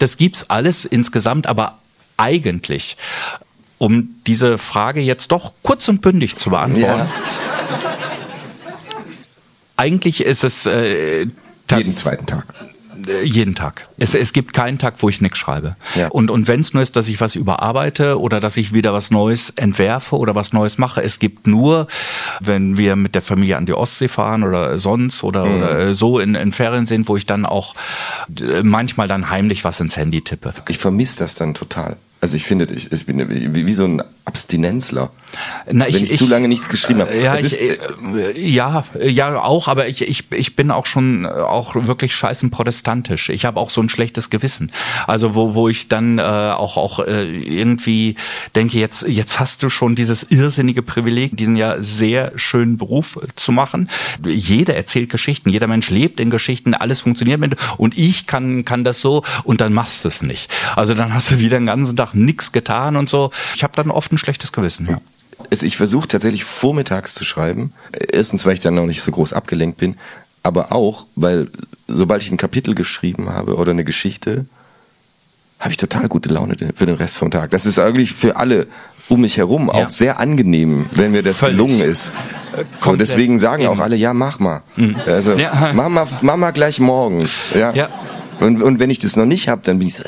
Das 0.00 0.16
gibt's 0.16 0.50
alles 0.50 0.84
insgesamt, 0.84 1.46
aber 1.46 1.78
eigentlich, 2.16 2.96
um 3.78 4.16
diese 4.26 4.58
Frage 4.58 5.00
jetzt 5.00 5.30
doch 5.30 5.54
kurz 5.62 5.86
und 5.86 6.00
bündig 6.00 6.36
zu 6.36 6.50
beantworten, 6.50 7.08
eigentlich 9.76 10.24
ist 10.24 10.42
es 10.42 10.66
äh, 10.66 11.26
Jeden 11.70 11.90
zweiten 11.90 12.26
Tag. 12.26 12.46
Äh, 13.08 13.22
jeden 13.22 13.54
Tag. 13.54 13.88
Es, 13.98 14.14
es 14.14 14.32
gibt 14.32 14.52
keinen 14.52 14.78
Tag, 14.78 14.94
wo 14.98 15.08
ich 15.08 15.20
nichts 15.20 15.38
schreibe. 15.38 15.76
Ja. 15.94 16.08
Und, 16.08 16.30
und 16.30 16.48
wenn 16.48 16.60
es 16.60 16.74
nur 16.74 16.82
ist, 16.82 16.96
dass 16.96 17.08
ich 17.08 17.20
was 17.20 17.34
überarbeite 17.34 18.20
oder 18.20 18.40
dass 18.40 18.56
ich 18.56 18.72
wieder 18.72 18.92
was 18.92 19.10
Neues 19.10 19.50
entwerfe 19.50 20.16
oder 20.16 20.34
was 20.34 20.52
Neues 20.52 20.78
mache. 20.78 21.02
Es 21.02 21.18
gibt 21.18 21.46
nur, 21.46 21.86
wenn 22.40 22.76
wir 22.76 22.96
mit 22.96 23.14
der 23.14 23.22
Familie 23.22 23.56
an 23.56 23.66
die 23.66 23.74
Ostsee 23.74 24.08
fahren 24.08 24.42
oder 24.44 24.78
sonst 24.78 25.22
oder, 25.22 25.44
Mhm. 25.44 25.56
oder 25.56 25.78
äh, 25.78 25.94
so 25.94 26.18
in, 26.18 26.34
in 26.34 26.52
Ferien 26.52 26.86
sind, 26.86 27.08
wo 27.08 27.16
ich 27.16 27.26
dann 27.26 27.46
auch 27.46 27.74
äh, 28.40 28.62
manchmal 28.62 29.08
dann 29.08 29.30
heimlich 29.30 29.64
was 29.64 29.80
ins 29.80 29.96
Handy 29.96 30.22
tippe. 30.22 30.54
Ich 30.68 30.78
vermisse 30.78 31.18
das 31.18 31.34
dann 31.34 31.54
total. 31.54 31.96
Also 32.24 32.38
ich 32.38 32.44
finde, 32.44 32.64
ich, 32.72 32.90
ich 32.90 33.04
bin 33.04 33.54
wie, 33.54 33.66
wie 33.66 33.72
so 33.74 33.84
ein 33.84 34.02
Abstinenzler. 34.24 35.10
Na, 35.70 35.84
wenn 35.92 36.04
ich, 36.04 36.16
zu 36.16 36.26
lange 36.26 36.48
nichts 36.48 36.70
geschrieben 36.70 37.00
habe. 37.00 37.14
Ja, 37.14 37.36
ich, 37.36 37.42
ist, 37.42 37.60
äh, 37.60 38.40
ja, 38.40 38.84
ja, 38.98 39.38
auch, 39.42 39.68
aber 39.68 39.88
ich, 39.88 40.00
ich, 40.00 40.32
ich 40.32 40.56
bin 40.56 40.70
auch 40.70 40.86
schon 40.86 41.26
äh, 41.26 41.28
auch 41.28 41.74
wirklich 41.74 42.14
scheißen 42.14 42.50
protestantisch. 42.50 43.28
Ich 43.28 43.44
habe 43.44 43.60
auch 43.60 43.68
so 43.68 43.82
ein 43.82 43.90
schlechtes 43.90 44.30
Gewissen. 44.30 44.72
Also 45.06 45.34
wo, 45.34 45.54
wo 45.54 45.68
ich 45.68 45.88
dann 45.88 46.18
äh, 46.18 46.22
auch, 46.22 46.78
auch 46.78 47.00
äh, 47.00 47.26
irgendwie 47.26 48.14
denke, 48.56 48.78
jetzt, 48.78 49.06
jetzt 49.06 49.38
hast 49.38 49.62
du 49.62 49.68
schon 49.68 49.94
dieses 49.94 50.22
irrsinnige 50.30 50.80
Privileg, 50.80 51.36
diesen 51.36 51.56
ja 51.56 51.82
sehr 51.82 52.32
schönen 52.36 52.78
Beruf 52.78 53.18
zu 53.36 53.52
machen. 53.52 53.90
Jeder 54.26 54.74
erzählt 54.74 55.10
Geschichten, 55.10 55.50
jeder 55.50 55.66
Mensch 55.66 55.90
lebt 55.90 56.20
in 56.20 56.30
Geschichten, 56.30 56.72
alles 56.72 57.00
funktioniert 57.00 57.38
mit 57.38 57.56
und 57.76 57.98
ich 57.98 58.26
kann, 58.26 58.64
kann 58.64 58.82
das 58.82 59.02
so 59.02 59.24
und 59.42 59.60
dann 59.60 59.74
machst 59.74 60.04
du 60.04 60.08
es 60.08 60.22
nicht. 60.22 60.50
Also 60.74 60.94
dann 60.94 61.12
hast 61.12 61.30
du 61.30 61.38
wieder 61.38 61.58
den 61.58 61.66
ganzen 61.66 61.94
Tag 61.94 62.13
nichts 62.14 62.52
getan 62.52 62.96
und 62.96 63.08
so. 63.08 63.30
Ich 63.54 63.62
habe 63.62 63.72
dann 63.76 63.90
oft 63.90 64.12
ein 64.12 64.18
schlechtes 64.18 64.52
Gewissen. 64.52 64.86
Ja. 64.88 64.98
ich 65.50 65.76
versuche 65.76 66.08
tatsächlich 66.08 66.44
vormittags 66.44 67.14
zu 67.14 67.24
schreiben. 67.24 67.72
Erstens, 68.12 68.44
weil 68.46 68.54
ich 68.54 68.60
dann 68.60 68.74
noch 68.74 68.86
nicht 68.86 69.02
so 69.02 69.10
groß 69.12 69.32
abgelenkt 69.32 69.78
bin, 69.78 69.96
aber 70.42 70.72
auch, 70.72 71.06
weil 71.16 71.48
sobald 71.88 72.22
ich 72.22 72.30
ein 72.30 72.36
Kapitel 72.36 72.74
geschrieben 72.74 73.30
habe 73.30 73.56
oder 73.56 73.72
eine 73.72 73.84
Geschichte, 73.84 74.46
habe 75.60 75.70
ich 75.70 75.76
total 75.76 76.08
gute 76.08 76.28
Laune 76.28 76.56
für 76.74 76.86
den 76.86 76.96
Rest 76.96 77.16
vom 77.16 77.30
Tag. 77.30 77.50
Das 77.50 77.64
ist 77.64 77.78
eigentlich 77.78 78.12
für 78.12 78.36
alle 78.36 78.66
um 79.08 79.20
mich 79.20 79.36
herum 79.36 79.70
Ja. 79.72 79.84
auch 79.86 79.90
sehr 79.90 80.18
angenehm, 80.18 80.86
wenn 80.92 81.12
mir 81.12 81.22
das 81.22 81.38
Völlig. 81.38 81.56
gelungen 81.56 81.80
ist. 81.80 82.12
So, 82.78 82.96
deswegen 82.96 83.38
sagen 83.38 83.66
auch 83.66 83.72
Eben. 83.72 83.82
alle, 83.82 83.96
ja, 83.96 84.14
mach 84.14 84.38
mal. 84.38 84.62
Also, 85.06 85.32
Ja. 85.34 85.72
mach 85.74 85.88
mal, 85.88 86.06
mach 86.22 86.36
mal 86.36 86.50
gleich 86.52 86.80
morgens. 86.80 87.34
Ja. 87.54 87.72
Ja. 87.72 87.88
Und, 88.40 88.62
und 88.62 88.78
wenn 88.78 88.90
ich 88.90 88.98
das 88.98 89.16
noch 89.16 89.26
nicht 89.26 89.48
habe, 89.48 89.62
dann 89.64 89.78
bin 89.78 89.88
ich 89.88 89.94
so, 89.94 90.04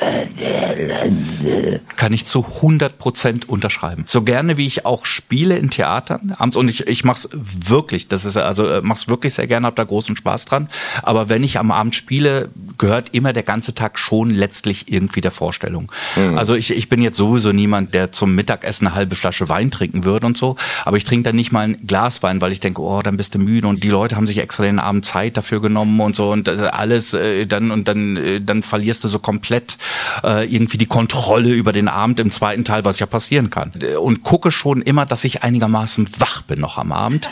kann 1.97 2.13
ich 2.13 2.27
zu 2.27 2.45
100 2.45 2.99
Prozent 2.99 3.49
unterschreiben. 3.49 4.05
So 4.07 4.23
gerne 4.23 4.57
wie 4.57 4.67
ich 4.67 4.85
auch 4.85 5.05
spiele 5.07 5.57
in 5.57 5.71
Theatern 5.71 6.35
abends 6.39 6.57
und 6.57 6.69
ich, 6.69 6.87
ich 6.87 7.05
mach's 7.05 7.29
wirklich, 7.33 8.09
das 8.09 8.25
ist 8.25 8.37
also 8.37 8.67
äh, 8.67 8.81
mach's 8.83 9.09
wirklich 9.09 9.35
sehr 9.35 9.47
gerne, 9.47 9.67
hab 9.67 9.77
da 9.77 9.85
großen 9.85 10.17
Spaß 10.17 10.45
dran. 10.47 10.69
Aber 11.03 11.29
wenn 11.29 11.43
ich 11.43 11.59
am 11.59 11.71
Abend 11.71 11.95
spiele, 11.97 12.51
gehört 12.79 13.11
immer 13.15 13.33
der 13.33 13.43
ganze 13.43 13.75
Tag 13.75 13.99
schon 13.99 14.31
letztlich 14.31 14.93
irgendwie 14.93 15.21
der 15.21 15.31
Vorstellung. 15.31 15.91
Also 16.37 16.55
ich, 16.55 16.71
ich 16.71 16.89
bin 16.89 17.01
jetzt 17.03 17.17
sowieso 17.17 17.53
niemand, 17.53 17.95
der 17.95 18.13
zum 18.13 18.35
Mittagessen 18.35 18.87
eine 18.87 18.97
halbe 18.97 19.17
Flasche 19.17 19.49
Wein 19.49 19.71
trinken 19.71 20.05
würde 20.05 20.27
und 20.27 20.37
so, 20.37 20.57
aber 20.85 20.97
ich 20.97 21.05
trinke 21.05 21.25
dann 21.25 21.37
nicht 21.37 21.53
mal 21.53 21.63
ein 21.63 21.77
Glas 21.87 22.23
Wein, 22.23 22.41
weil 22.41 22.53
ich 22.53 22.61
denke, 22.61 22.83
oh, 22.83 23.03
dann 23.03 23.17
bist 23.17 23.35
du 23.35 23.39
müde 23.39 23.69
und 23.69 23.83
die 23.83 23.89
Leute 23.89 24.17
haben 24.17 24.27
sich 24.27 24.39
extra 24.39 24.65
den 24.65 24.79
Abend 24.79 25.05
Zeit 25.05 25.37
dafür 25.37 25.61
genommen 25.61 26.01
und 26.01 26.15
so 26.15 26.31
und 26.31 26.49
alles 26.49 27.15
äh, 27.15 27.47
dann 27.47 27.71
und 27.71 27.89
dann 27.89 28.16
äh, 28.17 28.41
dann 28.41 28.63
verlierst 28.63 29.05
du 29.05 29.09
so 29.09 29.19
komplett 29.19 29.79
äh, 30.25 30.45
irgendwie 30.53 30.79
die 30.79 30.87
Kontrolle 30.87 31.51
über 31.51 31.73
den 31.73 31.89
Abend 31.89 32.21
im 32.21 32.31
zweiten 32.31 32.65
Teil, 32.65 32.85
was 32.85 32.99
ja 32.99 33.07
passieren 33.07 33.51
kann. 33.51 33.73
Und 34.01 34.23
gucke 34.23 34.51
schon 34.53 34.83
immer, 34.83 35.07
dass 35.07 35.25
ich 35.25 35.43
einigermaßen 35.43 36.09
wach 36.19 36.43
bin 36.43 36.61
noch 36.61 36.79
am 36.79 36.93
Abend. 36.93 37.29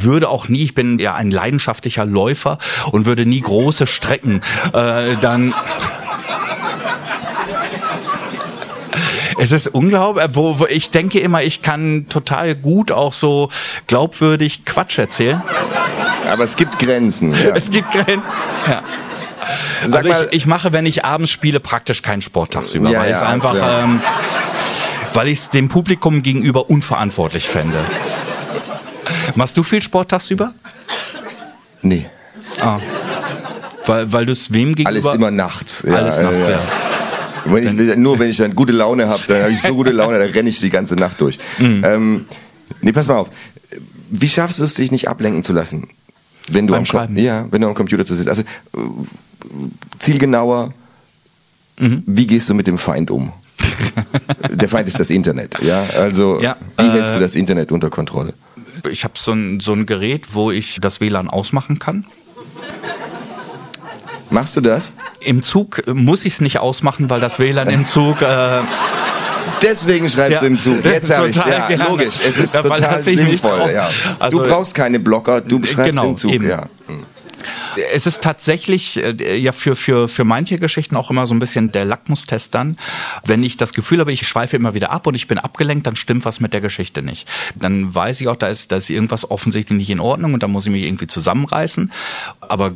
Würde 0.00 0.28
auch 0.28 0.48
nie, 0.48 0.62
ich 0.62 0.74
bin 0.74 0.98
ja 0.98 1.14
ein 1.14 1.30
leidenschaftlicher 1.30 2.04
Läufer 2.04 2.58
und 2.92 3.06
würde 3.06 3.26
nie 3.26 3.40
große 3.40 3.86
Strecken 3.86 4.42
äh, 4.72 5.16
dann 5.20 5.54
Es 9.40 9.52
ist 9.52 9.68
unglaublich, 9.68 10.26
wo, 10.32 10.58
wo 10.58 10.66
ich 10.66 10.90
denke 10.90 11.20
immer, 11.20 11.44
ich 11.44 11.62
kann 11.62 12.06
total 12.08 12.56
gut 12.56 12.90
auch 12.90 13.12
so 13.12 13.50
glaubwürdig 13.86 14.64
Quatsch 14.64 14.98
erzählen. 14.98 15.40
aber 16.28 16.42
es 16.42 16.56
gibt 16.56 16.80
Grenzen. 16.80 17.30
Ja. 17.32 17.54
Es 17.54 17.70
gibt 17.70 17.90
Grenzen. 17.92 18.34
Ja. 18.68 18.82
Sag 19.86 20.04
also 20.04 20.08
mal, 20.08 20.26
ich, 20.30 20.36
ich 20.36 20.46
mache, 20.46 20.72
wenn 20.72 20.86
ich 20.86 21.04
abends 21.04 21.30
spiele, 21.30 21.60
praktisch 21.60 22.02
keinen 22.02 22.22
Sport 22.22 22.52
tagsüber, 22.52 22.90
Ja, 22.90 23.00
weil 23.00 23.10
ja, 23.10 23.16
es 23.16 23.22
einfach, 23.22 23.54
ja. 23.54 23.84
ähm, 23.84 24.00
weil 25.14 25.28
ich 25.28 25.38
es 25.40 25.50
dem 25.50 25.68
Publikum 25.68 26.22
gegenüber 26.22 26.68
unverantwortlich 26.70 27.48
fände. 27.48 27.78
Machst 29.34 29.56
du 29.56 29.62
viel 29.62 29.82
Sport 29.82 30.10
tagsüber? 30.10 30.52
nee, 31.82 32.06
Weil, 33.86 34.12
weil 34.12 34.26
du 34.26 34.32
es 34.32 34.52
wem 34.52 34.74
gegenüber? 34.74 34.88
alles 35.10 35.16
immer 35.18 35.30
nachts. 35.30 35.82
Ja, 35.86 35.94
Alles 35.94 36.18
nachts, 36.18 36.46
äh, 36.46 36.52
ja. 36.52 36.60
Wenn 37.46 37.78
ich, 37.78 37.96
nur 37.96 38.18
wenn 38.18 38.28
ich 38.28 38.36
dann 38.36 38.54
gute 38.54 38.72
Laune 38.74 39.08
habe, 39.08 39.22
dann 39.26 39.42
habe 39.42 39.52
ich 39.52 39.60
so 39.62 39.74
gute 39.74 39.92
Laune, 39.92 40.18
dann 40.18 40.30
renne 40.30 40.50
ich 40.50 40.60
die 40.60 40.68
ganze 40.70 40.96
Nacht 40.96 41.20
durch. 41.20 41.38
Mhm. 41.58 41.82
Ähm, 41.84 42.26
nee, 42.82 42.92
pass 42.92 43.06
mal 43.06 43.16
auf. 43.16 43.30
Wie 44.10 44.28
schaffst 44.28 44.58
du 44.58 44.64
es, 44.64 44.74
dich 44.74 44.90
nicht 44.90 45.08
ablenken 45.08 45.42
zu 45.42 45.52
lassen? 45.54 45.88
Wenn 46.52 46.66
du 46.66 46.74
am 46.74 46.86
Schreiben? 46.86 47.16
Ja, 47.18 47.46
wenn 47.50 47.60
du 47.62 47.68
am 47.68 47.74
Computer 47.74 48.04
zu 48.04 48.14
sitzt. 48.14 48.28
Also 48.28 48.42
äh, 48.42 48.78
zielgenauer, 49.98 50.72
Mhm. 51.80 52.02
wie 52.06 52.26
gehst 52.26 52.50
du 52.50 52.54
mit 52.54 52.66
dem 52.66 52.76
Feind 52.76 53.08
um? 53.12 53.32
Der 54.50 54.68
Feind 54.68 54.88
ist 54.88 54.98
das 54.98 55.10
Internet, 55.10 55.56
ja. 55.62 55.84
Also 55.96 56.40
Ja, 56.40 56.56
wie 56.76 56.86
äh, 56.86 56.90
hältst 56.90 57.14
du 57.14 57.20
das 57.20 57.36
Internet 57.36 57.70
unter 57.70 57.88
Kontrolle? 57.88 58.34
Ich 58.90 59.04
habe 59.04 59.14
so 59.16 59.30
ein, 59.32 59.60
so 59.60 59.74
ein 59.74 59.86
Gerät, 59.86 60.34
wo 60.34 60.50
ich 60.50 60.78
das 60.80 61.00
WLAN 61.00 61.28
ausmachen 61.30 61.78
kann. 61.78 62.04
Machst 64.30 64.56
du 64.56 64.60
das? 64.60 64.92
Im 65.20 65.42
Zug 65.42 65.82
muss 65.94 66.24
ich 66.24 66.34
es 66.34 66.40
nicht 66.40 66.58
ausmachen, 66.58 67.08
weil 67.10 67.20
das 67.20 67.38
WLAN 67.38 67.68
im 67.70 67.84
Zug. 67.84 68.20
Äh, 68.22 68.60
Deswegen 69.62 70.08
schreibst 70.08 70.36
Ja. 70.36 70.40
du 70.40 70.46
im 70.46 70.58
Zug. 70.58 70.84
Jetzt 70.84 71.14
habe 71.14 71.28
ich 71.30 71.36
ja 71.36 71.68
gerne. 71.68 71.84
logisch. 71.84 72.18
Es 72.26 72.38
ist 72.38 72.54
weil 72.54 72.62
total 72.62 73.00
sinnvoll. 73.00 73.70
Ja. 73.72 73.88
Also- 74.18 74.42
du 74.42 74.48
brauchst 74.48 74.74
keine 74.74 74.98
Blocker, 75.00 75.40
du 75.40 75.64
schreibst 75.64 75.90
Genau, 75.92 76.10
im 76.10 76.16
Zug. 76.16 76.32
eben. 76.32 76.48
Ja. 76.48 76.68
es 77.94 78.06
ist 78.06 78.22
tatsächlich 78.22 79.02
äh, 79.02 79.36
ja 79.38 79.52
für, 79.52 79.76
für, 79.76 80.08
für 80.08 80.24
manche 80.24 80.58
Geschichten 80.58 80.96
auch 80.96 81.10
immer 81.10 81.26
so 81.26 81.34
ein 81.34 81.38
bisschen 81.38 81.70
der 81.70 81.84
Lackmustest 81.84 82.52
dann. 82.54 82.76
Wenn 83.24 83.42
ich 83.44 83.56
das 83.56 83.72
Gefühl 83.72 84.00
habe, 84.00 84.12
ich 84.12 84.26
schweife 84.26 84.56
immer 84.56 84.74
wieder 84.74 84.90
ab 84.90 85.06
und 85.06 85.14
ich 85.14 85.28
bin 85.28 85.38
abgelenkt, 85.38 85.86
dann 85.86 85.94
stimmt 85.96 86.24
was 86.24 86.40
mit 86.40 86.52
der 86.52 86.60
Geschichte 86.60 87.00
nicht. 87.02 87.28
Dann 87.54 87.94
weiß 87.94 88.20
ich 88.20 88.28
auch, 88.28 88.36
da 88.36 88.48
ist, 88.48 88.72
da 88.72 88.76
ist 88.76 88.90
irgendwas 88.90 89.30
offensichtlich 89.30 89.78
nicht 89.78 89.90
in 89.90 90.00
Ordnung 90.00 90.34
und 90.34 90.42
da 90.42 90.48
muss 90.48 90.66
ich 90.66 90.72
mich 90.72 90.82
irgendwie 90.82 91.06
zusammenreißen. 91.06 91.92
Aber 92.40 92.72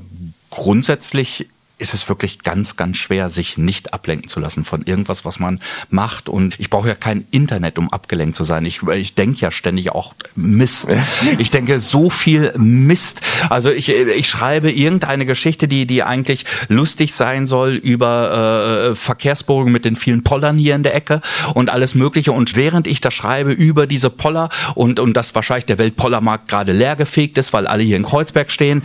grundsätzlich 0.51 1.49
ist 1.83 1.95
es 1.95 2.09
wirklich 2.09 2.43
ganz, 2.43 2.77
ganz 2.77 2.97
schwer, 2.97 3.29
sich 3.29 3.59
nicht 3.59 3.93
ablenken 3.93 4.29
zu 4.29 4.39
lassen 4.39 4.65
von 4.65 4.83
irgendwas, 4.83 5.25
was 5.25 5.41
man 5.41 5.61
macht. 5.91 6.29
Und 6.29 6.55
ich 6.59 6.71
brauche 6.71 6.89
ja 6.89 6.95
kein 6.95 7.27
Internet, 7.33 7.79
um 7.79 7.93
abgelenkt 7.93 8.37
zu 8.37 8.45
sein. 8.45 8.65
Ich, 8.65 8.83
ich 8.83 9.15
denke 9.15 9.41
ja 9.41 9.51
ständig 9.51 9.91
auch 9.91 10.15
Mist. 10.35 10.87
Ich 11.39 11.51
denke 11.51 11.79
so 11.79 12.11
viel 12.11 12.53
Mist. 12.57 13.21
Also 13.49 13.71
ich, 13.71 13.89
ich 13.89 14.29
schreibe 14.29 14.71
irgendeine 14.71 15.27
Geschichte, 15.27 15.67
die, 15.67 15.87
die 15.87 16.03
eigentlich 16.03 16.45
lustig 16.69 17.15
sein 17.15 17.47
soll 17.47 17.73
über 17.73 18.91
äh, 18.91 18.95
Verkehrsbogen 18.95 19.73
mit 19.73 19.85
den 19.85 19.97
vielen 19.97 20.23
Pollern 20.23 20.57
hier 20.57 20.75
in 20.75 20.83
der 20.83 20.95
Ecke 20.95 21.21
und 21.55 21.71
alles 21.71 21.95
Mögliche. 21.95 22.33
Und 22.33 22.55
während 22.55 22.87
ich 22.87 23.01
das 23.01 23.15
schreibe 23.15 23.53
über 23.53 23.87
diese 23.87 24.11
Poller 24.11 24.51
und, 24.75 25.01
und 25.01 25.15
dass 25.15 25.35
wahrscheinlich 25.35 25.67
der 25.67 25.79
Weltpollermarkt 25.79 26.49
gerade 26.49 26.73
leergefegt 26.73 27.39
ist, 27.39 27.53
weil 27.53 27.67
alle 27.67 27.83
hier 27.83 27.97
in 27.97 28.05
Kreuzberg 28.05 28.51
stehen, 28.51 28.83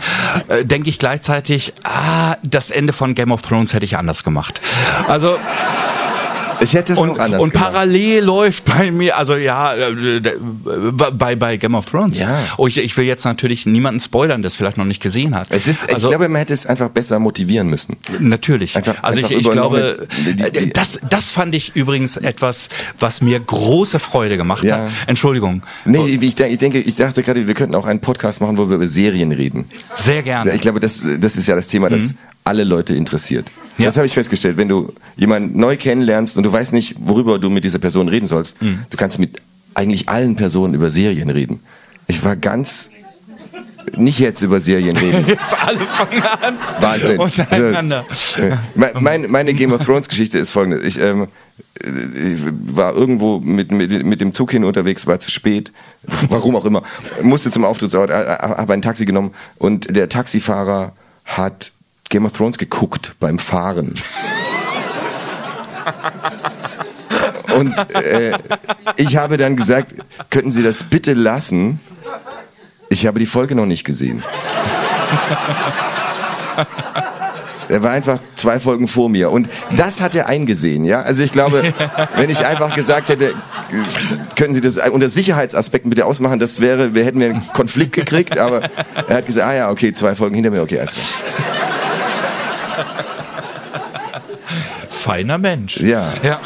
äh, 0.48 0.64
denke 0.64 0.88
ich 0.88 0.98
gleichzeitig, 0.98 1.74
ah, 1.84 2.36
das 2.42 2.70
Ende 2.70 2.87
von 2.92 3.14
Game 3.14 3.32
of 3.32 3.42
Thrones 3.42 3.72
hätte 3.74 3.84
ich 3.84 3.96
anders 3.96 4.24
gemacht. 4.24 4.60
Also 5.08 5.36
Ich 6.60 6.72
hätte 6.74 6.92
es 6.94 6.98
und, 6.98 7.06
noch 7.10 7.18
anders 7.20 7.40
und 7.40 7.52
gemacht. 7.52 7.70
parallel 7.70 8.24
läuft 8.24 8.64
bei 8.64 8.90
mir, 8.90 9.16
also 9.16 9.36
ja, 9.36 9.76
äh, 9.76 10.20
bei, 11.12 11.36
bei 11.36 11.56
Game 11.56 11.76
of 11.76 11.84
Thrones. 11.86 12.18
Ja. 12.18 12.36
Oh, 12.56 12.66
ich, 12.66 12.78
ich 12.78 12.96
will 12.96 13.04
jetzt 13.04 13.24
natürlich 13.24 13.64
niemanden 13.64 14.00
spoilern, 14.00 14.42
der 14.42 14.48
es 14.48 14.56
vielleicht 14.56 14.76
noch 14.76 14.84
nicht 14.84 15.00
gesehen 15.00 15.36
hat. 15.36 15.46
Es 15.52 15.68
ist, 15.68 15.88
also, 15.88 16.08
ich 16.08 16.10
glaube, 16.10 16.28
man 16.28 16.40
hätte 16.40 16.52
es 16.52 16.66
einfach 16.66 16.88
besser 16.88 17.20
motivieren 17.20 17.68
müssen. 17.68 17.96
Natürlich. 18.18 18.74
Einfach- 18.74 19.00
also 19.04 19.18
einfach 19.20 19.30
ich, 19.30 19.36
ich 19.46 19.50
glaube, 19.52 20.08
eine- 20.26 20.48
äh, 20.48 20.66
das, 20.72 20.98
das 21.08 21.30
fand 21.30 21.54
ich 21.54 21.76
übrigens 21.76 22.16
etwas, 22.16 22.70
was 22.98 23.20
mir 23.20 23.38
große 23.38 24.00
Freude 24.00 24.36
gemacht 24.36 24.64
Ja. 24.64 24.78
hat. 24.78 24.88
Entschuldigung. 25.06 25.62
Nee, 25.84 26.06
ich, 26.20 26.40
ich 26.40 26.58
denke, 26.58 26.80
ich 26.80 26.96
dachte 26.96 27.22
gerade, 27.22 27.46
wir 27.46 27.54
könnten 27.54 27.76
auch 27.76 27.86
einen 27.86 28.00
Podcast 28.00 28.40
machen, 28.40 28.58
wo 28.58 28.68
wir 28.68 28.74
über 28.74 28.88
Serien 28.88 29.30
reden. 29.30 29.66
Sehr 29.94 30.24
gerne. 30.24 30.54
Ich 30.54 30.60
glaube, 30.60 30.80
das, 30.80 31.04
das 31.20 31.36
ist 31.36 31.46
ja 31.46 31.54
das 31.54 31.68
Thema, 31.68 31.88
das 31.88 32.14
alle 32.44 32.64
Leute 32.64 32.94
interessiert. 32.94 33.50
Ja. 33.76 33.86
Das 33.86 33.96
habe 33.96 34.06
ich 34.06 34.14
festgestellt. 34.14 34.56
Wenn 34.56 34.68
du 34.68 34.92
jemanden 35.16 35.58
neu 35.58 35.76
kennenlernst 35.76 36.36
und 36.36 36.42
du 36.44 36.52
weißt 36.52 36.72
nicht, 36.72 36.96
worüber 36.98 37.38
du 37.38 37.50
mit 37.50 37.64
dieser 37.64 37.78
Person 37.78 38.08
reden 38.08 38.26
sollst, 38.26 38.56
du 38.60 38.96
kannst 38.96 39.18
mit 39.18 39.40
eigentlich 39.74 40.08
allen 40.08 40.34
Personen 40.36 40.74
über 40.74 40.90
Serien 40.90 41.30
reden. 41.30 41.60
Ich 42.08 42.24
war 42.24 42.34
ganz 42.36 42.90
nicht 43.96 44.18
jetzt 44.18 44.42
über 44.42 44.60
Serien 44.60 44.96
reden. 45.04 45.24
Jetzt 45.26 45.54
alle 45.62 45.80
fangen 45.86 46.22
an. 46.42 46.56
Wahnsinn. 46.80 47.18
Untereinander. 47.18 48.04
Äh, 48.36 48.50
me- 48.74 48.92
Mein, 49.00 49.30
meine 49.30 49.54
Game 49.54 49.72
of 49.72 49.84
Thrones 49.84 50.08
Geschichte 50.08 50.38
ist 50.38 50.50
folgende. 50.50 50.80
Ich, 50.80 50.98
ähm, 51.00 51.28
äh, 51.82 51.88
ich 52.34 52.40
war 52.74 52.94
irgendwo 52.94 53.38
mit, 53.40 53.70
mit, 53.72 54.04
mit 54.04 54.20
dem 54.20 54.32
Zug 54.34 54.50
hin 54.50 54.64
unterwegs, 54.64 55.06
war 55.06 55.20
zu 55.20 55.30
spät, 55.30 55.72
warum 56.28 56.56
auch 56.56 56.64
immer, 56.66 56.82
musste 57.22 57.50
zum 57.50 57.64
Auftrittsort, 57.64 58.10
habe 58.10 58.72
ein 58.74 58.82
Taxi 58.82 59.04
genommen 59.06 59.30
und 59.56 59.94
der 59.96 60.08
Taxifahrer 60.08 60.92
hat 61.24 61.72
Game 62.08 62.24
of 62.24 62.32
Thrones 62.32 62.58
geguckt 62.58 63.14
beim 63.20 63.38
Fahren. 63.38 63.94
Und 67.56 67.78
äh, 67.94 68.38
ich 68.96 69.16
habe 69.16 69.36
dann 69.36 69.56
gesagt, 69.56 69.94
könnten 70.30 70.50
Sie 70.50 70.62
das 70.62 70.84
bitte 70.84 71.14
lassen? 71.14 71.80
Ich 72.88 73.06
habe 73.06 73.18
die 73.18 73.26
Folge 73.26 73.54
noch 73.54 73.66
nicht 73.66 73.84
gesehen. 73.84 74.22
Er 77.68 77.82
war 77.82 77.90
einfach 77.90 78.18
zwei 78.34 78.60
Folgen 78.60 78.88
vor 78.88 79.10
mir. 79.10 79.30
Und 79.30 79.48
das 79.76 80.00
hat 80.00 80.14
er 80.14 80.26
eingesehen, 80.26 80.84
ja. 80.86 81.02
Also 81.02 81.22
ich 81.22 81.32
glaube, 81.32 81.74
wenn 82.16 82.30
ich 82.30 82.44
einfach 82.44 82.74
gesagt 82.74 83.10
hätte, 83.10 83.34
können 84.36 84.54
Sie 84.54 84.62
das 84.62 84.78
unter 84.88 85.08
Sicherheitsaspekten 85.08 85.90
bitte 85.90 86.06
ausmachen, 86.06 86.38
das 86.38 86.60
wäre, 86.60 86.94
wir 86.94 87.04
hätten 87.04 87.20
wir 87.20 87.30
einen 87.30 87.46
Konflikt 87.52 87.92
gekriegt, 87.92 88.38
aber 88.38 88.62
er 89.06 89.16
hat 89.16 89.26
gesagt, 89.26 89.46
ah 89.46 89.54
ja, 89.54 89.70
okay, 89.70 89.92
zwei 89.92 90.14
Folgen 90.14 90.34
hinter 90.34 90.50
mir, 90.50 90.62
okay, 90.62 90.78
alles 90.78 90.92
klar. 90.92 91.06
Feiner 94.88 95.38
Mensch. 95.38 95.78
Ja. 95.78 96.12
ja. 96.22 96.40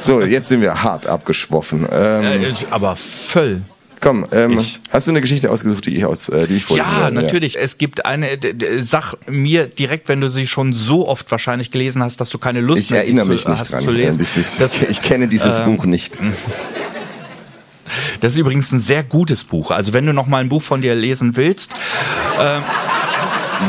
So, 0.00 0.22
jetzt 0.22 0.48
sind 0.48 0.60
wir 0.60 0.82
hart 0.82 1.06
abgeschwoffen. 1.06 1.86
Ähm, 1.90 2.22
Äh, 2.24 2.54
aber 2.70 2.96
voll. 2.96 3.62
komm, 4.00 4.24
ähm, 4.32 4.58
ich- 4.58 4.80
hast 4.90 5.06
du 5.06 5.10
eine 5.12 5.20
Geschichte 5.20 5.50
ausgesucht, 5.50 5.84
die 5.86 5.96
ich 5.96 6.04
aus, 6.06 6.28
äh, 6.30 6.46
die 6.46 6.56
ich 6.56 6.64
vorlesen 6.64 6.88
Ja, 6.90 7.02
soll? 7.04 7.12
natürlich. 7.12 7.58
Es 7.58 7.76
gibt 7.78 8.06
eine, 8.06 8.38
sag 8.80 9.14
mir 9.28 9.66
direkt, 9.66 10.08
wenn 10.08 10.20
du 10.22 10.28
sie 10.28 10.46
schon 10.46 10.72
so 10.72 11.06
oft 11.06 11.30
wahrscheinlich 11.30 11.70
gelesen 11.70 12.02
hast, 12.02 12.18
dass 12.20 12.30
du 12.30 12.38
keine 12.38 12.60
Lust 12.62 12.80
Ich 12.82 12.90
mehr 12.90 13.00
erinnere 13.02 13.26
zu, 13.26 13.30
mich 13.32 13.46
nicht 13.46 13.60
hast 13.60 13.72
dran. 13.72 13.82
zu 13.82 13.90
lesen. 13.90 14.20
Ist, 14.20 14.58
Das, 14.60 14.80
ich 14.80 15.02
kenne 15.02 15.28
dieses 15.28 15.58
ähm, 15.58 15.66
Buch 15.76 15.84
nicht. 15.84 16.18
das 18.20 18.32
ist 18.32 18.38
übrigens 18.38 18.72
ein 18.72 18.80
sehr 18.80 19.02
gutes 19.02 19.44
Buch. 19.44 19.70
Also 19.70 19.92
wenn 19.92 20.06
du 20.06 20.14
noch 20.14 20.26
mal 20.26 20.38
ein 20.38 20.48
Buch 20.48 20.62
von 20.62 20.80
dir 20.80 20.94
lesen 20.94 21.36
willst, 21.36 21.72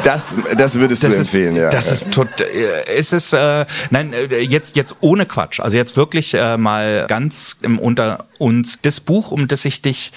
Das, 0.03 0.35
das 0.57 0.75
würdest 0.75 1.03
du 1.03 1.07
das 1.07 1.17
empfehlen, 1.17 1.55
ist, 1.55 1.61
ja. 1.61 1.69
das 1.69 1.91
ist 1.91 2.11
tot, 2.11 2.41
äh, 2.41 2.97
ist 2.97 3.13
es, 3.13 3.33
äh, 3.33 3.65
nein, 3.89 4.13
äh, 4.13 4.39
jetzt, 4.39 4.75
jetzt 4.75 4.97
ohne 5.01 5.25
Quatsch. 5.25 5.59
Also 5.59 5.77
jetzt 5.77 5.97
wirklich 5.97 6.33
äh, 6.33 6.57
mal 6.57 7.05
ganz 7.07 7.57
im 7.61 7.77
unter 7.79 8.25
uns. 8.37 8.79
Das 8.81 8.99
Buch, 8.99 9.31
um 9.31 9.47
das 9.47 9.65
ich 9.65 9.81
dich, 9.81 10.11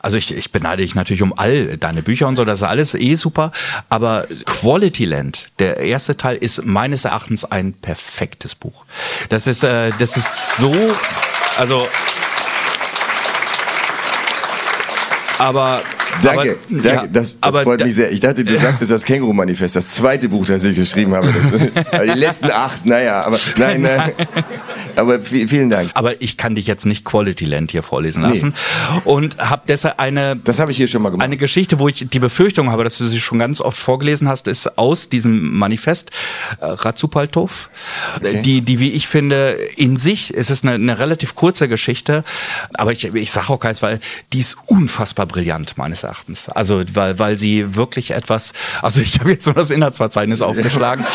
also 0.00 0.16
ich, 0.16 0.34
ich 0.34 0.50
beneide 0.50 0.82
dich 0.82 0.94
natürlich 0.94 1.22
um 1.22 1.36
all 1.36 1.76
deine 1.76 2.02
Bücher 2.02 2.26
und 2.26 2.36
so, 2.36 2.44
das 2.44 2.60
ist 2.60 2.64
alles 2.64 2.94
eh 2.94 3.14
super. 3.14 3.52
Aber 3.88 4.26
Quality 4.46 5.04
Land, 5.04 5.46
der 5.58 5.78
erste 5.78 6.16
Teil, 6.16 6.36
ist 6.36 6.64
meines 6.64 7.04
Erachtens 7.04 7.44
ein 7.44 7.74
perfektes 7.74 8.54
Buch. 8.54 8.84
Das 9.28 9.46
ist, 9.46 9.62
äh, 9.62 9.90
das 9.98 10.16
ist 10.16 10.56
so, 10.56 10.74
also, 11.56 11.86
aber 15.38 15.80
Danke, 16.22 16.40
aber, 16.68 16.82
danke. 16.82 16.88
ja, 16.88 17.06
das 17.06 17.38
das 17.40 17.56
freut 17.60 17.80
da- 17.80 17.84
mich 17.84 17.94
sehr. 17.94 18.10
Ich 18.10 18.20
dachte, 18.20 18.42
du 18.44 18.56
sagst 18.58 18.80
jetzt 18.80 18.90
das 18.90 19.04
Känguru-Manifest, 19.04 19.76
das 19.76 19.88
zweite 19.90 20.28
Buch, 20.28 20.44
das 20.46 20.64
ich 20.64 20.74
geschrieben 20.74 21.14
habe. 21.14 21.28
Das, 21.32 22.02
die 22.02 22.18
letzten 22.18 22.50
acht, 22.50 22.84
naja, 22.86 23.22
aber 23.22 23.38
nein, 23.56 23.82
nein. 23.82 24.12
Aber 24.96 25.16
vi- 25.16 25.46
vielen 25.48 25.70
Dank. 25.70 25.90
aber 25.94 26.20
ich 26.20 26.36
kann 26.36 26.54
dich 26.56 26.66
jetzt 26.66 26.86
nicht 26.86 27.04
Quality 27.04 27.44
Land 27.44 27.70
hier 27.70 27.82
vorlesen 27.82 28.22
Nee. 28.22 28.28
lassen 28.30 28.54
und 29.04 29.38
habe 29.38 29.62
deshalb 29.68 30.00
eine 30.00 30.34
Das 30.36 30.58
habe 30.58 30.72
ich 30.72 30.76
hier 30.76 30.88
schon 30.88 31.02
mal 31.02 31.10
gemacht. 31.10 31.24
eine 31.24 31.36
Geschichte, 31.36 31.78
wo 31.78 31.86
ich 31.88 32.06
die 32.08 32.18
Befürchtung 32.18 32.72
habe, 32.72 32.82
dass 32.84 32.98
du 32.98 33.06
sie 33.06 33.20
schon 33.20 33.38
ganz 33.38 33.60
oft 33.60 33.78
vorgelesen 33.78 34.28
hast, 34.28 34.48
ist 34.48 34.76
aus 34.78 35.08
diesem 35.10 35.56
Manifest 35.56 36.10
äh, 36.60 36.64
Ratsupaltov, 36.66 37.70
Okay. 38.16 38.42
die 38.42 38.62
die 38.62 38.80
wie 38.80 38.90
ich 38.90 39.06
finde 39.06 39.50
in 39.76 39.96
sich 39.96 40.34
es 40.34 40.50
ist 40.50 40.64
eine, 40.64 40.74
eine 40.74 40.98
relativ 40.98 41.34
kurze 41.36 41.68
Geschichte, 41.68 42.24
aber 42.74 42.90
ich 42.92 43.04
ich 43.14 43.30
sage 43.30 43.50
auch 43.50 43.60
keins, 43.60 43.82
weil 43.82 44.00
die 44.32 44.40
ist 44.40 44.56
unfassbar 44.66 45.26
brillant 45.28 45.78
meines 45.78 46.02
Erachtens. 46.02 46.48
Also 46.48 46.82
weil 46.94 47.18
weil 47.18 47.38
sie 47.38 47.76
wirklich 47.76 48.10
etwas, 48.10 48.52
also 48.82 49.00
ich 49.00 49.20
habe 49.20 49.30
jetzt 49.30 49.46
nur 49.46 49.54
das 49.54 49.70
Inhaltsverzeichnis 49.70 50.42
aufgeschlagen. 50.42 51.04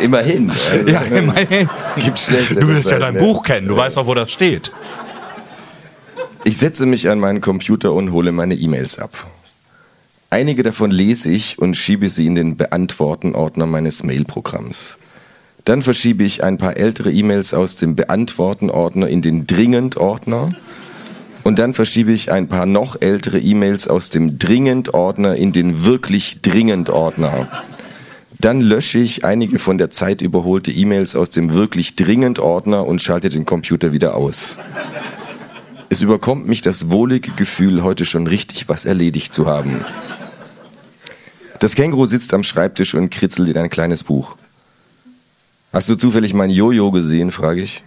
Immerhin. 0.00 0.50
Also, 0.50 0.62
ja, 0.88 1.00
immerhin. 1.00 1.68
Gibt 1.96 2.28
Du 2.28 2.68
wirst 2.68 2.90
ja 2.90 2.98
dein 2.98 3.14
Seiten, 3.14 3.26
Buch 3.26 3.42
kennen, 3.42 3.68
du 3.68 3.76
weißt 3.76 3.96
doch, 3.96 4.06
wo 4.06 4.14
das 4.14 4.30
steht. 4.30 4.72
Ich 6.44 6.56
setze 6.56 6.86
mich 6.86 7.08
an 7.08 7.18
meinen 7.18 7.40
Computer 7.40 7.92
und 7.92 8.12
hole 8.12 8.32
meine 8.32 8.54
E-Mails 8.54 8.98
ab. 8.98 9.26
Einige 10.30 10.62
davon 10.62 10.90
lese 10.90 11.30
ich 11.30 11.58
und 11.58 11.76
schiebe 11.76 12.08
sie 12.08 12.26
in 12.26 12.34
den 12.34 12.56
Beantworten-Ordner 12.56 13.66
meines 13.66 14.02
Mail-Programms. 14.02 14.98
Dann 15.64 15.82
verschiebe 15.82 16.24
ich 16.24 16.44
ein 16.44 16.58
paar 16.58 16.76
ältere 16.76 17.10
E-Mails 17.10 17.54
aus 17.54 17.76
dem 17.76 17.96
Beantworten-Ordner 17.96 19.08
in 19.08 19.22
den 19.22 19.46
Dringend-Ordner. 19.46 20.54
Und 21.44 21.58
dann 21.58 21.74
verschiebe 21.74 22.12
ich 22.12 22.30
ein 22.30 22.48
paar 22.48 22.66
noch 22.66 23.00
ältere 23.00 23.38
E-Mails 23.38 23.88
aus 23.88 24.10
dem 24.10 24.38
Dringend-Ordner 24.38 25.36
in 25.36 25.52
den 25.52 25.84
wirklich 25.84 26.42
Dringend-Ordner. 26.42 27.48
Dann 28.40 28.60
lösche 28.60 28.98
ich 28.98 29.24
einige 29.24 29.58
von 29.58 29.78
der 29.78 29.90
Zeit 29.90 30.20
überholte 30.20 30.70
E-Mails 30.70 31.16
aus 31.16 31.30
dem 31.30 31.54
wirklich 31.54 31.96
Dringend-Ordner 31.96 32.86
und 32.86 33.02
schalte 33.02 33.28
den 33.30 33.46
Computer 33.46 33.92
wieder 33.92 34.14
aus. 34.14 34.58
Es 35.88 36.02
überkommt 36.02 36.46
mich 36.46 36.60
das 36.60 36.90
wohlige 36.90 37.32
Gefühl, 37.32 37.82
heute 37.82 38.04
schon 38.04 38.26
richtig 38.26 38.68
was 38.68 38.84
erledigt 38.84 39.32
zu 39.32 39.46
haben. 39.46 39.84
Das 41.60 41.74
Känguru 41.74 42.06
sitzt 42.06 42.34
am 42.34 42.44
Schreibtisch 42.44 42.94
und 42.94 43.10
kritzelt 43.10 43.48
in 43.48 43.58
ein 43.58 43.70
kleines 43.70 44.04
Buch. 44.04 44.36
Hast 45.72 45.88
du 45.88 45.96
zufällig 45.96 46.34
mein 46.34 46.50
Jojo 46.50 46.90
gesehen, 46.90 47.32
frage 47.32 47.62
ich. 47.62 47.82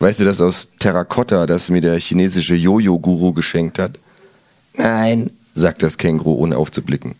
Weißt 0.00 0.20
du 0.20 0.24
das 0.24 0.40
aus 0.40 0.68
Terrakotta, 0.78 1.46
das 1.46 1.70
mir 1.70 1.80
der 1.80 1.98
chinesische 1.98 2.54
Jojo-Guru 2.54 3.32
geschenkt 3.32 3.78
hat? 3.78 3.98
Nein, 4.76 5.30
sagt 5.54 5.82
das 5.82 5.98
Känguru, 5.98 6.34
ohne 6.34 6.56
aufzublicken. 6.56 7.16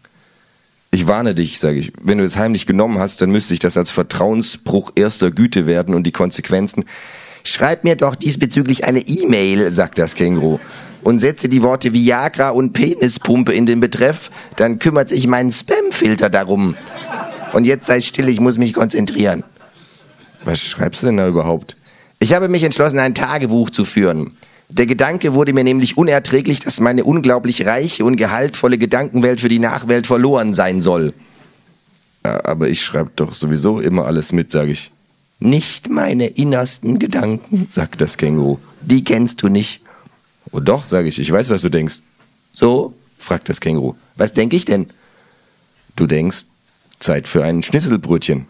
Ich 0.90 1.06
warne 1.06 1.34
dich, 1.34 1.58
sage 1.58 1.78
ich. 1.78 1.92
Wenn 2.00 2.18
du 2.18 2.24
es 2.24 2.36
heimlich 2.36 2.66
genommen 2.66 2.98
hast, 2.98 3.20
dann 3.20 3.30
müsste 3.30 3.52
ich 3.52 3.60
das 3.60 3.76
als 3.76 3.90
Vertrauensbruch 3.90 4.92
erster 4.94 5.30
Güte 5.30 5.66
werden 5.66 5.94
und 5.94 6.04
die 6.04 6.12
Konsequenzen. 6.12 6.84
Schreib 7.42 7.82
mir 7.84 7.96
doch 7.96 8.14
diesbezüglich 8.14 8.84
eine 8.84 9.00
E-Mail, 9.00 9.70
sagt 9.72 9.98
das 9.98 10.14
Känguru. 10.14 10.58
Und 11.02 11.20
setze 11.20 11.48
die 11.48 11.62
Worte 11.62 11.92
Viagra 11.92 12.50
und 12.50 12.72
Penispumpe 12.72 13.52
in 13.52 13.66
den 13.66 13.80
Betreff, 13.80 14.30
dann 14.56 14.78
kümmert 14.78 15.08
sich 15.08 15.26
mein 15.26 15.52
Spamfilter 15.52 16.30
darum. 16.30 16.74
Und 17.52 17.64
jetzt 17.64 17.86
sei 17.86 18.00
still, 18.00 18.28
ich 18.28 18.40
muss 18.40 18.58
mich 18.58 18.72
konzentrieren. 18.72 19.44
Was 20.44 20.60
schreibst 20.60 21.02
du 21.02 21.06
denn 21.06 21.16
da 21.16 21.28
überhaupt? 21.28 21.77
Ich 22.20 22.32
habe 22.32 22.48
mich 22.48 22.64
entschlossen, 22.64 22.98
ein 22.98 23.14
Tagebuch 23.14 23.70
zu 23.70 23.84
führen. 23.84 24.32
Der 24.68 24.86
Gedanke 24.86 25.34
wurde 25.34 25.52
mir 25.52 25.64
nämlich 25.64 25.96
unerträglich, 25.96 26.60
dass 26.60 26.80
meine 26.80 27.04
unglaublich 27.04 27.64
reiche 27.64 28.04
und 28.04 28.16
gehaltvolle 28.16 28.76
Gedankenwelt 28.76 29.40
für 29.40 29.48
die 29.48 29.60
Nachwelt 29.60 30.06
verloren 30.06 30.52
sein 30.52 30.82
soll. 30.82 31.14
Aber 32.22 32.68
ich 32.68 32.84
schreibe 32.84 33.10
doch 33.16 33.32
sowieso 33.32 33.80
immer 33.80 34.04
alles 34.04 34.32
mit, 34.32 34.50
sage 34.50 34.72
ich. 34.72 34.92
Nicht 35.40 35.88
meine 35.88 36.26
innersten 36.26 36.98
Gedanken, 36.98 37.66
sagt 37.70 38.00
das 38.00 38.18
Känguru. 38.18 38.58
Die 38.82 39.04
kennst 39.04 39.42
du 39.42 39.48
nicht. 39.48 39.80
Oh 40.50 40.60
doch, 40.60 40.84
sage 40.84 41.08
ich, 41.08 41.18
ich 41.18 41.30
weiß, 41.30 41.48
was 41.48 41.62
du 41.62 41.70
denkst. 41.70 42.00
So? 42.52 42.92
fragt 43.18 43.48
das 43.48 43.60
Känguru. 43.60 43.94
Was 44.16 44.34
denke 44.34 44.56
ich 44.56 44.64
denn? 44.64 44.88
Du 45.96 46.06
denkst, 46.06 46.44
Zeit 46.98 47.28
für 47.28 47.44
ein 47.44 47.62
Schnitzelbrötchen. 47.62 48.46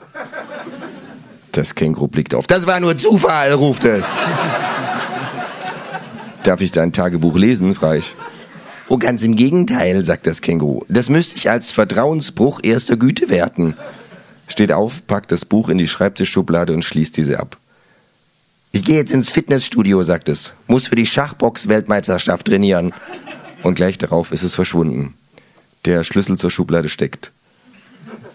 Das 1.58 1.74
Känguru 1.74 2.06
blickt 2.06 2.36
auf. 2.36 2.46
Das 2.46 2.68
war 2.68 2.78
nur 2.78 2.96
Zufall, 2.96 3.52
ruft 3.52 3.84
es. 3.84 4.06
Darf 6.44 6.60
ich 6.60 6.70
dein 6.70 6.92
Tagebuch 6.92 7.36
lesen? 7.36 7.74
frage 7.74 7.98
ich. 7.98 8.14
Oh, 8.88 8.96
ganz 8.96 9.24
im 9.24 9.34
Gegenteil, 9.34 10.04
sagt 10.04 10.28
das 10.28 10.40
Känguru. 10.40 10.84
Das 10.88 11.08
müsste 11.08 11.34
ich 11.34 11.50
als 11.50 11.72
Vertrauensbruch 11.72 12.60
erster 12.62 12.96
Güte 12.96 13.28
werten. 13.28 13.74
Steht 14.46 14.70
auf, 14.70 15.04
packt 15.08 15.32
das 15.32 15.44
Buch 15.44 15.68
in 15.68 15.78
die 15.78 15.88
Schreibtischschublade 15.88 16.72
und 16.72 16.84
schließt 16.84 17.16
diese 17.16 17.40
ab. 17.40 17.56
Ich 18.70 18.84
gehe 18.84 18.94
jetzt 18.94 19.12
ins 19.12 19.32
Fitnessstudio, 19.32 20.04
sagt 20.04 20.28
es. 20.28 20.52
Muss 20.68 20.86
für 20.86 20.94
die 20.94 21.06
Schachbox-Weltmeisterschaft 21.06 22.46
trainieren. 22.46 22.94
Und 23.64 23.74
gleich 23.74 23.98
darauf 23.98 24.30
ist 24.30 24.44
es 24.44 24.54
verschwunden. 24.54 25.14
Der 25.86 26.04
Schlüssel 26.04 26.38
zur 26.38 26.52
Schublade 26.52 26.88
steckt. 26.88 27.32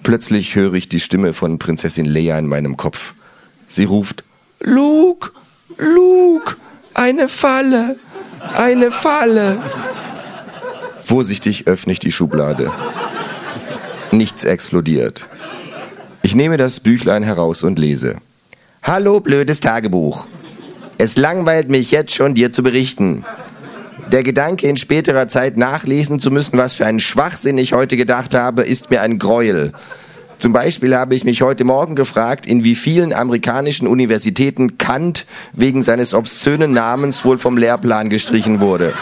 Plötzlich 0.04 0.56
höre 0.56 0.74
ich 0.74 0.90
die 0.90 1.00
Stimme 1.00 1.34
von 1.34 1.60
Prinzessin 1.60 2.06
Leia 2.06 2.38
in 2.38 2.48
meinem 2.48 2.76
Kopf. 2.76 3.14
Sie 3.70 3.86
ruft, 3.86 4.26
Luke, 4.60 5.32
Luke, 5.78 6.58
eine 6.94 7.30
Falle, 7.30 7.98
eine 8.56 8.92
Falle. 8.92 9.58
Vorsichtig 11.04 11.68
öffne 11.68 11.94
ich 11.94 12.00
die 12.00 12.12
Schublade. 12.12 12.72
Nichts 14.12 14.44
explodiert. 14.44 15.28
Ich 16.22 16.36
nehme 16.36 16.58
das 16.58 16.82
Büchlein 16.82 17.24
heraus 17.24 17.64
und 17.64 17.80
lese. 17.80 18.18
Hallo, 18.84 19.22
blödes 19.22 19.62
Tagebuch. 19.62 20.28
Es 20.98 21.16
langweilt 21.16 21.70
mich 21.70 21.92
jetzt 21.92 22.14
schon, 22.14 22.34
dir 22.34 22.52
zu 22.52 22.62
berichten. 22.62 23.26
Der 24.14 24.22
Gedanke, 24.22 24.68
in 24.68 24.78
späterer 24.78 25.28
Zeit 25.28 25.58
nachlesen 25.58 26.20
zu 26.20 26.30
müssen, 26.30 26.56
was 26.56 26.76
für 26.76 26.86
einen 26.86 27.00
Schwachsinn 27.00 27.58
ich 27.58 27.74
heute 27.74 27.98
gedacht 27.98 28.36
habe, 28.36 28.62
ist 28.62 28.92
mir 28.92 29.02
ein 29.02 29.18
Gräuel. 29.18 29.72
Zum 30.38 30.54
Beispiel 30.54 30.96
habe 30.96 31.16
ich 31.16 31.24
mich 31.24 31.42
heute 31.42 31.64
Morgen 31.64 31.96
gefragt, 31.96 32.46
in 32.46 32.64
wie 32.64 32.76
vielen 32.76 33.12
amerikanischen 33.12 33.88
Universitäten 33.88 34.78
Kant 34.78 35.26
wegen 35.54 35.82
seines 35.82 36.14
obszönen 36.14 36.74
Namens 36.74 37.26
wohl 37.26 37.40
vom 37.40 37.58
Lehrplan 37.58 38.10
gestrichen 38.10 38.60
wurde. 38.60 38.94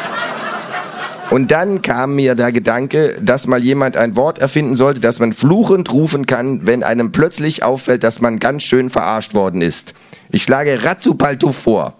Und 1.29 1.51
dann 1.51 1.81
kam 1.81 2.15
mir 2.15 2.35
der 2.35 2.53
Gedanke, 2.53 3.17
dass 3.21 3.47
mal 3.47 3.61
jemand 3.61 3.97
ein 3.97 4.15
Wort 4.15 4.39
erfinden 4.39 4.75
sollte, 4.75 5.01
das 5.01 5.19
man 5.19 5.33
fluchend 5.33 5.91
rufen 5.91 6.25
kann, 6.25 6.65
wenn 6.65 6.83
einem 6.83 7.11
plötzlich 7.11 7.63
auffällt, 7.63 8.05
dass 8.05 8.21
man 8.21 8.39
ganz 8.39 8.63
schön 8.63 8.89
verarscht 8.89 9.33
worden 9.33 9.61
ist. 9.61 9.93
Ich 10.29 10.43
schlage 10.43 10.85
Ratzupaltuff 10.85 11.57
vor. 11.57 11.95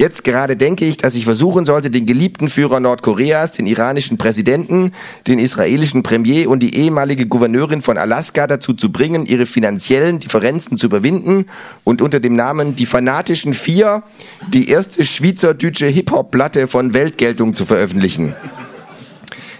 Jetzt 0.00 0.24
gerade 0.24 0.56
denke 0.56 0.86
ich, 0.86 0.96
dass 0.96 1.14
ich 1.14 1.26
versuchen 1.26 1.66
sollte, 1.66 1.90
den 1.90 2.06
geliebten 2.06 2.48
Führer 2.48 2.80
Nordkoreas, 2.80 3.52
den 3.52 3.66
iranischen 3.66 4.16
Präsidenten, 4.16 4.92
den 5.26 5.38
israelischen 5.38 6.02
Premier 6.02 6.48
und 6.48 6.62
die 6.62 6.74
ehemalige 6.74 7.26
Gouverneurin 7.26 7.82
von 7.82 7.98
Alaska 7.98 8.46
dazu 8.46 8.72
zu 8.72 8.90
bringen, 8.92 9.26
ihre 9.26 9.44
finanziellen 9.44 10.18
Differenzen 10.18 10.78
zu 10.78 10.86
überwinden 10.86 11.44
und 11.84 12.00
unter 12.00 12.18
dem 12.18 12.34
Namen 12.34 12.76
Die 12.76 12.86
Fanatischen 12.86 13.52
Vier 13.52 14.02
die 14.48 14.70
erste 14.70 15.04
schweizerdeutsche 15.04 15.88
Hip-Hop-Platte 15.88 16.66
von 16.66 16.94
Weltgeltung 16.94 17.52
zu 17.52 17.66
veröffentlichen. 17.66 18.34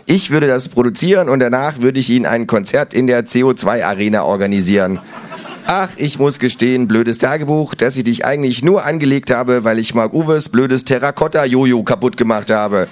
Ich 0.06 0.30
würde 0.30 0.46
das 0.46 0.70
produzieren 0.70 1.28
und 1.28 1.40
danach 1.40 1.82
würde 1.82 2.00
ich 2.00 2.08
Ihnen 2.08 2.24
ein 2.24 2.46
Konzert 2.46 2.94
in 2.94 3.06
der 3.06 3.26
CO2-Arena 3.26 4.24
organisieren. 4.24 5.00
Ach, 5.66 5.90
ich 5.96 6.18
muss 6.18 6.38
gestehen, 6.38 6.88
blödes 6.88 7.18
Tagebuch, 7.18 7.74
dass 7.74 7.96
ich 7.96 8.04
dich 8.04 8.24
eigentlich 8.24 8.64
nur 8.64 8.84
angelegt 8.84 9.30
habe, 9.30 9.64
weil 9.64 9.78
ich 9.78 9.94
Mark 9.94 10.12
Uwes 10.12 10.48
blödes 10.48 10.84
Terrakotta-Jojo 10.84 11.82
kaputt 11.84 12.16
gemacht 12.16 12.50
habe. 12.50 12.88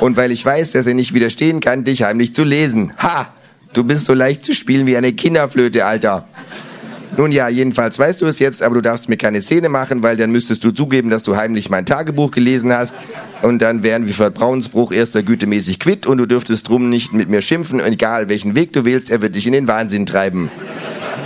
Und 0.00 0.16
weil 0.16 0.30
ich 0.30 0.44
weiß, 0.44 0.72
dass 0.72 0.86
er 0.86 0.94
nicht 0.94 1.14
widerstehen 1.14 1.60
kann, 1.60 1.84
dich 1.84 2.02
heimlich 2.02 2.34
zu 2.34 2.44
lesen. 2.44 2.92
Ha! 2.98 3.28
Du 3.72 3.84
bist 3.84 4.06
so 4.06 4.14
leicht 4.14 4.44
zu 4.44 4.54
spielen 4.54 4.86
wie 4.86 4.96
eine 4.96 5.12
Kinderflöte, 5.12 5.84
Alter. 5.84 6.26
Nun 7.18 7.32
ja, 7.32 7.48
jedenfalls 7.48 7.98
weißt 7.98 8.20
du 8.22 8.26
es 8.26 8.38
jetzt, 8.38 8.62
aber 8.62 8.74
du 8.74 8.82
darfst 8.82 9.08
mir 9.08 9.16
keine 9.16 9.40
Szene 9.40 9.70
machen, 9.70 10.02
weil 10.02 10.16
dann 10.16 10.30
müsstest 10.30 10.64
du 10.64 10.70
zugeben, 10.70 11.08
dass 11.08 11.22
du 11.22 11.36
heimlich 11.36 11.70
mein 11.70 11.86
Tagebuch 11.86 12.30
gelesen 12.30 12.72
hast. 12.72 12.94
Und 13.42 13.62
dann 13.62 13.82
wären 13.82 14.06
wir 14.06 14.12
Vertrauensbruch 14.12 14.92
erster 14.92 15.22
Güte 15.22 15.46
mäßig 15.46 15.78
quitt 15.78 16.06
und 16.06 16.18
du 16.18 16.26
dürftest 16.26 16.68
drum 16.68 16.88
nicht 16.90 17.12
mit 17.14 17.30
mir 17.30 17.40
schimpfen. 17.40 17.80
Egal 17.80 18.28
welchen 18.28 18.54
Weg 18.54 18.72
du 18.74 18.84
wählst, 18.84 19.10
er 19.10 19.22
wird 19.22 19.34
dich 19.34 19.46
in 19.46 19.52
den 19.52 19.66
Wahnsinn 19.66 20.04
treiben. 20.04 20.50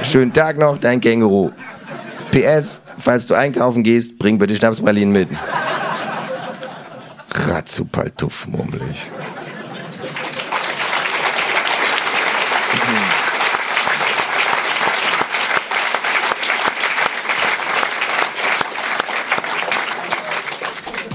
Schönen 0.05 0.33
Tag 0.33 0.59
noch, 0.59 0.79
dein 0.79 1.01
Känguru. 1.01 1.51
PS, 2.31 2.81
falls 2.99 3.27
du 3.27 3.35
einkaufen 3.35 3.83
gehst, 3.83 4.19
bring 4.19 4.39
bitte 4.39 4.57
Schnapspralinen 4.57 5.13
mit. 5.13 5.29
Ratzupaltuff, 7.31 8.47
murmel 8.47 8.81
ich. 8.93 9.11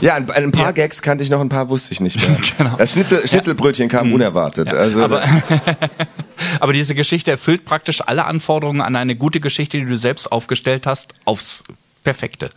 Ja, 0.01 0.15
ein, 0.15 0.29
ein 0.29 0.51
paar 0.51 0.65
ja. 0.65 0.71
Gags 0.71 1.01
kannte 1.01 1.23
ich 1.23 1.31
noch, 1.31 1.41
ein 1.41 1.49
paar 1.49 1.67
wusste 1.69 1.91
ich 1.91 1.99
nicht 1.99 2.19
mehr. 2.21 2.37
genau. 2.57 2.75
Das 2.77 2.91
Schnitzel, 2.91 3.27
Schnitzelbrötchen 3.27 3.89
kam 3.89 4.07
mhm. 4.07 4.13
unerwartet. 4.13 4.67
Ja. 4.67 4.73
Also, 4.73 5.03
aber, 5.03 5.23
aber 6.59 6.73
diese 6.73 6.95
Geschichte 6.95 7.31
erfüllt 7.31 7.65
praktisch 7.65 8.01
alle 8.01 8.25
Anforderungen 8.25 8.81
an 8.81 8.95
eine 8.95 9.15
gute 9.15 9.39
Geschichte, 9.39 9.77
die 9.77 9.85
du 9.85 9.97
selbst 9.97 10.31
aufgestellt 10.31 10.87
hast, 10.87 11.13
aufs 11.25 11.63
Perfekte. 12.05 12.51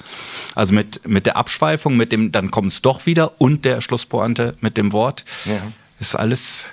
Also 0.54 0.72
mit, 0.74 1.08
mit 1.08 1.26
der 1.26 1.36
Abschweifung, 1.36 1.96
mit 1.96 2.12
dem, 2.12 2.30
dann 2.30 2.52
kommt 2.52 2.72
es 2.72 2.82
doch 2.82 3.06
wieder 3.06 3.40
und 3.40 3.64
der 3.64 3.80
Schlusspointe 3.80 4.54
mit 4.60 4.76
dem 4.76 4.92
Wort. 4.92 5.24
Ja. 5.44 5.60
Ist 5.98 6.14
alles. 6.14 6.66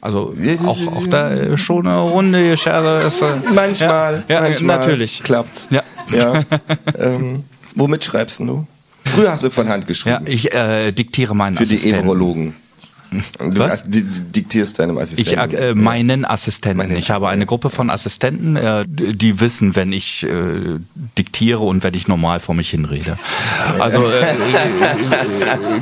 Also 0.00 0.34
auch, 0.64 0.96
auch 0.96 1.06
da 1.06 1.56
schon 1.56 1.86
eine 1.86 2.00
runde 2.00 2.56
Schere 2.56 3.04
ist. 3.04 3.22
Äh, 3.22 3.36
manchmal, 3.54 4.24
ja, 4.28 4.40
manchmal 4.40 4.78
natürlich 4.78 5.22
klappt's. 5.22 5.68
Ja. 5.70 5.82
ja. 6.10 6.42
ähm, 6.98 7.44
womit 7.74 8.04
schreibst 8.04 8.40
du? 8.40 8.66
Früher 9.04 9.30
hast 9.30 9.44
du 9.44 9.50
von 9.50 9.68
Hand 9.68 9.86
geschrieben. 9.86 10.24
Ja, 10.26 10.32
ich 10.32 10.52
äh, 10.52 10.92
diktiere 10.92 11.34
meinen 11.36 11.56
Für 11.56 11.64
Assistenten. 11.64 11.98
die 11.98 12.00
Eberologen. 12.00 12.54
Du 13.38 13.58
Was? 13.58 13.84
diktierst 13.86 14.78
deinem 14.78 14.98
Assistenten. 14.98 15.50
Ich, 15.50 15.58
äh, 15.58 15.74
meinen 15.74 16.24
Assistenten. 16.24 16.78
Meinen 16.78 16.96
ich 16.96 17.10
habe 17.10 17.28
eine 17.28 17.46
Gruppe 17.46 17.70
von 17.70 17.90
Assistenten, 17.90 18.56
äh, 18.56 18.84
die 18.88 19.40
wissen, 19.40 19.76
wenn 19.76 19.92
ich 19.92 20.24
äh, 20.24 20.78
diktiere 21.18 21.60
und 21.60 21.82
wenn 21.82 21.94
ich 21.94 22.08
normal 22.08 22.40
vor 22.40 22.54
mich 22.54 22.70
hinrede. 22.70 23.18
Also 23.78 24.04
äh, 24.06 24.20
äh, 24.22 24.34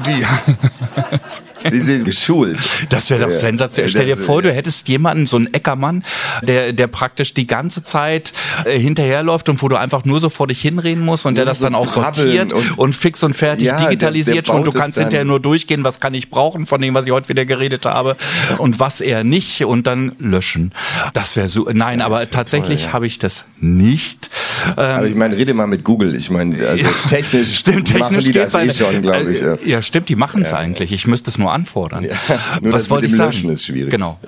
die, 0.07 1.71
die 1.71 1.81
sind 1.81 2.05
geschult. 2.05 2.59
Das 2.89 3.11
wäre 3.11 3.27
doch 3.27 3.33
sensationell. 3.33 3.91
Stell 3.91 4.07
dir 4.07 4.17
vor, 4.17 4.43
du 4.43 4.53
hättest 4.53 4.89
jemanden, 4.89 5.27
so 5.27 5.37
einen 5.37 5.53
Eckermann, 5.53 6.05
der, 6.43 6.73
der 6.73 6.87
praktisch 6.87 7.35
die 7.35 7.47
ganze 7.47 7.85
Zeit 7.85 8.33
äh, 8.65 8.79
hinterherläuft 8.79 9.49
und 9.49 9.63
wo 9.63 9.69
du 9.69 9.77
einfach 9.77 10.05
nur 10.05 10.21
so 10.21 10.31
vor 10.31 10.47
dich 10.47 10.61
hinreden 10.61 11.05
musst 11.05 11.27
und 11.27 11.35
der 11.37 11.45
das 11.45 11.61
dann 11.61 11.75
auch 11.75 11.89
sortiert 11.89 12.53
und, 12.53 12.79
und, 12.79 12.95
fix 12.95 13.23
und 13.23 13.35
fertig 13.35 13.67
ja, 13.67 13.79
digitalisiert 13.79 14.49
der, 14.49 14.55
der 14.55 14.63
schon. 14.63 14.65
Du 14.65 14.73
kannst 14.73 14.99
hinterher 14.99 15.25
nur 15.25 15.41
durchgehen, 15.41 15.85
was 15.85 16.01
kann 16.01 16.15
ich 16.15 16.31
brauchen 16.31 16.67
von 16.67 16.81
dem, 16.81 16.95
was 16.95 17.07
ich 17.07 17.13
heute 17.13 17.20
wieder 17.29 17.45
geredet 17.45 17.87
habe 17.87 18.17
und 18.59 18.79
was 18.81 19.01
er 19.01 19.25
nicht 19.25 19.65
und 19.65 19.87
dann 19.87 20.13
löschen. 20.19 20.73
Das 21.15 21.37
wäre 21.37 21.49
so. 21.49 21.69
Nein, 21.73 22.01
aber 22.01 22.29
tatsächlich 22.29 22.87
ja. 22.87 22.93
habe 22.93 23.07
ich 23.07 23.19
das 23.19 23.45
nicht. 23.59 24.31
Ähm, 24.77 24.79
aber 24.79 25.07
ich 25.07 25.15
meine, 25.15 25.37
rede 25.37 25.55
mal 25.55 25.67
mit 25.67 25.85
Google. 25.85 26.15
Ich 26.15 26.31
meine, 26.31 26.67
also 26.67 26.87
technisch, 27.09 27.55
stimmt, 27.59 27.89
technisch 27.89 28.01
machen 28.01 28.21
die 28.21 28.33
das 28.33 28.55
eh 28.55 28.71
schon, 28.71 29.03
glaube 29.03 29.33
ich. 29.33 29.41
Ja. 29.41 29.59
ja, 29.65 29.83
stimmt, 29.83 30.09
die 30.09 30.17
machen 30.17 30.43
es 30.43 30.53
eigentlich. 30.53 30.93
Ich 30.93 31.07
müsste 31.07 31.31
es 31.31 31.39
nur 31.39 31.53
anfordern. 31.53 32.05
Ja, 32.05 32.17
nur 32.63 32.73
was 32.73 32.91
wollte 32.91 33.07
ich 33.07 33.17
sagen? 33.17 33.33
Löschen 33.33 33.51
ist 33.51 33.65
schwierig. 33.65 33.91
Genau. 33.91 34.19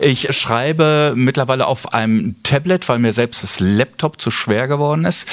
Ich 0.00 0.34
schreibe 0.36 1.14
mittlerweile 1.16 1.66
auf 1.66 1.92
einem 1.92 2.36
Tablet, 2.42 2.88
weil 2.88 2.98
mir 2.98 3.12
selbst 3.12 3.42
das 3.42 3.60
Laptop 3.60 4.20
zu 4.20 4.30
schwer 4.30 4.68
geworden 4.68 5.04
ist, 5.04 5.26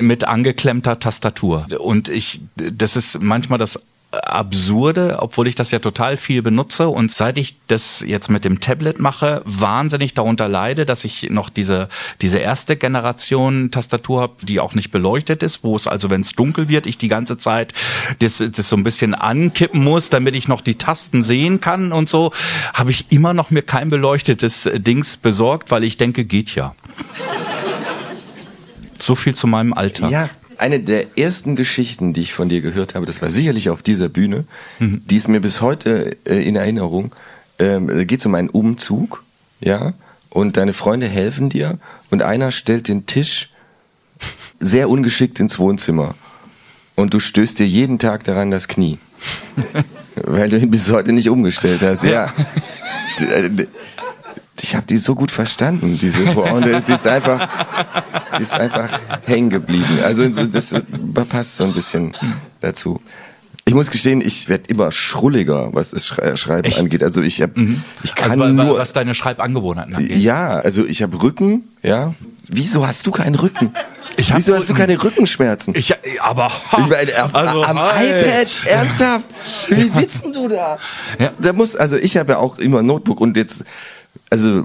mit 0.00 0.24
angeklemmter 0.24 0.98
Tastatur. 0.98 1.66
Und 1.78 2.08
ich, 2.08 2.40
das 2.56 2.96
ist 2.96 3.20
manchmal 3.20 3.58
das 3.58 3.80
Absurde, 4.12 5.18
obwohl 5.20 5.46
ich 5.46 5.54
das 5.54 5.70
ja 5.70 5.78
total 5.78 6.16
viel 6.16 6.42
benutze 6.42 6.88
und 6.88 7.12
seit 7.12 7.38
ich 7.38 7.56
das 7.68 8.02
jetzt 8.04 8.28
mit 8.28 8.44
dem 8.44 8.58
Tablet 8.58 8.98
mache, 8.98 9.40
wahnsinnig 9.44 10.14
darunter 10.14 10.48
leide, 10.48 10.84
dass 10.84 11.04
ich 11.04 11.30
noch 11.30 11.48
diese, 11.48 11.88
diese 12.20 12.38
erste 12.38 12.76
Generation 12.76 13.70
Tastatur 13.70 14.20
habe, 14.20 14.44
die 14.44 14.58
auch 14.58 14.74
nicht 14.74 14.90
beleuchtet 14.90 15.44
ist, 15.44 15.62
wo 15.62 15.76
es 15.76 15.86
also, 15.86 16.10
wenn 16.10 16.22
es 16.22 16.32
dunkel 16.32 16.68
wird, 16.68 16.86
ich 16.86 16.98
die 16.98 17.06
ganze 17.06 17.38
Zeit 17.38 17.72
das, 18.18 18.42
das 18.44 18.68
so 18.68 18.76
ein 18.76 18.82
bisschen 18.82 19.14
ankippen 19.14 19.84
muss, 19.84 20.10
damit 20.10 20.34
ich 20.34 20.48
noch 20.48 20.60
die 20.60 20.74
Tasten 20.74 21.22
sehen 21.22 21.60
kann 21.60 21.92
und 21.92 22.08
so, 22.08 22.32
habe 22.74 22.90
ich 22.90 23.12
immer 23.12 23.32
noch 23.32 23.50
mir 23.50 23.62
kein 23.62 23.90
beleuchtetes 23.90 24.68
Dings 24.74 25.18
besorgt, 25.18 25.70
weil 25.70 25.84
ich 25.84 25.98
denke, 25.98 26.24
geht 26.24 26.56
ja. 26.56 26.74
So 29.00 29.14
viel 29.14 29.36
zu 29.36 29.46
meinem 29.46 29.72
Alter. 29.72 30.10
Ja, 30.10 30.28
eine 30.60 30.80
der 30.80 31.18
ersten 31.18 31.56
Geschichten, 31.56 32.12
die 32.12 32.20
ich 32.20 32.34
von 32.34 32.48
dir 32.48 32.60
gehört 32.60 32.94
habe, 32.94 33.06
das 33.06 33.22
war 33.22 33.30
sicherlich 33.30 33.70
auf 33.70 33.82
dieser 33.82 34.08
Bühne, 34.08 34.44
mhm. 34.78 35.02
die 35.06 35.16
ist 35.16 35.28
mir 35.28 35.40
bis 35.40 35.60
heute 35.60 36.16
äh, 36.26 36.46
in 36.46 36.56
Erinnerung. 36.56 37.14
Ähm, 37.58 38.06
geht 38.06 38.24
um 38.24 38.34
einen 38.34 38.48
Umzug, 38.48 39.22
ja, 39.60 39.94
und 40.30 40.56
deine 40.56 40.72
Freunde 40.72 41.06
helfen 41.06 41.50
dir 41.50 41.78
und 42.10 42.22
einer 42.22 42.50
stellt 42.50 42.88
den 42.88 43.06
Tisch 43.06 43.50
sehr 44.58 44.88
ungeschickt 44.88 45.40
ins 45.40 45.58
Wohnzimmer 45.58 46.14
und 46.94 47.14
du 47.14 47.20
stößt 47.20 47.58
dir 47.58 47.66
jeden 47.66 47.98
Tag 47.98 48.24
daran 48.24 48.50
das 48.50 48.68
Knie, 48.68 48.98
weil 50.14 50.48
du 50.48 50.58
ihn 50.58 50.70
bis 50.70 50.90
heute 50.90 51.12
nicht 51.12 51.28
umgestellt 51.28 51.82
hast. 51.82 52.04
Ja. 52.04 52.32
Ja. 54.56 54.62
Ich 54.62 54.76
habe 54.76 54.86
die 54.86 54.98
so 54.98 55.14
gut 55.14 55.30
verstanden, 55.30 55.98
diese 56.00 56.24
Pointe. 56.26 56.80
Die 56.86 56.92
ist 56.92 57.06
einfach, 57.06 57.48
die 58.36 58.42
ist 58.42 58.52
einfach 58.52 59.00
hängen 59.26 59.50
geblieben. 59.50 60.00
Also 60.04 60.28
das 60.28 60.74
passt 61.28 61.56
so 61.56 61.64
ein 61.64 61.72
bisschen 61.72 62.12
dazu. 62.60 63.00
Ich 63.64 63.74
muss 63.74 63.90
gestehen, 63.90 64.20
ich 64.20 64.48
werde 64.48 64.64
immer 64.68 64.90
schrulliger, 64.90 65.72
was 65.72 65.90
das 65.90 66.06
Schreiben 66.06 66.64
Echt? 66.64 66.78
angeht. 66.78 67.02
Also 67.02 67.22
ich 67.22 67.40
habe, 67.40 67.60
mhm. 67.60 67.82
ich 68.02 68.14
kann 68.14 68.40
also, 68.40 68.52
nur, 68.52 68.78
was 68.78 68.92
deine 68.92 69.14
Schreibangewohnheiten 69.14 69.94
angeht. 69.94 70.16
Ja, 70.16 70.58
also 70.58 70.84
ich 70.86 71.02
habe 71.02 71.22
Rücken, 71.22 71.64
ja. 71.82 72.14
Wieso 72.48 72.86
hast 72.86 73.06
du 73.06 73.12
keinen 73.12 73.36
Rücken? 73.36 73.72
Ich 74.16 74.34
Wieso 74.34 74.56
hast 74.56 74.68
du 74.68 74.74
keine 74.74 75.02
Rückenschmerzen? 75.02 75.74
Ich, 75.76 75.94
aber 76.20 76.50
ich 76.78 76.86
meine, 76.86 77.24
auf, 77.24 77.34
also, 77.34 77.62
am 77.62 77.78
hey. 77.94 78.20
iPad, 78.20 78.48
ernsthaft? 78.66 79.24
Wie 79.68 79.86
sitzt 79.86 80.26
du 80.34 80.48
da? 80.48 80.78
Ja. 81.18 81.30
Da 81.38 81.52
muss, 81.52 81.76
also 81.76 81.96
ich 81.96 82.16
habe 82.16 82.32
ja 82.32 82.38
auch 82.38 82.58
immer 82.58 82.82
Notebook 82.82 83.20
und 83.20 83.36
jetzt 83.36 83.64
also 84.30 84.64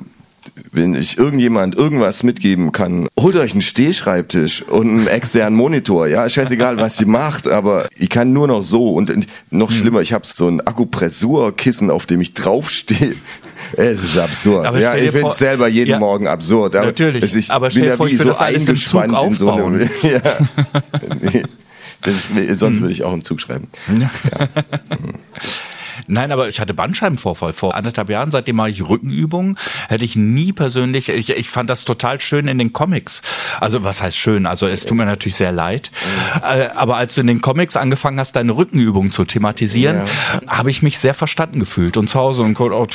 wenn 0.71 0.93
ich 0.93 1.17
irgendjemand 1.17 1.75
irgendwas 1.75 2.23
mitgeben 2.23 2.71
kann, 2.71 3.07
holt 3.19 3.35
euch 3.35 3.53
einen 3.53 3.61
Stehschreibtisch 3.61 4.61
und 4.61 4.89
einen 4.89 5.07
externen 5.07 5.57
Monitor. 5.57 6.07
Ja, 6.07 6.29
scheißegal, 6.29 6.77
was 6.77 6.99
ihr 7.01 7.07
macht, 7.07 7.47
aber 7.47 7.87
ich 7.97 8.09
kann 8.09 8.31
nur 8.31 8.47
noch 8.47 8.61
so 8.61 8.93
und 8.93 9.11
noch 9.49 9.69
hm. 9.69 9.75
schlimmer, 9.75 10.01
ich 10.01 10.13
habe 10.13 10.25
so 10.25 10.47
ein 10.47 10.65
Akupressurkissen, 10.65 11.89
auf 11.89 12.05
dem 12.05 12.21
ich 12.21 12.33
draufstehe. 12.33 13.15
Es 13.73 14.03
ist 14.03 14.17
absurd. 14.17 14.65
Aber 14.67 14.79
ja, 14.79 14.95
ich 14.95 15.11
finde 15.11 15.27
es 15.27 15.37
selber 15.37 15.67
jeden 15.67 15.91
ja, 15.91 15.99
Morgen 15.99 16.27
absurd. 16.27 16.75
Aber 16.75 16.87
natürlich. 16.87 17.35
Ich 17.35 17.49
aber 17.49 17.69
bin 17.69 17.85
ja 17.85 17.99
wie 17.99 18.15
so 18.15 18.35
eingespannt 18.37 19.17
in 19.25 19.33
so 19.33 19.51
einem. 19.51 19.89
ja. 20.01 20.21
Das, 22.01 22.27
sonst 22.59 22.75
hm. 22.75 22.81
würde 22.81 22.93
ich 22.93 23.03
auch 23.03 23.13
im 23.13 23.23
Zug 23.23 23.41
schreiben. 23.41 23.67
Ja. 23.99 24.11
Nein, 26.07 26.31
aber 26.31 26.49
ich 26.49 26.59
hatte 26.59 26.73
Bandscheibenvorfall 26.73 27.53
vor 27.53 27.75
anderthalb 27.75 28.09
Jahren. 28.09 28.31
Seitdem 28.31 28.57
mache 28.57 28.69
ich 28.69 28.87
Rückenübungen. 28.87 29.57
Hätte 29.89 30.05
ich 30.05 30.15
nie 30.15 30.53
persönlich. 30.53 31.09
Ich, 31.09 31.29
ich 31.29 31.49
fand 31.49 31.69
das 31.69 31.85
total 31.85 32.21
schön 32.21 32.47
in 32.47 32.57
den 32.57 32.73
Comics. 32.73 33.21
Also 33.59 33.83
was 33.83 34.01
heißt 34.01 34.17
schön? 34.17 34.45
Also 34.45 34.67
es 34.67 34.85
tut 34.85 34.97
mir 34.97 35.05
natürlich 35.05 35.35
sehr 35.35 35.51
leid. 35.51 35.91
Äh, 36.43 36.67
aber 36.75 36.97
als 36.97 37.15
du 37.15 37.21
in 37.21 37.27
den 37.27 37.41
Comics 37.41 37.75
angefangen 37.75 38.19
hast, 38.19 38.35
deine 38.35 38.55
Rückenübungen 38.55 39.11
zu 39.11 39.25
thematisieren, 39.25 40.03
ja. 40.05 40.41
habe 40.47 40.69
ich 40.69 40.81
mich 40.81 40.99
sehr 40.99 41.13
verstanden 41.13 41.59
gefühlt 41.59 41.97
und 41.97 42.09
zu 42.09 42.19
Hause 42.19 42.43
und 42.43 42.59
oh, 42.59 42.87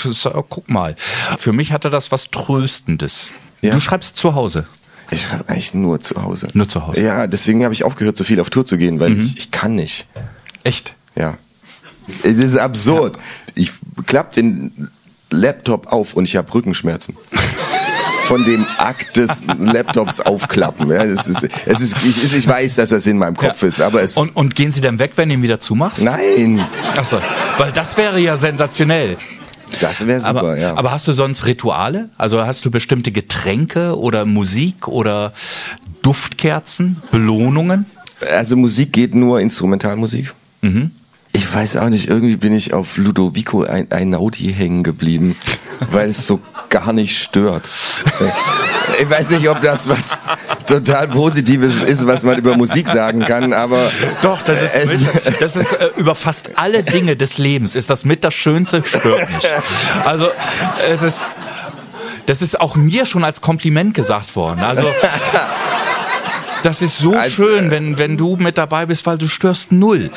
guck 0.48 0.68
mal. 0.68 0.96
Für 1.38 1.52
mich 1.52 1.72
hatte 1.72 1.90
das 1.90 2.12
was 2.12 2.30
Tröstendes. 2.30 3.30
Ja. 3.60 3.72
Du 3.72 3.80
schreibst 3.80 4.16
zu 4.16 4.34
Hause. 4.34 4.66
Ich 5.10 5.22
schreibe 5.22 5.48
eigentlich 5.48 5.74
nur 5.74 6.00
zu 6.00 6.22
Hause. 6.22 6.48
Nur 6.54 6.68
zu 6.68 6.86
Hause. 6.86 7.02
Ja, 7.02 7.26
deswegen 7.26 7.64
habe 7.64 7.74
ich 7.74 7.84
aufgehört, 7.84 8.16
so 8.16 8.24
viel 8.24 8.40
auf 8.40 8.50
Tour 8.50 8.64
zu 8.64 8.78
gehen, 8.78 9.00
weil 9.00 9.10
mhm. 9.10 9.20
ich, 9.20 9.36
ich 9.36 9.50
kann 9.50 9.74
nicht. 9.74 10.06
Echt? 10.62 10.94
Ja. 11.16 11.36
Es 12.22 12.34
ist 12.34 12.56
absurd. 12.56 13.16
Ja. 13.16 13.52
Ich 13.56 13.72
klappe 14.06 14.34
den 14.36 14.90
Laptop 15.30 15.92
auf 15.92 16.14
und 16.14 16.24
ich 16.24 16.36
habe 16.36 16.52
Rückenschmerzen. 16.52 17.16
Von 18.24 18.44
dem 18.44 18.64
Akt 18.78 19.16
des 19.16 19.44
Laptops 19.58 20.20
aufklappen. 20.20 20.88
Ja, 20.88 21.04
es 21.04 21.26
ist, 21.26 21.48
es 21.66 21.80
ist, 21.80 21.96
ich, 22.04 22.32
ich 22.32 22.46
weiß, 22.46 22.76
dass 22.76 22.90
das 22.90 23.04
in 23.06 23.18
meinem 23.18 23.36
Kopf 23.36 23.60
ja. 23.62 23.68
ist, 23.68 23.80
aber 23.80 24.02
es. 24.02 24.16
Und, 24.16 24.36
und 24.36 24.54
gehen 24.54 24.70
Sie 24.70 24.80
dann 24.80 25.00
weg, 25.00 25.12
wenn 25.16 25.28
du 25.28 25.34
ihn 25.34 25.42
wieder 25.42 25.58
zumachst? 25.58 26.04
Nein. 26.04 26.64
Achso, 26.96 27.20
weil 27.58 27.72
das 27.72 27.96
wäre 27.96 28.20
ja 28.20 28.36
sensationell. 28.36 29.16
Das 29.80 30.06
wäre 30.06 30.20
super, 30.20 30.30
aber, 30.30 30.58
ja. 30.58 30.76
Aber 30.76 30.92
hast 30.92 31.06
du 31.08 31.12
sonst 31.12 31.46
Rituale? 31.46 32.10
Also 32.18 32.44
hast 32.44 32.64
du 32.64 32.70
bestimmte 32.70 33.12
Getränke 33.12 33.98
oder 33.98 34.24
Musik 34.26 34.88
oder 34.88 35.32
Duftkerzen, 36.02 37.02
Belohnungen? 37.10 37.86
Also 38.32 38.56
Musik 38.56 38.92
geht 38.92 39.14
nur 39.14 39.40
Instrumentalmusik. 39.40 40.32
Mhm. 40.62 40.92
Ich 41.40 41.54
weiß 41.54 41.78
auch 41.78 41.88
nicht, 41.88 42.06
irgendwie 42.06 42.36
bin 42.36 42.54
ich 42.54 42.74
auf 42.74 42.98
Ludovico 42.98 43.64
Einaudi 43.64 44.52
hängen 44.52 44.82
geblieben, 44.82 45.38
weil 45.90 46.10
es 46.10 46.26
so 46.26 46.38
gar 46.68 46.92
nicht 46.92 47.18
stört. 47.18 47.70
Ich 49.00 49.08
weiß 49.08 49.30
nicht, 49.30 49.48
ob 49.48 49.62
das 49.62 49.88
was 49.88 50.18
total 50.66 51.08
Positives 51.08 51.76
ist, 51.80 52.06
was 52.06 52.24
man 52.24 52.36
über 52.36 52.58
Musik 52.58 52.88
sagen 52.88 53.24
kann, 53.24 53.54
aber. 53.54 53.90
Doch, 54.20 54.42
das 54.42 54.62
ist, 54.62 55.14
mit, 55.14 55.40
das 55.40 55.56
ist 55.56 55.72
äh, 55.72 55.88
über 55.96 56.14
fast 56.14 56.58
alle 56.58 56.82
Dinge 56.82 57.16
des 57.16 57.38
Lebens 57.38 57.74
ist 57.74 57.88
das 57.88 58.04
mit 58.04 58.22
das 58.22 58.34
Schönste, 58.34 58.84
stört 58.84 59.30
nicht. 59.30 59.50
Also, 60.04 60.28
es 60.90 61.00
ist, 61.00 61.24
das 62.26 62.42
ist 62.42 62.60
auch 62.60 62.76
mir 62.76 63.06
schon 63.06 63.24
als 63.24 63.40
Kompliment 63.40 63.94
gesagt 63.94 64.36
worden. 64.36 64.60
Also, 64.60 64.86
das 66.62 66.82
ist 66.82 66.98
so 66.98 67.14
als, 67.14 67.32
schön, 67.32 67.70
wenn, 67.70 67.96
wenn 67.96 68.18
du 68.18 68.36
mit 68.36 68.58
dabei 68.58 68.84
bist, 68.84 69.06
weil 69.06 69.16
du 69.16 69.26
störst 69.26 69.72
null 69.72 70.10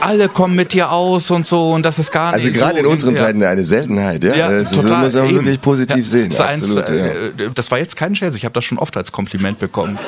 alle 0.00 0.28
kommen 0.28 0.54
mit 0.54 0.72
dir 0.72 0.90
aus 0.90 1.30
und 1.30 1.46
so 1.46 1.72
und 1.72 1.82
das 1.84 1.98
ist 1.98 2.10
gar 2.12 2.32
also 2.32 2.46
nicht 2.46 2.56
Also 2.56 2.66
gerade 2.66 2.80
so 2.80 2.86
in 2.86 2.92
unseren 2.92 3.16
Zeiten 3.16 3.42
eine 3.42 3.64
Seltenheit, 3.64 4.24
ja. 4.24 4.34
ja 4.34 4.50
das 4.50 4.70
total, 4.70 5.04
muss 5.04 5.14
man 5.14 5.30
wirklich 5.30 5.60
positiv 5.60 6.04
ja, 6.04 6.04
sehen. 6.04 6.30
Das, 6.30 6.40
Absolut, 6.40 6.84
eins, 6.84 6.98
ja. 7.38 7.44
Äh, 7.46 7.50
das 7.54 7.70
war 7.70 7.78
jetzt 7.78 7.96
kein 7.96 8.14
Scherz, 8.16 8.34
ich 8.36 8.44
habe 8.44 8.52
das 8.52 8.64
schon 8.64 8.78
oft 8.78 8.96
als 8.96 9.12
Kompliment 9.12 9.58
bekommen, 9.58 9.98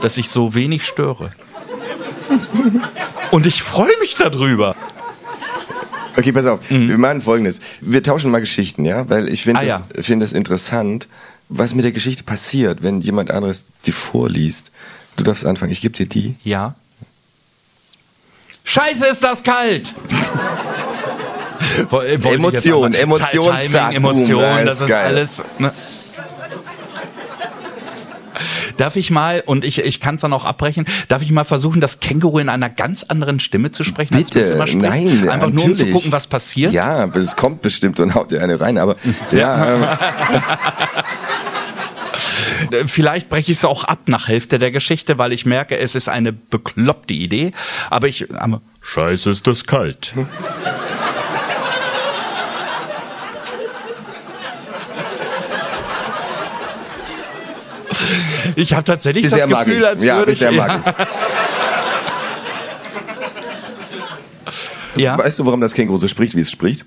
dass 0.00 0.16
ich 0.16 0.28
so 0.28 0.54
wenig 0.54 0.84
störe. 0.84 1.32
und 3.30 3.46
ich 3.46 3.62
freue 3.62 3.98
mich 4.00 4.16
darüber. 4.16 4.74
Okay, 6.16 6.32
pass 6.32 6.46
auf. 6.46 6.68
Mhm. 6.70 6.88
Wir 6.88 6.98
machen 6.98 7.20
folgendes. 7.20 7.60
Wir 7.80 8.02
tauschen 8.02 8.32
mal 8.32 8.40
Geschichten, 8.40 8.84
ja? 8.84 9.08
Weil 9.08 9.28
ich 9.28 9.44
finde 9.44 9.60
ah, 9.60 9.64
ja. 9.64 9.82
das, 9.94 10.04
find 10.04 10.20
das 10.20 10.32
interessant, 10.32 11.06
was 11.48 11.76
mit 11.76 11.84
der 11.84 11.92
Geschichte 11.92 12.24
passiert, 12.24 12.82
wenn 12.82 13.00
jemand 13.00 13.30
anderes 13.30 13.66
die 13.86 13.92
vorliest. 13.92 14.72
Du 15.16 15.22
darfst 15.22 15.46
anfangen. 15.46 15.70
Ich 15.70 15.80
gebe 15.80 15.94
dir 15.94 16.06
die. 16.06 16.34
Ja. 16.42 16.74
Scheiße, 18.68 19.06
ist 19.06 19.24
das 19.24 19.42
kalt! 19.42 19.94
Emotion, 22.22 22.92
Emotion, 22.92 23.54
Timing, 23.54 23.70
zack, 23.70 23.94
Emotion, 23.94 24.42
boom, 24.42 24.66
das 24.66 24.82
ist, 24.82 24.92
alles. 24.92 25.42
Ne? 25.58 25.72
Darf 28.76 28.96
ich 28.96 29.10
mal, 29.10 29.42
und 29.46 29.64
ich, 29.64 29.78
ich 29.78 30.00
kann 30.00 30.16
es 30.16 30.20
dann 30.20 30.34
auch 30.34 30.44
abbrechen, 30.44 30.84
darf 31.08 31.22
ich 31.22 31.30
mal 31.30 31.44
versuchen, 31.44 31.80
das 31.80 32.00
Känguru 32.00 32.40
in 32.40 32.50
einer 32.50 32.68
ganz 32.68 33.04
anderen 33.04 33.40
Stimme 33.40 33.72
zu 33.72 33.84
sprechen, 33.84 34.14
Bitte, 34.18 34.40
als 34.40 34.48
du 34.48 34.54
immer 34.54 34.66
sprichst? 34.66 34.86
Nein, 34.90 35.30
Einfach 35.30 35.50
natürlich. 35.50 35.56
nur 35.56 35.64
um 35.64 35.74
zu 35.74 35.86
gucken, 35.86 36.12
was 36.12 36.26
passiert? 36.26 36.74
Ja, 36.74 37.06
es 37.06 37.36
kommt 37.36 37.62
bestimmt 37.62 37.98
und 38.00 38.14
haut 38.14 38.30
dir 38.30 38.42
eine 38.42 38.60
rein, 38.60 38.76
aber 38.76 38.96
ja. 39.32 39.76
Ähm. 39.76 39.98
Vielleicht 42.86 43.28
breche 43.28 43.52
ich 43.52 43.58
es 43.58 43.64
auch 43.64 43.84
ab 43.84 44.00
nach 44.06 44.28
Hälfte 44.28 44.58
der 44.58 44.70
Geschichte, 44.70 45.18
weil 45.18 45.32
ich 45.32 45.46
merke, 45.46 45.78
es 45.78 45.94
ist 45.94 46.08
eine 46.08 46.32
bekloppte 46.32 47.14
Idee. 47.14 47.52
Aber 47.90 48.08
ich. 48.08 48.32
Aber 48.34 48.60
Scheiße, 48.80 49.30
ist 49.30 49.46
das 49.46 49.66
kalt. 49.66 50.12
Ich 58.56 58.72
habe 58.72 58.84
tatsächlich 58.84 59.24
bisher 59.24 59.46
das 59.46 59.64
Gefühl, 59.64 59.84
als 59.84 60.02
ja, 60.02 60.16
würde 60.18 60.32
ich... 60.32 60.40
Ja. 60.40 60.50
ja. 64.96 65.18
Weißt 65.18 65.38
du, 65.38 65.46
warum 65.46 65.60
das 65.60 65.74
Känguru 65.74 65.98
so 65.98 66.08
spricht, 66.08 66.34
wie 66.34 66.40
es 66.40 66.50
spricht? 66.50 66.86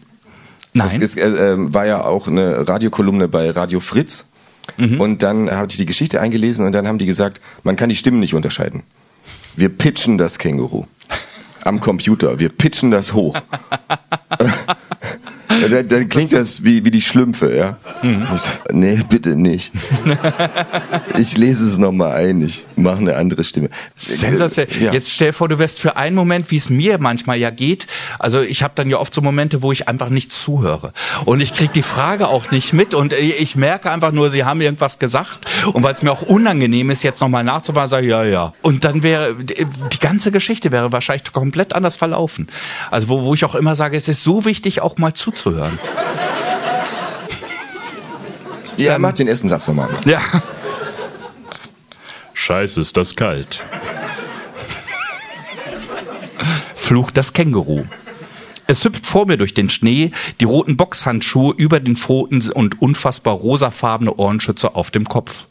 Nein. 0.73 0.87
Das 0.87 0.97
ist, 0.97 1.17
äh, 1.17 1.53
ähm, 1.53 1.73
war 1.73 1.85
ja 1.85 2.03
auch 2.03 2.27
eine 2.27 2.67
Radiokolumne 2.67 3.27
bei 3.27 3.51
Radio 3.51 3.79
Fritz. 3.79 4.25
Mhm. 4.77 5.01
Und 5.01 5.23
dann 5.23 5.51
habe 5.51 5.67
ich 5.69 5.77
die 5.77 5.85
Geschichte 5.85 6.21
eingelesen 6.21 6.65
und 6.65 6.71
dann 6.71 6.87
haben 6.87 6.97
die 6.97 7.05
gesagt, 7.05 7.41
man 7.63 7.75
kann 7.75 7.89
die 7.89 7.95
Stimmen 7.95 8.19
nicht 8.19 8.33
unterscheiden. 8.33 8.83
Wir 9.55 9.69
pitchen 9.69 10.17
das 10.17 10.39
Känguru 10.39 10.85
am 11.63 11.79
Computer. 11.79 12.39
Wir 12.39 12.49
pitchen 12.49 12.91
das 12.91 13.13
hoch. 13.13 13.37
dann, 15.69 15.87
dann, 15.87 16.09
klingt 16.09 16.33
das 16.33 16.63
wie, 16.63 16.83
wie 16.85 16.91
die 16.91 17.01
Schlümpfe, 17.01 17.55
ja. 17.55 17.77
Mhm. 18.01 18.27
Ich 18.35 18.41
nee, 18.73 19.01
bitte 19.07 19.35
nicht. 19.35 19.71
ich 21.17 21.37
lese 21.37 21.65
es 21.65 21.77
nochmal 21.77 22.13
ein, 22.13 22.41
ich 22.41 22.65
mache 22.75 22.99
eine 22.99 23.15
andere 23.15 23.43
Stimme. 23.43 23.69
Sensationell. 23.95 24.81
Ja. 24.81 24.93
Jetzt 24.93 25.11
stell 25.11 25.29
dir 25.29 25.33
vor, 25.33 25.47
du 25.47 25.59
wärst 25.59 25.79
für 25.79 25.95
einen 25.95 26.15
Moment, 26.15 26.51
wie 26.51 26.57
es 26.57 26.69
mir 26.69 26.97
manchmal 26.97 27.37
ja 27.37 27.49
geht. 27.49 27.87
Also 28.19 28.41
ich 28.41 28.63
habe 28.63 28.73
dann 28.75 28.89
ja 28.89 28.97
oft 28.97 29.13
so 29.13 29.21
Momente, 29.21 29.61
wo 29.61 29.71
ich 29.71 29.87
einfach 29.87 30.09
nicht 30.09 30.33
zuhöre. 30.33 30.93
Und 31.25 31.41
ich 31.41 31.53
krieg 31.53 31.73
die 31.73 31.83
Frage 31.83 32.27
auch 32.27 32.51
nicht 32.51 32.73
mit. 32.73 32.93
Und 32.93 33.13
ich 33.13 33.55
merke 33.55 33.91
einfach 33.91 34.11
nur, 34.11 34.29
sie 34.29 34.43
haben 34.43 34.61
irgendwas 34.61 34.99
gesagt. 34.99 35.45
Und 35.73 35.83
weil 35.83 35.93
es 35.93 36.01
mir 36.01 36.11
auch 36.11 36.21
unangenehm 36.21 36.89
ist, 36.89 37.03
jetzt 37.03 37.21
nochmal 37.21 37.43
nachzufragen, 37.43 37.89
sage 37.89 38.05
ich, 38.05 38.11
ja, 38.11 38.23
ja. 38.23 38.53
Und 38.61 38.85
dann 38.85 39.03
wäre, 39.03 39.35
die 39.35 39.99
ganze 39.99 40.31
Geschichte 40.31 40.71
wäre 40.71 40.91
wahrscheinlich 40.91 41.31
komplett 41.31 41.73
anders 41.73 41.95
verlaufen. 41.95 42.47
Also 42.89 43.09
wo, 43.09 43.23
wo 43.23 43.33
ich 43.33 43.45
auch 43.45 43.55
immer 43.55 43.75
sage, 43.75 43.97
es 43.97 44.07
ist 44.07 44.23
so 44.23 44.45
wichtig, 44.45 44.81
auch 44.81 44.97
mal 44.97 45.13
zuzuhören. 45.13 45.40
Ja, 48.77 48.97
mach 48.97 49.13
den 49.13 49.27
ersten 49.27 49.47
Satz 49.47 49.67
nochmal. 49.67 49.89
Ja. 50.05 50.21
Scheiße, 52.33 52.81
ist 52.81 52.97
das 52.97 53.15
kalt. 53.15 53.63
Flucht 56.75 57.15
das 57.15 57.33
Känguru. 57.33 57.85
Es 58.67 58.83
hüpft 58.83 59.05
vor 59.05 59.27
mir 59.27 59.37
durch 59.37 59.53
den 59.53 59.69
Schnee, 59.69 60.11
die 60.39 60.45
roten 60.45 60.77
Boxhandschuhe 60.77 61.53
über 61.55 61.79
den 61.79 61.95
Pfoten 61.95 62.41
und 62.51 62.81
unfassbar 62.81 63.35
rosafarbene 63.35 64.15
Ohrenschützer 64.15 64.75
auf 64.75 64.91
dem 64.91 65.05
Kopf. 65.05 65.45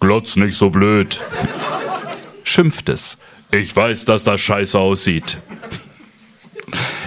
Glotz 0.00 0.36
nicht 0.36 0.56
so 0.56 0.70
blöd. 0.70 1.20
Schimpft 2.44 2.88
es. 2.88 3.18
Ich 3.50 3.74
weiß, 3.74 4.04
dass 4.04 4.24
das 4.24 4.40
scheiße 4.40 4.78
aussieht. 4.78 5.38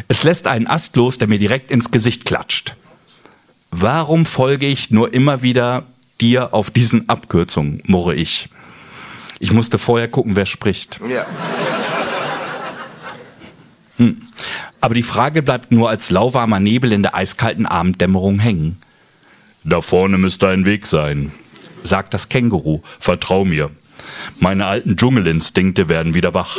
Es 0.09 0.23
lässt 0.23 0.47
einen 0.47 0.67
Ast 0.67 0.95
los, 0.95 1.19
der 1.19 1.27
mir 1.27 1.37
direkt 1.37 1.71
ins 1.71 1.91
Gesicht 1.91 2.25
klatscht. 2.25 2.75
Warum 3.71 4.25
folge 4.25 4.65
ich 4.65 4.89
nur 4.89 5.13
immer 5.13 5.43
wieder 5.43 5.85
dir 6.19 6.53
auf 6.53 6.71
diesen 6.71 7.07
Abkürzungen, 7.07 7.81
murre 7.85 8.15
ich. 8.15 8.49
Ich 9.39 9.53
musste 9.53 9.77
vorher 9.77 10.07
gucken, 10.07 10.35
wer 10.35 10.47
spricht. 10.47 10.99
Ja. 11.07 11.25
Hm. 13.97 14.17
Aber 14.81 14.95
die 14.95 15.03
Frage 15.03 15.43
bleibt 15.43 15.71
nur 15.71 15.89
als 15.89 16.09
lauwarmer 16.09 16.59
Nebel 16.59 16.91
in 16.91 17.03
der 17.03 17.15
eiskalten 17.15 17.67
Abenddämmerung 17.67 18.39
hängen. 18.39 18.81
Da 19.63 19.81
vorne 19.81 20.17
müsste 20.17 20.47
ein 20.47 20.65
Weg 20.65 20.87
sein, 20.87 21.31
sagt 21.83 22.13
das 22.13 22.29
Känguru. 22.29 22.81
Vertrau 22.99 23.45
mir. 23.45 23.69
Meine 24.39 24.65
alten 24.65 24.97
Dschungelinstinkte 24.97 25.87
werden 25.87 26.15
wieder 26.15 26.33
wach. 26.33 26.57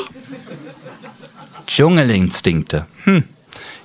Dschungelinstinkte. 1.66 2.86
Hm. 3.05 3.24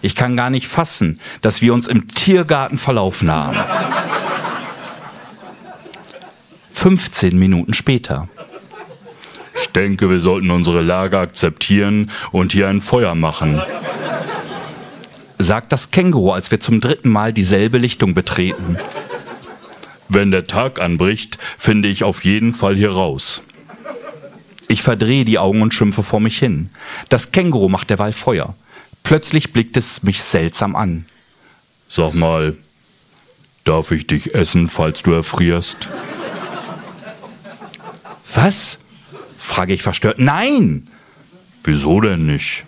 Ich 0.06 0.14
kann 0.14 0.36
gar 0.36 0.52
nicht 0.52 0.68
fassen, 0.68 1.20
dass 1.42 1.64
wir 1.64 1.74
uns 1.74 1.88
im 1.88 2.08
Tiergarten 2.08 2.78
verlaufen 2.78 3.32
haben. 3.32 3.58
15 6.74 7.36
Minuten 7.36 7.74
später. 7.74 8.30
Ich 9.60 9.70
denke, 9.70 10.08
wir 10.12 10.20
sollten 10.20 10.52
unsere 10.52 10.84
Lage 10.84 11.18
akzeptieren 11.18 12.12
und 12.32 12.52
hier 12.52 12.68
ein 12.68 12.82
Feuer 12.82 13.16
machen. 13.16 13.60
Sagt 15.40 15.72
das 15.72 15.90
Känguru, 15.90 16.34
als 16.34 16.52
wir 16.52 16.60
zum 16.60 16.82
dritten 16.82 17.10
Mal 17.10 17.34
dieselbe 17.34 17.80
Lichtung 17.80 18.14
betreten. 18.14 18.78
Wenn 20.08 20.30
der 20.30 20.46
Tag 20.46 20.80
anbricht, 20.80 21.40
finde 21.58 21.90
ich 21.90 22.04
auf 22.04 22.24
jeden 22.24 22.52
Fall 22.52 22.76
hier 22.76 22.92
raus. 22.92 23.42
Ich 24.68 24.84
verdrehe 24.84 25.26
die 25.26 25.40
Augen 25.40 25.64
und 25.64 25.74
schimpfe 25.74 26.04
vor 26.04 26.20
mich 26.20 26.38
hin. 26.38 26.70
Das 27.10 27.32
Känguru 27.32 27.70
macht 27.70 27.90
derweil 27.90 28.14
Feuer. 28.14 28.54
Plötzlich 29.06 29.54
blickt 29.54 29.78
es 29.78 30.02
mich 30.02 30.24
seltsam 30.24 30.76
an. 30.76 31.06
Sag 31.88 32.16
mal, 32.16 32.58
darf 33.64 33.92
ich 33.92 34.08
dich 34.08 34.34
essen, 34.34 34.68
falls 34.68 35.04
du 35.04 35.14
erfrierst? 35.14 35.90
Was? 38.34 38.80
frage 39.38 39.74
ich 39.74 39.84
verstört. 39.84 40.18
Nein! 40.18 40.88
Wieso 41.64 42.02
denn 42.02 42.26
nicht? 42.26 42.66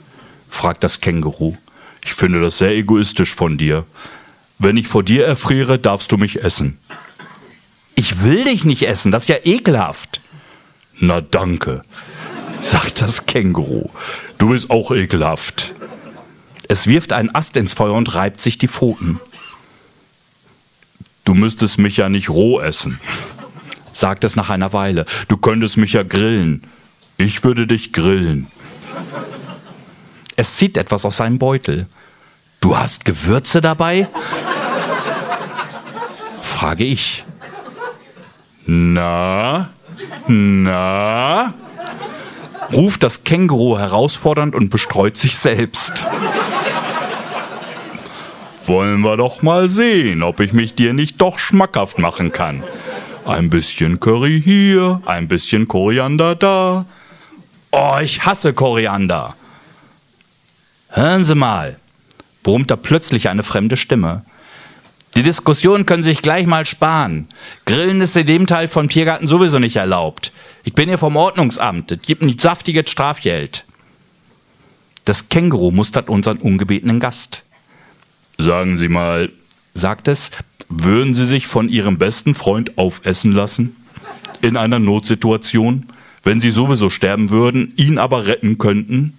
fragt 0.47 0.83
das 0.83 1.01
Känguru. 1.01 1.57
Ich 2.05 2.13
finde 2.13 2.39
das 2.39 2.59
sehr 2.59 2.71
egoistisch 2.71 3.33
von 3.33 3.57
dir. 3.57 3.85
Wenn 4.59 4.77
ich 4.77 4.87
vor 4.87 5.01
dir 5.01 5.25
erfriere, 5.25 5.79
darfst 5.79 6.11
du 6.11 6.17
mich 6.17 6.43
essen. 6.43 6.77
Ich 7.95 8.21
will 8.21 8.43
dich 8.43 8.63
nicht 8.63 8.83
essen, 8.83 9.11
das 9.11 9.23
ist 9.23 9.29
ja 9.29 9.37
ekelhaft. 9.43 10.21
Na 10.99 11.19
danke, 11.19 11.81
sagt 12.61 13.01
das 13.01 13.25
Känguru. 13.25 13.89
Du 14.37 14.49
bist 14.49 14.69
auch 14.69 14.91
ekelhaft. 14.91 15.73
Es 16.67 16.87
wirft 16.87 17.13
einen 17.13 17.33
Ast 17.33 17.55
ins 17.55 17.73
Feuer 17.73 17.93
und 17.93 18.13
reibt 18.15 18.41
sich 18.41 18.57
die 18.57 18.67
Pfoten. 18.67 19.19
Du 21.23 21.33
müsstest 21.33 21.77
mich 21.77 21.97
ja 21.97 22.09
nicht 22.09 22.29
roh 22.29 22.59
essen, 22.59 22.99
sagt 23.93 24.23
es 24.23 24.35
nach 24.35 24.49
einer 24.49 24.73
Weile. 24.73 25.05
Du 25.27 25.37
könntest 25.37 25.77
mich 25.77 25.93
ja 25.93 26.03
grillen. 26.03 26.63
Ich 27.17 27.43
würde 27.43 27.67
dich 27.67 27.93
grillen. 27.93 28.47
Es 30.35 30.55
zieht 30.55 30.77
etwas 30.77 31.03
aus 31.03 31.17
seinem 31.17 31.39
Beutel. 31.39 31.87
Du 32.59 32.77
hast 32.77 33.05
Gewürze 33.05 33.61
dabei? 33.61 34.07
frage 36.41 36.83
ich. 36.83 37.25
Na? 38.65 39.69
Na? 40.27 41.53
Ruft 42.73 43.03
das 43.03 43.23
Känguru 43.23 43.77
herausfordernd 43.77 44.55
und 44.55 44.69
bestreut 44.69 45.17
sich 45.17 45.37
selbst. 45.37 46.05
Wollen 48.65 49.01
wir 49.01 49.15
doch 49.15 49.41
mal 49.41 49.69
sehen, 49.69 50.23
ob 50.23 50.39
ich 50.39 50.51
mich 50.51 50.75
dir 50.75 50.93
nicht 50.93 51.21
doch 51.21 51.39
schmackhaft 51.39 51.99
machen 51.99 52.31
kann. 52.31 52.63
Ein 53.25 53.49
bisschen 53.49 53.99
Curry 53.99 54.41
hier, 54.43 55.01
ein 55.05 55.27
bisschen 55.27 55.67
Koriander 55.67 56.35
da. 56.35 56.85
Oh, 57.71 57.97
ich 58.01 58.25
hasse 58.25 58.53
Koriander. 58.53 59.35
Hören 60.89 61.25
Sie 61.25 61.35
mal, 61.35 61.77
brummt 62.43 62.71
da 62.71 62.75
plötzlich 62.75 63.29
eine 63.29 63.43
fremde 63.43 63.77
Stimme. 63.77 64.23
Die 65.15 65.23
Diskussion 65.23 65.85
können 65.85 66.03
Sie 66.03 66.09
sich 66.09 66.21
gleich 66.21 66.45
mal 66.45 66.65
sparen. 66.65 67.27
Grillen 67.65 68.01
ist 68.01 68.15
in 68.15 68.27
dem 68.27 68.47
Teil 68.47 68.67
vom 68.67 68.87
Tiergarten 68.87 69.27
sowieso 69.27 69.59
nicht 69.59 69.75
erlaubt. 69.75 70.31
Ich 70.67 70.73
bin 70.73 70.89
hier 70.89 70.97
vom 70.97 71.15
Ordnungsamt. 71.15 71.93
Es 71.93 72.01
gibt 72.01 72.21
ein 72.21 72.37
saftiges 72.37 72.91
Strafgeld. 72.91 73.63
Das 75.05 75.29
Känguru 75.29 75.71
mustert 75.71 76.09
unseren 76.09 76.39
ungebetenen 76.39 76.99
Gast. 76.99 77.45
Sagen 78.37 78.75
Sie 78.75 78.89
mal, 78.89 79.31
sagt 79.73 80.09
es, 80.09 80.29
würden 80.67 81.13
Sie 81.13 81.25
sich 81.25 81.47
von 81.47 81.69
Ihrem 81.69 81.97
besten 81.97 82.33
Freund 82.33 82.77
aufessen 82.77 83.31
lassen? 83.31 83.77
In 84.41 84.57
einer 84.57 84.77
Notsituation? 84.77 85.85
Wenn 86.23 86.41
Sie 86.41 86.51
sowieso 86.51 86.89
sterben 86.89 87.29
würden, 87.29 87.71
ihn 87.77 87.97
aber 87.97 88.27
retten 88.27 88.57
könnten? 88.57 89.17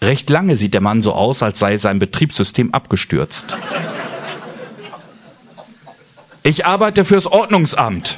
Recht 0.00 0.30
lange 0.30 0.56
sieht 0.56 0.72
der 0.72 0.80
Mann 0.80 1.02
so 1.02 1.12
aus, 1.12 1.42
als 1.42 1.58
sei 1.58 1.76
sein 1.76 1.98
Betriebssystem 1.98 2.72
abgestürzt. 2.72 3.58
Ich 6.42 6.64
arbeite 6.64 7.04
fürs 7.04 7.26
Ordnungsamt, 7.26 8.16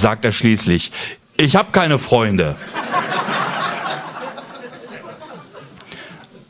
sagt 0.00 0.24
er 0.24 0.32
schließlich. 0.32 0.92
Ich 1.36 1.56
habe 1.56 1.72
keine 1.72 1.98
Freunde. 1.98 2.56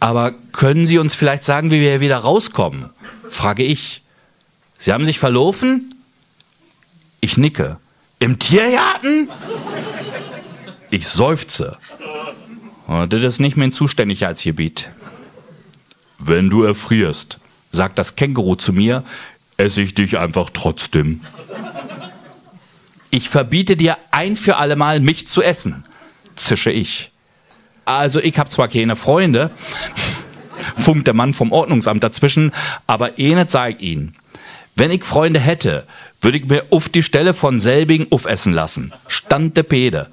Aber 0.01 0.32
können 0.52 0.86
Sie 0.86 0.98
uns 0.98 1.14
vielleicht 1.14 1.44
sagen, 1.44 1.70
wie 1.70 1.81
wir 1.81 1.90
hier 1.90 2.01
wieder 2.01 2.18
rauskommen? 2.18 2.90
frage 3.31 3.62
ich. 3.62 4.02
Sie 4.78 4.93
haben 4.93 5.06
sich 5.06 5.18
verlaufen? 5.18 5.94
Ich 7.20 7.36
nicke. 7.36 7.78
Im 8.18 8.39
Tiergarten? 8.39 9.28
Ich 10.90 11.09
seufze. 11.09 11.77
Oh, 12.89 13.05
das 13.06 13.23
ist 13.23 13.40
nicht 13.40 13.56
mein 13.56 13.73
Zuständigkeitsgebiet. 13.73 14.90
Wenn 16.18 16.51
du 16.51 16.62
erfrierst, 16.62 17.39
sagt 17.73 17.98
das 17.98 18.16
Känguru 18.16 18.55
zu 18.55 18.73
mir, 18.73 19.05
esse 19.56 19.82
ich 19.82 19.94
dich 19.94 20.18
einfach 20.18 20.51
trotzdem. 20.52 21.20
Ich 23.16 23.30
verbiete 23.30 23.78
dir 23.78 23.97
ein 24.10 24.36
für 24.36 24.59
allemal, 24.59 25.01
mich 25.01 25.26
zu 25.26 25.43
essen, 25.43 25.86
zische 26.34 26.70
ich. 26.70 27.12
Also 27.86 28.20
ich 28.20 28.38
habe 28.38 28.51
zwar 28.51 28.68
keine 28.68 28.94
Freunde, 28.94 29.51
funkt 30.76 31.06
der 31.06 31.14
Mann 31.14 31.32
vom 31.32 31.51
Ordnungsamt 31.51 32.05
dazwischen, 32.05 32.52
aber 32.86 33.12
sag 33.48 33.76
ich 33.76 33.80
Ihnen. 33.80 34.16
Wenn 34.74 34.90
ich 34.90 35.02
Freunde 35.02 35.40
hätte, 35.40 35.86
würde 36.20 36.36
ich 36.36 36.44
mir 36.44 36.66
auf 36.68 36.90
die 36.90 37.02
Stelle 37.02 37.32
von 37.32 37.59
selbigen 37.59 38.06
aufessen 38.10 38.52
lassen. 38.52 38.93
Stand 39.09 39.56
de 39.56 39.62
Pede. 39.62 40.09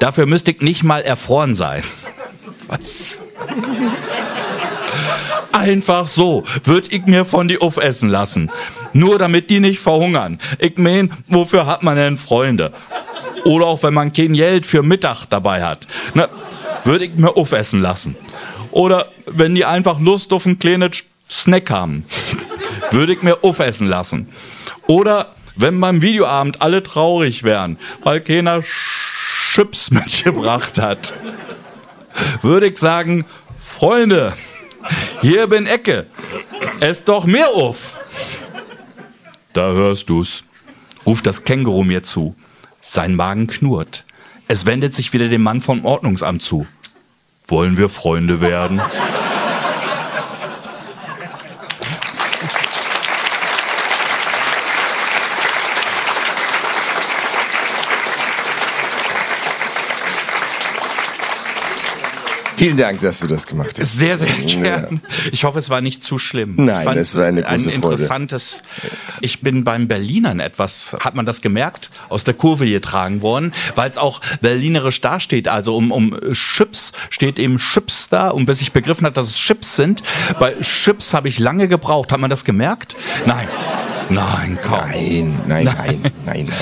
Dafür 0.00 0.26
müsste 0.26 0.50
ich 0.50 0.60
nicht 0.60 0.82
mal 0.82 1.02
erfroren 1.02 1.54
sein. 1.54 1.84
Was? 2.66 3.22
Einfach 5.52 6.08
so 6.08 6.42
würde 6.64 6.88
ich 6.90 7.06
mir 7.06 7.24
von 7.24 7.46
die 7.46 7.60
aufessen 7.60 8.08
lassen. 8.08 8.50
Nur 8.92 9.18
damit 9.18 9.50
die 9.50 9.60
nicht 9.60 9.80
verhungern. 9.80 10.38
Ich 10.58 10.78
mein, 10.78 11.12
wofür 11.28 11.66
hat 11.66 11.82
man 11.82 11.96
denn 11.96 12.16
Freunde? 12.16 12.72
Oder 13.44 13.66
auch 13.66 13.82
wenn 13.82 13.94
man 13.94 14.12
kein 14.12 14.34
Geld 14.34 14.66
für 14.66 14.82
Mittag 14.82 15.26
dabei 15.26 15.62
hat. 15.62 15.86
Ne? 16.14 16.28
würde 16.84 17.04
ich 17.04 17.14
mir 17.14 17.36
aufessen 17.36 17.80
lassen. 17.80 18.16
Oder 18.70 19.08
wenn 19.26 19.54
die 19.54 19.64
einfach 19.64 19.98
Lust 20.00 20.32
auf 20.32 20.46
einen 20.46 20.58
kleinen 20.58 20.90
Snack 21.28 21.70
haben, 21.70 22.04
würde 22.90 23.12
ich 23.12 23.22
mir 23.22 23.42
aufessen 23.42 23.86
lassen. 23.86 24.32
Oder 24.86 25.34
wenn 25.56 25.80
beim 25.80 26.02
Videoabend 26.02 26.62
alle 26.62 26.82
traurig 26.82 27.42
wären, 27.42 27.78
weil 28.02 28.20
keiner 28.20 28.62
Chips 29.52 29.90
mitgebracht 29.90 30.78
hat, 30.78 31.14
würde 32.42 32.68
ich 32.68 32.78
sagen, 32.78 33.24
Freunde, 33.64 34.34
hier 35.20 35.46
bin 35.46 35.66
Ecke, 35.66 36.06
ess 36.80 37.04
doch 37.04 37.24
mehr 37.24 37.48
auf. 37.48 37.96
Da 39.52 39.72
hörst 39.72 40.08
du's, 40.08 40.44
ruft 41.06 41.26
das 41.26 41.44
Känguru 41.44 41.82
mir 41.82 42.02
zu. 42.02 42.34
Sein 42.80 43.14
Magen 43.14 43.46
knurrt. 43.46 44.04
Es 44.48 44.66
wendet 44.66 44.94
sich 44.94 45.12
wieder 45.12 45.28
dem 45.28 45.42
Mann 45.42 45.60
vom 45.60 45.84
Ordnungsamt 45.84 46.42
zu. 46.42 46.66
Wollen 47.46 47.76
wir 47.76 47.88
Freunde 47.88 48.40
werden? 48.40 48.80
Vielen 62.60 62.76
Dank, 62.76 63.00
dass 63.00 63.20
du 63.20 63.26
das 63.26 63.46
gemacht 63.46 63.78
hast. 63.80 63.96
Sehr, 63.96 64.18
sehr 64.18 64.28
gern. 64.28 65.00
Ich 65.32 65.44
hoffe, 65.44 65.58
es 65.58 65.70
war 65.70 65.80
nicht 65.80 66.04
zu 66.04 66.18
schlimm. 66.18 66.56
Nein, 66.58 66.98
es 66.98 67.14
war 67.14 67.24
eine 67.24 67.40
große 67.40 67.70
ein 67.70 67.74
interessantes. 67.74 68.62
Ich 69.22 69.40
bin 69.40 69.64
beim 69.64 69.88
Berlinern 69.88 70.40
etwas, 70.40 70.94
hat 71.00 71.14
man 71.14 71.24
das 71.24 71.40
gemerkt, 71.40 71.90
aus 72.10 72.24
der 72.24 72.34
Kurve 72.34 72.68
getragen 72.68 73.22
worden, 73.22 73.54
weil 73.76 73.88
es 73.88 73.96
auch 73.96 74.20
berlinerisch 74.42 75.00
dasteht. 75.00 75.48
Also 75.48 75.74
um, 75.74 75.90
um 75.90 76.14
Chips 76.34 76.92
steht 77.08 77.38
eben 77.38 77.56
Chips 77.56 78.10
da 78.10 78.28
und 78.28 78.44
bis 78.44 78.60
ich 78.60 78.72
begriffen 78.72 79.06
hat, 79.06 79.16
dass 79.16 79.28
es 79.28 79.36
Chips 79.36 79.76
sind. 79.76 80.02
Bei 80.38 80.54
Chips 80.60 81.14
habe 81.14 81.30
ich 81.30 81.38
lange 81.38 81.66
gebraucht. 81.66 82.12
Hat 82.12 82.20
man 82.20 82.28
das 82.28 82.44
gemerkt? 82.44 82.94
Nein. 83.24 83.48
Nein, 84.10 84.58
kaum. 84.60 84.80
Nein, 84.80 85.42
nein, 85.46 85.64
nein, 85.64 85.74
nein, 85.76 86.12
nein. 86.26 86.52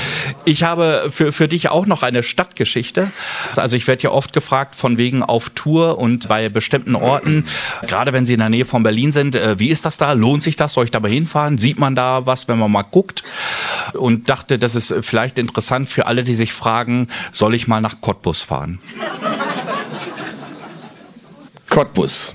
Ich 0.45 0.62
habe 0.62 1.09
für, 1.11 1.33
für 1.33 1.49
dich 1.49 1.70
auch 1.70 1.87
noch 1.87 2.03
eine 2.03 2.23
Stadtgeschichte. 2.23 3.11
Also 3.57 3.77
ich 3.77 3.87
werde 3.87 4.05
ja 4.05 4.11
oft 4.11 4.33
gefragt 4.33 4.75
von 4.75 4.99
wegen 4.99 5.23
auf 5.23 5.51
Tour 5.51 5.99
und 5.99 6.29
bei 6.29 6.49
bestimmten 6.49 6.95
Orten, 6.95 7.47
gerade 7.87 8.12
wenn 8.12 8.27
sie 8.27 8.35
in 8.35 8.41
der 8.41 8.49
Nähe 8.49 8.65
von 8.65 8.83
Berlin 8.83 9.12
sind, 9.12 9.35
äh, 9.35 9.59
wie 9.59 9.69
ist 9.69 9.85
das 9.85 9.97
da? 9.97 10.12
Lohnt 10.12 10.43
sich 10.43 10.57
das? 10.57 10.75
Soll 10.75 10.85
ich 10.85 10.91
dabei 10.91 11.11
hinfahren? 11.11 11.59
Sieht 11.59 11.79
man 11.79 11.95
da 11.95 12.27
was, 12.27 12.49
wenn 12.49 12.59
man 12.59 12.70
mal 12.70 12.83
guckt? 12.83 13.25
Und 13.95 14.29
dachte, 14.29 14.59
das 14.59 14.75
ist 14.75 14.95
vielleicht 15.03 15.39
interessant 15.39 15.89
für 15.89 16.07
alle, 16.07 16.25
die 16.25 16.35
sich 16.35 16.53
fragen, 16.53 17.09
soll 17.33 17.55
ich 17.55 17.66
mal 17.66 17.81
nach 17.81 18.01
Cottbus 18.01 18.43
fahren? 18.43 18.81
Cottbus. 21.70 22.35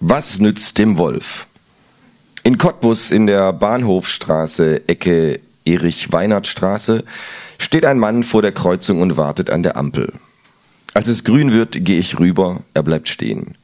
Was 0.00 0.38
nützt 0.38 0.78
dem 0.78 0.98
Wolf? 0.98 1.46
In 2.46 2.58
Cottbus 2.58 3.10
in 3.10 3.26
der 3.26 3.54
Bahnhofstraße, 3.54 4.86
Ecke 4.86 5.40
Erich-Weinert-Straße, 5.64 7.02
steht 7.56 7.86
ein 7.86 7.98
Mann 7.98 8.22
vor 8.22 8.42
der 8.42 8.52
Kreuzung 8.52 9.00
und 9.00 9.16
wartet 9.16 9.48
an 9.48 9.62
der 9.62 9.78
Ampel. 9.78 10.12
Als 10.92 11.08
es 11.08 11.24
grün 11.24 11.52
wird, 11.52 11.86
gehe 11.86 11.98
ich 11.98 12.18
rüber, 12.18 12.60
er 12.74 12.82
bleibt 12.82 13.08
stehen. 13.08 13.54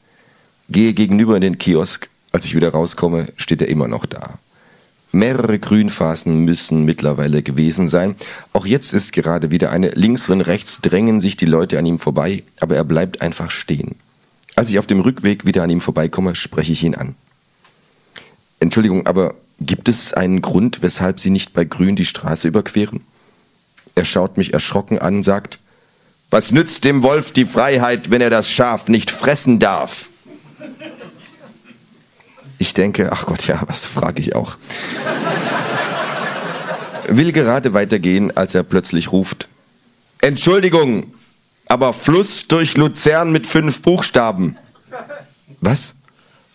Gehe 0.70 0.94
gegenüber 0.94 1.35
in 1.35 1.43
den 1.43 1.59
Kiosk, 1.59 2.09
als 2.32 2.47
ich 2.47 2.57
wieder 2.57 2.70
rauskomme, 2.70 3.27
steht 3.36 3.61
er 3.61 3.69
immer 3.69 3.86
noch 3.86 4.07
da. 4.07 4.39
Mehrere 5.12 5.59
Grünphasen 5.59 6.39
müssen 6.47 6.86
mittlerweile 6.86 7.43
gewesen 7.43 7.90
sein. 7.90 8.15
Auch 8.55 8.65
jetzt 8.65 8.94
ist 8.94 9.12
gerade 9.12 9.51
wieder 9.51 9.73
eine. 9.73 9.90
Links 9.90 10.31
und 10.31 10.40
rechts 10.40 10.81
drängen 10.81 11.20
sich 11.20 11.36
die 11.36 11.44
Leute 11.44 11.78
an 11.78 11.85
ihm 11.85 11.98
vorbei, 11.98 12.44
aber 12.61 12.77
er 12.77 12.85
bleibt 12.85 13.20
einfach 13.20 13.51
stehen. 13.51 13.97
Als 14.57 14.70
ich 14.70 14.78
auf 14.78 14.86
dem 14.86 15.01
Rückweg 15.01 15.44
wieder 15.44 15.65
an 15.65 15.70
ihm 15.70 15.82
vorbeikomme, 15.82 16.35
spreche 16.35 16.73
ich 16.73 16.82
ihn 16.82 16.94
an. 16.94 17.15
Entschuldigung, 18.61 19.07
aber 19.07 19.35
gibt 19.59 19.89
es 19.89 20.15
einen 20.15 20.43
Grund, 20.43 20.82
weshalb 20.82 21.20
Sie 21.20 21.31
nicht 21.31 21.53
bei 21.53 21.65
Grün 21.65 21.97
die 21.97 22.05
Straße 22.05 22.49
überqueren? 22.49 23.05
Er 23.95 24.05
schaut 24.05 24.37
mich 24.37 24.55
erschrocken 24.55 24.99
an, 24.99 25.23
sagt, 25.23 25.59
was 26.31 26.53
nützt 26.53 26.85
dem 26.85 27.03
Wolf 27.03 27.32
die 27.32 27.47
Freiheit, 27.47 28.11
wenn 28.11 28.20
er 28.20 28.31
das 28.31 28.51
Schaf 28.51 28.89
nicht 28.89 29.11
fressen 29.11 29.59
darf? 29.59 30.09
Ich 32.59 32.74
denke, 32.74 33.11
ach 33.11 33.27
Gott, 33.27 33.47
ja, 33.47 33.62
was 33.66 33.87
frage 33.87 34.20
ich 34.20 34.35
auch. 34.37 34.57
Will 37.09 37.32
gerade 37.32 37.74
weitergehen, 37.74 38.37
als 38.37 38.55
er 38.55 38.62
plötzlich 38.62 39.11
ruft, 39.11 39.49
Entschuldigung, 40.20 41.15
aber 41.66 41.93
Fluss 41.93 42.47
durch 42.47 42.77
Luzern 42.77 43.32
mit 43.32 43.47
fünf 43.47 43.82
Buchstaben. 43.82 44.57
Was? 45.61 45.95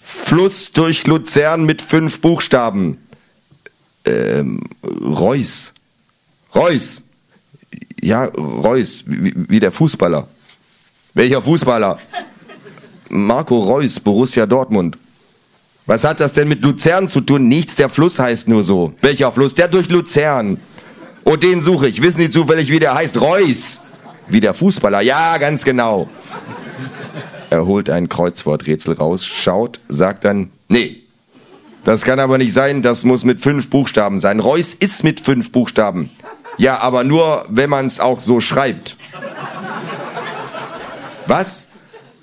Fluss 0.05 0.71
durch 0.71 1.07
Luzern 1.07 1.65
mit 1.65 1.81
fünf 1.81 2.21
Buchstaben. 2.21 2.99
Ähm, 4.05 4.61
Reus. 4.83 5.73
Reus. 6.53 7.03
Ja, 8.01 8.25
Reus, 8.25 9.03
wie, 9.07 9.33
wie 9.35 9.59
der 9.59 9.71
Fußballer. 9.71 10.27
Welcher 11.15 11.41
Fußballer? 11.41 11.97
Marco 13.09 13.59
Reus, 13.59 13.99
Borussia 13.99 14.45
Dortmund. 14.45 14.95
Was 15.87 16.03
hat 16.03 16.19
das 16.19 16.33
denn 16.33 16.49
mit 16.49 16.61
Luzern 16.61 17.09
zu 17.09 17.21
tun? 17.21 17.47
Nichts, 17.47 17.75
der 17.75 17.89
Fluss 17.89 18.19
heißt 18.19 18.47
nur 18.47 18.63
so. 18.63 18.93
Welcher 19.01 19.31
Fluss? 19.31 19.55
Der 19.55 19.67
durch 19.67 19.89
Luzern. 19.89 20.59
Und 21.23 21.41
den 21.41 21.63
suche 21.63 21.87
ich. 21.87 22.01
Wissen 22.01 22.19
Sie 22.19 22.29
zufällig, 22.29 22.69
wie 22.69 22.79
der 22.79 22.93
heißt? 22.93 23.19
Reus. 23.19 23.81
Wie 24.27 24.39
der 24.39 24.53
Fußballer. 24.53 25.01
Ja, 25.01 25.37
ganz 25.39 25.63
genau. 25.63 26.07
Er 27.55 27.65
holt 27.65 27.89
ein 27.89 28.09
Kreuzworträtsel 28.09 28.95
raus, 28.95 29.25
schaut, 29.25 29.79
sagt 29.87 30.25
dann, 30.25 30.51
nee, 30.67 31.03
das 31.85 32.03
kann 32.03 32.19
aber 32.19 32.37
nicht 32.37 32.51
sein, 32.51 32.81
das 32.81 33.05
muss 33.05 33.23
mit 33.23 33.39
fünf 33.39 33.69
Buchstaben 33.69 34.19
sein. 34.19 34.41
Reus 34.41 34.73
ist 34.73 35.05
mit 35.05 35.21
fünf 35.21 35.53
Buchstaben. 35.53 36.09
Ja, 36.57 36.79
aber 36.79 37.05
nur, 37.05 37.45
wenn 37.47 37.69
man 37.69 37.85
es 37.85 38.01
auch 38.01 38.19
so 38.19 38.41
schreibt. 38.41 38.97
Was? 41.27 41.69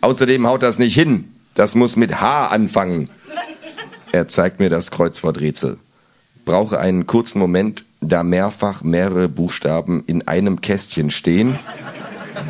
Außerdem 0.02 0.46
haut 0.46 0.62
das 0.62 0.78
nicht 0.78 0.92
hin. 0.92 1.32
Das 1.54 1.74
muss 1.74 1.96
mit 1.96 2.20
H 2.20 2.48
anfangen. 2.48 3.08
Er 4.12 4.28
zeigt 4.28 4.60
mir 4.60 4.68
das 4.68 4.90
Kreuzworträtsel. 4.90 5.78
Brauche 6.44 6.78
einen 6.78 7.06
kurzen 7.06 7.38
Moment, 7.38 7.86
da 8.02 8.22
mehrfach 8.22 8.82
mehrere 8.82 9.30
Buchstaben 9.30 10.04
in 10.06 10.28
einem 10.28 10.60
Kästchen 10.60 11.10
stehen. 11.10 11.58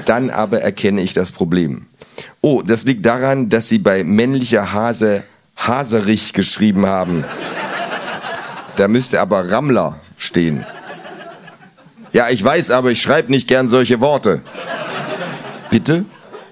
Dann 0.05 0.31
aber 0.31 0.63
erkenne 0.63 1.01
ich 1.01 1.13
das 1.13 1.31
Problem. 1.31 1.87
Oh, 2.41 2.63
das 2.63 2.85
liegt 2.85 3.07
daran, 3.07 3.49
dass 3.49 3.69
Sie 3.69 3.79
bei 3.79 4.05
männlicher 4.05 4.73
Hase 4.73 5.25
Haserich 5.57 6.33
geschrieben 6.33 6.87
haben. 6.87 7.25
Da 8.77 8.89
müsste 8.89 9.21
aber 9.21 9.51
Rammler 9.51 10.01
stehen. 10.17 10.65
Ja, 12.13 12.29
ich 12.31 12.43
weiß, 12.43 12.71
aber 12.71 12.91
ich 12.91 13.01
schreibe 13.01 13.31
nicht 13.31 13.49
gern 13.49 13.69
solche 13.69 14.01
Worte. 14.01 14.43
Bitte? 15.71 16.05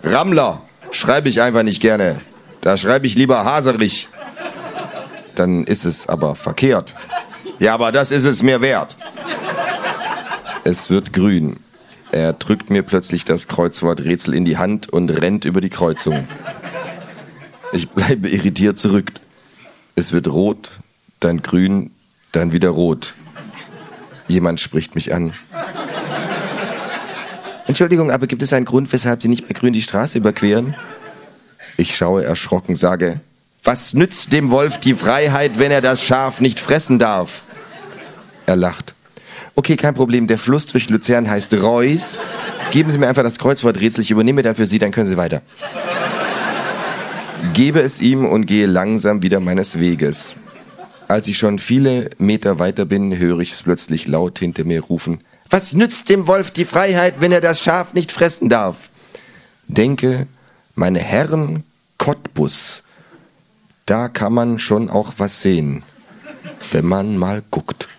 Rammler 0.03 0.63
schreibe 0.91 1.29
ich 1.29 1.43
einfach 1.43 1.63
nicht 1.63 1.81
gerne. 1.81 2.21
Da 2.61 2.77
schreibe 2.77 3.07
ich 3.07 3.15
lieber 3.15 3.45
Haserich. 3.45 4.09
Dann 5.35 5.65
ist 5.65 5.85
es 5.85 6.09
aber 6.09 6.35
verkehrt. 6.35 6.95
Ja, 7.59 7.75
aber 7.75 7.93
das 7.93 8.11
ist 8.11 8.25
es 8.25 8.43
mir 8.43 8.61
wert. 8.61 8.97
Es 10.65 10.89
wird 10.91 11.13
grün. 11.13 11.59
Er 12.13 12.33
drückt 12.33 12.71
mir 12.71 12.83
plötzlich 12.83 13.25
das 13.25 13.47
Kreuzworträtsel 13.47 14.35
in 14.35 14.45
die 14.45 14.59
Hand 14.59 14.89
und 14.89 15.11
rennt 15.11 15.45
über 15.45 15.61
die 15.61 15.71
Kreuzung. 15.71 16.27
Ich 17.73 17.89
bleibe 17.91 18.29
irritiert 18.29 18.79
zurück. 18.79 19.13
Es 19.95 20.13
wird 20.13 20.29
rot, 20.29 20.81
dann 21.21 21.43
grün, 21.43 21.91
dann 22.33 22.53
wieder 22.53 22.71
rot. 22.71 23.15
Jemand 24.27 24.61
spricht 24.61 24.95
mich 24.95 25.15
an. 25.15 25.35
Entschuldigung, 27.67 28.11
aber 28.11 28.27
gibt 28.27 28.43
es 28.43 28.53
einen 28.53 28.65
Grund, 28.65 28.93
weshalb 28.93 29.23
Sie 29.23 29.29
nicht 29.29 29.47
bei 29.47 29.55
Grün 29.55 29.73
die 29.73 29.83
Straße 29.83 30.19
überqueren? 30.19 30.75
Ich 31.77 31.97
schaue 31.97 32.25
erschrocken, 32.25 32.75
sage, 32.75 33.21
was 33.63 33.95
nützt 33.95 34.33
dem 34.33 34.51
Wolf 34.51 34.79
die 34.79 34.95
Freiheit, 34.95 35.59
wenn 35.59 35.71
er 35.71 35.81
das 35.81 36.03
Schaf 36.03 36.41
nicht 36.41 36.59
fressen 36.59 36.99
darf? 36.99 37.45
Er 38.47 38.57
lacht. 38.57 38.95
Okay, 39.61 39.77
kein 39.77 39.93
Problem, 39.93 40.27
der 40.27 40.39
Fluss 40.39 40.65
durch 40.65 40.89
Luzern 40.89 41.29
heißt 41.29 41.53
Reus. 41.53 42.19
Geben 42.71 42.91
Sie 42.91 42.97
mir 42.97 43.09
einfach 43.09 43.23
das 43.23 43.39
Kreuzworträtsel, 43.39 44.01
ich 44.01 44.11
übernehme 44.11 44.41
dann 44.41 44.55
für 44.55 44.65
Sie, 44.65 44.79
dann 44.79 44.91
können 44.91 45.05
Sie 45.05 45.19
weiter. 45.19 45.43
Gebe 47.53 47.83
es 47.83 48.01
ihm 48.01 48.25
und 48.25 48.47
gehe 48.47 48.65
langsam 48.65 49.23
wieder 49.23 49.39
meines 49.39 49.79
Weges. 49.79 50.35
Als 51.09 51.29
ich 51.29 51.37
schon 51.37 51.59
viele 51.59 52.09
Meter 52.17 52.59
weiter 52.59 52.87
bin, 52.87 53.19
höre 53.19 53.41
ich 53.41 53.53
es 53.53 53.63
plötzlich 53.63 54.07
laut 54.07 54.39
hinter 54.39 54.65
mir 54.65 54.81
rufen. 54.81 55.19
Was 55.51 55.75
nützt 55.75 56.09
dem 56.09 56.27
Wolf 56.27 56.53
die 56.53 56.65
Freiheit, 56.65 57.17
wenn 57.19 57.31
er 57.31 57.43
das 57.43 57.63
Schaf 57.63 57.93
nicht 57.93 58.13
fressen 58.13 58.49
darf? 58.49 58.89
Denke, 59.69 60.27
meine 60.75 61.01
Herren 61.01 61.65
Cottbus, 61.99 62.83
da 63.85 64.09
kann 64.09 64.33
man 64.33 64.59
schon 64.59 64.89
auch 64.89 65.13
was 65.19 65.43
sehen, 65.43 65.83
wenn 66.73 66.87
man 66.87 67.19
mal 67.19 67.43
guckt. 67.51 67.91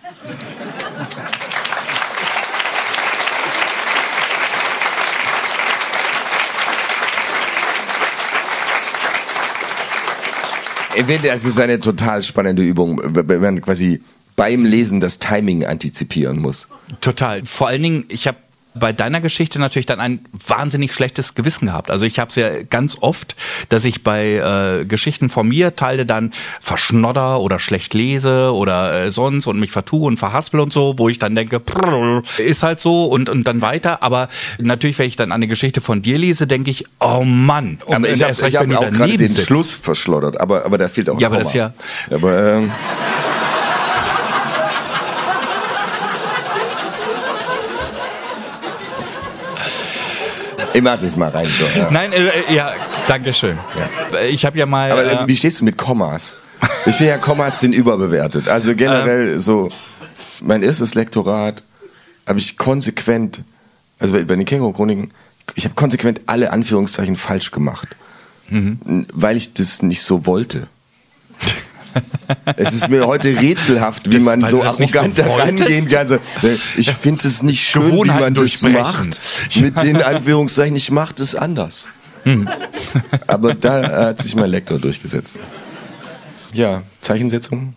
Es 10.94 11.44
ist 11.44 11.58
eine 11.58 11.80
total 11.80 12.22
spannende 12.22 12.62
Übung, 12.62 13.00
wenn 13.02 13.40
man 13.40 13.60
quasi 13.60 14.00
beim 14.36 14.64
Lesen 14.64 15.00
das 15.00 15.18
Timing 15.18 15.64
antizipieren 15.64 16.38
muss. 16.38 16.68
Total. 17.00 17.44
Vor 17.44 17.68
allen 17.68 17.82
Dingen, 17.82 18.04
ich 18.08 18.26
habe 18.26 18.38
bei 18.74 18.92
deiner 18.92 19.20
Geschichte 19.20 19.58
natürlich 19.58 19.86
dann 19.86 20.00
ein 20.00 20.20
wahnsinnig 20.46 20.92
schlechtes 20.94 21.34
Gewissen 21.34 21.66
gehabt. 21.66 21.90
Also 21.90 22.06
ich 22.06 22.18
habe 22.18 22.30
es 22.30 22.36
ja 22.36 22.62
ganz 22.62 22.96
oft, 23.00 23.36
dass 23.68 23.84
ich 23.84 24.02
bei 24.02 24.36
äh, 24.80 24.84
Geschichten 24.86 25.28
von 25.28 25.48
mir 25.48 25.76
teile 25.76 26.06
dann 26.06 26.32
verschnodder 26.60 27.40
oder 27.40 27.58
schlecht 27.58 27.92
lese 27.94 28.52
oder 28.54 29.04
äh, 29.04 29.10
sonst 29.10 29.46
und 29.46 29.60
mich 29.60 29.70
vertue 29.72 30.06
und 30.06 30.16
verhaspel 30.16 30.60
und 30.60 30.72
so, 30.72 30.94
wo 30.96 31.08
ich 31.08 31.18
dann 31.18 31.34
denke, 31.34 31.60
prrr, 31.60 32.22
ist 32.38 32.62
halt 32.62 32.80
so 32.80 33.04
und 33.04 33.28
und 33.28 33.46
dann 33.46 33.60
weiter. 33.62 34.02
Aber 34.02 34.28
natürlich, 34.58 34.98
wenn 34.98 35.06
ich 35.08 35.16
dann 35.16 35.32
eine 35.32 35.48
Geschichte 35.48 35.80
von 35.80 36.00
dir 36.02 36.16
lese, 36.18 36.46
denke 36.46 36.70
ich, 36.70 36.86
oh 37.00 37.22
Mann. 37.24 37.78
Und 37.86 37.94
aber 37.94 38.08
ich 38.08 38.22
habe 38.22 38.32
hab 38.32 38.84
auch 38.84 38.90
gerade 38.90 39.16
den 39.16 39.28
sitzt. 39.28 39.46
Schluss 39.46 39.72
verschloddert, 39.72 40.40
aber, 40.40 40.64
aber 40.64 40.78
da 40.78 40.88
fehlt 40.88 41.10
auch 41.10 41.14
ein 41.14 41.20
Ja, 41.20 41.28
aber 41.28 41.36
Komma. 41.36 41.44
das 41.44 41.48
ist 41.48 41.54
ja- 41.54 41.72
Aber, 42.10 42.52
ähm, 42.54 42.70
ich 50.74 50.82
mach 50.82 50.98
das 50.98 51.16
mal 51.16 51.28
rein. 51.30 51.48
So, 51.48 51.78
ja. 51.78 51.90
Nein, 51.90 52.12
äh, 52.12 52.54
ja, 52.54 52.72
danke 53.08 53.32
schön. 53.34 53.58
Ich 54.30 54.44
habe 54.44 54.58
ja 54.58 54.66
mal. 54.66 54.92
Aber 54.92 55.04
äh, 55.04 55.14
äh, 55.24 55.26
wie 55.26 55.36
stehst 55.36 55.60
du 55.60 55.64
mit 55.64 55.76
Kommas? 55.78 56.36
Ich 56.86 56.96
finde 56.96 57.12
ja, 57.12 57.18
Kommas 57.18 57.60
sind 57.60 57.72
überbewertet. 57.74 58.48
Also 58.48 58.74
generell 58.74 59.38
so, 59.40 59.68
mein 60.40 60.62
erstes 60.62 60.94
Lektorat 60.94 61.62
habe 62.26 62.38
ich 62.38 62.56
konsequent, 62.56 63.40
also 63.98 64.12
bei, 64.12 64.22
bei 64.24 64.36
den 64.36 64.44
Känguru-Chroniken, 64.44 65.10
ich 65.56 65.64
habe 65.64 65.74
konsequent 65.74 66.20
alle 66.26 66.52
Anführungszeichen 66.52 67.16
falsch 67.16 67.50
gemacht. 67.50 67.88
N- 68.48 69.06
Weil 69.12 69.36
ich 69.36 69.54
das 69.54 69.82
nicht 69.82 70.02
so 70.02 70.24
wollte. 70.26 70.68
Es 72.56 72.72
ist 72.72 72.88
mir 72.88 73.06
heute 73.06 73.36
rätselhaft, 73.40 74.06
wie 74.10 74.16
Das- 74.16 74.22
man 74.22 74.44
so 74.44 74.56
nicht 74.58 74.92
so 74.92 74.98
arrogant 74.98 75.18
da 75.18 75.26
rangehen 75.34 75.88
kann. 75.88 76.08
So, 76.08 76.14
äh, 76.14 76.18
ich 76.76 76.90
finde 76.92 77.28
es 77.28 77.42
nicht 77.42 77.62
schön, 77.62 77.92
wie 77.92 78.06
man 78.08 78.34
das 78.34 78.62
macht. 78.62 79.20
Mit 79.60 79.82
den 79.82 80.02
Anführungszeichen, 80.02 80.76
ich 80.76 80.90
mache 80.90 81.14
das 81.14 81.34
anders. 81.34 81.88
Hm. 82.24 82.48
Aber 83.26 83.54
da 83.54 84.06
hat 84.06 84.20
sich 84.20 84.34
mein 84.36 84.50
Lektor 84.50 84.78
durchgesetzt. 84.78 85.38
Ja, 86.52 86.82
Zeichensetzung. 87.00 87.74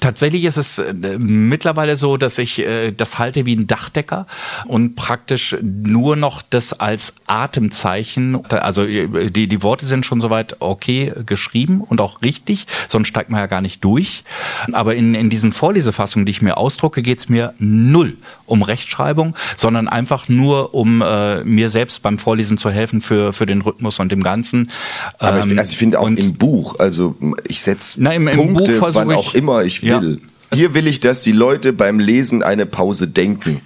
Tatsächlich 0.00 0.44
ist 0.44 0.56
es 0.56 0.78
äh, 0.78 0.92
mittlerweile 1.18 1.96
so, 1.96 2.16
dass 2.16 2.38
ich 2.38 2.58
äh, 2.58 2.92
das 2.92 3.18
halte 3.18 3.46
wie 3.46 3.56
ein 3.56 3.66
Dachdecker 3.66 4.26
und 4.66 4.94
praktisch 4.94 5.56
nur 5.62 6.16
noch 6.16 6.42
das 6.42 6.72
als 6.74 7.14
Atemzeichen, 7.26 8.44
also 8.50 8.84
äh, 8.84 9.30
die, 9.30 9.48
die 9.48 9.62
Worte 9.62 9.86
sind 9.86 10.04
schon 10.04 10.20
soweit 10.20 10.56
okay 10.60 11.12
geschrieben 11.24 11.80
und 11.80 12.00
auch 12.00 12.22
richtig, 12.22 12.66
sonst 12.88 13.08
steigt 13.08 13.30
man 13.30 13.40
ja 13.40 13.46
gar 13.46 13.60
nicht 13.60 13.82
durch. 13.84 14.24
Aber 14.72 14.94
in, 14.94 15.14
in 15.14 15.30
diesen 15.30 15.52
Vorlesefassungen, 15.52 16.26
die 16.26 16.30
ich 16.30 16.42
mir 16.42 16.56
ausdrucke, 16.56 17.02
geht 17.02 17.18
es 17.20 17.28
mir 17.28 17.54
null 17.58 18.16
um 18.46 18.62
Rechtschreibung, 18.62 19.34
sondern 19.56 19.88
einfach 19.88 20.28
nur 20.28 20.74
um 20.74 21.02
äh, 21.02 21.42
mir 21.44 21.68
selbst 21.68 22.02
beim 22.02 22.18
Vorlesen 22.18 22.58
zu 22.58 22.70
helfen 22.70 23.00
für, 23.00 23.32
für 23.32 23.46
den 23.46 23.60
Rhythmus 23.60 23.98
und 24.00 24.10
dem 24.12 24.22
Ganzen. 24.22 24.70
Aber 25.18 25.40
ich, 25.40 25.46
Ähm, 25.50 25.58
also 25.58 25.70
ich 25.72 25.76
finde 25.78 25.98
auch 26.00 26.06
im 26.06 26.34
Buch, 26.34 26.78
also 26.78 27.16
ich 27.48 27.60
setze 27.62 28.00
Punkte, 28.00 28.80
wann 28.80 29.10
ich- 29.10 29.16
auch 29.16 29.34
immer 29.34 29.62
ich 29.64 29.82
Ja. 29.82 30.00
will. 30.00 30.20
Hier 30.52 30.74
will 30.74 30.86
ich, 30.86 31.00
dass 31.00 31.22
die 31.22 31.32
Leute 31.32 31.72
beim 31.72 31.98
Lesen 31.98 32.42
eine 32.44 32.66
Pause 32.66 33.08
denken. 33.08 33.60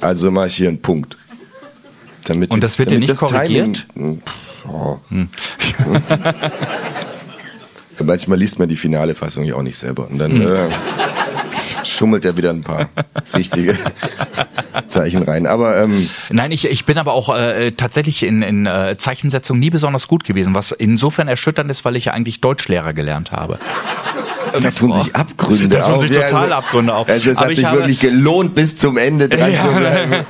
Also 0.00 0.30
mache 0.30 0.46
ich 0.46 0.56
hier 0.56 0.68
einen 0.68 0.80
Punkt. 0.80 1.16
Damit 2.24 2.50
Mhm. 2.50 2.54
Und 2.54 2.62
das 2.64 2.78
wird 2.78 2.90
dir 2.90 2.94
damit 2.94 3.08
nicht 3.08 3.20
das 3.22 3.28
korrigiert? 3.28 3.86
Timing, 3.94 4.22
Pff, 4.22 4.68
oh. 4.68 4.98
Manchmal 8.04 8.38
liest 8.38 8.58
man 8.58 8.68
die 8.68 8.76
finale 8.76 9.14
Fassung 9.14 9.44
ja 9.44 9.54
auch 9.54 9.62
nicht 9.62 9.78
selber. 9.78 10.06
Und 10.10 10.18
dann 10.18 10.34
Mhm. 10.34 10.42
äh, 10.46 10.68
schummelt 11.88 12.24
er 12.24 12.36
wieder 12.36 12.50
ein 12.50 12.62
paar 12.62 12.88
richtige 13.34 13.74
Zeichen 14.88 15.22
rein. 15.22 15.46
Aber 15.46 15.80
ähm, 15.82 16.08
Nein, 16.30 16.52
ich, 16.52 16.68
ich 16.68 16.84
bin 16.84 16.98
aber 16.98 17.12
auch 17.12 17.34
äh, 17.36 17.72
tatsächlich 17.72 18.22
in, 18.22 18.42
in 18.42 18.66
äh, 18.66 18.96
Zeichensetzung 18.98 19.58
nie 19.58 19.70
besonders 19.70 20.08
gut 20.08 20.24
gewesen, 20.24 20.54
was 20.54 20.72
insofern 20.72 21.28
erschütternd 21.28 21.70
ist, 21.70 21.84
weil 21.84 21.96
ich 21.96 22.06
ja 22.06 22.12
eigentlich 22.12 22.40
Deutschlehrer 22.40 22.92
gelernt 22.92 23.32
habe. 23.32 23.58
da 24.60 24.70
tun 24.70 24.92
sich 24.92 25.14
Abgründe 25.14 25.68
Da 25.68 25.82
tun 25.84 25.94
auf. 25.94 26.00
sich 26.02 26.10
Ja, 26.12 26.22
total 26.22 26.42
also- 26.44 26.54
Abgründe 26.54 26.94
auf. 26.94 27.08
Also 27.08 27.30
es 27.30 27.40
hat 27.40 27.50
ich 27.50 27.58
sich 27.58 27.70
wirklich 27.72 28.00
gelohnt, 28.00 28.54
bis 28.54 28.76
zum 28.76 28.96
Ende 28.96 29.28
dran 29.28 29.52
Ja. 29.52 29.62
zu 29.62 29.68
bleiben. 29.68 30.26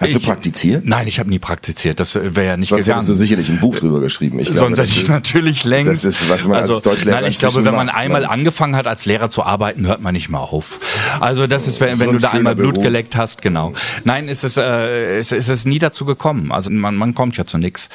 Hast 0.00 0.14
du 0.14 0.18
Ich- 0.18 0.24
praktiziert? 0.26 0.84
Nein, 0.86 1.08
ich 1.08 1.18
habe 1.18 1.28
nie 1.28 1.38
praktiziert. 1.38 1.98
Das 2.00 2.14
wäre 2.14 2.44
ja 2.46 2.56
nicht 2.56 2.68
Sonst 2.68 2.84
gegangen. 2.84 3.00
hättest 3.00 3.08
du 3.10 3.14
sicherlich 3.14 3.48
ein 3.48 3.58
Buch 3.60 3.76
drüber 3.76 4.00
geschrieben. 4.00 4.38
Ich 4.38 4.46
glaube, 4.50 4.60
Sonst 4.60 4.78
hätte 4.78 4.88
ich 4.90 5.02
ist- 5.02 5.08
natürlich 5.08 5.64
längst. 5.64 5.88
Das 5.90 6.04
ist, 6.04 6.28
was 6.28 6.44
man 6.46 6.58
also, 6.58 6.74
als 6.74 6.82
Deutschlehrer 6.82 7.20
Nein, 7.20 7.30
ich 7.30 7.38
glaube, 7.38 7.64
wenn 7.64 7.74
man 7.74 7.86
macht, 7.86 7.96
einmal 7.96 8.20
ne? 8.22 8.30
angefangen 8.30 8.76
hat, 8.76 8.86
als 8.86 9.06
Lehrer 9.06 9.28
zu 9.30 9.42
arbeiten, 9.42 9.86
hört 9.86 10.00
man 10.00 10.12
nicht 10.14 10.28
mehr 10.28 10.40
auf. 10.40 10.78
Also 11.20 11.46
das 11.46 11.66
ist, 11.66 11.80
wenn, 11.80 11.94
So 11.96 12.00
wenn 12.04 12.12
du 12.12 12.18
da 12.18 12.30
einmal 12.30 12.54
Blut 12.54 12.74
Beruf. 12.74 12.84
geleckt 12.84 13.16
hast, 13.16 13.42
genau. 13.42 13.72
Nein, 14.04 14.28
ist 14.28 14.44
es, 14.44 14.56
äh, 14.56 15.18
ist, 15.20 15.32
ist 15.32 15.48
es 15.48 15.64
nie 15.64 15.78
dazu 15.80 16.04
gekommen. 16.04 16.52
Also 16.52 16.70
man, 16.70 16.94
man 16.96 17.14
kommt 17.14 17.36
ja 17.36 17.44
zu 17.46 17.58
nichts. 17.58 17.88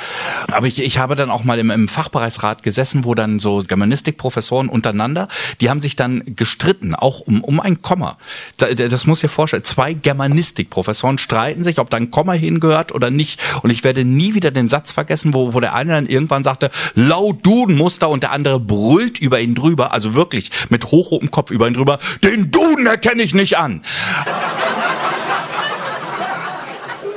Aber 0.52 0.68
ich, 0.68 0.82
ich 0.84 0.98
habe 0.98 1.16
dann 1.16 1.30
auch 1.32 1.44
mal 1.46 1.58
im, 1.60 1.72
im 1.72 1.88
Fachbereichsrat 1.88 2.64
gesessen, 2.64 3.06
wo 3.06 3.16
dann 3.16 3.40
so 3.40 3.64
Germanistikprofessoren 3.66 4.68
untereinander, 4.68 5.28
die 5.62 5.70
haben 5.70 5.80
sich 5.80 5.96
dann 5.96 6.24
gestritten, 6.36 6.96
auch 6.96 7.22
um, 7.22 7.42
um 7.44 7.60
ein 7.62 7.82
Komma. 7.82 8.18
Da- 8.58 8.74
Das 8.74 9.06
muss 9.06 9.20
ich 9.20 9.22
dir 9.22 9.30
vorstellen. 9.30 9.64
Zwei 9.64 9.94
Germanistikprofessoren 9.94 11.18
streiten 11.18 11.64
sich, 11.64 11.80
ob 11.80 11.90
da 11.94 11.98
ein 11.98 12.12
Komma 12.12 12.34
hingehört 12.34 12.92
oder 12.92 13.10
nicht. 13.10 13.40
Und 13.62 13.70
ich 13.70 13.84
werde 13.84 14.04
nie 14.04 14.34
wieder 14.34 14.52
den 14.52 14.70
Satz 14.70 14.92
vergessen, 14.92 15.34
wo, 15.34 15.54
wo 15.54 15.60
der 15.60 15.74
eine 15.74 15.94
dann 15.94 16.08
irgendwann 16.08 16.44
sagte, 16.44 16.72
laut 16.96 17.46
Dudenmuster 17.46 18.10
und 18.10 18.24
der 18.24 18.32
andere 18.32 18.60
brüllt 18.60 19.20
über 19.20 19.40
ihn 19.40 19.56
drüber, 19.56 19.94
also 19.94 20.16
wirklich 20.16 20.52
mit 20.70 20.86
hochrotem 20.92 21.32
Kopf 21.32 21.52
über 21.52 21.68
ihn 21.68 21.74
drüber, 21.74 22.00
den 22.24 22.52
Duden 22.52 22.86
erkenne 22.86 23.24
ich 23.24 23.34
nicht 23.34 23.58
an. 23.58 23.82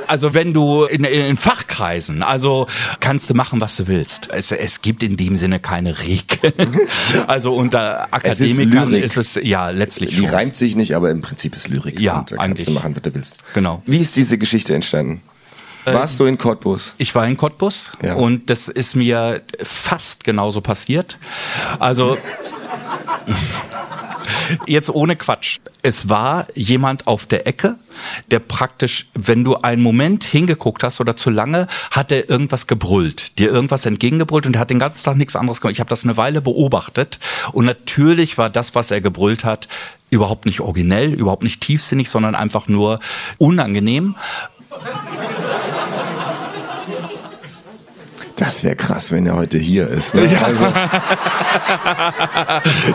Also 0.07 0.33
wenn 0.33 0.53
du 0.53 0.83
in, 0.83 1.03
in, 1.03 1.21
in 1.21 1.37
Fachkreisen, 1.37 2.23
also 2.23 2.67
kannst 2.99 3.29
du 3.29 3.33
machen, 3.33 3.59
was 3.61 3.75
du 3.75 3.87
willst. 3.87 4.29
Es, 4.31 4.51
es 4.51 4.81
gibt 4.81 5.03
in 5.03 5.17
dem 5.17 5.35
Sinne 5.37 5.59
keine 5.59 5.97
Regeln. 5.99 6.53
Also 7.27 7.53
unter 7.55 8.07
Es 8.21 8.39
ist 8.39 8.51
Akademikern 8.59 8.89
Lyrik. 8.91 9.03
ist 9.03 9.17
es 9.17 9.39
ja 9.41 9.69
letztlich 9.69 10.11
Die 10.11 10.15
schon. 10.17 10.29
reimt 10.29 10.55
sich 10.55 10.75
nicht, 10.75 10.95
aber 10.95 11.09
im 11.11 11.21
Prinzip 11.21 11.55
ist 11.55 11.67
Lyrik. 11.67 11.99
Ja, 11.99 12.19
und 12.19 12.31
da 12.31 12.35
kannst 12.37 12.45
eigentlich. 12.45 12.65
du 12.65 12.71
machen, 12.71 12.95
was 12.95 13.03
du 13.03 13.13
willst. 13.13 13.37
Genau. 13.53 13.81
Wie 13.85 13.97
ist 13.97 14.15
diese 14.15 14.37
Geschichte 14.37 14.73
entstanden? 14.73 15.21
Warst 15.85 16.19
du 16.19 16.25
in 16.25 16.37
Cottbus? 16.37 16.93
Ich 16.97 17.15
war 17.15 17.25
in 17.27 17.37
Cottbus 17.37 17.91
Ja. 18.03 18.15
und 18.15 18.49
das 18.49 18.67
ist 18.67 18.95
mir 18.95 19.41
fast 19.63 20.23
genauso 20.25 20.59
passiert. 20.61 21.17
Also 21.79 22.17
jetzt 24.65 24.89
ohne 24.89 25.15
Quatsch. 25.15 25.59
Es 25.81 26.09
war 26.09 26.47
jemand 26.55 27.07
auf 27.07 27.25
der 27.25 27.47
Ecke, 27.47 27.77
der 28.31 28.39
praktisch, 28.39 29.07
wenn 29.13 29.43
du 29.43 29.55
einen 29.57 29.81
Moment 29.81 30.23
hingeguckt 30.23 30.83
hast 30.83 30.99
oder 30.99 31.15
zu 31.15 31.29
lange, 31.29 31.67
hat 31.91 32.11
er 32.11 32.29
irgendwas 32.29 32.67
gebrüllt, 32.67 33.37
dir 33.39 33.51
irgendwas 33.51 33.85
entgegengebrüllt 33.85 34.45
und 34.45 34.55
er 34.55 34.59
hat 34.59 34.69
den 34.69 34.79
ganzen 34.79 35.03
Tag 35.03 35.17
nichts 35.17 35.35
anderes 35.35 35.61
gemacht. 35.61 35.73
Ich 35.73 35.79
habe 35.79 35.89
das 35.89 36.03
eine 36.03 36.17
Weile 36.17 36.41
beobachtet 36.41 37.19
und 37.53 37.65
natürlich 37.65 38.37
war 38.37 38.49
das, 38.49 38.75
was 38.75 38.91
er 38.91 39.01
gebrüllt 39.01 39.43
hat, 39.43 39.67
überhaupt 40.09 40.45
nicht 40.45 40.61
originell, 40.61 41.13
überhaupt 41.13 41.43
nicht 41.43 41.61
tiefsinnig, 41.61 42.09
sondern 42.09 42.35
einfach 42.35 42.67
nur 42.67 42.99
unangenehm. 43.37 44.15
Das 48.37 48.63
wäre 48.63 48.75
krass, 48.75 49.11
wenn 49.11 49.25
er 49.25 49.35
heute 49.35 49.57
hier 49.57 49.87
ist. 49.87 50.13
Ne? 50.13 50.29
Also, 50.43 50.67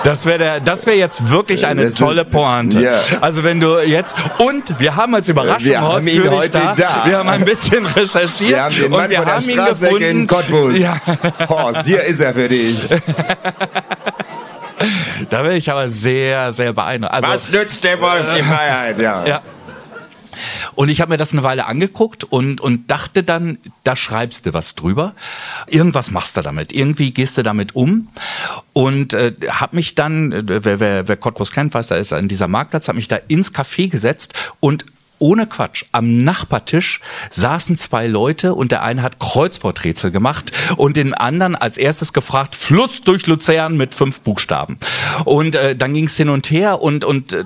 Das 0.05 0.24
wäre 0.24 0.39
der, 0.39 0.60
das 0.60 0.86
wäre 0.86 0.97
jetzt 0.97 1.28
wirklich 1.31 1.66
eine 1.66 1.82
Das 1.85 1.94
ist- 1.94 1.98
tolle 1.98 2.24
Pointe. 2.24 2.81
ja. 2.81 2.93
Also 3.20 3.43
wenn 3.43 3.60
du 3.60 3.78
jetzt 3.81 4.14
und 4.39 4.78
wir 4.78 4.94
haben 4.97 5.14
als 5.14 5.28
Überraschung 5.28 5.64
Wir 5.70 5.81
haben 5.81 6.06
ihn 6.06 6.31
heute 6.31 6.51
da, 6.52 6.74
da. 6.77 7.02
wir 7.06 7.19
haben 7.19 7.28
ein 7.28 7.44
bisschen 7.44 7.85
recherchiert 7.86 8.51
wir 8.51 8.62
haben 8.62 8.74
den 8.74 8.90
Mann 8.90 9.05
und 9.05 9.10
wir 9.10 9.16
von 9.19 9.27
der 9.27 9.35
haben 9.35 9.44
ihn 9.44 9.51
Straßenecke 9.51 9.94
gefunden. 9.98 10.20
in 10.20 10.27
Cottbus. 10.27 10.78
Ja, 10.78 11.01
Horst, 11.48 11.86
hier 11.86 12.02
ist 12.05 12.20
er 12.20 12.35
für 12.35 12.48
dich. 12.48 12.89
da 15.31 15.43
wäre 15.44 15.56
ich 15.56 15.70
aber 15.70 15.89
sehr, 15.89 16.52
sehr 16.52 16.73
beeindruckt. 16.73 17.14
Also, 17.14 17.51
nützt 17.56 17.82
der 17.85 18.01
Wolf 18.01 18.27
die 18.36 18.43
Freiheit? 18.43 18.98
Ja. 18.98 19.24
Ja. 19.27 19.40
Und 20.74 20.89
ich 20.89 21.01
habe 21.01 21.11
mir 21.11 21.16
das 21.16 21.32
eine 21.32 21.43
Weile 21.43 21.66
angeguckt 21.66 22.24
und, 22.24 22.61
und 22.61 22.90
dachte 22.90 23.23
dann, 23.23 23.59
da 23.85 23.97
schreibst 23.97 24.47
du 24.47 24.53
was 24.53 24.74
drüber. 24.74 25.15
Irgendwas 25.66 26.11
machst 26.11 26.36
du 26.36 26.43
damit. 26.43 26.73
Irgendwie 26.73 27.12
gehst 27.12 27.39
du 27.39 27.43
damit 27.43 27.74
um. 27.74 28.09
Und 28.73 29.12
äh, 29.12 29.32
habe 29.49 29.77
mich 29.77 29.94
dann, 29.94 30.32
äh, 30.32 30.65
wer, 30.65 30.81
wer, 30.81 31.09
wer 31.09 31.16
Cottbus 31.16 31.53
kennt, 31.53 31.74
weiß, 31.74 31.89
da 31.89 31.97
ist 31.97 32.12
an 32.12 32.28
dieser 32.28 32.49
Marktplatz, 32.49 32.89
habe 32.89 32.97
mich 32.97 33.09
da 33.09 33.16
ins 33.28 33.55
Café 33.55 33.89
gesetzt 33.89 34.35
und 34.61 34.85
ohne 35.23 35.47
Quatsch, 35.47 35.85
am 35.93 36.24
Nachbartisch 36.24 37.01
saßen 37.31 37.77
zwei 37.77 38.09
Leute 38.09 38.55
und 38.55 38.73
der 38.73 38.82
eine 38.82 39.03
hat 39.03 39.20
Kreuzworträtsel 39.20 40.11
gemacht 40.11 40.51
und 40.77 40.97
den 40.97 41.15
anderen 41.15 41.55
als 41.55 41.78
erstes 41.78 42.12
gefragt, 42.12 42.57
Fluss 42.57 43.03
durch 43.03 43.28
Luzern 43.28 43.77
mit 43.77 43.94
fünf 43.94 44.20
Buchstaben. 44.23 44.78
Und 45.24 45.55
äh, 45.55 45.77
dann 45.77 45.94
ging 45.94 46.07
es 46.07 46.16
hin 46.16 46.28
und 46.28 46.51
her 46.51 46.82
und, 46.82 47.05
und 47.05 47.32
äh, 47.32 47.44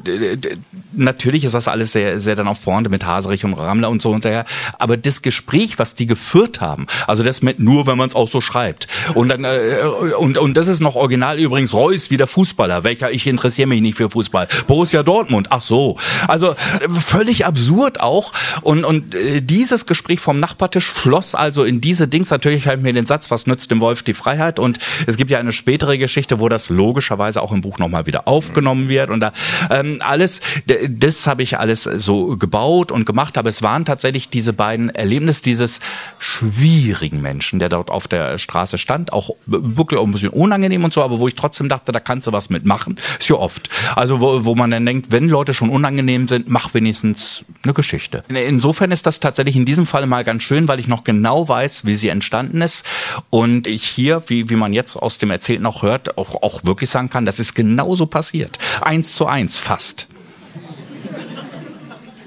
natürlich 0.95 1.45
ist 1.45 1.53
das 1.53 1.69
alles 1.69 1.93
sehr, 1.93 2.19
sehr 2.19 2.35
dann 2.35 2.49
auf 2.49 2.65
Pointe 2.65 2.89
mit 2.89 3.05
Haserich 3.05 3.45
und 3.45 3.53
Rammler 3.53 3.91
und 3.91 4.01
so 4.01 4.13
hinterher. 4.13 4.47
Aber 4.79 4.97
das 4.97 5.21
Gespräch, 5.21 5.79
was 5.79 5.95
die 5.95 6.07
geführt 6.07 6.63
haben, 6.63 6.87
also 7.07 7.23
das 7.23 7.43
mit 7.43 7.59
nur, 7.59 7.87
wenn 7.87 7.99
man 7.99 8.09
es 8.09 8.15
auch 8.15 8.31
so 8.31 8.41
schreibt. 8.41 8.89
Und 9.13 9.29
dann 9.29 9.45
äh, 9.45 9.81
und, 10.19 10.39
und 10.39 10.57
das 10.57 10.67
ist 10.67 10.81
noch 10.81 10.97
original 10.97 11.39
übrigens 11.39 11.75
Reus 11.75 12.09
wie 12.09 12.17
der 12.17 12.27
Fußballer, 12.27 12.85
welcher 12.85 13.11
ich 13.11 13.27
interessiere 13.27 13.69
mich 13.69 13.83
nicht 13.83 13.99
für 13.99 14.09
Fußball. 14.09 14.49
Borussia 14.67 15.03
Dortmund, 15.03 15.49
ach 15.51 15.61
so. 15.61 15.99
Also 16.27 16.57
völlig 16.89 17.45
absurd 17.45 17.66
auch. 18.01 18.33
Und, 18.63 18.85
und 18.85 19.15
äh, 19.15 19.41
dieses 19.41 19.87
Gespräch 19.87 20.21
vom 20.21 20.41
Nachbartisch 20.41 20.91
floss 20.91 21.35
also 21.35 21.65
in 21.65 21.81
diese 21.81 22.09
Dings. 22.09 22.31
Natürlich 22.31 22.67
halt 22.67 22.83
mir 22.83 22.93
den 22.93 23.07
Satz, 23.07 23.31
was 23.31 23.47
nützt 23.47 23.71
dem 23.71 23.81
Wolf 23.81 24.03
die 24.03 24.15
Freiheit? 24.15 24.59
Und 24.59 24.79
es 25.07 25.17
gibt 25.17 25.31
ja 25.31 25.39
eine 25.39 25.53
spätere 25.53 25.99
Geschichte, 25.99 26.41
wo 26.41 26.49
das 26.49 26.69
logischerweise 26.69 27.43
auch 27.43 27.53
im 27.53 27.61
Buch 27.61 27.79
nochmal 27.79 28.07
wieder 28.07 28.29
aufgenommen 28.29 28.89
wird. 28.89 29.11
Und 29.11 29.21
da 29.21 29.33
ähm, 29.71 29.99
alles, 30.01 30.41
das 30.89 31.27
habe 31.27 31.43
ich 31.43 31.59
alles 31.59 31.85
so 31.85 32.37
gebaut 32.37 32.93
und 32.93 33.05
gemacht. 33.07 33.39
Aber 33.39 33.49
es 33.49 33.63
waren 33.63 33.85
tatsächlich 33.85 34.29
diese 34.31 34.53
beiden 34.53 34.91
Erlebnisse 34.91 35.43
dieses 35.43 35.81
schwierigen 36.19 37.21
Menschen, 37.21 37.59
der 37.59 37.69
dort 37.69 37.91
auf 37.91 38.09
der 38.09 38.39
Straße 38.39 38.79
stand, 38.79 39.13
auch 39.13 39.31
wirklich 39.47 40.01
auch 40.01 40.05
ein 40.05 40.13
bisschen 40.13 40.31
unangenehm 40.31 40.85
und 40.85 40.93
so, 40.93 41.03
aber 41.03 41.19
wo 41.19 41.29
ich 41.29 41.35
trotzdem 41.35 41.69
dachte, 41.69 41.93
da 41.93 42.01
kannst 42.01 42.27
du 42.27 42.33
was 42.33 42.51
mitmachen. 42.51 42.99
Ist 43.19 43.29
ja 43.29 43.37
oft. 43.37 43.69
Also 43.95 44.21
wo, 44.21 44.45
wo 44.45 44.55
man 44.55 44.71
dann 44.71 44.85
denkt, 44.85 45.13
wenn 45.13 45.29
Leute 45.29 45.55
schon 45.55 45.71
unangenehm 45.71 46.29
sind, 46.29 46.49
mach 46.49 46.75
wenigstens 46.75 47.45
eine 47.63 47.75
Geschichte. 47.75 48.25
Insofern 48.29 48.91
ist 48.93 49.07
das 49.07 49.21
tatsächlich 49.21 49.57
in 49.57 49.65
diesem 49.65 49.87
Fall 49.87 50.07
mal 50.07 50.25
ganz 50.25 50.43
schön, 50.43 50.69
weil 50.69 50.81
ich 50.81 50.89
noch 50.89 51.05
genau 51.05 51.49
weiß, 51.49 51.85
wie 51.85 51.95
sie 51.95 52.09
entstanden 52.09 52.63
ist 52.63 52.85
und 53.31 53.67
ich 53.67 53.85
hier, 53.85 54.23
wie, 54.29 54.49
wie 54.51 54.57
man 54.57 54.73
jetzt 54.73 54.97
aus 54.97 55.19
dem 55.19 55.31
Erzählten 55.31 55.67
auch 55.67 55.83
hört, 55.83 56.19
auch, 56.19 56.43
auch 56.43 56.65
wirklich 56.65 56.91
sagen 56.91 57.11
kann, 57.11 57.25
das 57.25 57.39
ist 57.41 57.55
genauso 57.55 58.07
passiert. 58.07 58.59
Eins 58.81 59.15
zu 59.15 59.27
eins 59.27 59.59
fast. 59.59 60.07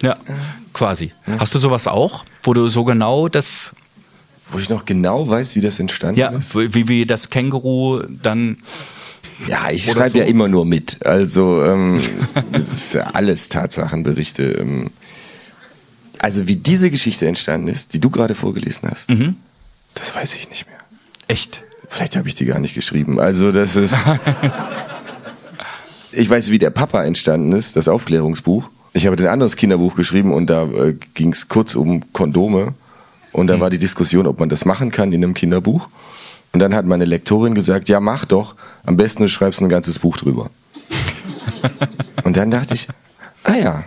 Ja, 0.02 0.16
quasi. 0.72 1.12
Hast 1.40 1.54
du 1.54 1.60
sowas 1.60 1.86
auch, 1.86 2.24
wo 2.44 2.54
du 2.54 2.70
so 2.70 2.86
genau 2.86 3.28
das 3.28 3.76
wo 4.52 4.58
ich 4.58 4.70
noch 4.70 4.86
genau 4.86 5.30
weiß, 5.30 5.56
wie 5.56 5.62
das 5.62 5.80
entstanden 5.80 6.20
ja, 6.20 6.30
ist. 6.30 6.56
Wie, 6.56 6.88
wie 6.88 7.06
das 7.06 7.30
Känguru 7.30 8.02
dann. 8.08 8.58
Ja, 9.48 9.70
ich 9.72 9.84
schreibe 9.84 10.12
so. 10.12 10.18
ja 10.18 10.26
immer 10.26 10.48
nur 10.48 10.66
mit. 10.66 11.06
Also 11.06 11.64
ähm, 11.64 12.02
das 12.52 12.72
ist 12.72 12.94
ja 12.94 13.04
alles 13.14 13.50
Tatsachenberichte. 13.50 14.44
Ähm. 14.44 14.90
Also 16.20 16.48
wie 16.48 16.56
diese 16.56 16.90
Geschichte 16.90 17.28
entstanden 17.28 17.68
ist, 17.68 17.94
die 17.94 18.00
du 18.00 18.10
gerade 18.10 18.36
vorgelesen 18.36 18.90
hast, 18.90 19.10
mhm. 19.10 19.38
das 19.96 20.14
weiß 20.14 20.36
ich 20.36 20.50
nicht 20.50 20.68
mehr. 20.68 20.80
Echt? 21.28 21.64
Vielleicht 21.88 22.16
habe 22.18 22.28
ich 22.28 22.36
die 22.36 22.46
gar 22.46 22.60
nicht 22.60 22.76
geschrieben. 22.76 23.20
Also 23.20 23.52
das 23.52 23.76
ist. 23.76 23.96
ich 26.12 26.30
weiß, 26.30 26.52
wie 26.52 26.60
der 26.60 26.70
Papa 26.70 27.04
entstanden 27.04 27.54
ist, 27.54 27.76
das 27.76 27.88
Aufklärungsbuch. 27.88 28.70
Ich 28.94 29.06
habe 29.06 29.16
ein 29.18 29.28
anderes 29.28 29.56
Kinderbuch 29.56 29.96
geschrieben 29.96 30.34
und 30.34 30.48
da 30.48 30.64
äh, 30.64 30.96
ging 31.14 31.32
es 31.32 31.48
kurz 31.48 31.76
um 31.76 32.12
Kondome. 32.14 32.74
Und 33.32 33.48
da 33.48 33.58
mhm. 33.58 33.62
war 33.62 33.70
die 33.70 33.78
Diskussion, 33.78 34.28
ob 34.28 34.40
man 34.40 34.50
das 34.50 34.66
machen 34.66 34.92
kann 34.92 35.12
in 35.12 35.24
einem 35.24 35.34
Kinderbuch. 35.34 35.90
Und 36.52 36.60
dann 36.60 36.74
hat 36.74 36.86
meine 36.86 37.06
Lektorin 37.06 37.54
gesagt, 37.54 37.90
ja, 37.90 38.00
mach 38.00 38.26
doch. 38.26 38.56
Am 38.86 38.98
besten 38.98 39.24
du 39.24 39.30
schreibst 39.30 39.62
ein 39.62 39.70
ganzes 39.70 40.00
Buch 40.00 40.18
drüber. 40.18 40.50
und 42.24 42.38
dann 42.38 42.52
dachte 42.52 42.74
ich, 42.74 42.88
ah 43.44 43.56
ja, 43.56 43.84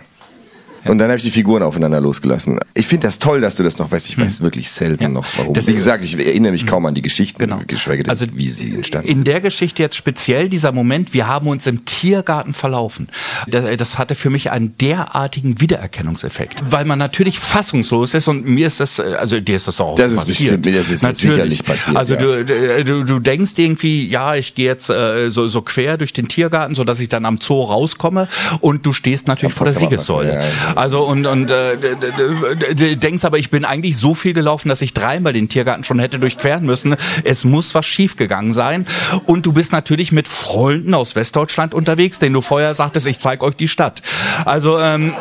und 0.85 0.97
dann 0.97 1.09
habe 1.09 1.17
ich 1.17 1.23
die 1.23 1.31
Figuren 1.31 1.63
aufeinander 1.63 2.01
losgelassen. 2.01 2.59
Ich 2.73 2.87
finde 2.87 3.07
das 3.07 3.19
toll, 3.19 3.41
dass 3.41 3.55
du 3.55 3.63
das 3.63 3.77
noch 3.77 3.91
weißt. 3.91 4.09
Ich 4.09 4.17
weiß 4.17 4.37
hm. 4.37 4.43
wirklich 4.43 4.71
selten 4.71 5.03
ja. 5.03 5.09
noch, 5.09 5.25
warum. 5.37 5.53
Das, 5.53 5.67
wie 5.67 5.73
gesagt, 5.73 6.03
ich 6.03 6.17
erinnere 6.17 6.51
mich 6.51 6.65
kaum 6.65 6.85
an 6.85 6.95
die 6.95 7.01
Geschichten, 7.01 7.39
genau. 7.39 7.59
geschweige 7.65 8.03
denn, 8.03 8.09
also 8.09 8.25
wie 8.35 8.49
sie 8.49 8.73
entstanden 8.75 9.07
In 9.07 9.23
der 9.23 9.41
Geschichte 9.41 9.81
jetzt 9.81 9.95
speziell 9.95 10.49
dieser 10.49 10.71
Moment, 10.71 11.13
wir 11.13 11.27
haben 11.27 11.47
uns 11.47 11.67
im 11.67 11.85
Tiergarten 11.85 12.53
verlaufen. 12.53 13.07
Das, 13.47 13.65
das 13.77 13.97
hatte 13.97 14.15
für 14.15 14.29
mich 14.29 14.51
einen 14.51 14.77
derartigen 14.77 15.61
Wiedererkennungseffekt, 15.61 16.63
weil 16.69 16.85
man 16.85 16.99
natürlich 16.99 17.39
fassungslos 17.39 18.13
ist 18.13 18.27
und 18.27 18.45
mir 18.45 18.67
ist 18.67 18.79
das, 18.79 18.99
also 18.99 19.39
dir 19.39 19.55
ist 19.55 19.67
das 19.67 19.77
doch 19.77 19.87
auch 19.87 19.95
das 19.95 20.11
so 20.11 20.17
ist 20.17 20.27
passiert. 20.27 20.61
Bestimmt, 20.61 20.77
das 20.77 20.89
ist 20.89 21.03
natürlich. 21.03 21.35
sicherlich 21.35 21.63
passiert. 21.65 21.97
Also 21.97 22.15
ja. 22.15 22.43
du, 22.43 22.83
du, 22.83 23.03
du 23.03 23.19
denkst 23.19 23.53
irgendwie, 23.57 24.07
ja, 24.07 24.35
ich 24.35 24.55
gehe 24.55 24.65
jetzt 24.65 24.89
äh, 24.89 25.29
so, 25.29 25.47
so 25.47 25.61
quer 25.61 25.97
durch 25.97 26.13
den 26.13 26.27
Tiergarten, 26.27 26.75
so 26.75 26.83
dass 26.83 26.99
ich 26.99 27.09
dann 27.09 27.25
am 27.25 27.39
Zoo 27.39 27.61
rauskomme 27.61 28.27
und 28.59 28.85
du 28.85 28.93
stehst 28.93 29.27
natürlich 29.27 29.53
vor 29.53 29.67
der 29.67 29.75
Siegessäule. 29.75 30.33
Ja, 30.33 30.72
also 30.75 31.03
und, 31.03 31.25
und 31.25 31.51
äh, 31.51 32.95
denkst 32.95 33.25
aber, 33.25 33.37
ich 33.37 33.49
bin 33.49 33.65
eigentlich 33.65 33.97
so 33.97 34.15
viel 34.15 34.33
gelaufen, 34.33 34.69
dass 34.69 34.81
ich 34.81 34.93
dreimal 34.93 35.33
den 35.33 35.49
Tiergarten 35.49 35.83
schon 35.83 35.99
hätte 35.99 36.19
durchqueren 36.19 36.65
müssen. 36.65 36.95
Es 37.23 37.43
muss 37.43 37.75
was 37.75 37.85
schiefgegangen 37.85 38.53
sein. 38.53 38.85
Und 39.25 39.45
du 39.45 39.53
bist 39.53 39.71
natürlich 39.71 40.11
mit 40.11 40.27
Freunden 40.27 40.93
aus 40.93 41.15
Westdeutschland 41.15 41.73
unterwegs, 41.73 42.19
denen 42.19 42.33
du 42.33 42.41
vorher 42.41 42.75
sagtest, 42.75 43.07
ich 43.07 43.19
zeig 43.19 43.43
euch 43.43 43.55
die 43.55 43.67
Stadt. 43.67 44.01
Also 44.45 44.79
ähm, 44.79 45.13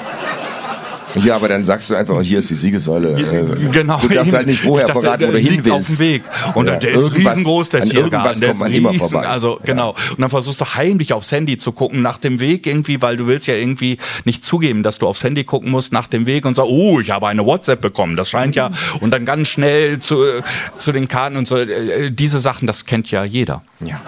ja, 1.16 1.36
aber 1.36 1.48
dann 1.48 1.64
sagst 1.64 1.90
du 1.90 1.94
einfach, 1.94 2.20
hier 2.22 2.38
ist 2.38 2.50
die 2.50 2.54
Siegessäule. 2.54 3.28
Also, 3.30 3.54
genau. 3.70 3.98
Du 4.00 4.08
darfst 4.08 4.32
halt 4.32 4.46
nicht 4.46 4.60
vorher 4.60 4.86
dachte, 4.86 5.00
verraten, 5.00 5.28
wo 5.28 5.32
du 5.32 5.38
hin 5.38 5.64
willst. 5.64 5.70
auf 5.70 5.86
dem 5.86 5.98
Weg. 5.98 6.22
Und 6.54 6.66
ja, 6.66 6.76
der 6.76 6.94
ist 6.94 7.14
riesengroß, 7.14 7.70
der 7.70 7.84
Tiergarten. 7.84 8.40
Der 8.40 8.48
kommt 8.50 8.60
man 8.60 8.68
riesen, 8.68 8.84
immer 8.84 8.94
vorbei. 8.94 9.26
Also, 9.26 9.60
genau. 9.64 9.90
Und 10.10 10.20
dann 10.20 10.30
versuchst 10.30 10.60
du 10.60 10.64
heimlich 10.64 11.12
aufs 11.12 11.32
Handy 11.32 11.56
zu 11.56 11.72
gucken 11.72 12.02
nach 12.02 12.18
dem 12.18 12.40
Weg 12.40 12.66
irgendwie, 12.66 13.02
weil 13.02 13.16
du 13.16 13.26
willst 13.26 13.46
ja 13.46 13.54
irgendwie 13.54 13.98
nicht 14.24 14.44
zugeben, 14.44 14.82
dass 14.82 14.98
du 14.98 15.06
aufs 15.06 15.22
Handy 15.24 15.44
gucken 15.44 15.70
musst 15.70 15.92
nach 15.92 16.06
dem 16.06 16.26
Weg 16.26 16.44
und 16.44 16.54
sagst, 16.54 16.70
oh, 16.70 17.00
ich 17.00 17.10
habe 17.10 17.28
eine 17.28 17.44
WhatsApp 17.44 17.80
bekommen. 17.80 18.16
Das 18.16 18.30
scheint 18.30 18.56
ja. 18.56 18.70
Und 19.00 19.10
dann 19.10 19.24
ganz 19.24 19.48
schnell 19.48 19.98
zu, 19.98 20.24
zu 20.78 20.92
den 20.92 21.08
Karten 21.08 21.36
und 21.36 21.46
so. 21.46 21.56
Äh, 21.56 22.10
diese 22.10 22.40
Sachen, 22.40 22.66
das 22.66 22.86
kennt 22.86 23.10
ja 23.10 23.24
jeder. 23.24 23.62
Ja. 23.80 23.88
ja 23.88 24.00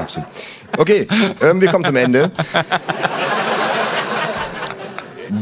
absolut. 0.00 0.28
Okay, 0.76 1.06
ähm, 1.40 1.60
wir 1.60 1.68
kommen 1.68 1.84
zum 1.84 1.96
Ende. 1.96 2.30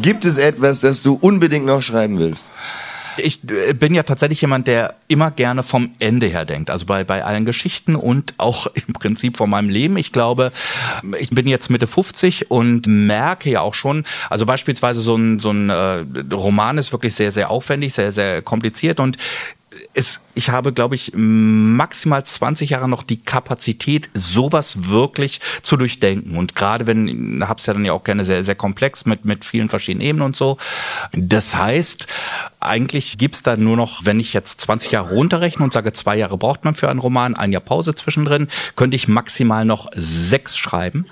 Gibt 0.02 0.24
es 0.24 0.38
etwas, 0.38 0.80
das 0.80 1.02
du 1.02 1.14
unbedingt 1.14 1.66
noch 1.66 1.82
schreiben 1.82 2.18
willst? 2.18 2.50
Ich 3.16 3.40
äh, 3.50 3.72
bin 3.72 3.94
ja 3.94 4.02
tatsächlich 4.02 4.40
jemand, 4.40 4.66
der 4.66 4.94
immer 5.08 5.30
gerne 5.30 5.62
vom 5.62 5.90
Ende 5.98 6.28
her 6.28 6.44
denkt. 6.44 6.70
Also 6.70 6.86
bei, 6.86 7.04
bei 7.04 7.24
allen 7.24 7.44
Geschichten 7.44 7.96
und 7.96 8.34
auch 8.38 8.66
im 8.74 8.92
Prinzip 8.94 9.36
von 9.36 9.50
meinem 9.50 9.68
Leben. 9.68 9.96
Ich 9.96 10.12
glaube, 10.12 10.52
ich 11.18 11.30
bin 11.30 11.46
jetzt 11.46 11.70
Mitte 11.70 11.86
50 11.86 12.50
und 12.50 12.86
merke 12.86 13.50
ja 13.50 13.60
auch 13.60 13.74
schon, 13.74 14.04
also 14.28 14.46
beispielsweise 14.46 15.00
so 15.00 15.16
ein, 15.16 15.38
so 15.40 15.50
ein 15.50 15.70
äh, 15.70 16.04
Roman 16.32 16.78
ist 16.78 16.92
wirklich 16.92 17.14
sehr, 17.14 17.32
sehr 17.32 17.50
aufwendig, 17.50 17.92
sehr, 17.92 18.12
sehr 18.12 18.42
kompliziert 18.42 19.00
und 19.00 19.16
es, 19.94 20.20
ich 20.35 20.51
habe, 20.51 20.73
glaube 20.73 20.94
ich, 20.94 21.12
maximal 21.15 22.24
20 22.24 22.70
Jahre 22.70 22.89
noch 22.89 23.02
die 23.02 23.20
Kapazität, 23.20 24.11
sowas 24.15 24.89
wirklich 24.89 25.40
zu 25.62 25.77
durchdenken. 25.77 26.36
Und 26.36 26.55
gerade 26.55 26.86
wenn, 26.86 27.44
hab's 27.47 27.66
ja 27.66 27.74
dann 27.74 27.85
ja 27.85 27.93
auch 27.93 28.05
gerne 28.05 28.24
sehr, 28.24 28.44
sehr 28.44 28.55
komplex 28.55 29.07
mit, 29.07 29.24
mit 29.24 29.44
vielen 29.44 29.69
verschiedenen 29.69 30.07
Ebenen 30.07 30.27
und 30.27 30.36
so. 30.36 30.57
Das 31.12 31.55
heißt, 31.55 32.07
eigentlich 32.61 33.16
gibt's 33.16 33.43
da 33.43 33.57
nur 33.57 33.77
noch, 33.77 34.05
wenn 34.05 34.20
ich 34.20 34.32
jetzt 34.32 34.61
20 34.61 34.93
Jahre 34.93 35.15
runterrechne 35.15 35.65
und 35.65 35.73
sage, 35.73 35.93
zwei 35.93 36.16
Jahre 36.16 36.36
braucht 36.36 36.65
man 36.65 36.74
für 36.74 36.90
einen 36.90 37.01
Roman, 37.01 37.35
ein 37.35 37.52
Jahr 37.52 37.62
Pause 37.62 37.94
zwischendrin, 37.94 38.48
könnte 38.77 38.97
ich 38.97 39.09
maximal 39.09 39.65
noch 39.65 39.90
sechs 39.94 40.57
schreiben, 40.57 41.07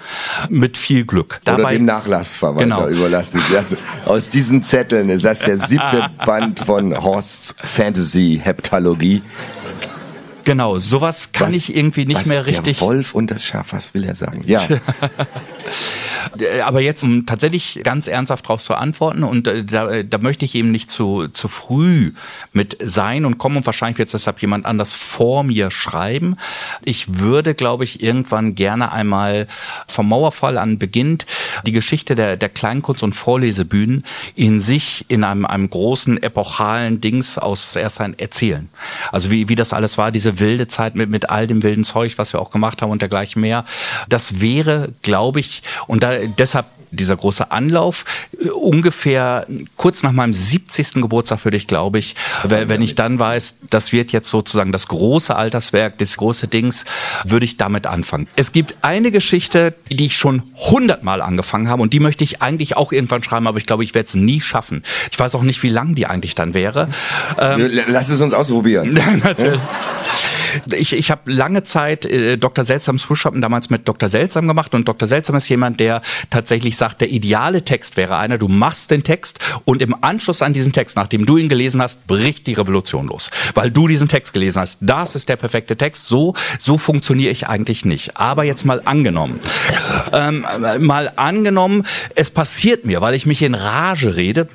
mit 0.51 0.77
viel 0.77 1.07
Glück. 1.07 1.41
Dabei, 1.45 1.63
Oder 1.63 1.71
dem 1.73 1.85
Nachlassverwalter 1.87 2.65
genau. 2.65 2.89
überlassen. 2.89 3.41
Also 3.57 3.77
aus 4.05 4.29
diesen 4.29 4.63
Zetteln 4.63 5.09
ist 5.09 5.25
das 5.25 5.41
der 5.41 5.57
siebte 5.57 6.11
Band 6.27 6.61
von 6.61 7.03
Horsts 7.03 7.55
Fantasy 7.65 8.41
pays 9.09 9.98
Genau, 10.49 10.79
sowas 10.79 11.33
kann 11.33 11.49
was, 11.49 11.57
ich 11.57 11.77
irgendwie 11.77 12.07
nicht 12.07 12.25
mehr 12.25 12.47
richtig. 12.47 12.79
Der 12.79 12.87
Wolf 12.87 13.15
und 13.15 13.31
das 13.31 13.45
Schaf, 13.45 13.75
was 13.75 13.93
will 13.93 14.05
er 14.05 14.15
sagen? 14.15 14.45
Ja. 14.47 14.63
Aber 16.65 16.81
jetzt, 16.81 17.03
um 17.03 17.27
tatsächlich 17.27 17.81
ganz 17.83 18.07
ernsthaft 18.07 18.47
darauf 18.47 18.63
zu 18.63 18.75
antworten, 18.75 19.25
und 19.25 19.47
äh, 19.47 19.63
da, 19.65 20.03
da 20.03 20.19
möchte 20.19 20.47
ich 20.47 20.55
eben 20.55 20.71
nicht 20.71 20.91
zu, 20.91 21.29
zu 21.29 21.49
früh 21.49 22.13
mit 22.53 22.79
sein 22.81 23.27
und 23.27 23.37
kommen 23.37 23.59
und 23.59 23.67
wahrscheinlich 23.67 23.99
wird 23.99 24.09
es 24.09 24.13
deshalb 24.13 24.41
jemand 24.41 24.65
anders 24.65 24.95
vor 24.95 25.43
mir 25.45 25.71
schreiben. 25.71 26.37
Ich 26.83 27.19
würde, 27.19 27.55
glaube 27.55 27.85
ich, 27.85 28.03
irgendwann 28.03 28.55
gerne 28.55 28.91
einmal 28.91 29.49
vom 29.87 30.09
Mauerfall 30.09 30.57
an 30.57 30.79
beginnt 30.79 31.27
die 31.67 31.73
Geschichte 31.73 32.15
der, 32.15 32.37
der 32.39 32.49
Kleinkunst- 32.49 33.03
und 33.03 33.13
Vorlesebühnen 33.13 34.05
in 34.35 34.61
sich 34.61 35.05
in 35.09 35.25
einem, 35.25 35.45
einem 35.45 35.69
großen 35.69 36.23
epochalen 36.23 37.01
Dings 37.03 37.37
aus 37.37 37.77
erst 37.77 38.01
ein 38.01 38.19
erzählen. 38.19 38.69
Also 39.13 39.31
wie, 39.31 39.49
wie 39.49 39.55
das 39.55 39.73
alles 39.73 39.99
war, 39.99 40.11
diese 40.11 40.38
wilde 40.41 40.69
Zeit 40.69 40.95
mit, 40.95 41.11
mit 41.11 41.31
all 41.31 41.47
dem 41.47 41.63
wilden 41.63 41.85
Zeug, 41.85 42.19
was 42.19 42.33
wir 42.33 42.41
auch 42.41 42.51
gemacht 42.51 42.83
haben 42.83 42.91
und 42.91 43.03
dergleichen 43.03 43.41
mehr. 43.41 43.65
Das 44.09 44.41
wäre, 44.41 44.93
glaube 45.03 45.41
ich, 45.41 45.63
und 45.87 46.03
da 46.03 46.19
deshalb 46.39 46.67
dieser 46.91 47.17
große 47.17 47.51
Anlauf, 47.51 48.05
äh, 48.41 48.49
ungefähr 48.51 49.47
kurz 49.77 50.03
nach 50.03 50.13
meinem 50.13 50.33
70. 50.33 51.03
Geburtstag 51.03 51.45
würde 51.45 51.57
ich, 51.57 51.67
glaube 51.67 51.99
ich, 51.99 52.15
wenn 52.45 52.83
ich 52.83 52.95
dann 52.95 53.19
weiß, 53.19 53.59
das 53.71 53.93
wird 53.93 54.13
jetzt 54.13 54.29
sozusagen 54.29 54.73
das 54.73 54.89
große 54.89 55.35
Alterswerk, 55.35 55.99
das 55.99 56.17
große 56.17 56.49
Dings, 56.49 56.85
würde 57.25 57.45
ich 57.45 57.57
damit 57.57 57.87
anfangen. 57.87 58.29
Es 58.37 58.53
gibt 58.53 58.79
eine 58.83 59.11
Geschichte, 59.11 59.75
die 59.91 60.07
ich 60.07 60.17
schon 60.17 60.43
hundertmal 60.55 61.23
angefangen 61.23 61.69
habe 61.69 61.83
und 61.83 61.93
die 61.93 62.01
möchte 62.01 62.25
ich 62.25 62.43
eigentlich 62.43 62.77
auch 62.77 62.93
irgendwann 62.93 63.23
schreiben, 63.23 63.47
aber 63.47 63.59
ich 63.59 63.67
glaube, 63.67 63.85
ich 63.85 63.95
werde 63.95 64.07
es 64.07 64.15
nie 64.15 64.41
schaffen. 64.41 64.83
Ich 65.11 65.19
weiß 65.19 65.35
auch 65.35 65.43
nicht, 65.43 65.63
wie 65.63 65.69
lang 65.69 65.95
die 65.95 66.07
eigentlich 66.07 66.35
dann 66.35 66.55
wäre. 66.55 66.89
Ähm, 67.39 67.71
Lass 67.89 68.09
es 68.09 68.21
uns 68.21 68.35
ausprobieren. 68.35 68.99
Natürlich. 69.23 69.61
Ich, 70.73 70.93
ich 70.93 71.11
habe 71.11 71.31
lange 71.31 71.65
Zeit 71.65 72.07
äh, 72.07 72.39
Dr. 72.39 72.65
Seltsams 72.65 73.03
Frühschoppen 73.03 73.41
damals 73.41 73.71
mit 73.71 73.87
Dr. 73.87 74.09
Seltsam 74.09 74.49
gemacht 74.49 74.75
und 74.75 74.89
Dr. 74.89 75.07
Seltsam 75.07 75.37
ist 75.37 75.49
jemand, 75.49 75.81
der 75.81 76.01
tatsächlich 76.31 76.77
sagt, 76.79 77.01
der 77.01 77.11
ideale 77.11 77.65
Text 77.65 77.97
wäre 77.97 78.17
einer, 78.17 78.39
du 78.39 78.49
machst 78.49 78.91
den 78.91 79.03
Text 79.03 79.39
und 79.65 79.83
im 79.83 79.95
Anschluss 80.03 80.43
an 80.43 80.53
diesen 80.53 80.73
Text, 80.73 80.97
nachdem 80.97 81.27
du 81.27 81.37
ihn 81.37 81.49
gelesen 81.49 81.83
hast, 81.83 82.07
bricht 82.07 82.47
die 82.47 82.55
Revolution 82.55 83.07
los. 83.07 83.31
Weil 83.55 83.71
du 83.71 83.89
diesen 83.89 84.09
Text 84.09 84.33
gelesen 84.33 84.61
hast. 84.61 84.79
Das 84.81 85.15
ist 85.15 85.29
der 85.29 85.37
perfekte 85.37 85.77
Text. 85.77 86.07
So, 86.07 86.35
so 86.59 86.79
funktioniere 86.79 87.31
ich 87.31 87.47
eigentlich 87.47 87.85
nicht. 87.85 88.17
Aber 88.17 88.45
jetzt 88.45 88.65
mal 88.65 88.83
angenommen. 88.85 89.41
Ähm, 90.13 90.47
mal 90.81 91.13
angenommen, 91.17 91.85
es 92.15 92.31
passiert 92.31 92.85
mir, 92.85 93.01
weil 93.01 93.15
ich 93.15 93.27
mich 93.27 93.43
in 93.43 93.55
Rage 93.55 94.17
rede 94.17 94.47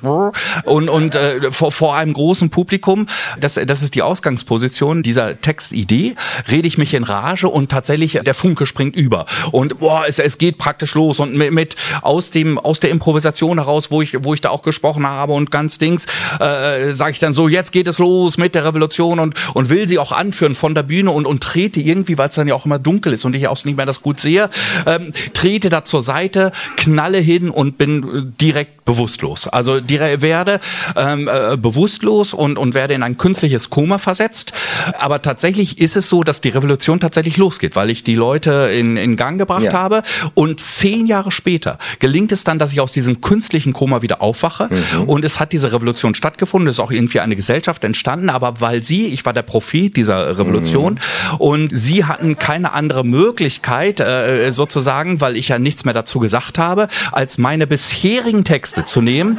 und, 0.64 0.88
und 0.88 1.14
äh, 1.14 1.52
vor, 1.52 1.72
vor 1.72 1.96
einem 1.96 2.12
großen 2.12 2.50
Publikum, 2.50 3.06
das, 3.38 3.54
das 3.54 3.82
ist 3.82 3.94
die 3.94 4.02
Ausgangsposition 4.02 5.02
dieser 5.02 5.40
Textidee, 5.40 6.16
rede 6.50 6.66
ich 6.66 6.78
mich 6.78 6.94
in 6.94 7.04
Rage 7.04 7.48
und 7.48 7.70
tatsächlich 7.70 8.20
der 8.24 8.34
Funke 8.34 8.66
springt 8.66 8.96
über. 8.96 9.26
Und 9.52 9.78
boah, 9.80 10.04
es, 10.06 10.18
es 10.18 10.38
geht 10.38 10.58
praktisch 10.58 10.94
los 10.94 11.20
und 11.20 11.36
mit, 11.36 11.52
mit 11.52 11.76
aus 12.14 12.30
dem 12.30 12.58
aus 12.58 12.78
der 12.78 12.90
Improvisation 12.90 13.58
heraus, 13.58 13.90
wo 13.90 14.00
ich 14.00 14.22
wo 14.22 14.34
ich 14.34 14.40
da 14.40 14.50
auch 14.50 14.62
gesprochen 14.62 15.04
habe 15.04 15.32
und 15.32 15.50
ganz 15.50 15.78
Dings, 15.78 16.06
äh, 16.38 16.92
sage 16.92 17.10
ich 17.10 17.18
dann 17.18 17.34
so, 17.34 17.48
jetzt 17.48 17.72
geht 17.72 17.88
es 17.88 17.98
los 17.98 18.38
mit 18.38 18.54
der 18.54 18.64
Revolution 18.64 19.18
und 19.18 19.34
und 19.52 19.68
will 19.68 19.88
sie 19.88 19.98
auch 19.98 20.12
anführen 20.12 20.54
von 20.54 20.76
der 20.76 20.84
Bühne 20.84 21.10
und 21.10 21.26
und 21.26 21.42
trete 21.42 21.80
irgendwie, 21.80 22.16
weil 22.16 22.28
es 22.28 22.36
dann 22.36 22.46
ja 22.46 22.54
auch 22.54 22.66
immer 22.66 22.78
dunkel 22.78 23.12
ist 23.12 23.24
und 23.24 23.34
ich 23.34 23.48
auch 23.48 23.64
nicht 23.64 23.76
mehr 23.76 23.86
das 23.86 24.00
gut 24.00 24.20
sehe, 24.20 24.48
ähm, 24.86 25.12
trete 25.32 25.70
da 25.70 25.84
zur 25.84 26.02
Seite, 26.02 26.52
knalle 26.76 27.18
hin 27.18 27.50
und 27.50 27.78
bin 27.78 28.32
direkt 28.40 28.84
bewusstlos. 28.84 29.48
Also 29.48 29.80
direkt 29.80 30.22
werde 30.22 30.60
ähm, 30.94 31.28
äh, 31.28 31.56
bewusstlos 31.56 32.32
und 32.32 32.58
und 32.58 32.74
werde 32.74 32.94
in 32.94 33.02
ein 33.02 33.18
künstliches 33.18 33.70
Koma 33.70 33.98
versetzt. 33.98 34.52
Aber 34.98 35.20
tatsächlich 35.20 35.78
ist 35.78 35.96
es 35.96 36.08
so, 36.08 36.22
dass 36.22 36.40
die 36.40 36.50
Revolution 36.50 37.00
tatsächlich 37.00 37.38
losgeht, 37.38 37.74
weil 37.74 37.90
ich 37.90 38.04
die 38.04 38.14
Leute 38.14 38.70
in, 38.72 38.96
in 38.96 39.16
Gang 39.16 39.36
gebracht 39.36 39.64
ja. 39.64 39.72
habe 39.72 40.04
und 40.34 40.60
zehn 40.60 41.06
Jahre 41.06 41.32
später 41.32 41.78
gelingt 42.04 42.32
es 42.32 42.44
dann, 42.44 42.58
dass 42.58 42.70
ich 42.70 42.82
aus 42.82 42.92
diesem 42.92 43.22
künstlichen 43.22 43.72
Koma 43.72 44.02
wieder 44.02 44.20
aufwache 44.20 44.68
mhm. 44.68 45.04
und 45.08 45.24
es 45.24 45.40
hat 45.40 45.54
diese 45.54 45.72
Revolution 45.72 46.14
stattgefunden, 46.14 46.68
es 46.68 46.76
ist 46.76 46.80
auch 46.80 46.90
irgendwie 46.90 47.20
eine 47.20 47.34
Gesellschaft 47.34 47.82
entstanden, 47.82 48.28
aber 48.28 48.60
weil 48.60 48.82
sie, 48.82 49.06
ich 49.06 49.24
war 49.24 49.32
der 49.32 49.40
Prophet 49.40 49.96
dieser 49.96 50.38
Revolution 50.38 51.00
mhm. 51.30 51.36
und 51.38 51.70
sie 51.74 52.04
hatten 52.04 52.38
keine 52.38 52.74
andere 52.74 53.06
Möglichkeit 53.06 54.00
äh, 54.00 54.52
sozusagen, 54.52 55.22
weil 55.22 55.38
ich 55.38 55.48
ja 55.48 55.58
nichts 55.58 55.86
mehr 55.86 55.94
dazu 55.94 56.18
gesagt 56.18 56.58
habe, 56.58 56.88
als 57.10 57.38
meine 57.38 57.66
bisherigen 57.66 58.44
Texte 58.44 58.84
zu 58.84 59.00
nehmen. 59.00 59.38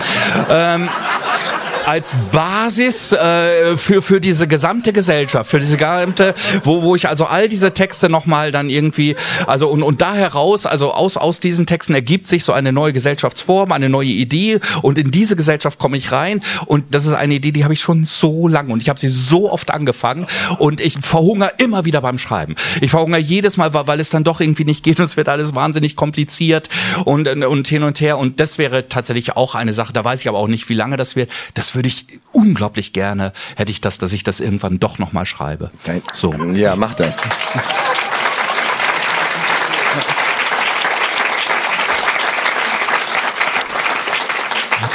Ähm, 0.50 0.90
als 1.86 2.16
Basis 2.32 3.12
äh, 3.12 3.78
für 3.78 4.02
für 4.02 4.20
diese 4.20 4.48
gesamte 4.48 4.94
Gesellschaft, 4.94 5.50
für 5.50 5.60
diese 5.60 5.78
gesamte, 5.78 6.34
wo 6.64 6.82
wo 6.82 6.96
ich 6.96 7.08
also 7.08 7.26
all 7.26 7.50
diese 7.50 7.74
Texte 7.74 8.10
nochmal 8.10 8.52
dann 8.52 8.70
irgendwie, 8.70 9.16
also 9.48 9.68
und 9.68 9.84
und 9.84 10.02
da 10.02 10.16
heraus, 10.16 10.66
also 10.66 10.94
aus 10.94 11.18
aus 11.18 11.40
diesen 11.40 11.66
Texten 11.66 11.94
ergibt 11.94 12.28
sich 12.28 12.44
so 12.44 12.54
eine 12.54 12.72
neue 12.72 12.94
Gesellschaftsform, 12.94 13.72
eine 13.72 13.90
neue 13.90 14.10
Idee 14.10 14.60
und 14.82 14.98
in 14.98 15.12
diese 15.12 15.36
Gesellschaft 15.36 15.80
komme 15.80 15.98
ich 15.98 16.12
rein 16.12 16.42
und 16.66 16.94
das 16.94 17.06
ist 17.06 17.14
eine 17.14 17.36
Idee, 17.36 17.52
die 17.52 17.64
habe 17.64 17.74
ich 17.74 17.82
schon 17.82 18.06
so 18.06 18.48
lange 18.48 18.74
und 18.74 18.82
ich 18.82 18.90
habe 18.90 19.00
sie 19.00 19.10
so 19.10 19.52
oft 19.52 19.72
angefangen 19.72 20.26
und 20.60 20.82
ich 20.82 20.98
verhungere 21.00 21.54
immer 21.58 21.86
wieder 21.86 22.02
beim 22.02 22.18
Schreiben. 22.18 22.56
Ich 22.82 22.92
verhungere 22.92 23.20
jedes 23.20 23.58
Mal, 23.58 23.74
weil, 23.74 23.88
weil 23.88 24.00
es 24.00 24.10
dann 24.10 24.24
doch 24.24 24.42
irgendwie 24.42 24.66
nicht 24.66 24.84
geht 24.84 25.00
und 25.00 25.06
es 25.06 25.18
wird 25.18 25.30
alles 25.30 25.54
wahnsinnig 25.56 25.96
kompliziert 25.96 26.70
und 27.06 27.28
und 27.28 27.68
hin 27.68 27.84
und 27.84 28.02
her 28.02 28.18
und 28.18 28.40
das 28.40 28.58
wäre 28.58 28.88
tatsächlich 28.90 29.36
auch 29.36 29.56
eine 29.56 29.74
Sache. 29.74 29.94
Da 29.94 30.04
weiß 30.04 30.22
ich 30.22 30.28
aber 30.28 30.40
auch 30.40 30.48
nicht, 30.48 30.70
wie 30.70 30.74
lange 30.74 30.98
das 30.98 31.16
wird. 31.16 31.30
Das 31.54 31.75
würde 31.76 31.88
ich 31.88 32.08
unglaublich 32.32 32.94
gerne, 32.94 33.34
hätte 33.56 33.72
ich 33.72 33.82
das, 33.82 33.98
dass 33.98 34.14
ich 34.14 34.24
das 34.24 34.40
irgendwann 34.40 34.80
doch 34.80 34.98
nochmal 34.98 35.26
schreibe. 35.26 35.72
So. 36.14 36.34
Ja, 36.54 36.76
mach 36.76 36.94
das. 36.94 37.22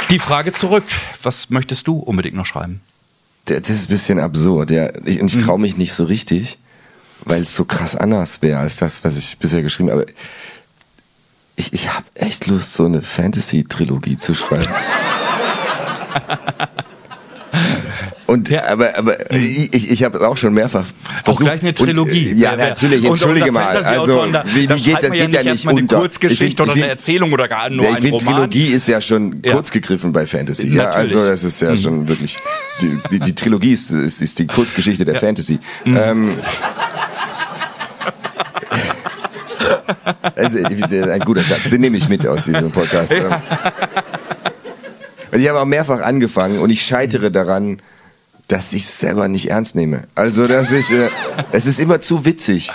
Die 0.09 0.19
Frage 0.19 0.51
zurück. 0.51 0.83
Was 1.23 1.49
möchtest 1.49 1.87
du 1.87 1.97
unbedingt 1.97 2.35
noch 2.35 2.45
schreiben? 2.45 2.81
Das 3.45 3.69
ist 3.69 3.85
ein 3.85 3.87
bisschen 3.87 4.19
absurd, 4.19 4.69
ja. 4.71 4.89
Ich, 5.05 5.21
und 5.21 5.33
ich 5.33 5.37
traue 5.37 5.57
mich 5.57 5.77
nicht 5.77 5.93
so 5.93 6.03
richtig, 6.03 6.59
weil 7.23 7.41
es 7.43 7.55
so 7.55 7.63
krass 7.63 7.95
anders 7.95 8.41
wäre 8.41 8.59
als 8.59 8.75
das, 8.75 9.03
was 9.05 9.15
ich 9.15 9.37
bisher 9.37 9.61
geschrieben 9.61 9.89
habe. 9.89 10.01
Aber 10.01 10.11
ich, 11.55 11.71
ich 11.71 11.93
habe 11.93 12.05
echt 12.15 12.47
Lust, 12.47 12.73
so 12.73 12.85
eine 12.85 13.01
Fantasy-Trilogie 13.01 14.17
zu 14.17 14.35
schreiben. 14.35 14.67
Und 18.31 18.49
ja. 18.49 18.63
aber 18.69 18.97
aber 18.97 19.31
ich, 19.31 19.91
ich 19.91 20.03
habe 20.03 20.17
es 20.17 20.23
auch 20.23 20.37
schon 20.37 20.53
mehrfach 20.53 20.85
versucht. 21.21 21.27
Auch 21.27 21.39
gleich 21.47 21.61
eine 21.61 21.73
Trilogie. 21.73 22.31
Und, 22.31 22.37
ja, 22.37 22.55
natürlich. 22.55 23.03
Entschuldige 23.03 23.47
und, 23.47 23.55
mal. 23.55 23.75
Also 23.75 24.23
wie, 24.45 24.69
wie 24.69 24.81
geht 24.81 25.03
das? 25.03 25.11
Geht 25.11 25.33
ja 25.33 25.43
nicht 25.43 25.67
eine 25.67 25.81
unter. 25.81 25.97
Kurzgeschichte 25.97 26.63
oder 26.63 26.71
eine 26.71 26.87
Erzählung 26.87 27.33
oder 27.33 27.49
gar 27.49 27.69
nur 27.69 27.83
ja, 27.83 27.97
ich 27.97 28.05
ein 28.05 28.11
Roman. 28.11 28.35
Trilogie 28.35 28.67
ist 28.67 28.87
ja 28.87 29.01
schon 29.01 29.41
ja. 29.43 29.51
kurz 29.51 29.69
gegriffen 29.69 30.13
bei 30.13 30.25
Fantasy. 30.25 30.67
Ja, 30.67 30.91
also 30.91 31.25
das 31.25 31.43
ist 31.43 31.61
ja 31.61 31.71
mhm. 31.71 31.77
schon 31.77 32.07
wirklich 32.07 32.37
die, 32.79 32.97
die, 33.11 33.19
die 33.19 33.35
Trilogie 33.35 33.73
ist, 33.73 33.91
ist, 33.91 34.21
ist, 34.21 34.39
die 34.39 34.47
Kurzgeschichte 34.47 35.03
der 35.03 35.15
Fantasy. 35.15 35.59
Mhm. 35.83 35.97
Ähm, 35.97 36.33
also, 40.35 40.57
ein 40.57 41.19
guter 41.19 41.43
Satz, 41.43 41.69
den 41.69 41.81
nehme 41.81 41.97
ich 41.97 42.07
mit 42.07 42.25
aus 42.25 42.45
diesem 42.45 42.71
Podcast. 42.71 43.13
Und 45.31 45.39
ich 45.39 45.47
habe 45.47 45.59
auch 45.59 45.65
mehrfach 45.65 46.01
angefangen 46.01 46.59
und 46.59 46.69
ich 46.69 46.81
scheitere 46.81 47.31
daran, 47.31 47.81
dass 48.47 48.73
ich 48.73 48.83
es 48.83 48.99
selber 48.99 49.27
nicht 49.27 49.49
ernst 49.49 49.75
nehme. 49.75 50.07
Also, 50.13 50.47
dass 50.47 50.71
ich, 50.71 50.91
äh, 50.91 51.09
es 51.51 51.65
ist 51.65 51.79
immer 51.79 52.01
zu 52.01 52.25
witzig. 52.25 52.69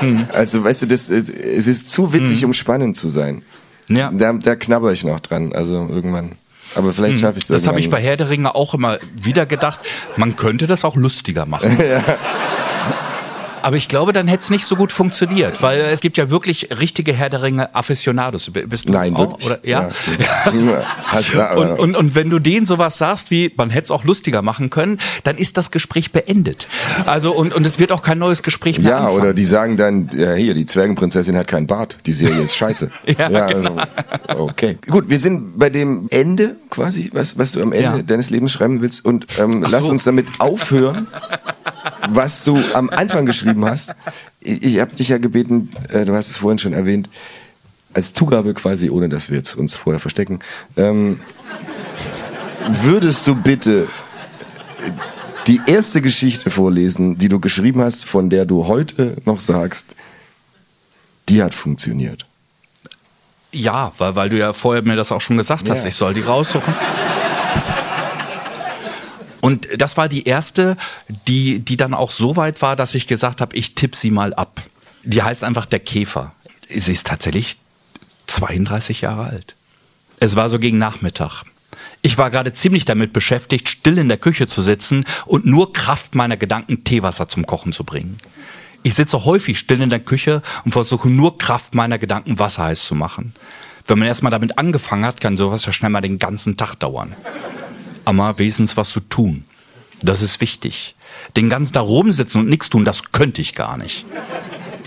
Hm. 0.00 0.26
Also, 0.32 0.64
weißt 0.64 0.82
du, 0.82 0.86
das, 0.86 1.08
es 1.08 1.66
ist 1.66 1.88
zu 1.88 2.12
witzig, 2.12 2.40
hm. 2.40 2.48
um 2.48 2.54
spannend 2.54 2.96
zu 2.96 3.08
sein. 3.08 3.42
Ja. 3.88 4.10
Da, 4.12 4.32
da 4.32 4.56
knabber 4.56 4.92
ich 4.92 5.04
noch 5.04 5.20
dran, 5.20 5.52
also 5.52 5.88
irgendwann. 5.88 6.32
Aber 6.74 6.92
vielleicht 6.92 7.14
hm. 7.14 7.20
schaffe 7.20 7.38
ich 7.38 7.44
es 7.44 7.48
Das 7.48 7.66
habe 7.66 7.80
ich 7.80 7.90
bei 7.90 8.00
Herr 8.00 8.16
der 8.16 8.30
Ringe 8.30 8.54
auch 8.54 8.74
immer 8.74 8.98
wieder 9.14 9.46
gedacht. 9.46 9.80
Man 10.16 10.36
könnte 10.36 10.66
das 10.66 10.84
auch 10.84 10.96
lustiger 10.96 11.46
machen. 11.46 11.76
ja. 11.90 12.02
Aber 13.62 13.76
ich 13.76 13.88
glaube, 13.88 14.12
dann 14.12 14.28
hätte 14.28 14.44
es 14.44 14.50
nicht 14.50 14.64
so 14.64 14.76
gut 14.76 14.92
funktioniert, 14.92 15.62
weil 15.62 15.80
es 15.80 16.00
gibt 16.00 16.16
ja 16.16 16.30
wirklich 16.30 16.68
richtige 16.78 17.12
Herr 17.12 17.30
der 17.30 17.42
Ringe 17.42 17.74
Afficionados. 17.74 18.50
Bist 18.50 18.88
du 18.88 18.92
Nein, 18.92 19.16
auch? 19.16 19.34
Oder, 19.44 19.58
ja. 19.62 19.88
ja. 20.52 21.52
und, 21.56 21.78
und, 21.78 21.96
und 21.96 22.14
wenn 22.14 22.30
du 22.30 22.38
denen 22.38 22.66
sowas 22.66 22.98
sagst, 22.98 23.30
wie 23.30 23.52
man 23.56 23.70
hätte 23.70 23.84
es 23.84 23.90
auch 23.90 24.04
lustiger 24.04 24.42
machen 24.42 24.70
können, 24.70 24.98
dann 25.24 25.36
ist 25.36 25.56
das 25.56 25.70
Gespräch 25.70 26.12
beendet. 26.12 26.68
Also 27.06 27.32
und, 27.32 27.54
und 27.54 27.66
es 27.66 27.78
wird 27.78 27.92
auch 27.92 28.02
kein 28.02 28.18
neues 28.18 28.42
Gespräch 28.42 28.78
mehr 28.78 28.90
Ja, 28.90 28.98
anfangen. 28.98 29.20
oder 29.20 29.34
die 29.34 29.44
sagen 29.44 29.76
dann, 29.76 30.10
ja, 30.16 30.34
hier, 30.34 30.54
die 30.54 30.66
Zwergenprinzessin 30.66 31.36
hat 31.36 31.46
keinen 31.46 31.66
Bart, 31.66 31.98
die 32.06 32.12
Serie 32.12 32.42
ist 32.42 32.56
scheiße. 32.56 32.90
ja, 33.18 33.30
ja 33.30 33.46
genau. 33.46 33.76
also, 34.26 34.42
okay. 34.44 34.78
Gut, 34.88 35.08
wir 35.08 35.18
sind 35.18 35.58
bei 35.58 35.70
dem 35.70 36.06
Ende 36.10 36.56
quasi, 36.70 37.10
was, 37.12 37.38
was 37.38 37.52
du 37.52 37.62
am 37.62 37.72
Ende 37.72 37.98
ja. 37.98 38.02
deines 38.02 38.30
Lebens 38.30 38.52
schreiben 38.52 38.80
willst 38.80 39.04
und 39.04 39.26
ähm, 39.38 39.64
so. 39.64 39.70
lass 39.70 39.88
uns 39.88 40.04
damit 40.04 40.26
aufhören, 40.38 41.06
was 42.08 42.44
du 42.44 42.58
am 42.74 42.90
Anfang 42.90 43.26
geschrieben 43.26 43.64
hast. 43.64 43.94
Ich, 44.40 44.62
ich 44.62 44.80
habe 44.80 44.94
dich 44.94 45.08
ja 45.08 45.18
gebeten, 45.18 45.70
äh, 45.88 46.04
du 46.04 46.14
hast 46.14 46.30
es 46.30 46.38
vorhin 46.38 46.58
schon 46.58 46.72
erwähnt, 46.72 47.08
als 47.92 48.12
Zugabe 48.12 48.54
quasi, 48.54 48.90
ohne 48.90 49.08
dass 49.08 49.30
wir 49.30 49.36
jetzt 49.36 49.56
uns 49.56 49.76
vorher 49.76 50.00
verstecken, 50.00 50.38
ähm, 50.76 51.20
würdest 52.82 53.26
du 53.26 53.34
bitte 53.34 53.88
die 55.46 55.60
erste 55.66 56.00
Geschichte 56.00 56.50
vorlesen, 56.50 57.18
die 57.18 57.28
du 57.28 57.40
geschrieben 57.40 57.80
hast, 57.80 58.04
von 58.04 58.30
der 58.30 58.44
du 58.44 58.66
heute 58.66 59.16
noch 59.24 59.40
sagst, 59.40 59.96
die 61.28 61.42
hat 61.42 61.54
funktioniert? 61.54 62.26
Ja, 63.52 63.92
weil, 63.98 64.14
weil 64.14 64.28
du 64.28 64.38
ja 64.38 64.52
vorher 64.52 64.82
mir 64.82 64.96
das 64.96 65.10
auch 65.10 65.20
schon 65.20 65.36
gesagt 65.36 65.68
hast, 65.68 65.82
ja. 65.82 65.88
ich 65.88 65.96
soll 65.96 66.14
die 66.14 66.20
raussuchen. 66.20 66.72
Und 69.40 69.68
das 69.76 69.96
war 69.96 70.08
die 70.08 70.24
erste, 70.24 70.76
die, 71.26 71.60
die 71.60 71.76
dann 71.76 71.94
auch 71.94 72.10
so 72.10 72.36
weit 72.36 72.62
war, 72.62 72.76
dass 72.76 72.94
ich 72.94 73.06
gesagt 73.06 73.40
habe, 73.40 73.56
ich 73.56 73.74
tippe 73.74 73.96
sie 73.96 74.10
mal 74.10 74.34
ab. 74.34 74.62
Die 75.02 75.22
heißt 75.22 75.44
einfach 75.44 75.66
der 75.66 75.80
Käfer. 75.80 76.32
Sie 76.68 76.92
ist 76.92 77.06
tatsächlich 77.06 77.56
32 78.26 79.00
Jahre 79.00 79.24
alt. 79.24 79.56
Es 80.20 80.36
war 80.36 80.50
so 80.50 80.58
gegen 80.58 80.78
Nachmittag. 80.78 81.44
Ich 82.02 82.16
war 82.16 82.30
gerade 82.30 82.52
ziemlich 82.52 82.84
damit 82.84 83.12
beschäftigt, 83.12 83.68
still 83.68 83.98
in 83.98 84.08
der 84.08 84.18
Küche 84.18 84.46
zu 84.46 84.62
sitzen 84.62 85.04
und 85.26 85.44
nur 85.44 85.72
Kraft 85.72 86.14
meiner 86.14 86.36
Gedanken 86.36 86.84
Teewasser 86.84 87.28
zum 87.28 87.46
Kochen 87.46 87.72
zu 87.72 87.84
bringen. 87.84 88.16
Ich 88.82 88.94
sitze 88.94 89.24
häufig 89.24 89.58
still 89.58 89.82
in 89.82 89.90
der 89.90 90.00
Küche 90.00 90.40
und 90.64 90.72
versuche 90.72 91.10
nur 91.10 91.36
Kraft 91.36 91.74
meiner 91.74 91.98
Gedanken 91.98 92.38
Wasser 92.38 92.64
heiß 92.64 92.84
zu 92.84 92.94
machen. 92.94 93.34
Wenn 93.86 93.98
man 93.98 94.08
erstmal 94.08 94.30
damit 94.30 94.56
angefangen 94.56 95.04
hat, 95.04 95.20
kann 95.20 95.36
sowas 95.36 95.66
ja 95.66 95.72
schnell 95.72 95.90
mal 95.90 96.00
den 96.00 96.18
ganzen 96.18 96.56
Tag 96.56 96.76
dauern. 96.76 97.14
Aber 98.18 98.38
wenigstens 98.38 98.76
was 98.76 98.90
zu 98.90 99.00
tun. 99.00 99.44
Das 100.02 100.20
ist 100.20 100.40
wichtig. 100.40 100.96
Den 101.36 101.48
ganzen 101.48 101.74
Tag 101.74 101.84
rumsitzen 101.84 102.40
und 102.40 102.48
nichts 102.48 102.68
tun, 102.68 102.84
das 102.84 103.12
könnte 103.12 103.40
ich 103.40 103.54
gar 103.54 103.76
nicht. 103.76 104.04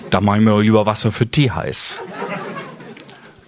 Da 0.10 0.20
mache 0.20 0.38
ich 0.38 0.44
mir 0.44 0.60
lieber 0.60 0.86
Wasser 0.86 1.12
für 1.12 1.28
Tee 1.28 1.52
heiß. 1.52 2.02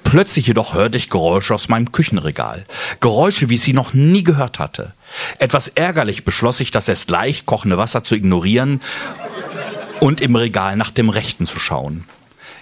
Plötzlich 0.05 0.47
jedoch 0.47 0.75
hörte 0.75 0.97
ich 0.97 1.09
Geräusche 1.09 1.53
aus 1.53 1.67
meinem 1.67 1.91
Küchenregal. 1.91 2.63
Geräusche, 3.01 3.49
wie 3.49 3.55
ich 3.55 3.63
sie 3.63 3.73
noch 3.73 3.93
nie 3.93 4.23
gehört 4.23 4.59
hatte. 4.59 4.93
Etwas 5.39 5.67
ärgerlich 5.67 6.23
beschloss 6.23 6.61
ich, 6.61 6.71
das 6.71 6.87
erst 6.87 7.09
leicht 7.09 7.45
kochende 7.45 7.77
Wasser 7.77 8.03
zu 8.03 8.15
ignorieren 8.15 8.81
und 9.99 10.21
im 10.21 10.35
Regal 10.35 10.77
nach 10.77 10.91
dem 10.91 11.09
Rechten 11.09 11.45
zu 11.45 11.59
schauen. 11.59 12.05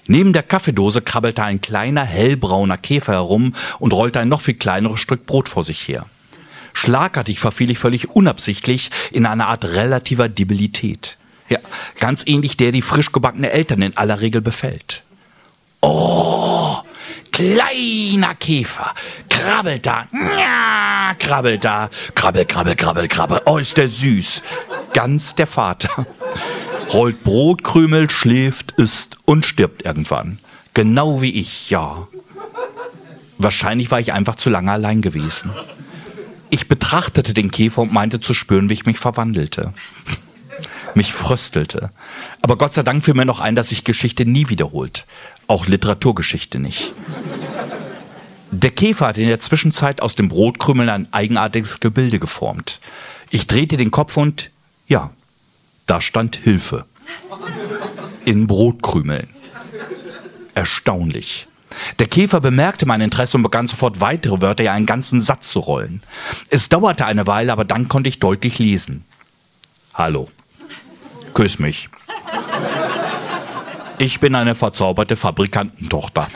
Neben 0.07 0.33
der 0.33 0.43
Kaffeedose 0.43 1.01
krabbelte 1.01 1.43
ein 1.43 1.61
kleiner 1.61 2.03
hellbrauner 2.03 2.77
Käfer 2.77 3.13
herum 3.13 3.53
und 3.79 3.93
rollte 3.93 4.19
ein 4.19 4.29
noch 4.29 4.41
viel 4.41 4.55
kleineres 4.55 4.99
Stück 4.99 5.25
Brot 5.25 5.47
vor 5.47 5.63
sich 5.63 5.87
her. 5.87 6.07
Schlagartig 6.73 7.39
verfiel 7.39 7.71
ich 7.71 7.79
völlig 7.79 8.09
unabsichtlich 8.09 8.91
in 9.11 9.25
eine 9.25 9.47
Art 9.47 9.63
relativer 9.63 10.27
Debilität. 10.27 11.17
Ja, 11.49 11.59
ganz 11.99 12.23
ähnlich 12.25 12.57
der, 12.57 12.71
die 12.71 12.81
frisch 12.81 13.11
gebackene 13.11 13.51
Eltern 13.51 13.81
in 13.81 13.97
aller 13.97 14.21
Regel 14.21 14.41
befällt. 14.41 15.03
Oh, 15.81 16.77
kleiner 17.31 18.35
Käfer, 18.35 18.93
krabbelt 19.29 19.85
da, 19.85 20.07
ja, 20.39 21.11
krabbelt 21.19 21.65
da, 21.65 21.89
krabbel, 22.15 22.45
krabbel, 22.45 22.75
krabbel, 22.75 23.07
krabbel, 23.07 23.41
oh, 23.45 23.57
ist 23.57 23.77
der 23.77 23.89
süß. 23.89 24.41
Ganz 24.93 25.35
der 25.35 25.47
Vater. 25.47 26.07
Rollt 26.93 27.23
Brotkrümel, 27.23 28.09
schläft, 28.09 28.73
isst 28.73 29.17
und 29.25 29.45
stirbt 29.45 29.83
irgendwann. 29.83 30.39
Genau 30.73 31.21
wie 31.21 31.33
ich, 31.33 31.69
ja. 31.69 32.07
Wahrscheinlich 33.37 33.91
war 33.91 33.99
ich 33.99 34.13
einfach 34.13 34.35
zu 34.35 34.49
lange 34.49 34.71
allein 34.71 35.01
gewesen. 35.01 35.51
Ich 36.53 36.67
betrachtete 36.67 37.33
den 37.33 37.49
Käfer 37.49 37.81
und 37.81 37.91
meinte 37.91 38.19
zu 38.19 38.35
spüren, 38.35 38.69
wie 38.69 38.75
ich 38.75 38.85
mich 38.85 38.99
verwandelte. 38.99 39.73
Mich 40.93 41.11
fröstelte. 41.11 41.89
Aber 42.43 42.59
Gott 42.59 42.75
sei 42.75 42.83
Dank 42.83 43.03
fiel 43.03 43.15
mir 43.15 43.25
noch 43.25 43.39
ein, 43.39 43.55
dass 43.55 43.69
sich 43.69 43.83
Geschichte 43.83 44.23
nie 44.23 44.49
wiederholt. 44.49 45.07
Auch 45.47 45.65
Literaturgeschichte 45.65 46.59
nicht. 46.59 46.93
Der 48.51 48.69
Käfer 48.69 49.07
hat 49.07 49.17
in 49.17 49.29
der 49.29 49.39
Zwischenzeit 49.39 49.99
aus 49.99 50.13
dem 50.13 50.29
Brotkrümeln 50.29 50.89
ein 50.89 51.07
eigenartiges 51.11 51.79
Gebilde 51.79 52.19
geformt. 52.19 52.81
Ich 53.31 53.47
drehte 53.47 53.75
den 53.75 53.89
Kopf 53.89 54.15
und 54.15 54.51
ja, 54.87 55.09
da 55.87 56.01
stand 56.01 56.35
Hilfe. 56.35 56.85
In 58.25 58.45
Brotkrümeln. 58.45 59.29
Erstaunlich. 60.53 61.47
Der 61.99 62.07
Käfer 62.07 62.41
bemerkte 62.41 62.85
mein 62.85 63.01
Interesse 63.01 63.37
und 63.37 63.43
begann 63.43 63.67
sofort 63.67 64.01
weitere 64.01 64.41
Wörter, 64.41 64.63
ja 64.63 64.73
einen 64.73 64.85
ganzen 64.85 65.21
Satz 65.21 65.49
zu 65.49 65.59
rollen. 65.59 66.01
Es 66.49 66.69
dauerte 66.69 67.05
eine 67.05 67.27
Weile, 67.27 67.51
aber 67.51 67.65
dann 67.65 67.87
konnte 67.87 68.09
ich 68.09 68.19
deutlich 68.19 68.59
lesen. 68.59 69.05
Hallo. 69.93 70.29
Küss 71.33 71.59
mich. 71.59 71.89
Ich 73.97 74.19
bin 74.19 74.35
eine 74.35 74.55
verzauberte 74.55 75.15
Fabrikantentochter. 75.15 76.27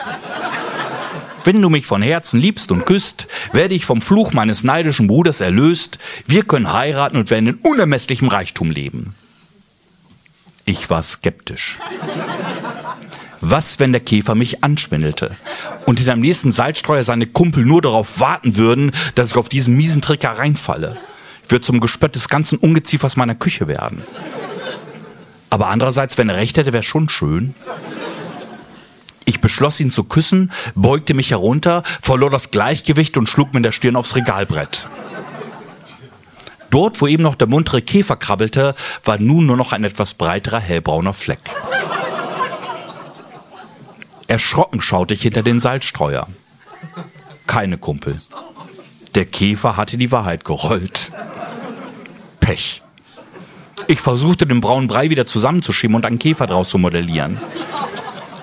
Wenn 1.44 1.62
du 1.62 1.70
mich 1.70 1.86
von 1.86 2.02
Herzen 2.02 2.40
liebst 2.40 2.70
und 2.70 2.84
küsst, 2.84 3.26
werde 3.52 3.74
ich 3.74 3.86
vom 3.86 4.02
Fluch 4.02 4.32
meines 4.32 4.64
neidischen 4.64 5.06
Bruders 5.06 5.40
erlöst. 5.40 5.98
Wir 6.26 6.44
können 6.44 6.72
heiraten 6.72 7.16
und 7.16 7.30
werden 7.30 7.48
in 7.48 7.54
unermesslichem 7.56 8.28
Reichtum 8.28 8.70
leben. 8.70 9.14
Ich 10.64 10.90
war 10.90 11.02
skeptisch. 11.02 11.78
Was, 13.40 13.78
wenn 13.78 13.92
der 13.92 14.00
Käfer 14.00 14.34
mich 14.34 14.64
anschwindelte 14.64 15.36
und 15.86 16.00
in 16.00 16.10
einem 16.10 16.22
nächsten 16.22 16.52
Salzstreuer 16.52 17.04
seine 17.04 17.26
Kumpel 17.26 17.64
nur 17.64 17.82
darauf 17.82 18.20
warten 18.20 18.56
würden, 18.56 18.92
dass 19.14 19.30
ich 19.30 19.36
auf 19.36 19.48
diesen 19.48 19.76
miesen 19.76 20.02
Trick 20.02 20.24
hereinfalle? 20.24 20.96
Ich 21.44 21.50
würde 21.50 21.64
zum 21.64 21.80
Gespött 21.80 22.14
des 22.14 22.28
ganzen 22.28 22.58
Ungeziefers 22.58 23.16
meiner 23.16 23.34
Küche 23.34 23.68
werden. 23.68 24.02
Aber 25.50 25.68
andererseits, 25.68 26.18
wenn 26.18 26.28
er 26.28 26.36
recht 26.36 26.58
hätte, 26.58 26.72
wäre 26.72 26.82
schon 26.82 27.08
schön. 27.08 27.54
Ich 29.24 29.40
beschloss 29.40 29.78
ihn 29.80 29.90
zu 29.90 30.04
küssen, 30.04 30.52
beugte 30.74 31.14
mich 31.14 31.30
herunter, 31.30 31.82
verlor 32.02 32.30
das 32.30 32.50
Gleichgewicht 32.50 33.16
und 33.16 33.28
schlug 33.28 33.54
mir 33.54 33.60
der 33.60 33.72
Stirn 33.72 33.96
aufs 33.96 34.16
Regalbrett. 34.16 34.88
Dort, 36.70 37.00
wo 37.00 37.06
eben 37.06 37.22
noch 37.22 37.34
der 37.34 37.46
muntere 37.46 37.80
Käfer 37.80 38.16
krabbelte, 38.16 38.74
war 39.04 39.18
nun 39.18 39.46
nur 39.46 39.56
noch 39.56 39.72
ein 39.72 39.84
etwas 39.84 40.14
breiterer 40.14 40.60
hellbrauner 40.60 41.14
Fleck. 41.14 41.40
Erschrocken 44.28 44.82
schaute 44.82 45.14
ich 45.14 45.22
hinter 45.22 45.42
den 45.42 45.58
Salzstreuer. 45.58 46.28
Keine 47.46 47.78
Kumpel. 47.78 48.20
Der 49.14 49.24
Käfer 49.24 49.78
hatte 49.78 49.96
die 49.96 50.12
Wahrheit 50.12 50.44
gerollt. 50.44 51.10
Pech. 52.38 52.82
Ich 53.86 54.00
versuchte 54.00 54.46
den 54.46 54.60
braunen 54.60 54.86
Brei 54.86 55.08
wieder 55.08 55.26
zusammenzuschieben 55.26 55.96
und 55.96 56.04
einen 56.04 56.18
Käfer 56.18 56.46
draus 56.46 56.68
zu 56.68 56.76
modellieren. 56.76 57.38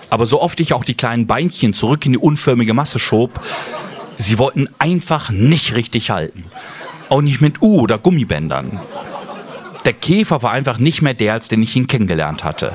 Aber 0.10 0.26
so 0.26 0.41
oft 0.41 0.60
ich 0.60 0.74
auch 0.74 0.84
die 0.84 0.95
kleinen 0.95 1.28
Beinchen 1.28 1.74
zurück 1.74 2.03
in 2.07 2.14
die 2.14 2.18
unförmige 2.18 2.74
Masse 2.74 2.98
schob, 2.98 3.40
sie 4.18 4.40
wollten 4.40 4.68
einfach 4.80 5.30
nicht 5.30 5.76
richtig 5.76 6.10
halten. 6.10 6.45
Auch 7.10 7.22
nicht 7.22 7.41
mit 7.41 7.62
U- 7.62 7.82
oder 7.82 7.99
Gummibändern. 7.99 8.80
Der 9.86 9.94
Käfer 9.94 10.41
war 10.41 10.52
einfach 10.52 10.80
nicht 10.80 11.03
mehr 11.03 11.14
der, 11.14 11.34
als 11.34 11.48
den 11.48 11.62
ich 11.62 11.76
ihn 11.76 11.86
kennengelernt 11.86 12.44
hatte. 12.44 12.74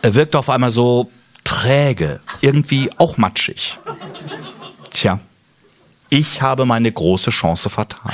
Er 0.00 0.14
wirkte 0.14 0.38
auf 0.38 0.48
einmal 0.48 0.70
so 0.70 1.10
träge, 1.56 2.20
irgendwie 2.42 2.90
auch 2.98 3.16
matschig. 3.16 3.78
Tja, 4.92 5.20
ich 6.10 6.42
habe 6.42 6.66
meine 6.66 6.92
große 6.92 7.30
Chance 7.30 7.70
vertan. 7.70 8.12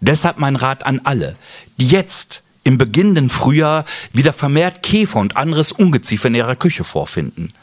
Deshalb 0.00 0.38
mein 0.38 0.56
Rat 0.56 0.84
an 0.84 1.00
alle, 1.04 1.36
die 1.78 1.88
jetzt 1.88 2.42
im 2.62 2.76
beginnenden 2.76 3.30
Frühjahr 3.30 3.86
wieder 4.12 4.34
vermehrt 4.34 4.82
Käfer 4.82 5.20
und 5.20 5.38
anderes 5.38 5.72
Ungeziefer 5.72 6.28
in 6.28 6.34
ihrer 6.34 6.54
Küche 6.54 6.84
vorfinden. 6.84 7.54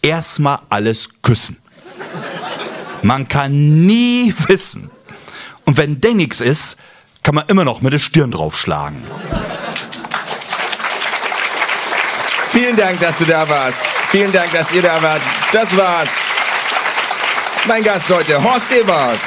Erstmal 0.00 0.60
alles 0.68 1.08
küssen. 1.22 1.56
Man 3.02 3.26
kann 3.26 3.84
nie 3.84 4.32
wissen. 4.46 4.90
Und 5.64 5.76
wenn 5.76 6.00
denn 6.00 6.18
nichts 6.18 6.40
ist, 6.40 6.76
kann 7.24 7.34
man 7.34 7.48
immer 7.48 7.64
noch 7.64 7.80
mit 7.80 7.92
der 7.92 7.98
Stirn 7.98 8.30
draufschlagen. 8.30 9.02
Vielen 12.54 12.76
Dank, 12.76 13.00
dass 13.00 13.18
du 13.18 13.24
da 13.24 13.48
warst. 13.48 13.84
Vielen 14.10 14.30
Dank, 14.30 14.52
dass 14.52 14.70
ihr 14.70 14.80
da 14.80 15.02
wart. 15.02 15.20
Das 15.50 15.76
war's. 15.76 16.10
Mein 17.66 17.82
Gast 17.82 18.08
heute, 18.08 18.40
Horst 18.40 18.70
Evers. 18.70 19.22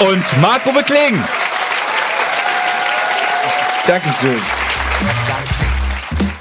Und 0.00 0.40
Marco 0.40 0.72
Bekling. 0.72 1.22
Dankeschön. 3.86 4.40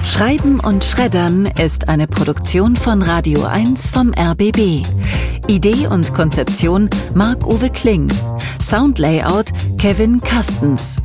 Schreiben 0.05 0.61
und 0.61 0.85
Schreddern 0.85 1.45
ist 1.45 1.89
eine 1.89 2.07
Produktion 2.07 2.77
von 2.77 3.01
Radio 3.01 3.43
1 3.43 3.91
vom 3.91 4.13
RBB. 4.17 4.81
Idee 5.47 5.87
und 5.87 6.13
Konzeption 6.13 6.89
Marc-Uwe 7.13 7.69
Kling. 7.69 8.07
Soundlayout 8.61 9.47
Kevin 9.77 10.21
Kastens. 10.21 10.95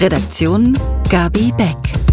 Redaktion 0.00 0.78
Gabi 1.10 1.52
Beck. 1.58 2.03